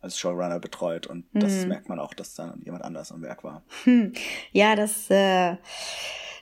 als 0.00 0.18
Showrunner 0.18 0.60
betreut 0.60 1.06
und 1.06 1.24
das 1.32 1.62
mhm. 1.62 1.68
merkt 1.68 1.88
man 1.88 1.98
auch, 1.98 2.14
dass 2.14 2.34
da 2.34 2.54
jemand 2.62 2.84
anders 2.84 3.10
am 3.12 3.22
Werk 3.22 3.42
war. 3.42 3.62
Hm. 3.84 4.12
Ja, 4.52 4.76
das 4.76 5.10
äh, 5.10 5.56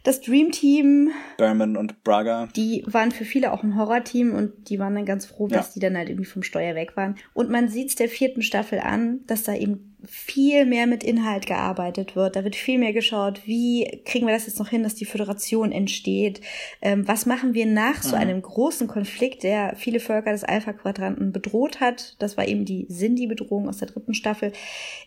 das 0.04 0.20
Dream 0.20 0.52
Team. 0.52 1.12
Berman 1.38 1.78
und 1.78 2.04
Braga. 2.04 2.48
Die 2.54 2.84
waren 2.86 3.10
für 3.10 3.24
viele 3.24 3.52
auch 3.52 3.62
ein 3.62 3.76
Horrorteam 3.76 4.34
und 4.34 4.68
die 4.68 4.78
waren 4.78 4.94
dann 4.94 5.06
ganz 5.06 5.24
froh, 5.24 5.48
dass 5.48 5.68
ja. 5.68 5.72
die 5.74 5.80
dann 5.80 5.96
halt 5.96 6.10
irgendwie 6.10 6.28
vom 6.28 6.42
Steuer 6.42 6.74
weg 6.74 6.94
waren. 6.94 7.16
Und 7.32 7.48
man 7.48 7.68
sieht's 7.68 7.94
der 7.94 8.10
vierten 8.10 8.42
Staffel 8.42 8.80
an, 8.80 9.20
dass 9.26 9.44
da 9.44 9.54
eben 9.54 9.93
viel 10.08 10.66
mehr 10.66 10.86
mit 10.86 11.02
Inhalt 11.02 11.46
gearbeitet 11.46 12.16
wird. 12.16 12.36
Da 12.36 12.44
wird 12.44 12.56
viel 12.56 12.78
mehr 12.78 12.92
geschaut, 12.92 13.42
wie 13.46 14.02
kriegen 14.04 14.26
wir 14.26 14.34
das 14.34 14.46
jetzt 14.46 14.58
noch 14.58 14.68
hin, 14.68 14.82
dass 14.82 14.94
die 14.94 15.04
Föderation 15.04 15.72
entsteht? 15.72 16.40
Ähm, 16.82 17.06
was 17.06 17.26
machen 17.26 17.54
wir 17.54 17.66
nach 17.66 18.02
mhm. 18.02 18.08
so 18.08 18.16
einem 18.16 18.42
großen 18.42 18.88
Konflikt, 18.88 19.42
der 19.42 19.74
viele 19.76 20.00
Völker 20.00 20.32
des 20.32 20.44
Alpha-Quadranten 20.44 21.32
bedroht 21.32 21.80
hat? 21.80 22.16
Das 22.18 22.36
war 22.36 22.46
eben 22.46 22.64
die 22.64 22.86
Sindhi-Bedrohung 22.88 23.68
aus 23.68 23.78
der 23.78 23.88
dritten 23.88 24.14
Staffel. 24.14 24.52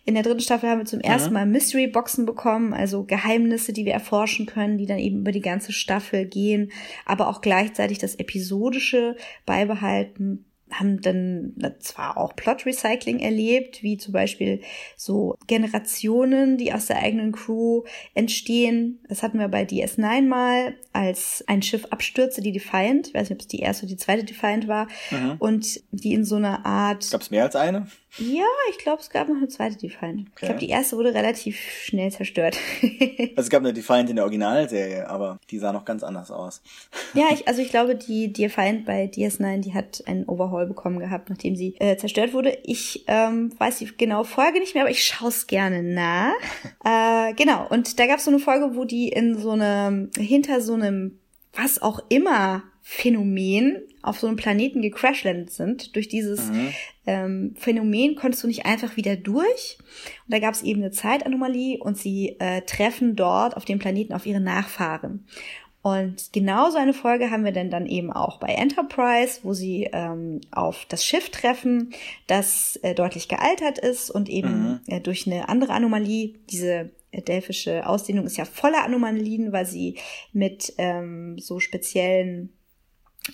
In 0.06 0.14
der 0.14 0.24
dritten 0.24 0.42
Staffel 0.42 0.70
haben 0.70 0.80
wir 0.80 0.86
zum 0.86 1.00
mhm. 1.00 1.06
ersten 1.06 1.34
Mal 1.34 1.46
Mystery-Boxen 1.46 2.26
bekommen, 2.26 2.74
also 2.74 3.04
Geheimnisse, 3.04 3.74
die 3.74 3.86
wir 3.86 3.94
erforschen 3.94 4.46
können, 4.46 4.78
die 4.78 4.86
dann 4.86 5.00
eben 5.00 5.20
über 5.20 5.32
die 5.32 5.42
ganze 5.42 5.72
Staffel 5.72 6.26
gehen, 6.26 6.72
aber 7.06 7.28
auch 7.28 7.42
gleichzeitig 7.42 7.98
das 7.98 8.16
Episodische 8.16 9.16
beibehalten 9.46 10.46
haben 10.72 11.02
dann 11.02 11.54
zwar 11.80 12.18
auch 12.18 12.36
Plot-Recycling 12.36 13.20
erlebt, 13.20 13.84
wie 13.84 13.98
zum 13.98 14.14
Beispiel 14.14 14.62
so 14.96 15.36
Generationen, 15.48 16.58
die 16.58 16.74
aus 16.74 16.88
der 16.88 16.98
eigenen 16.98 17.32
Crew 17.32 17.84
entstehen. 18.14 19.00
Das 19.08 19.24
hatten 19.24 19.40
wir 19.40 19.48
bei 19.48 19.64
DS9 19.64 20.24
mal, 20.24 20.76
als 20.94 21.44
ein 21.48 21.62
Schiff 21.62 21.86
abstürzte, 21.86 22.42
die 22.42 22.52
Defiant. 22.52 23.08
Ich 23.08 23.14
weiß 23.14 23.30
nicht, 23.30 23.38
ob 23.38 23.42
es 23.42 23.48
die 23.48 23.60
erste 23.60 23.86
oder 23.86 23.94
die 23.94 23.98
zweite 23.98 24.26
Defiant 24.26 24.68
war. 24.68 24.88
Mhm. 25.12 25.36
Und 25.40 25.82
die 25.92 26.14
in 26.14 26.26
so 26.26 26.36
einer 26.36 26.66
Art... 26.66 27.10
Gab 27.12 27.22
es 27.22 27.32
mehr 27.32 27.44
als 27.44 27.56
eine? 27.56 27.88
Ja, 28.20 28.46
ich 28.70 28.78
glaube, 28.80 29.02
es 29.02 29.10
gab 29.10 29.28
noch 29.28 29.36
eine 29.36 29.48
zweite 29.48 29.78
Defiant. 29.78 30.22
Okay. 30.22 30.30
Ich 30.36 30.42
glaube, 30.46 30.60
die 30.60 30.70
erste 30.70 30.98
wurde 30.98 31.14
relativ 31.14 31.60
schnell 31.60 32.12
zerstört. 32.12 32.58
also 32.82 33.34
es 33.36 33.50
gab 33.50 33.62
eine 33.62 33.74
Defiant 33.74 34.10
in 34.10 34.16
der 34.16 34.26
Originalserie, 34.26 35.08
aber 35.08 35.40
die 35.50 35.60
sah 35.60 35.72
noch 35.72 35.86
ganz 35.86 36.04
anders 36.04 36.32
aus. 36.32 36.62
ja, 37.14 37.26
ich, 37.34 37.48
also 37.48 37.62
ich 37.62 37.70
glaube, 37.70 37.96
die 37.96 38.34
Defiant 38.34 38.86
bei 38.86 39.06
DS9, 39.06 39.60
die 39.60 39.74
hat 39.74 40.04
einen 40.08 40.26
Overhaul 40.26 40.66
bekommen 40.66 41.00
gehabt, 41.00 41.30
nachdem 41.30 41.56
sie 41.56 41.76
äh, 41.80 41.98
zerstört 41.98 42.34
wurde. 42.34 42.58
Ich 42.64 43.04
ähm, 43.08 43.52
weiß 43.58 43.78
die 43.78 43.96
genaue 43.96 44.26
Folge 44.26 44.60
nicht 44.60 44.74
mehr, 44.74 44.84
aber 44.84 44.92
ich 44.92 45.04
schaue 45.04 45.30
es 45.30 45.48
gerne 45.48 45.84
nach. 45.84 46.34
äh, 46.84 47.34
genau, 47.34 47.68
und 47.70 48.00
da 48.00 48.08
gab 48.08 48.18
es 48.18 48.26
so 48.26 48.32
eine 48.32 48.40
Folge, 48.40 48.76
wo 48.76 48.86
die 48.86 49.10
in 49.10 49.38
so 49.38 49.52
einem, 49.52 50.10
hinter 50.18 50.62
so 50.62 50.74
einem, 50.74 51.20
was 51.54 51.82
auch 51.82 52.00
immer, 52.10 52.64
Phänomen 52.90 53.82
auf 54.02 54.18
so 54.18 54.28
einem 54.28 54.38
Planeten 54.38 54.82
gecrashlandet 54.82 55.52
sind. 55.52 55.94
Durch 55.98 56.08
dieses 56.08 56.50
mhm. 56.50 56.74
ähm, 57.06 57.56
Phänomen 57.58 58.16
konntest 58.16 58.46
du 58.46 58.48
nicht 58.48 58.66
einfach 58.66 58.96
wieder 58.96 59.18
durch. 59.18 59.78
Und 60.26 60.34
da 60.34 60.40
gab 60.40 60.54
es 60.54 60.64
eben 60.64 60.82
eine 60.82 60.92
Zeitanomalie 60.92 61.80
und 61.80 61.98
sie 61.98 62.38
äh, 62.40 62.62
treffen 62.62 63.18
dort 63.18 63.58
auf 63.58 63.66
dem 63.66 63.78
Planeten 63.78 64.14
auf 64.14 64.26
ihre 64.26 64.40
Nachfahren. 64.40 65.28
Und 65.82 66.32
genau 66.32 66.70
so 66.70 66.78
eine 66.78 66.94
Folge 66.94 67.30
haben 67.30 67.44
wir 67.44 67.52
denn 67.52 67.70
dann 67.70 67.88
eben 67.88 68.14
auch 68.14 68.40
bei 68.40 68.54
Enterprise, 68.54 69.42
wo 69.44 69.54
sie 69.54 69.90
ähm, 69.92 70.40
auf 70.52 70.86
das 70.88 71.04
Schiff 71.04 71.30
treffen, 71.30 71.94
das 72.26 72.78
äh, 72.84 72.96
deutlich 72.96 73.28
gealtert 73.28 73.80
ist 73.80 74.10
und 74.10 74.30
eben 74.30 74.62
mhm. 74.62 74.80
äh, 74.88 75.02
durch 75.02 75.28
eine 75.28 75.50
andere 75.50 75.74
Anomalie, 75.74 76.36
diese 76.50 76.92
äh, 77.12 77.22
delphische 77.22 77.86
Ausdehnung 77.86 78.26
ist 78.26 78.38
ja 78.38 78.46
voller 78.46 78.86
Anomalien, 78.86 79.52
weil 79.52 79.66
sie 79.66 79.98
mit 80.32 80.74
ähm, 80.78 81.38
so 81.38 81.60
speziellen 81.60 82.54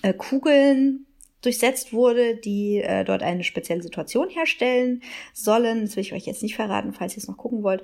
äh, 0.02 0.12
Kugeln 0.12 1.06
durchsetzt 1.42 1.92
wurde, 1.92 2.36
die 2.36 2.80
äh, 2.80 3.04
dort 3.04 3.22
eine 3.22 3.44
spezielle 3.44 3.82
Situation 3.82 4.28
herstellen 4.30 5.02
sollen. 5.32 5.82
Das 5.82 5.96
will 5.96 6.02
ich 6.02 6.12
euch 6.12 6.26
jetzt 6.26 6.42
nicht 6.42 6.56
verraten, 6.56 6.92
falls 6.92 7.14
ihr 7.14 7.18
es 7.18 7.28
noch 7.28 7.36
gucken 7.36 7.62
wollt. 7.62 7.82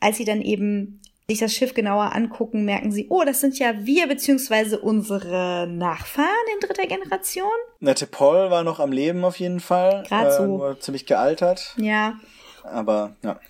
Als 0.00 0.16
sie 0.16 0.24
dann 0.24 0.42
eben 0.42 1.00
sich 1.28 1.38
das 1.38 1.54
Schiff 1.54 1.74
genauer 1.74 2.14
angucken, 2.14 2.64
merken 2.64 2.90
sie, 2.92 3.06
oh, 3.08 3.22
das 3.24 3.40
sind 3.40 3.58
ja 3.58 3.86
wir 3.86 4.06
beziehungsweise 4.08 4.80
unsere 4.80 5.66
Nachfahren 5.68 6.28
in 6.54 6.66
dritter 6.66 6.86
Generation. 6.86 7.50
Nette 7.80 8.06
Paul 8.06 8.50
war 8.50 8.64
noch 8.64 8.80
am 8.80 8.92
Leben 8.92 9.24
auf 9.24 9.38
jeden 9.38 9.60
Fall. 9.60 10.02
Gerade 10.08 10.32
so. 10.32 10.42
Äh, 10.42 10.46
nur 10.46 10.80
ziemlich 10.80 11.06
gealtert. 11.06 11.74
Ja. 11.78 12.18
Aber 12.64 13.16
ja. 13.24 13.40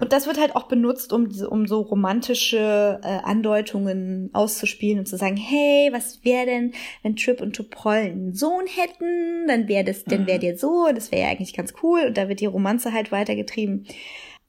Und 0.00 0.12
das 0.12 0.26
wird 0.26 0.38
halt 0.38 0.56
auch 0.56 0.64
benutzt, 0.64 1.12
um, 1.12 1.28
um 1.48 1.66
so 1.66 1.80
romantische 1.80 3.00
äh, 3.02 3.18
Andeutungen 3.24 4.30
auszuspielen 4.32 5.00
und 5.00 5.06
zu 5.06 5.16
sagen, 5.16 5.36
hey, 5.36 5.90
was 5.92 6.24
wäre 6.24 6.46
denn, 6.46 6.72
wenn 7.02 7.16
Trip 7.16 7.40
und 7.40 7.54
Topol 7.54 7.94
einen 7.94 8.34
Sohn 8.34 8.66
hätten? 8.66 9.46
Dann 9.46 9.68
wäre 9.68 9.84
das, 9.84 10.04
dann 10.04 10.26
wäre 10.26 10.38
der 10.38 10.58
so, 10.58 10.88
das 10.94 11.12
wäre 11.12 11.22
ja 11.22 11.28
eigentlich 11.30 11.54
ganz 11.54 11.74
cool. 11.82 12.06
Und 12.06 12.18
da 12.18 12.28
wird 12.28 12.40
die 12.40 12.46
Romanze 12.46 12.92
halt 12.92 13.12
weitergetrieben. 13.12 13.86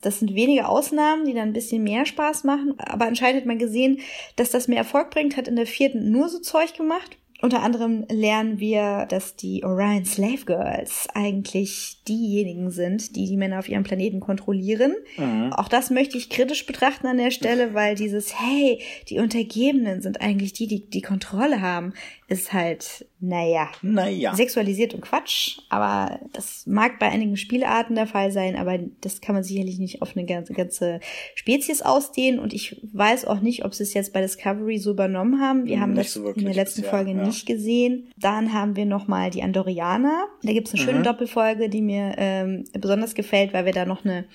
Das 0.02 0.20
sind 0.20 0.36
wenige 0.36 0.68
Ausnahmen, 0.68 1.26
die 1.26 1.34
dann 1.34 1.50
ein 1.50 1.54
bisschen 1.54 1.84
mehr 1.84 2.06
Spaß 2.06 2.44
machen. 2.44 2.76
Aber 2.78 3.06
anscheinend 3.06 3.42
hat 3.42 3.48
man 3.48 3.58
gesehen, 3.58 4.00
dass 4.36 4.52
das 4.52 4.68
mehr 4.68 4.78
Erfolg 4.78 5.10
bringt, 5.10 5.38
hat 5.38 5.48
in 5.48 5.56
der 5.56 5.66
vierten 5.66 6.12
nur 6.12 6.30
so 6.30 6.40
Zeug 6.40 6.76
gemacht. 6.76 7.18
Unter 7.40 7.62
anderem 7.62 8.06
lernen 8.10 8.60
wir, 8.60 9.06
dass 9.06 9.36
die 9.36 9.64
Orion 9.64 10.06
Slave 10.06 10.46
Girls 10.46 11.08
eigentlich 11.14 12.02
diejenigen 12.08 12.72
sind, 12.72 13.16
die 13.16 13.28
die 13.28 13.38
Männer 13.38 13.60
auf 13.60 13.70
ihrem 13.70 13.84
Planeten 13.84 14.20
kontrollieren. 14.20 14.96
Mhm. 15.18 15.54
Auch 15.54 15.68
das 15.68 15.92
möchte 15.92 16.18
ich 16.18 16.30
kritisch 16.30 16.66
betrachten 16.66 17.06
an 17.06 17.18
der 17.18 17.30
Stelle, 17.32 17.74
weil 17.74 17.96
dieses, 17.96 18.40
hey, 18.40 18.82
die 19.10 19.20
Untergebenen 19.20 20.02
sind 20.02 20.20
eigentlich 20.20 20.54
die, 20.54 20.68
die 20.68 20.90
die 20.90 21.02
Kontrolle 21.02 21.62
haben, 21.62 21.94
ist 22.30 22.52
halt, 22.52 23.08
naja, 23.22 23.70
naja. 23.82 24.36
sexualisiert 24.36 24.94
und 24.94 25.00
Quatsch. 25.00 25.60
Aber 25.70 26.20
das 26.34 26.68
mag 26.68 27.00
bei 27.00 27.08
einigen 27.08 27.38
Spielarten 27.38 27.96
der 27.96 28.06
Fall 28.06 28.34
sein, 28.34 28.58
aber 28.58 28.80
das 29.00 29.22
kann 29.22 29.34
man 29.34 29.46
sicherlich 29.46 29.80
nicht 29.80 30.02
auf 30.02 30.16
eine 30.16 30.26
ganze, 30.26 30.52
ganze 30.52 31.00
Spezies 31.36 31.82
ausdehnen. 31.82 32.40
Und 32.42 32.54
ich 32.54 32.82
weiß 32.92 33.26
auch 33.26 33.40
nicht, 33.40 33.64
ob 33.64 33.74
sie 33.74 33.84
es 33.84 33.94
jetzt 33.94 34.12
bei 34.12 34.20
Discovery 34.20 34.78
so 34.78 34.92
übernommen 34.92 35.40
haben. 35.40 35.66
Wir 35.66 35.80
haben 35.80 35.94
nicht 35.94 36.08
das 36.08 36.14
so 36.16 36.30
in 36.32 36.44
der 36.44 36.54
letzten 36.54 36.82
bisher, 36.82 36.98
Folge 36.98 37.12
ja. 37.12 37.26
nicht 37.26 37.46
gesehen. 37.46 38.12
Dann 38.18 38.52
haben 38.52 38.76
wir 38.76 38.86
nochmal 38.86 39.30
die 39.30 39.42
Andorianer. 39.42 40.26
Da 40.44 40.52
gibt 40.52 40.68
es 40.68 40.74
eine 40.74 40.84
schöne 40.84 41.00
mhm. 41.00 41.04
Doppelfolge, 41.04 41.70
die 41.70 41.82
mir 41.82 42.16
ähm, 42.18 42.66
besonders 42.74 43.16
gefällt, 43.16 43.54
weil 43.54 43.64
wir 43.64 43.74
da 43.74 43.86
noch 43.86 44.04
eine 44.04 44.26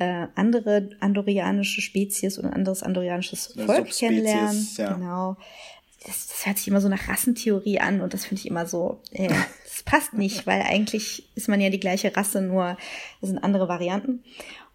äh, 0.00 0.26
andere 0.34 0.90
andorianische 0.98 1.80
Spezies 1.80 2.38
und 2.38 2.46
ein 2.46 2.52
anderes 2.52 2.82
andorianisches 2.82 3.56
Volk 3.64 3.88
kennenlernen. 3.96 4.66
Ja. 4.76 4.94
Genau 4.94 5.36
das, 6.06 6.28
das 6.28 6.46
hört 6.46 6.58
sich 6.58 6.68
immer 6.68 6.80
so 6.80 6.88
nach 6.88 7.08
Rassentheorie 7.08 7.80
an 7.80 8.00
und 8.00 8.14
das 8.14 8.24
finde 8.24 8.40
ich 8.40 8.48
immer 8.48 8.66
so, 8.66 9.00
äh, 9.12 9.28
das 9.64 9.82
passt 9.84 10.14
nicht, 10.14 10.46
weil 10.46 10.62
eigentlich 10.62 11.28
ist 11.34 11.48
man 11.48 11.60
ja 11.60 11.70
die 11.70 11.80
gleiche 11.80 12.16
Rasse, 12.16 12.40
nur 12.40 12.76
das 13.20 13.30
sind 13.30 13.38
andere 13.38 13.68
Varianten. 13.68 14.22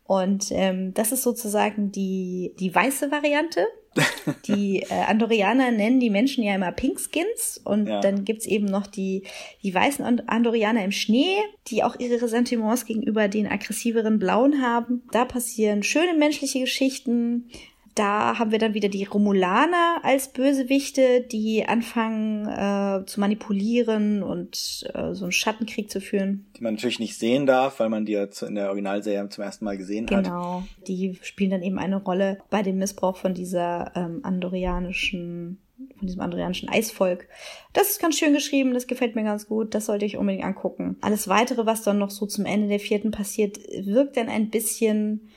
Und 0.06 0.48
ähm, 0.52 0.94
das 0.94 1.14
ist 1.14 1.24
sozusagen 1.24 1.92
die, 1.92 2.54
die 2.60 2.76
weiße 2.76 3.12
Variante. 3.12 3.66
Die 4.48 4.84
äh, 4.84 4.94
Andorianer 5.08 5.70
nennen 5.72 6.00
die 6.00 6.10
Menschen 6.10 6.46
ja 6.46 6.56
immer 6.56 6.72
Pinkskins 6.72 7.60
und 7.62 7.88
ja. 7.88 8.00
dann 8.00 8.24
gibt's 8.24 8.46
eben 8.46 8.66
noch 8.68 8.88
die, 8.88 9.24
die 9.64 9.74
weißen 9.74 10.06
Andorianer 10.30 10.86
im 10.86 10.94
Schnee, 10.94 11.36
die 11.68 11.84
auch 11.84 12.00
ihre 12.00 12.22
Ressentiments 12.22 12.86
gegenüber 12.86 13.28
den 13.28 13.48
aggressiveren 13.48 14.18
Blauen 14.18 14.62
haben. 14.62 15.04
Da 15.12 15.26
passieren 15.26 15.84
schöne 15.84 16.14
menschliche 16.14 16.62
Geschichten, 16.62 17.50
da 17.96 18.40
haben 18.40 18.52
wir 18.52 18.60
dann 18.60 18.74
wieder 18.74 18.90
die 18.90 19.04
Romulaner 19.04 20.00
als 20.04 20.30
Bösewichte, 20.30 21.22
die 21.22 21.66
anfangen 21.66 22.48
äh, 22.48 23.06
zu 23.06 23.20
manipulieren 23.20 24.24
und 24.24 24.90
äh, 24.94 25.14
so 25.14 25.26
einen 25.26 25.32
Schattenkrieg 25.32 25.90
zu 25.90 26.00
führen. 26.00 26.46
Die 26.56 26.64
man 26.64 26.76
natürlich 26.76 27.00
nicht 27.00 27.18
sehen 27.18 27.46
darf, 27.46 27.80
weil 27.80 27.90
man 27.90 28.06
die 28.06 28.14
ja 28.14 28.28
in 28.48 28.56
der 28.56 28.68
Originalserie 28.68 29.28
zum 29.30 29.44
ersten 29.44 29.66
Mal 29.66 29.78
gesehen 29.78 30.06
genau. 30.06 30.18
hat. 30.18 30.26
Genau, 30.26 30.64
die 30.88 31.20
spielen 31.22 31.52
dann 31.52 31.64
eben 31.64 31.80
eine 31.80 31.98
Rolle 31.98 32.40
bei 32.50 32.64
dem 32.64 32.78
Missbrauch 32.78 33.18
von 33.18 33.34
dieser 33.34 33.92
ähm, 33.96 34.22
andorianischen 34.24 35.60
von 35.98 36.08
diesem 36.08 36.22
andorianischen 36.22 36.70
Eisvolk. 36.70 37.28
Das 37.74 37.90
ist 37.90 38.00
ganz 38.00 38.18
schön 38.18 38.34
geschrieben, 38.34 38.74
das 38.74 38.88
gefällt 38.88 39.16
mir 39.16 39.24
ganz 39.24 39.48
gut, 39.48 39.74
das 39.74 39.88
sollte 39.88 40.06
ich 40.06 40.18
unbedingt 40.18 40.46
angucken. 40.46 40.98
Alles 41.02 41.28
weitere, 41.28 41.66
was 41.66 41.82
dann 41.82 41.98
noch 41.98 42.12
so 42.12 42.28
zum 42.28 42.46
Ende 42.46 42.68
der 42.68 42.80
vierten 42.80 43.10
passiert, 43.10 43.58
wirkt 43.84 44.18
dann 44.18 44.30
ein 44.30 44.50
bisschen 44.50 45.30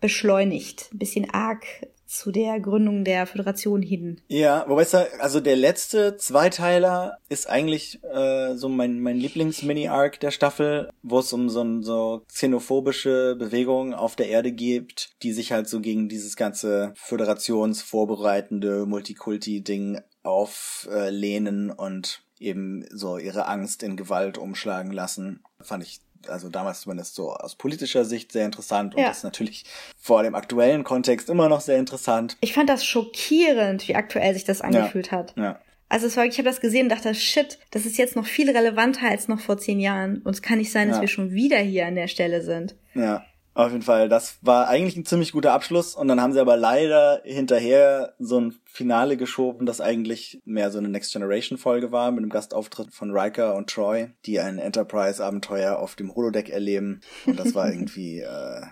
beschleunigt, 0.00 0.88
ein 0.92 0.98
bisschen 0.98 1.30
arg 1.30 1.64
zu 2.10 2.32
der 2.32 2.58
Gründung 2.58 3.04
der 3.04 3.24
Föderation 3.24 3.82
hin. 3.82 4.20
Ja, 4.26 4.64
wobei 4.66 4.82
es 4.82 4.90
da, 4.90 5.06
also 5.20 5.38
der 5.38 5.54
letzte 5.54 6.16
Zweiteiler 6.16 7.18
ist 7.28 7.48
eigentlich 7.48 8.02
äh, 8.02 8.56
so 8.56 8.68
mein, 8.68 8.98
mein 8.98 9.16
Lieblings-Mini-Arc 9.16 10.18
der 10.18 10.32
Staffel, 10.32 10.90
wo 11.02 11.20
es 11.20 11.32
um 11.32 11.48
so, 11.48 11.82
so 11.82 12.24
xenophobische 12.28 13.36
Bewegungen 13.38 13.94
auf 13.94 14.16
der 14.16 14.28
Erde 14.28 14.50
gibt, 14.50 15.10
die 15.22 15.32
sich 15.32 15.52
halt 15.52 15.68
so 15.68 15.80
gegen 15.80 16.08
dieses 16.08 16.34
ganze 16.34 16.92
föderationsvorbereitende 16.96 18.86
Multikulti-Ding 18.86 20.00
auflehnen 20.24 21.70
und 21.70 22.24
eben 22.40 22.86
so 22.90 23.18
ihre 23.18 23.46
Angst 23.46 23.84
in 23.84 23.96
Gewalt 23.96 24.36
umschlagen 24.36 24.90
lassen. 24.90 25.44
Fand 25.60 25.84
ich 25.84 26.00
also 26.28 26.48
damals 26.48 26.82
zumindest 26.82 27.14
so 27.14 27.32
aus 27.32 27.54
politischer 27.54 28.04
Sicht 28.04 28.32
sehr 28.32 28.44
interessant 28.44 28.94
und 28.94 29.02
ja. 29.02 29.10
ist 29.10 29.24
natürlich 29.24 29.64
vor 29.96 30.22
dem 30.22 30.34
aktuellen 30.34 30.84
Kontext 30.84 31.30
immer 31.30 31.48
noch 31.48 31.60
sehr 31.60 31.78
interessant. 31.78 32.36
Ich 32.40 32.52
fand 32.52 32.68
das 32.68 32.84
schockierend, 32.84 33.86
wie 33.88 33.94
aktuell 33.94 34.34
sich 34.34 34.44
das 34.44 34.60
angefühlt 34.60 35.08
ja. 35.10 35.18
hat. 35.18 35.34
Ja. 35.36 35.60
Also 35.88 36.06
es 36.06 36.16
war, 36.16 36.24
ich 36.24 36.38
habe 36.38 36.48
das 36.48 36.60
gesehen 36.60 36.84
und 36.84 36.90
dachte, 36.90 37.14
shit, 37.14 37.58
das 37.72 37.84
ist 37.84 37.98
jetzt 37.98 38.14
noch 38.14 38.26
viel 38.26 38.48
relevanter 38.48 39.08
als 39.08 39.26
noch 39.26 39.40
vor 39.40 39.58
zehn 39.58 39.80
Jahren. 39.80 40.18
Und 40.22 40.34
es 40.34 40.40
kann 40.40 40.58
nicht 40.58 40.70
sein, 40.70 40.88
dass 40.88 40.98
ja. 40.98 41.00
wir 41.00 41.08
schon 41.08 41.32
wieder 41.32 41.58
hier 41.58 41.86
an 41.86 41.96
der 41.96 42.06
Stelle 42.06 42.42
sind. 42.42 42.76
Ja. 42.94 43.24
Auf 43.52 43.72
jeden 43.72 43.82
Fall, 43.82 44.08
das 44.08 44.38
war 44.42 44.68
eigentlich 44.68 44.96
ein 44.96 45.04
ziemlich 45.04 45.32
guter 45.32 45.52
Abschluss 45.52 45.96
und 45.96 46.06
dann 46.06 46.20
haben 46.20 46.32
sie 46.32 46.40
aber 46.40 46.56
leider 46.56 47.20
hinterher 47.24 48.14
so 48.18 48.40
ein 48.40 48.54
Finale 48.64 49.16
geschoben, 49.16 49.66
das 49.66 49.80
eigentlich 49.80 50.40
mehr 50.44 50.70
so 50.70 50.78
eine 50.78 50.88
Next 50.88 51.12
Generation 51.12 51.58
Folge 51.58 51.90
war 51.90 52.12
mit 52.12 52.18
einem 52.18 52.30
Gastauftritt 52.30 52.94
von 52.94 53.10
Riker 53.10 53.56
und 53.56 53.68
Troy, 53.68 54.10
die 54.24 54.38
ein 54.38 54.58
Enterprise 54.58 55.24
Abenteuer 55.24 55.78
auf 55.78 55.96
dem 55.96 56.14
Holodeck 56.14 56.48
erleben 56.48 57.00
und 57.26 57.40
das 57.40 57.54
war 57.54 57.68
irgendwie 57.72 58.20
äh, 58.20 58.62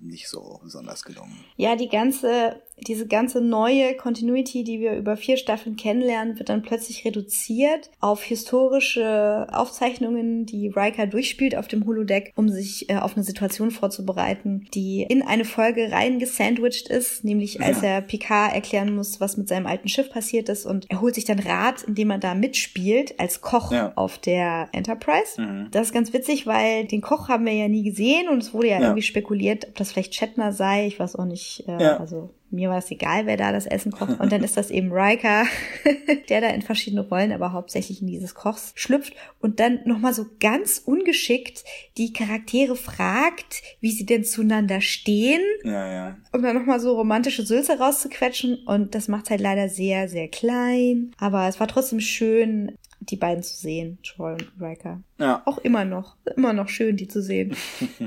nicht 0.00 0.28
so 0.28 0.60
besonders 0.62 1.02
gelungen. 1.04 1.44
Ja, 1.56 1.76
die 1.76 1.88
ganze, 1.88 2.62
diese 2.78 3.06
ganze 3.06 3.40
neue 3.40 3.94
Continuity, 3.94 4.62
die 4.62 4.80
wir 4.80 4.96
über 4.96 5.16
vier 5.16 5.36
Staffeln 5.36 5.76
kennenlernen, 5.76 6.38
wird 6.38 6.48
dann 6.48 6.62
plötzlich 6.62 7.04
reduziert 7.04 7.90
auf 8.00 8.22
historische 8.22 9.46
Aufzeichnungen, 9.50 10.46
die 10.46 10.68
Riker 10.68 11.06
durchspielt 11.06 11.56
auf 11.56 11.68
dem 11.68 11.86
Holodeck, 11.86 12.32
um 12.36 12.48
sich 12.48 12.90
äh, 12.90 12.96
auf 12.96 13.16
eine 13.16 13.24
Situation 13.24 13.70
vorzubereiten, 13.70 14.66
die 14.74 15.02
in 15.02 15.22
eine 15.22 15.44
Folge 15.44 15.90
rein 15.90 16.18
gesandwiched 16.18 16.88
ist, 16.88 17.24
nämlich 17.24 17.62
als 17.62 17.80
ja. 17.80 17.88
er 17.88 18.00
Picard 18.02 18.54
erklären 18.54 18.94
muss, 18.94 19.20
was 19.20 19.36
mit 19.36 19.48
seinem 19.48 19.66
alten 19.66 19.88
Schiff 19.88 20.10
passiert 20.10 20.48
ist 20.48 20.66
und 20.66 20.86
er 20.90 21.00
holt 21.00 21.14
sich 21.14 21.24
dann 21.24 21.38
Rat, 21.38 21.82
indem 21.82 22.10
er 22.10 22.18
da 22.18 22.34
mitspielt 22.34 23.18
als 23.18 23.40
Koch 23.40 23.72
ja. 23.72 23.92
auf 23.96 24.18
der 24.18 24.68
Enterprise. 24.72 25.40
Mhm. 25.40 25.68
Das 25.70 25.88
ist 25.88 25.92
ganz 25.94 26.12
witzig, 26.12 26.46
weil 26.46 26.84
den 26.84 27.00
Koch 27.00 27.28
haben 27.28 27.46
wir 27.46 27.54
ja 27.54 27.68
nie 27.68 27.84
gesehen 27.84 28.28
und 28.28 28.42
es 28.42 28.52
wurde 28.52 28.68
ja, 28.68 28.76
ja. 28.76 28.82
irgendwie 28.82 29.02
spekuliert, 29.02 29.66
ob 29.68 29.76
das 29.76 29.92
vielleicht 29.92 30.14
Shatner 30.14 30.52
sei, 30.52 30.86
ich 30.86 30.98
weiß 30.98 31.16
auch 31.16 31.24
nicht, 31.24 31.64
äh, 31.66 31.72
also 31.72 32.30
mir 32.50 32.70
war 32.70 32.78
es 32.78 32.90
egal, 32.90 33.26
wer 33.26 33.36
da 33.36 33.52
das 33.52 33.66
Essen 33.66 33.92
kocht. 33.92 34.20
Und 34.20 34.32
dann 34.32 34.44
ist 34.44 34.56
das 34.56 34.70
eben 34.70 34.92
Riker, 34.92 35.44
der 36.28 36.40
da 36.40 36.48
in 36.48 36.62
verschiedene 36.62 37.02
Rollen, 37.02 37.32
aber 37.32 37.52
hauptsächlich 37.52 38.00
in 38.00 38.06
dieses 38.06 38.34
Kochs 38.34 38.72
schlüpft 38.74 39.14
und 39.40 39.60
dann 39.60 39.80
nochmal 39.84 40.14
so 40.14 40.26
ganz 40.40 40.82
ungeschickt 40.84 41.64
die 41.96 42.12
Charaktere 42.12 42.76
fragt, 42.76 43.62
wie 43.80 43.90
sie 43.90 44.06
denn 44.06 44.24
zueinander 44.24 44.80
stehen. 44.80 45.42
Ja, 45.64 45.92
ja. 45.92 46.16
Um 46.32 46.42
dann 46.42 46.56
nochmal 46.56 46.80
so 46.80 46.94
romantische 46.94 47.44
Sülze 47.44 47.78
rauszuquetschen. 47.78 48.64
Und 48.66 48.94
das 48.94 49.08
macht 49.08 49.30
halt 49.30 49.40
leider 49.40 49.68
sehr, 49.68 50.08
sehr 50.08 50.28
klein. 50.28 51.12
Aber 51.18 51.48
es 51.48 51.60
war 51.60 51.68
trotzdem 51.68 52.00
schön, 52.00 52.76
die 53.00 53.16
beiden 53.16 53.42
zu 53.42 53.54
sehen, 53.56 53.98
Troy 54.02 54.32
und 54.32 54.52
Riker. 54.60 55.02
Ja. 55.18 55.42
Auch 55.44 55.58
immer 55.58 55.84
noch, 55.84 56.16
immer 56.36 56.52
noch 56.52 56.68
schön, 56.68 56.96
die 56.96 57.08
zu 57.08 57.22
sehen. 57.22 57.56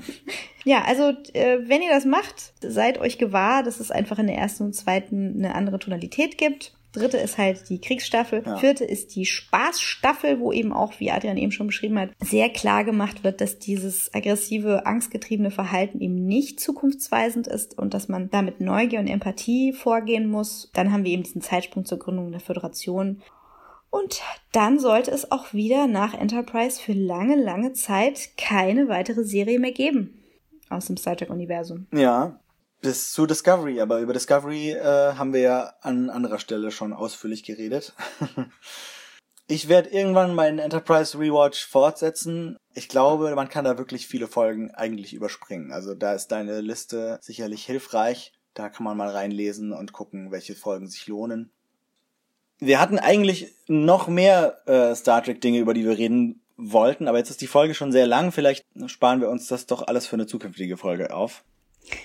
ja, 0.64 0.84
also 0.84 1.14
äh, 1.34 1.60
wenn 1.68 1.82
ihr 1.82 1.92
das 1.92 2.06
macht, 2.06 2.54
seid 2.62 3.00
euch 3.00 3.18
gewahr, 3.18 3.64
dass 3.64 3.80
es 3.80 3.92
einfach 3.92 4.20
in 4.20 4.28
der 4.28 4.38
ersten 4.38 4.64
und 4.64 4.74
zweiten 4.74 5.36
eine 5.38 5.56
andere 5.56 5.80
Tonalität 5.80 6.38
gibt. 6.38 6.74
Dritte 6.92 7.18
ist 7.18 7.38
halt 7.38 7.70
die 7.70 7.80
Kriegsstaffel. 7.80 8.42
Ja. 8.44 8.58
Vierte 8.58 8.84
ist 8.84 9.16
die 9.16 9.26
Spaßstaffel, 9.26 10.40
wo 10.40 10.52
eben 10.52 10.74
auch, 10.74 11.00
wie 11.00 11.12
Adrian 11.12 11.38
eben 11.38 11.52
schon 11.52 11.68
beschrieben 11.68 12.00
hat, 12.00 12.10
sehr 12.20 12.50
klar 12.50 12.84
gemacht 12.84 13.24
wird, 13.24 13.42
dass 13.42 13.60
dieses 13.60 14.12
aggressive, 14.14 14.88
angstgetriebene 14.88 15.52
Verhalten 15.52 16.02
eben 16.02 16.26
nicht 16.26 16.60
zukunftsweisend 16.60 17.48
ist 17.48 17.78
und 17.78 17.94
dass 17.94 18.08
man 18.08 18.32
damit 18.32 18.60
Neugier 18.60 19.00
und 19.00 19.08
Empathie 19.08 19.72
vorgehen 19.72 20.28
muss. 20.28 20.72
Dann 20.74 20.92
haben 20.92 21.04
wir 21.04 21.12
eben 21.12 21.24
diesen 21.24 21.42
Zeitsprung 21.42 21.86
zur 21.86 22.00
Gründung 22.00 22.32
der 22.32 22.42
Föderation. 22.42 23.22
Und 23.90 24.22
dann 24.52 24.80
sollte 24.80 25.12
es 25.12 25.32
auch 25.32 25.54
wieder 25.54 25.88
nach 25.88 26.14
Enterprise 26.14 26.80
für 26.80 26.94
lange, 26.94 27.36
lange 27.36 27.74
Zeit 27.74 28.38
keine 28.38 28.88
weitere 28.88 29.24
Serie 29.24 29.60
mehr 29.60 29.72
geben 29.72 30.24
aus 30.70 30.86
dem 30.86 30.98
Star 30.98 31.18
Trek-Universum. 31.18 31.88
Ja, 31.92 32.40
bis 32.82 33.12
zu 33.12 33.26
Discovery. 33.26 33.82
Aber 33.82 34.00
über 34.00 34.14
Discovery 34.14 34.72
äh, 34.72 35.14
haben 35.16 35.34
wir 35.34 35.42
ja 35.42 35.74
an 35.82 36.10
anderer 36.10 36.40
Stelle 36.40 36.72
schon 36.72 36.94
ausführlich 36.94 37.44
geredet. 37.44 37.94
Ich 39.52 39.68
werde 39.68 39.90
irgendwann 39.90 40.36
meinen 40.36 40.60
Enterprise 40.60 41.18
Rewatch 41.18 41.66
fortsetzen. 41.66 42.56
Ich 42.76 42.88
glaube, 42.88 43.34
man 43.34 43.50
kann 43.50 43.66
da 43.66 43.80
wirklich 43.80 44.06
viele 44.06 44.28
Folgen 44.28 44.70
eigentlich 44.70 45.12
überspringen. 45.12 45.72
Also 45.72 45.96
da 45.96 46.14
ist 46.14 46.28
deine 46.28 46.62
Liste 46.62 47.18
sicherlich 47.24 47.66
hilfreich. 47.66 48.32
Da 48.54 48.70
kann 48.70 48.84
man 48.84 48.96
mal 48.96 49.10
reinlesen 49.10 49.74
und 49.74 49.92
gucken, 49.92 50.30
welche 50.30 50.54
Folgen 50.54 50.88
sich 50.88 51.08
lohnen. 51.08 51.52
Wir 52.60 52.80
hatten 52.80 53.00
eigentlich 53.00 53.54
noch 53.68 54.08
mehr 54.08 54.62
äh, 54.66 54.94
Star 54.96 55.24
Trek 55.24 55.42
Dinge, 55.42 55.60
über 55.60 55.74
die 55.74 55.86
wir 55.86 55.98
reden 55.98 56.42
wollten, 56.58 57.08
aber 57.08 57.18
jetzt 57.18 57.30
ist 57.30 57.42
die 57.42 57.48
Folge 57.48 57.74
schon 57.74 57.92
sehr 57.92 58.06
lang. 58.06 58.32
Vielleicht 58.32 58.66
sparen 58.88 59.22
wir 59.22 59.30
uns 59.30 59.48
das 59.48 59.66
doch 59.66 59.88
alles 59.88 60.08
für 60.08 60.16
eine 60.16 60.28
zukünftige 60.28 60.76
Folge 60.76 61.14
auf. 61.14 61.44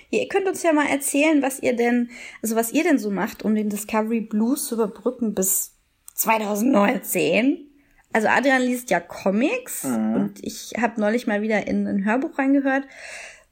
Ja, 0.09 0.19
ihr 0.19 0.27
könnt 0.27 0.47
uns 0.47 0.63
ja 0.63 0.71
mal 0.73 0.87
erzählen, 0.87 1.41
was 1.41 1.59
ihr 1.61 1.75
denn, 1.75 2.09
also 2.41 2.55
was 2.55 2.71
ihr 2.71 2.83
denn 2.83 2.97
so 2.97 3.11
macht, 3.11 3.43
um 3.43 3.53
den 3.53 3.69
Discovery 3.69 4.21
Blues 4.21 4.67
zu 4.67 4.75
überbrücken 4.75 5.33
bis 5.33 5.73
2019. 6.15 7.67
Also 8.13 8.29
Adrian 8.29 8.61
liest 8.61 8.89
ja 8.89 9.01
Comics 9.01 9.83
mhm. 9.83 10.13
und 10.15 10.33
ich 10.41 10.73
habe 10.79 11.01
neulich 11.01 11.27
mal 11.27 11.41
wieder 11.41 11.67
in 11.67 11.85
ein 11.85 12.05
Hörbuch 12.05 12.37
reingehört. 12.39 12.85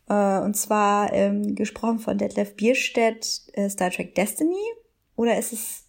Äh, 0.08 0.40
und 0.40 0.56
zwar 0.56 1.12
ähm, 1.12 1.56
gesprochen 1.56 2.00
von 2.00 2.18
Detlef 2.18 2.56
Bierstedt, 2.56 3.42
äh, 3.54 3.70
Star 3.70 3.92
Trek 3.92 4.16
Destiny. 4.16 4.56
Oder 5.16 5.38
ist 5.38 5.52
es 5.52 5.83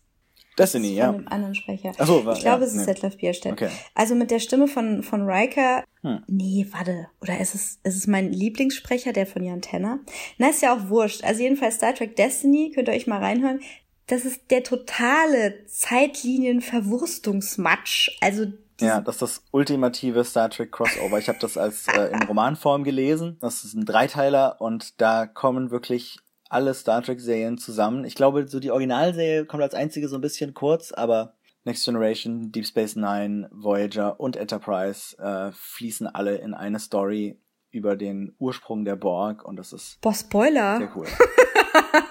Destiny, 0.58 0.88
von 0.88 0.96
ja. 0.96 1.08
einem 1.10 1.28
anderen 1.28 1.54
Sprecher. 1.54 1.92
Ach 1.98 2.06
so, 2.06 2.18
ich 2.32 2.40
glaube, 2.40 2.62
ja, 2.62 2.66
es 2.66 2.74
ist 2.74 2.80
nee. 2.80 2.86
Detlef 2.86 3.16
Bierstedt. 3.16 3.52
Okay. 3.52 3.70
Also 3.94 4.14
mit 4.14 4.30
der 4.30 4.38
Stimme 4.38 4.68
von, 4.68 5.02
von 5.02 5.28
Riker. 5.28 5.84
Hm. 6.02 6.22
Nee, 6.26 6.66
warte. 6.70 7.08
Oder 7.20 7.40
ist 7.40 7.54
es, 7.54 7.78
ist 7.82 7.96
es 7.96 8.06
mein 8.06 8.32
Lieblingssprecher, 8.32 9.12
der 9.12 9.26
von 9.26 9.42
Jan 9.42 9.62
Tenner? 9.62 9.98
Na, 10.38 10.50
ist 10.50 10.62
ja 10.62 10.74
auch 10.74 10.88
wurscht. 10.88 11.24
Also 11.24 11.42
jedenfalls 11.42 11.76
Star 11.76 11.94
Trek 11.94 12.16
Destiny, 12.16 12.72
könnt 12.74 12.88
ihr 12.88 12.94
euch 12.94 13.06
mal 13.06 13.20
reinhören. 13.20 13.60
Das 14.06 14.24
ist 14.24 14.50
der 14.50 14.62
totale 14.62 15.66
Zeitlinien-Verwurstungsmatsch. 15.66 18.18
Also 18.20 18.46
Ja, 18.80 19.00
das 19.00 19.16
ist 19.16 19.22
das 19.22 19.42
ultimative 19.50 20.24
Star 20.24 20.50
Trek 20.50 20.72
Crossover. 20.72 21.18
Ich 21.18 21.28
habe 21.28 21.38
das 21.40 21.56
als 21.56 21.88
äh, 21.88 22.10
in 22.12 22.22
Romanform 22.24 22.84
gelesen. 22.84 23.38
Das 23.40 23.64
ist 23.64 23.74
ein 23.74 23.86
Dreiteiler 23.86 24.60
und 24.60 25.00
da 25.00 25.26
kommen 25.26 25.70
wirklich 25.70 26.18
alle 26.54 26.72
Star 26.72 27.02
Trek 27.02 27.20
Serien 27.20 27.58
zusammen. 27.58 28.04
Ich 28.04 28.14
glaube, 28.14 28.46
so 28.48 28.60
die 28.60 28.70
Originalserie 28.70 29.44
kommt 29.44 29.62
als 29.62 29.74
einzige 29.74 30.08
so 30.08 30.16
ein 30.16 30.20
bisschen 30.20 30.54
kurz, 30.54 30.92
aber 30.92 31.34
Next 31.64 31.84
Generation, 31.84 32.52
Deep 32.52 32.66
Space 32.66 32.94
Nine, 32.94 33.48
Voyager 33.50 34.20
und 34.20 34.36
Enterprise 34.36 35.16
äh, 35.18 35.50
fließen 35.52 36.06
alle 36.06 36.36
in 36.36 36.54
eine 36.54 36.78
Story 36.78 37.40
über 37.70 37.96
den 37.96 38.34
Ursprung 38.38 38.84
der 38.84 38.96
Borg 38.96 39.44
und 39.44 39.56
das 39.56 39.72
ist 39.72 40.00
Boah, 40.00 40.14
Spoiler. 40.14 40.78
sehr 40.78 40.92
cool. 40.94 41.06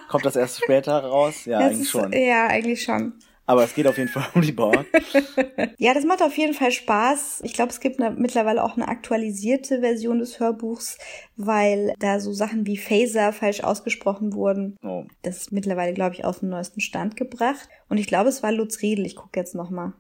kommt 0.10 0.26
das 0.26 0.36
erst 0.36 0.62
später 0.62 1.00
raus? 1.04 1.46
Ja, 1.46 1.60
Das 1.62 1.70
eigentlich 1.70 1.82
ist, 1.84 1.90
schon. 1.92 2.12
Ja, 2.12 2.48
eigentlich 2.48 2.84
schon. 2.84 3.14
Aber 3.46 3.64
es 3.64 3.76
geht 3.76 3.88
auf 3.88 3.98
jeden 3.98 4.10
Fall 4.10 4.26
um 4.34 4.42
die 4.42 4.52
Borg. 4.52 4.86
Ja, 5.78 5.94
das 5.94 6.06
macht 6.06 6.22
auf 6.22 6.38
jeden 6.38 6.54
Fall 6.54 6.72
Spaß. 6.72 7.42
Ich 7.44 7.54
glaube, 7.54 7.72
es 7.72 7.80
gibt 7.80 8.00
eine, 8.00 8.16
mittlerweile 8.16 8.64
auch 8.64 8.76
eine 8.76 8.88
aktualisierte 8.88 9.82
Version 9.82 10.20
des 10.20 10.40
Hörbuchs, 10.40 10.98
weil 11.36 11.94
da 12.00 12.20
so 12.20 12.32
Sachen 12.32 12.66
wie 12.66 12.78
Phaser 12.78 13.34
falsch 13.34 13.62
ausgesprochen 13.64 14.34
wurden. 14.34 14.78
Oh. 14.84 15.06
Das 15.22 15.38
ist 15.38 15.52
mittlerweile, 15.52 15.94
glaube 15.94 16.16
ich, 16.16 16.26
auf 16.26 16.40
den 16.40 16.50
neuesten 16.50 16.80
Stand 16.80 17.16
gebracht. 17.16 17.68
Und 17.90 17.98
ich 17.98 18.08
glaube, 18.08 18.30
es 18.30 18.44
war 18.44 18.52
Lutz 18.52 18.82
Riedel. 18.82 19.06
Ich 19.06 19.16
gucke 19.16 19.40
jetzt 19.40 19.56
noch 19.56 19.70
mal. 19.70 19.94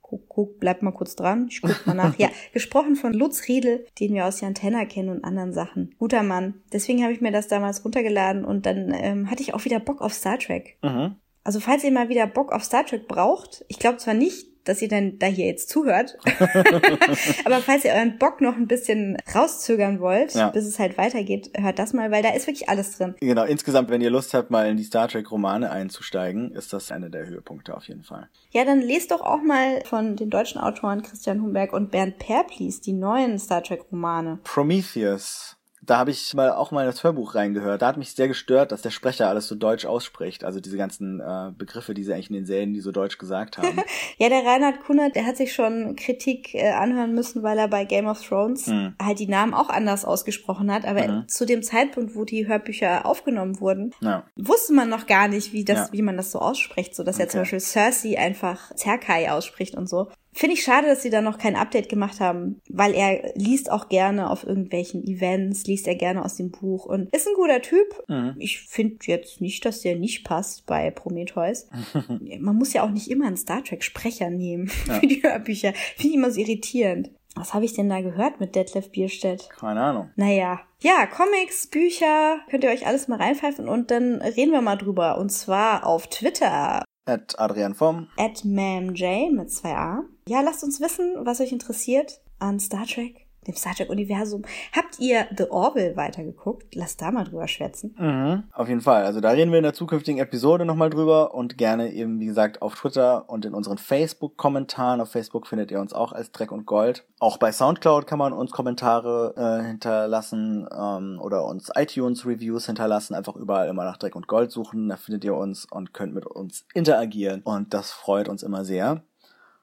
Guck, 0.00 0.28
guck, 0.28 0.60
bleib 0.60 0.82
mal 0.82 0.92
kurz 0.92 1.16
dran. 1.16 1.48
Ich 1.50 1.60
guck 1.60 1.84
mal 1.86 1.94
nach. 1.94 2.14
Ja, 2.18 2.30
gesprochen 2.52 2.94
von 2.94 3.12
Lutz 3.12 3.48
Riedel, 3.48 3.84
den 3.98 4.14
wir 4.14 4.24
aus 4.24 4.40
Jan 4.40 4.54
Tenner 4.54 4.86
kennen 4.86 5.08
und 5.08 5.24
anderen 5.24 5.52
Sachen. 5.52 5.94
Guter 5.98 6.22
Mann. 6.22 6.62
Deswegen 6.72 7.02
habe 7.02 7.12
ich 7.12 7.20
mir 7.20 7.32
das 7.32 7.48
damals 7.48 7.84
runtergeladen 7.84 8.44
und 8.44 8.66
dann 8.66 8.94
ähm, 8.94 9.30
hatte 9.30 9.42
ich 9.42 9.52
auch 9.52 9.64
wieder 9.64 9.80
Bock 9.80 10.00
auf 10.00 10.14
Star 10.14 10.38
Trek. 10.38 10.78
Mhm. 10.82 11.16
Also 11.46 11.60
falls 11.60 11.84
ihr 11.84 11.92
mal 11.92 12.08
wieder 12.08 12.26
Bock 12.26 12.52
auf 12.52 12.64
Star 12.64 12.84
Trek 12.84 13.06
braucht, 13.06 13.64
ich 13.68 13.78
glaube 13.78 13.98
zwar 13.98 14.14
nicht, 14.14 14.46
dass 14.64 14.82
ihr 14.82 14.88
dann 14.88 15.16
da 15.20 15.26
hier 15.26 15.46
jetzt 15.46 15.68
zuhört, 15.68 16.18
aber 17.44 17.58
falls 17.58 17.84
ihr 17.84 17.92
euren 17.92 18.18
Bock 18.18 18.40
noch 18.40 18.56
ein 18.56 18.66
bisschen 18.66 19.16
rauszögern 19.32 20.00
wollt, 20.00 20.34
Ja. 20.34 20.48
bis 20.50 20.66
es 20.66 20.80
halt 20.80 20.98
weitergeht, 20.98 21.50
hört 21.56 21.78
das 21.78 21.92
mal, 21.92 22.10
weil 22.10 22.24
da 22.24 22.30
ist 22.30 22.48
wirklich 22.48 22.68
alles 22.68 22.98
drin. 22.98 23.14
Genau, 23.20 23.44
insgesamt, 23.44 23.90
wenn 23.90 24.00
ihr 24.00 24.10
Lust 24.10 24.34
habt, 24.34 24.50
mal 24.50 24.68
in 24.68 24.76
die 24.76 24.82
Star 24.82 25.06
Trek-Romane 25.06 25.70
einzusteigen, 25.70 26.50
ist 26.52 26.72
das 26.72 26.90
einer 26.90 27.10
der 27.10 27.26
Höhepunkte 27.26 27.76
auf 27.76 27.86
jeden 27.86 28.02
Fall. 28.02 28.28
Ja, 28.50 28.64
dann 28.64 28.80
lest 28.80 29.12
doch 29.12 29.20
auch 29.20 29.40
mal 29.40 29.84
von 29.84 30.16
den 30.16 30.30
deutschen 30.30 30.60
Autoren 30.60 31.02
Christian 31.02 31.42
Humberg 31.42 31.72
und 31.72 31.92
Bernd 31.92 32.18
Perplis 32.18 32.80
die 32.80 32.92
neuen 32.92 33.38
Star 33.38 33.62
Trek-Romane. 33.62 34.40
Prometheus. 34.42 35.55
Da 35.86 35.98
habe 35.98 36.10
ich 36.10 36.34
mal 36.34 36.52
auch 36.52 36.70
mal 36.72 36.80
in 36.82 36.86
das 36.86 37.02
Hörbuch 37.04 37.34
reingehört. 37.34 37.80
Da 37.82 37.86
hat 37.88 37.96
mich 37.96 38.10
sehr 38.12 38.28
gestört, 38.28 38.72
dass 38.72 38.82
der 38.82 38.90
Sprecher 38.90 39.28
alles 39.28 39.46
so 39.48 39.54
deutsch 39.54 39.86
ausspricht. 39.86 40.44
Also 40.44 40.60
diese 40.60 40.76
ganzen 40.76 41.20
äh, 41.20 41.52
Begriffe, 41.56 41.94
die 41.94 42.02
sie 42.04 42.12
eigentlich 42.12 42.30
in 42.30 42.36
den 42.36 42.46
Serien, 42.46 42.74
die 42.74 42.80
so 42.80 42.92
deutsch 42.92 43.18
gesagt 43.18 43.58
haben. 43.58 43.80
Ja, 44.18 44.28
der 44.28 44.44
Reinhard 44.44 44.80
Kunert, 44.84 45.14
der 45.14 45.24
hat 45.26 45.36
sich 45.36 45.52
schon 45.54 45.94
Kritik 45.96 46.54
äh, 46.54 46.70
anhören 46.70 47.14
müssen, 47.14 47.42
weil 47.42 47.58
er 47.58 47.68
bei 47.68 47.84
Game 47.84 48.06
of 48.06 48.20
Thrones 48.26 48.66
Mhm. 48.66 48.94
halt 49.00 49.18
die 49.18 49.28
Namen 49.28 49.54
auch 49.54 49.68
anders 49.68 50.04
ausgesprochen 50.04 50.72
hat. 50.72 50.84
Aber 50.84 51.06
Mhm. 51.06 51.28
zu 51.28 51.46
dem 51.46 51.62
Zeitpunkt, 51.62 52.14
wo 52.16 52.24
die 52.24 52.46
Hörbücher 52.48 53.06
aufgenommen 53.06 53.60
wurden, 53.60 53.94
ja. 54.00 54.24
wusste 54.36 54.72
man 54.74 54.88
noch 54.88 55.06
gar 55.06 55.28
nicht, 55.28 55.52
wie 55.52 55.64
das, 55.64 55.78
Ja. 55.78 55.92
wie 55.92 56.02
man 56.02 56.16
das 56.16 56.32
so 56.32 56.40
ausspricht, 56.40 56.94
so 56.94 57.04
dass 57.04 57.18
er 57.18 57.28
zum 57.28 57.40
Okay. 57.40 57.50
Beispiel 57.52 57.60
Cersei 57.60 58.18
einfach 58.18 58.74
Zerkai 58.74 59.30
ausspricht 59.30 59.74
und 59.76 59.88
so. 59.88 60.08
Finde 60.36 60.52
ich 60.52 60.62
schade, 60.62 60.86
dass 60.86 61.02
sie 61.02 61.08
da 61.08 61.22
noch 61.22 61.38
kein 61.38 61.56
Update 61.56 61.88
gemacht 61.88 62.20
haben, 62.20 62.60
weil 62.68 62.94
er 62.94 63.32
liest 63.36 63.72
auch 63.72 63.88
gerne 63.88 64.28
auf 64.28 64.46
irgendwelchen 64.46 65.02
Events, 65.02 65.66
liest 65.66 65.88
er 65.88 65.94
gerne 65.94 66.22
aus 66.22 66.36
dem 66.36 66.50
Buch 66.50 66.84
und 66.84 67.08
ist 67.14 67.26
ein 67.26 67.32
guter 67.34 67.62
Typ. 67.62 68.04
Mhm. 68.06 68.34
Ich 68.38 68.60
finde 68.60 68.98
jetzt 69.06 69.40
nicht, 69.40 69.64
dass 69.64 69.80
der 69.80 69.96
nicht 69.96 70.24
passt 70.24 70.66
bei 70.66 70.90
Prometheus. 70.90 71.68
Man 72.38 72.56
muss 72.56 72.74
ja 72.74 72.82
auch 72.82 72.90
nicht 72.90 73.10
immer 73.10 73.26
einen 73.26 73.38
Star 73.38 73.64
Trek 73.64 73.82
Sprecher 73.82 74.28
nehmen 74.28 74.68
für 75.00 75.06
die 75.06 75.22
Hörbücher. 75.22 75.72
Finde 75.96 76.08
ich 76.08 76.14
immer 76.14 76.30
so 76.30 76.38
irritierend. 76.38 77.10
Was 77.34 77.54
habe 77.54 77.64
ich 77.64 77.72
denn 77.72 77.88
da 77.88 78.02
gehört 78.02 78.38
mit 78.38 78.54
Detlef 78.54 78.90
Bierstedt? 78.90 79.48
Keine 79.58 79.80
Ahnung. 79.80 80.10
Naja, 80.16 80.60
ja, 80.82 81.06
Comics, 81.06 81.66
Bücher, 81.66 82.40
könnt 82.50 82.64
ihr 82.64 82.70
euch 82.70 82.86
alles 82.86 83.08
mal 83.08 83.18
reinpfeifen 83.18 83.70
und 83.70 83.90
dann 83.90 84.20
reden 84.20 84.52
wir 84.52 84.60
mal 84.60 84.76
drüber. 84.76 85.16
Und 85.16 85.30
zwar 85.30 85.86
auf 85.86 86.08
Twitter, 86.08 86.82
At 87.06 87.36
Adrian 87.38 87.74
Vom. 87.74 88.08
at 88.16 88.44
MamJ 88.44 89.30
mit 89.30 89.52
zwei 89.52 89.76
A. 89.76 90.04
Ja, 90.28 90.40
lasst 90.40 90.64
uns 90.64 90.80
wissen, 90.80 91.14
was 91.24 91.40
euch 91.40 91.52
interessiert 91.52 92.20
an 92.40 92.58
Star 92.58 92.84
Trek, 92.84 93.25
dem 93.46 93.54
Star 93.54 93.74
Trek-Universum. 93.74 94.42
Habt 94.74 94.98
ihr 94.98 95.26
The 95.36 95.50
Orville 95.50 95.96
weitergeguckt? 95.96 96.74
Lasst 96.74 97.00
da 97.02 97.10
mal 97.10 97.24
drüber 97.24 97.48
schwätzen. 97.48 97.94
Mhm. 97.98 98.44
Auf 98.52 98.68
jeden 98.68 98.80
Fall. 98.80 99.04
Also 99.04 99.20
da 99.20 99.30
reden 99.30 99.50
wir 99.50 99.58
in 99.58 99.64
der 99.64 99.74
zukünftigen 99.74 100.20
Episode 100.20 100.64
nochmal 100.64 100.90
drüber 100.90 101.34
und 101.34 101.58
gerne 101.58 101.92
eben, 101.92 102.20
wie 102.20 102.26
gesagt, 102.26 102.62
auf 102.62 102.74
Twitter 102.74 103.28
und 103.28 103.44
in 103.44 103.54
unseren 103.54 103.78
Facebook-Kommentaren. 103.78 105.00
Auf 105.00 105.10
Facebook 105.10 105.46
findet 105.46 105.70
ihr 105.70 105.80
uns 105.80 105.92
auch 105.92 106.12
als 106.12 106.32
Dreck 106.32 106.52
und 106.52 106.66
Gold. 106.66 107.04
Auch 107.18 107.38
bei 107.38 107.52
Soundcloud 107.52 108.06
kann 108.06 108.18
man 108.18 108.32
uns 108.32 108.50
Kommentare 108.50 109.34
äh, 109.36 109.66
hinterlassen 109.66 110.68
ähm, 110.76 111.18
oder 111.20 111.44
uns 111.44 111.70
iTunes-Reviews 111.74 112.66
hinterlassen. 112.66 113.14
Einfach 113.14 113.36
überall 113.36 113.68
immer 113.68 113.84
nach 113.84 113.96
Dreck 113.96 114.16
und 114.16 114.26
Gold 114.26 114.50
suchen. 114.50 114.88
Da 114.88 114.96
findet 114.96 115.24
ihr 115.24 115.34
uns 115.34 115.66
und 115.70 115.94
könnt 115.94 116.14
mit 116.14 116.26
uns 116.26 116.66
interagieren. 116.74 117.42
Und 117.42 117.74
das 117.74 117.90
freut 117.90 118.28
uns 118.28 118.42
immer 118.42 118.64
sehr. 118.64 119.02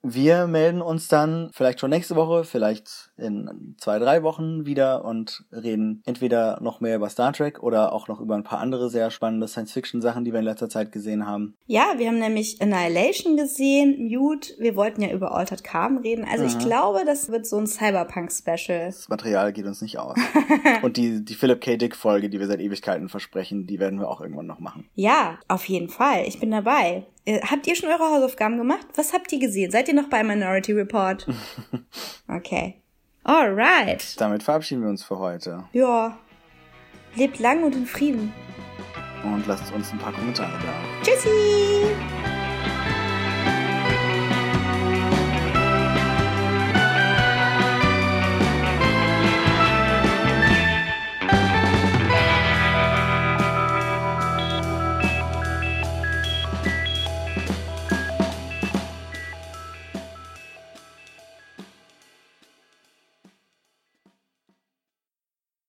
Wir 0.06 0.48
melden 0.48 0.82
uns 0.82 1.08
dann 1.08 1.50
vielleicht 1.54 1.80
schon 1.80 1.90
nächste 1.90 2.18
Woche, 2.18 2.44
vielleicht 2.44 3.13
in 3.18 3.76
zwei, 3.78 4.00
drei 4.00 4.24
Wochen 4.24 4.66
wieder 4.66 5.06
und 5.06 5.46
reden 5.52 6.02
entweder 6.06 6.60
noch 6.62 6.82
mehr 6.82 6.96
über 6.96 7.10
Star 7.10 7.32
Trek 7.34 7.62
oder 7.62 7.94
auch 7.94 8.08
noch 8.08 8.20
über 8.20 8.36
ein 8.36 8.44
paar 8.44 8.60
andere 8.60 8.90
sehr 8.90 9.12
spannende 9.12 9.48
Science-Fiction-Sachen, 9.48 10.26
die 10.26 10.32
wir 10.32 10.40
in 10.40 10.46
letzter 10.46 10.70
Zeit 10.70 10.92
gesehen 10.92 11.28
haben. 11.28 11.56
Ja, 11.66 11.94
wir 11.98 12.08
haben 12.08 12.20
nämlich 12.20 12.62
Annihilation 12.62 13.38
gesehen, 13.38 14.08
Mute. 14.08 14.54
Wir 14.58 14.76
wollten 14.76 15.02
ja 15.02 15.12
über 15.12 15.34
Altered 15.34 15.64
Carbon 15.64 16.00
reden. 16.00 16.26
Also 16.30 16.46
ich 16.46 16.58
glaube, 16.60 17.04
das 17.06 17.30
wird 17.30 17.46
so 17.46 17.58
ein 17.58 17.68
Cyberpunk-Special. 17.68 18.86
Das 18.88 19.10
Material 19.10 19.54
geht 19.54 19.66
uns 19.66 19.82
nicht 19.82 20.00
aus. 20.00 20.18
und 20.82 20.98
die, 20.98 21.24
die 21.24 21.36
Philip 21.36 21.62
K. 21.62 21.78
Dick-Folge, 21.78 22.30
die 22.30 22.40
wir 22.40 22.48
seit 22.48 22.60
Ewigkeiten 22.60 23.10
versprechen, 23.10 23.68
die 23.68 23.80
werden 23.80 24.00
wir 24.00 24.10
auch 24.10 24.22
irgendwann 24.22 24.48
noch 24.48 24.60
machen. 24.60 24.90
Ja, 24.96 25.38
auf 25.48 25.66
jeden 25.66 25.90
Fall. 25.90 26.24
Ich 26.28 26.40
bin 26.40 26.52
dabei. 26.52 27.06
Äh, 27.26 27.42
Habt 27.42 27.68
ihr 27.68 27.76
schon 27.76 27.90
eure 27.90 28.12
Hausaufgaben 28.12 28.58
gemacht? 28.58 28.88
Was 28.96 29.14
habt 29.14 29.32
ihr 29.32 29.40
gesehen? 29.40 29.72
Seid 29.72 29.88
ihr 29.88 29.94
noch 29.94 30.10
bei 30.10 30.24
Minority 30.24 30.74
Report? 30.74 31.28
Okay. 32.28 32.83
Alright. 33.24 34.20
Damit 34.20 34.44
verabschieden 34.44 34.82
wir 34.82 34.90
uns 34.90 35.04
für 35.04 35.18
heute 35.18 35.64
Ja. 35.72 36.18
Lebt 37.16 37.40
lang 37.40 37.64
und 37.64 37.76
in 37.76 37.86
Frieden. 37.86 38.34
und 39.24 39.46
lasst 39.48 39.72
uns 39.74 39.92
ein 39.94 40.00
paar 40.00 40.12
Kommentare 40.12 40.52
da. 40.52 41.04
Tschüssi! 41.04 42.33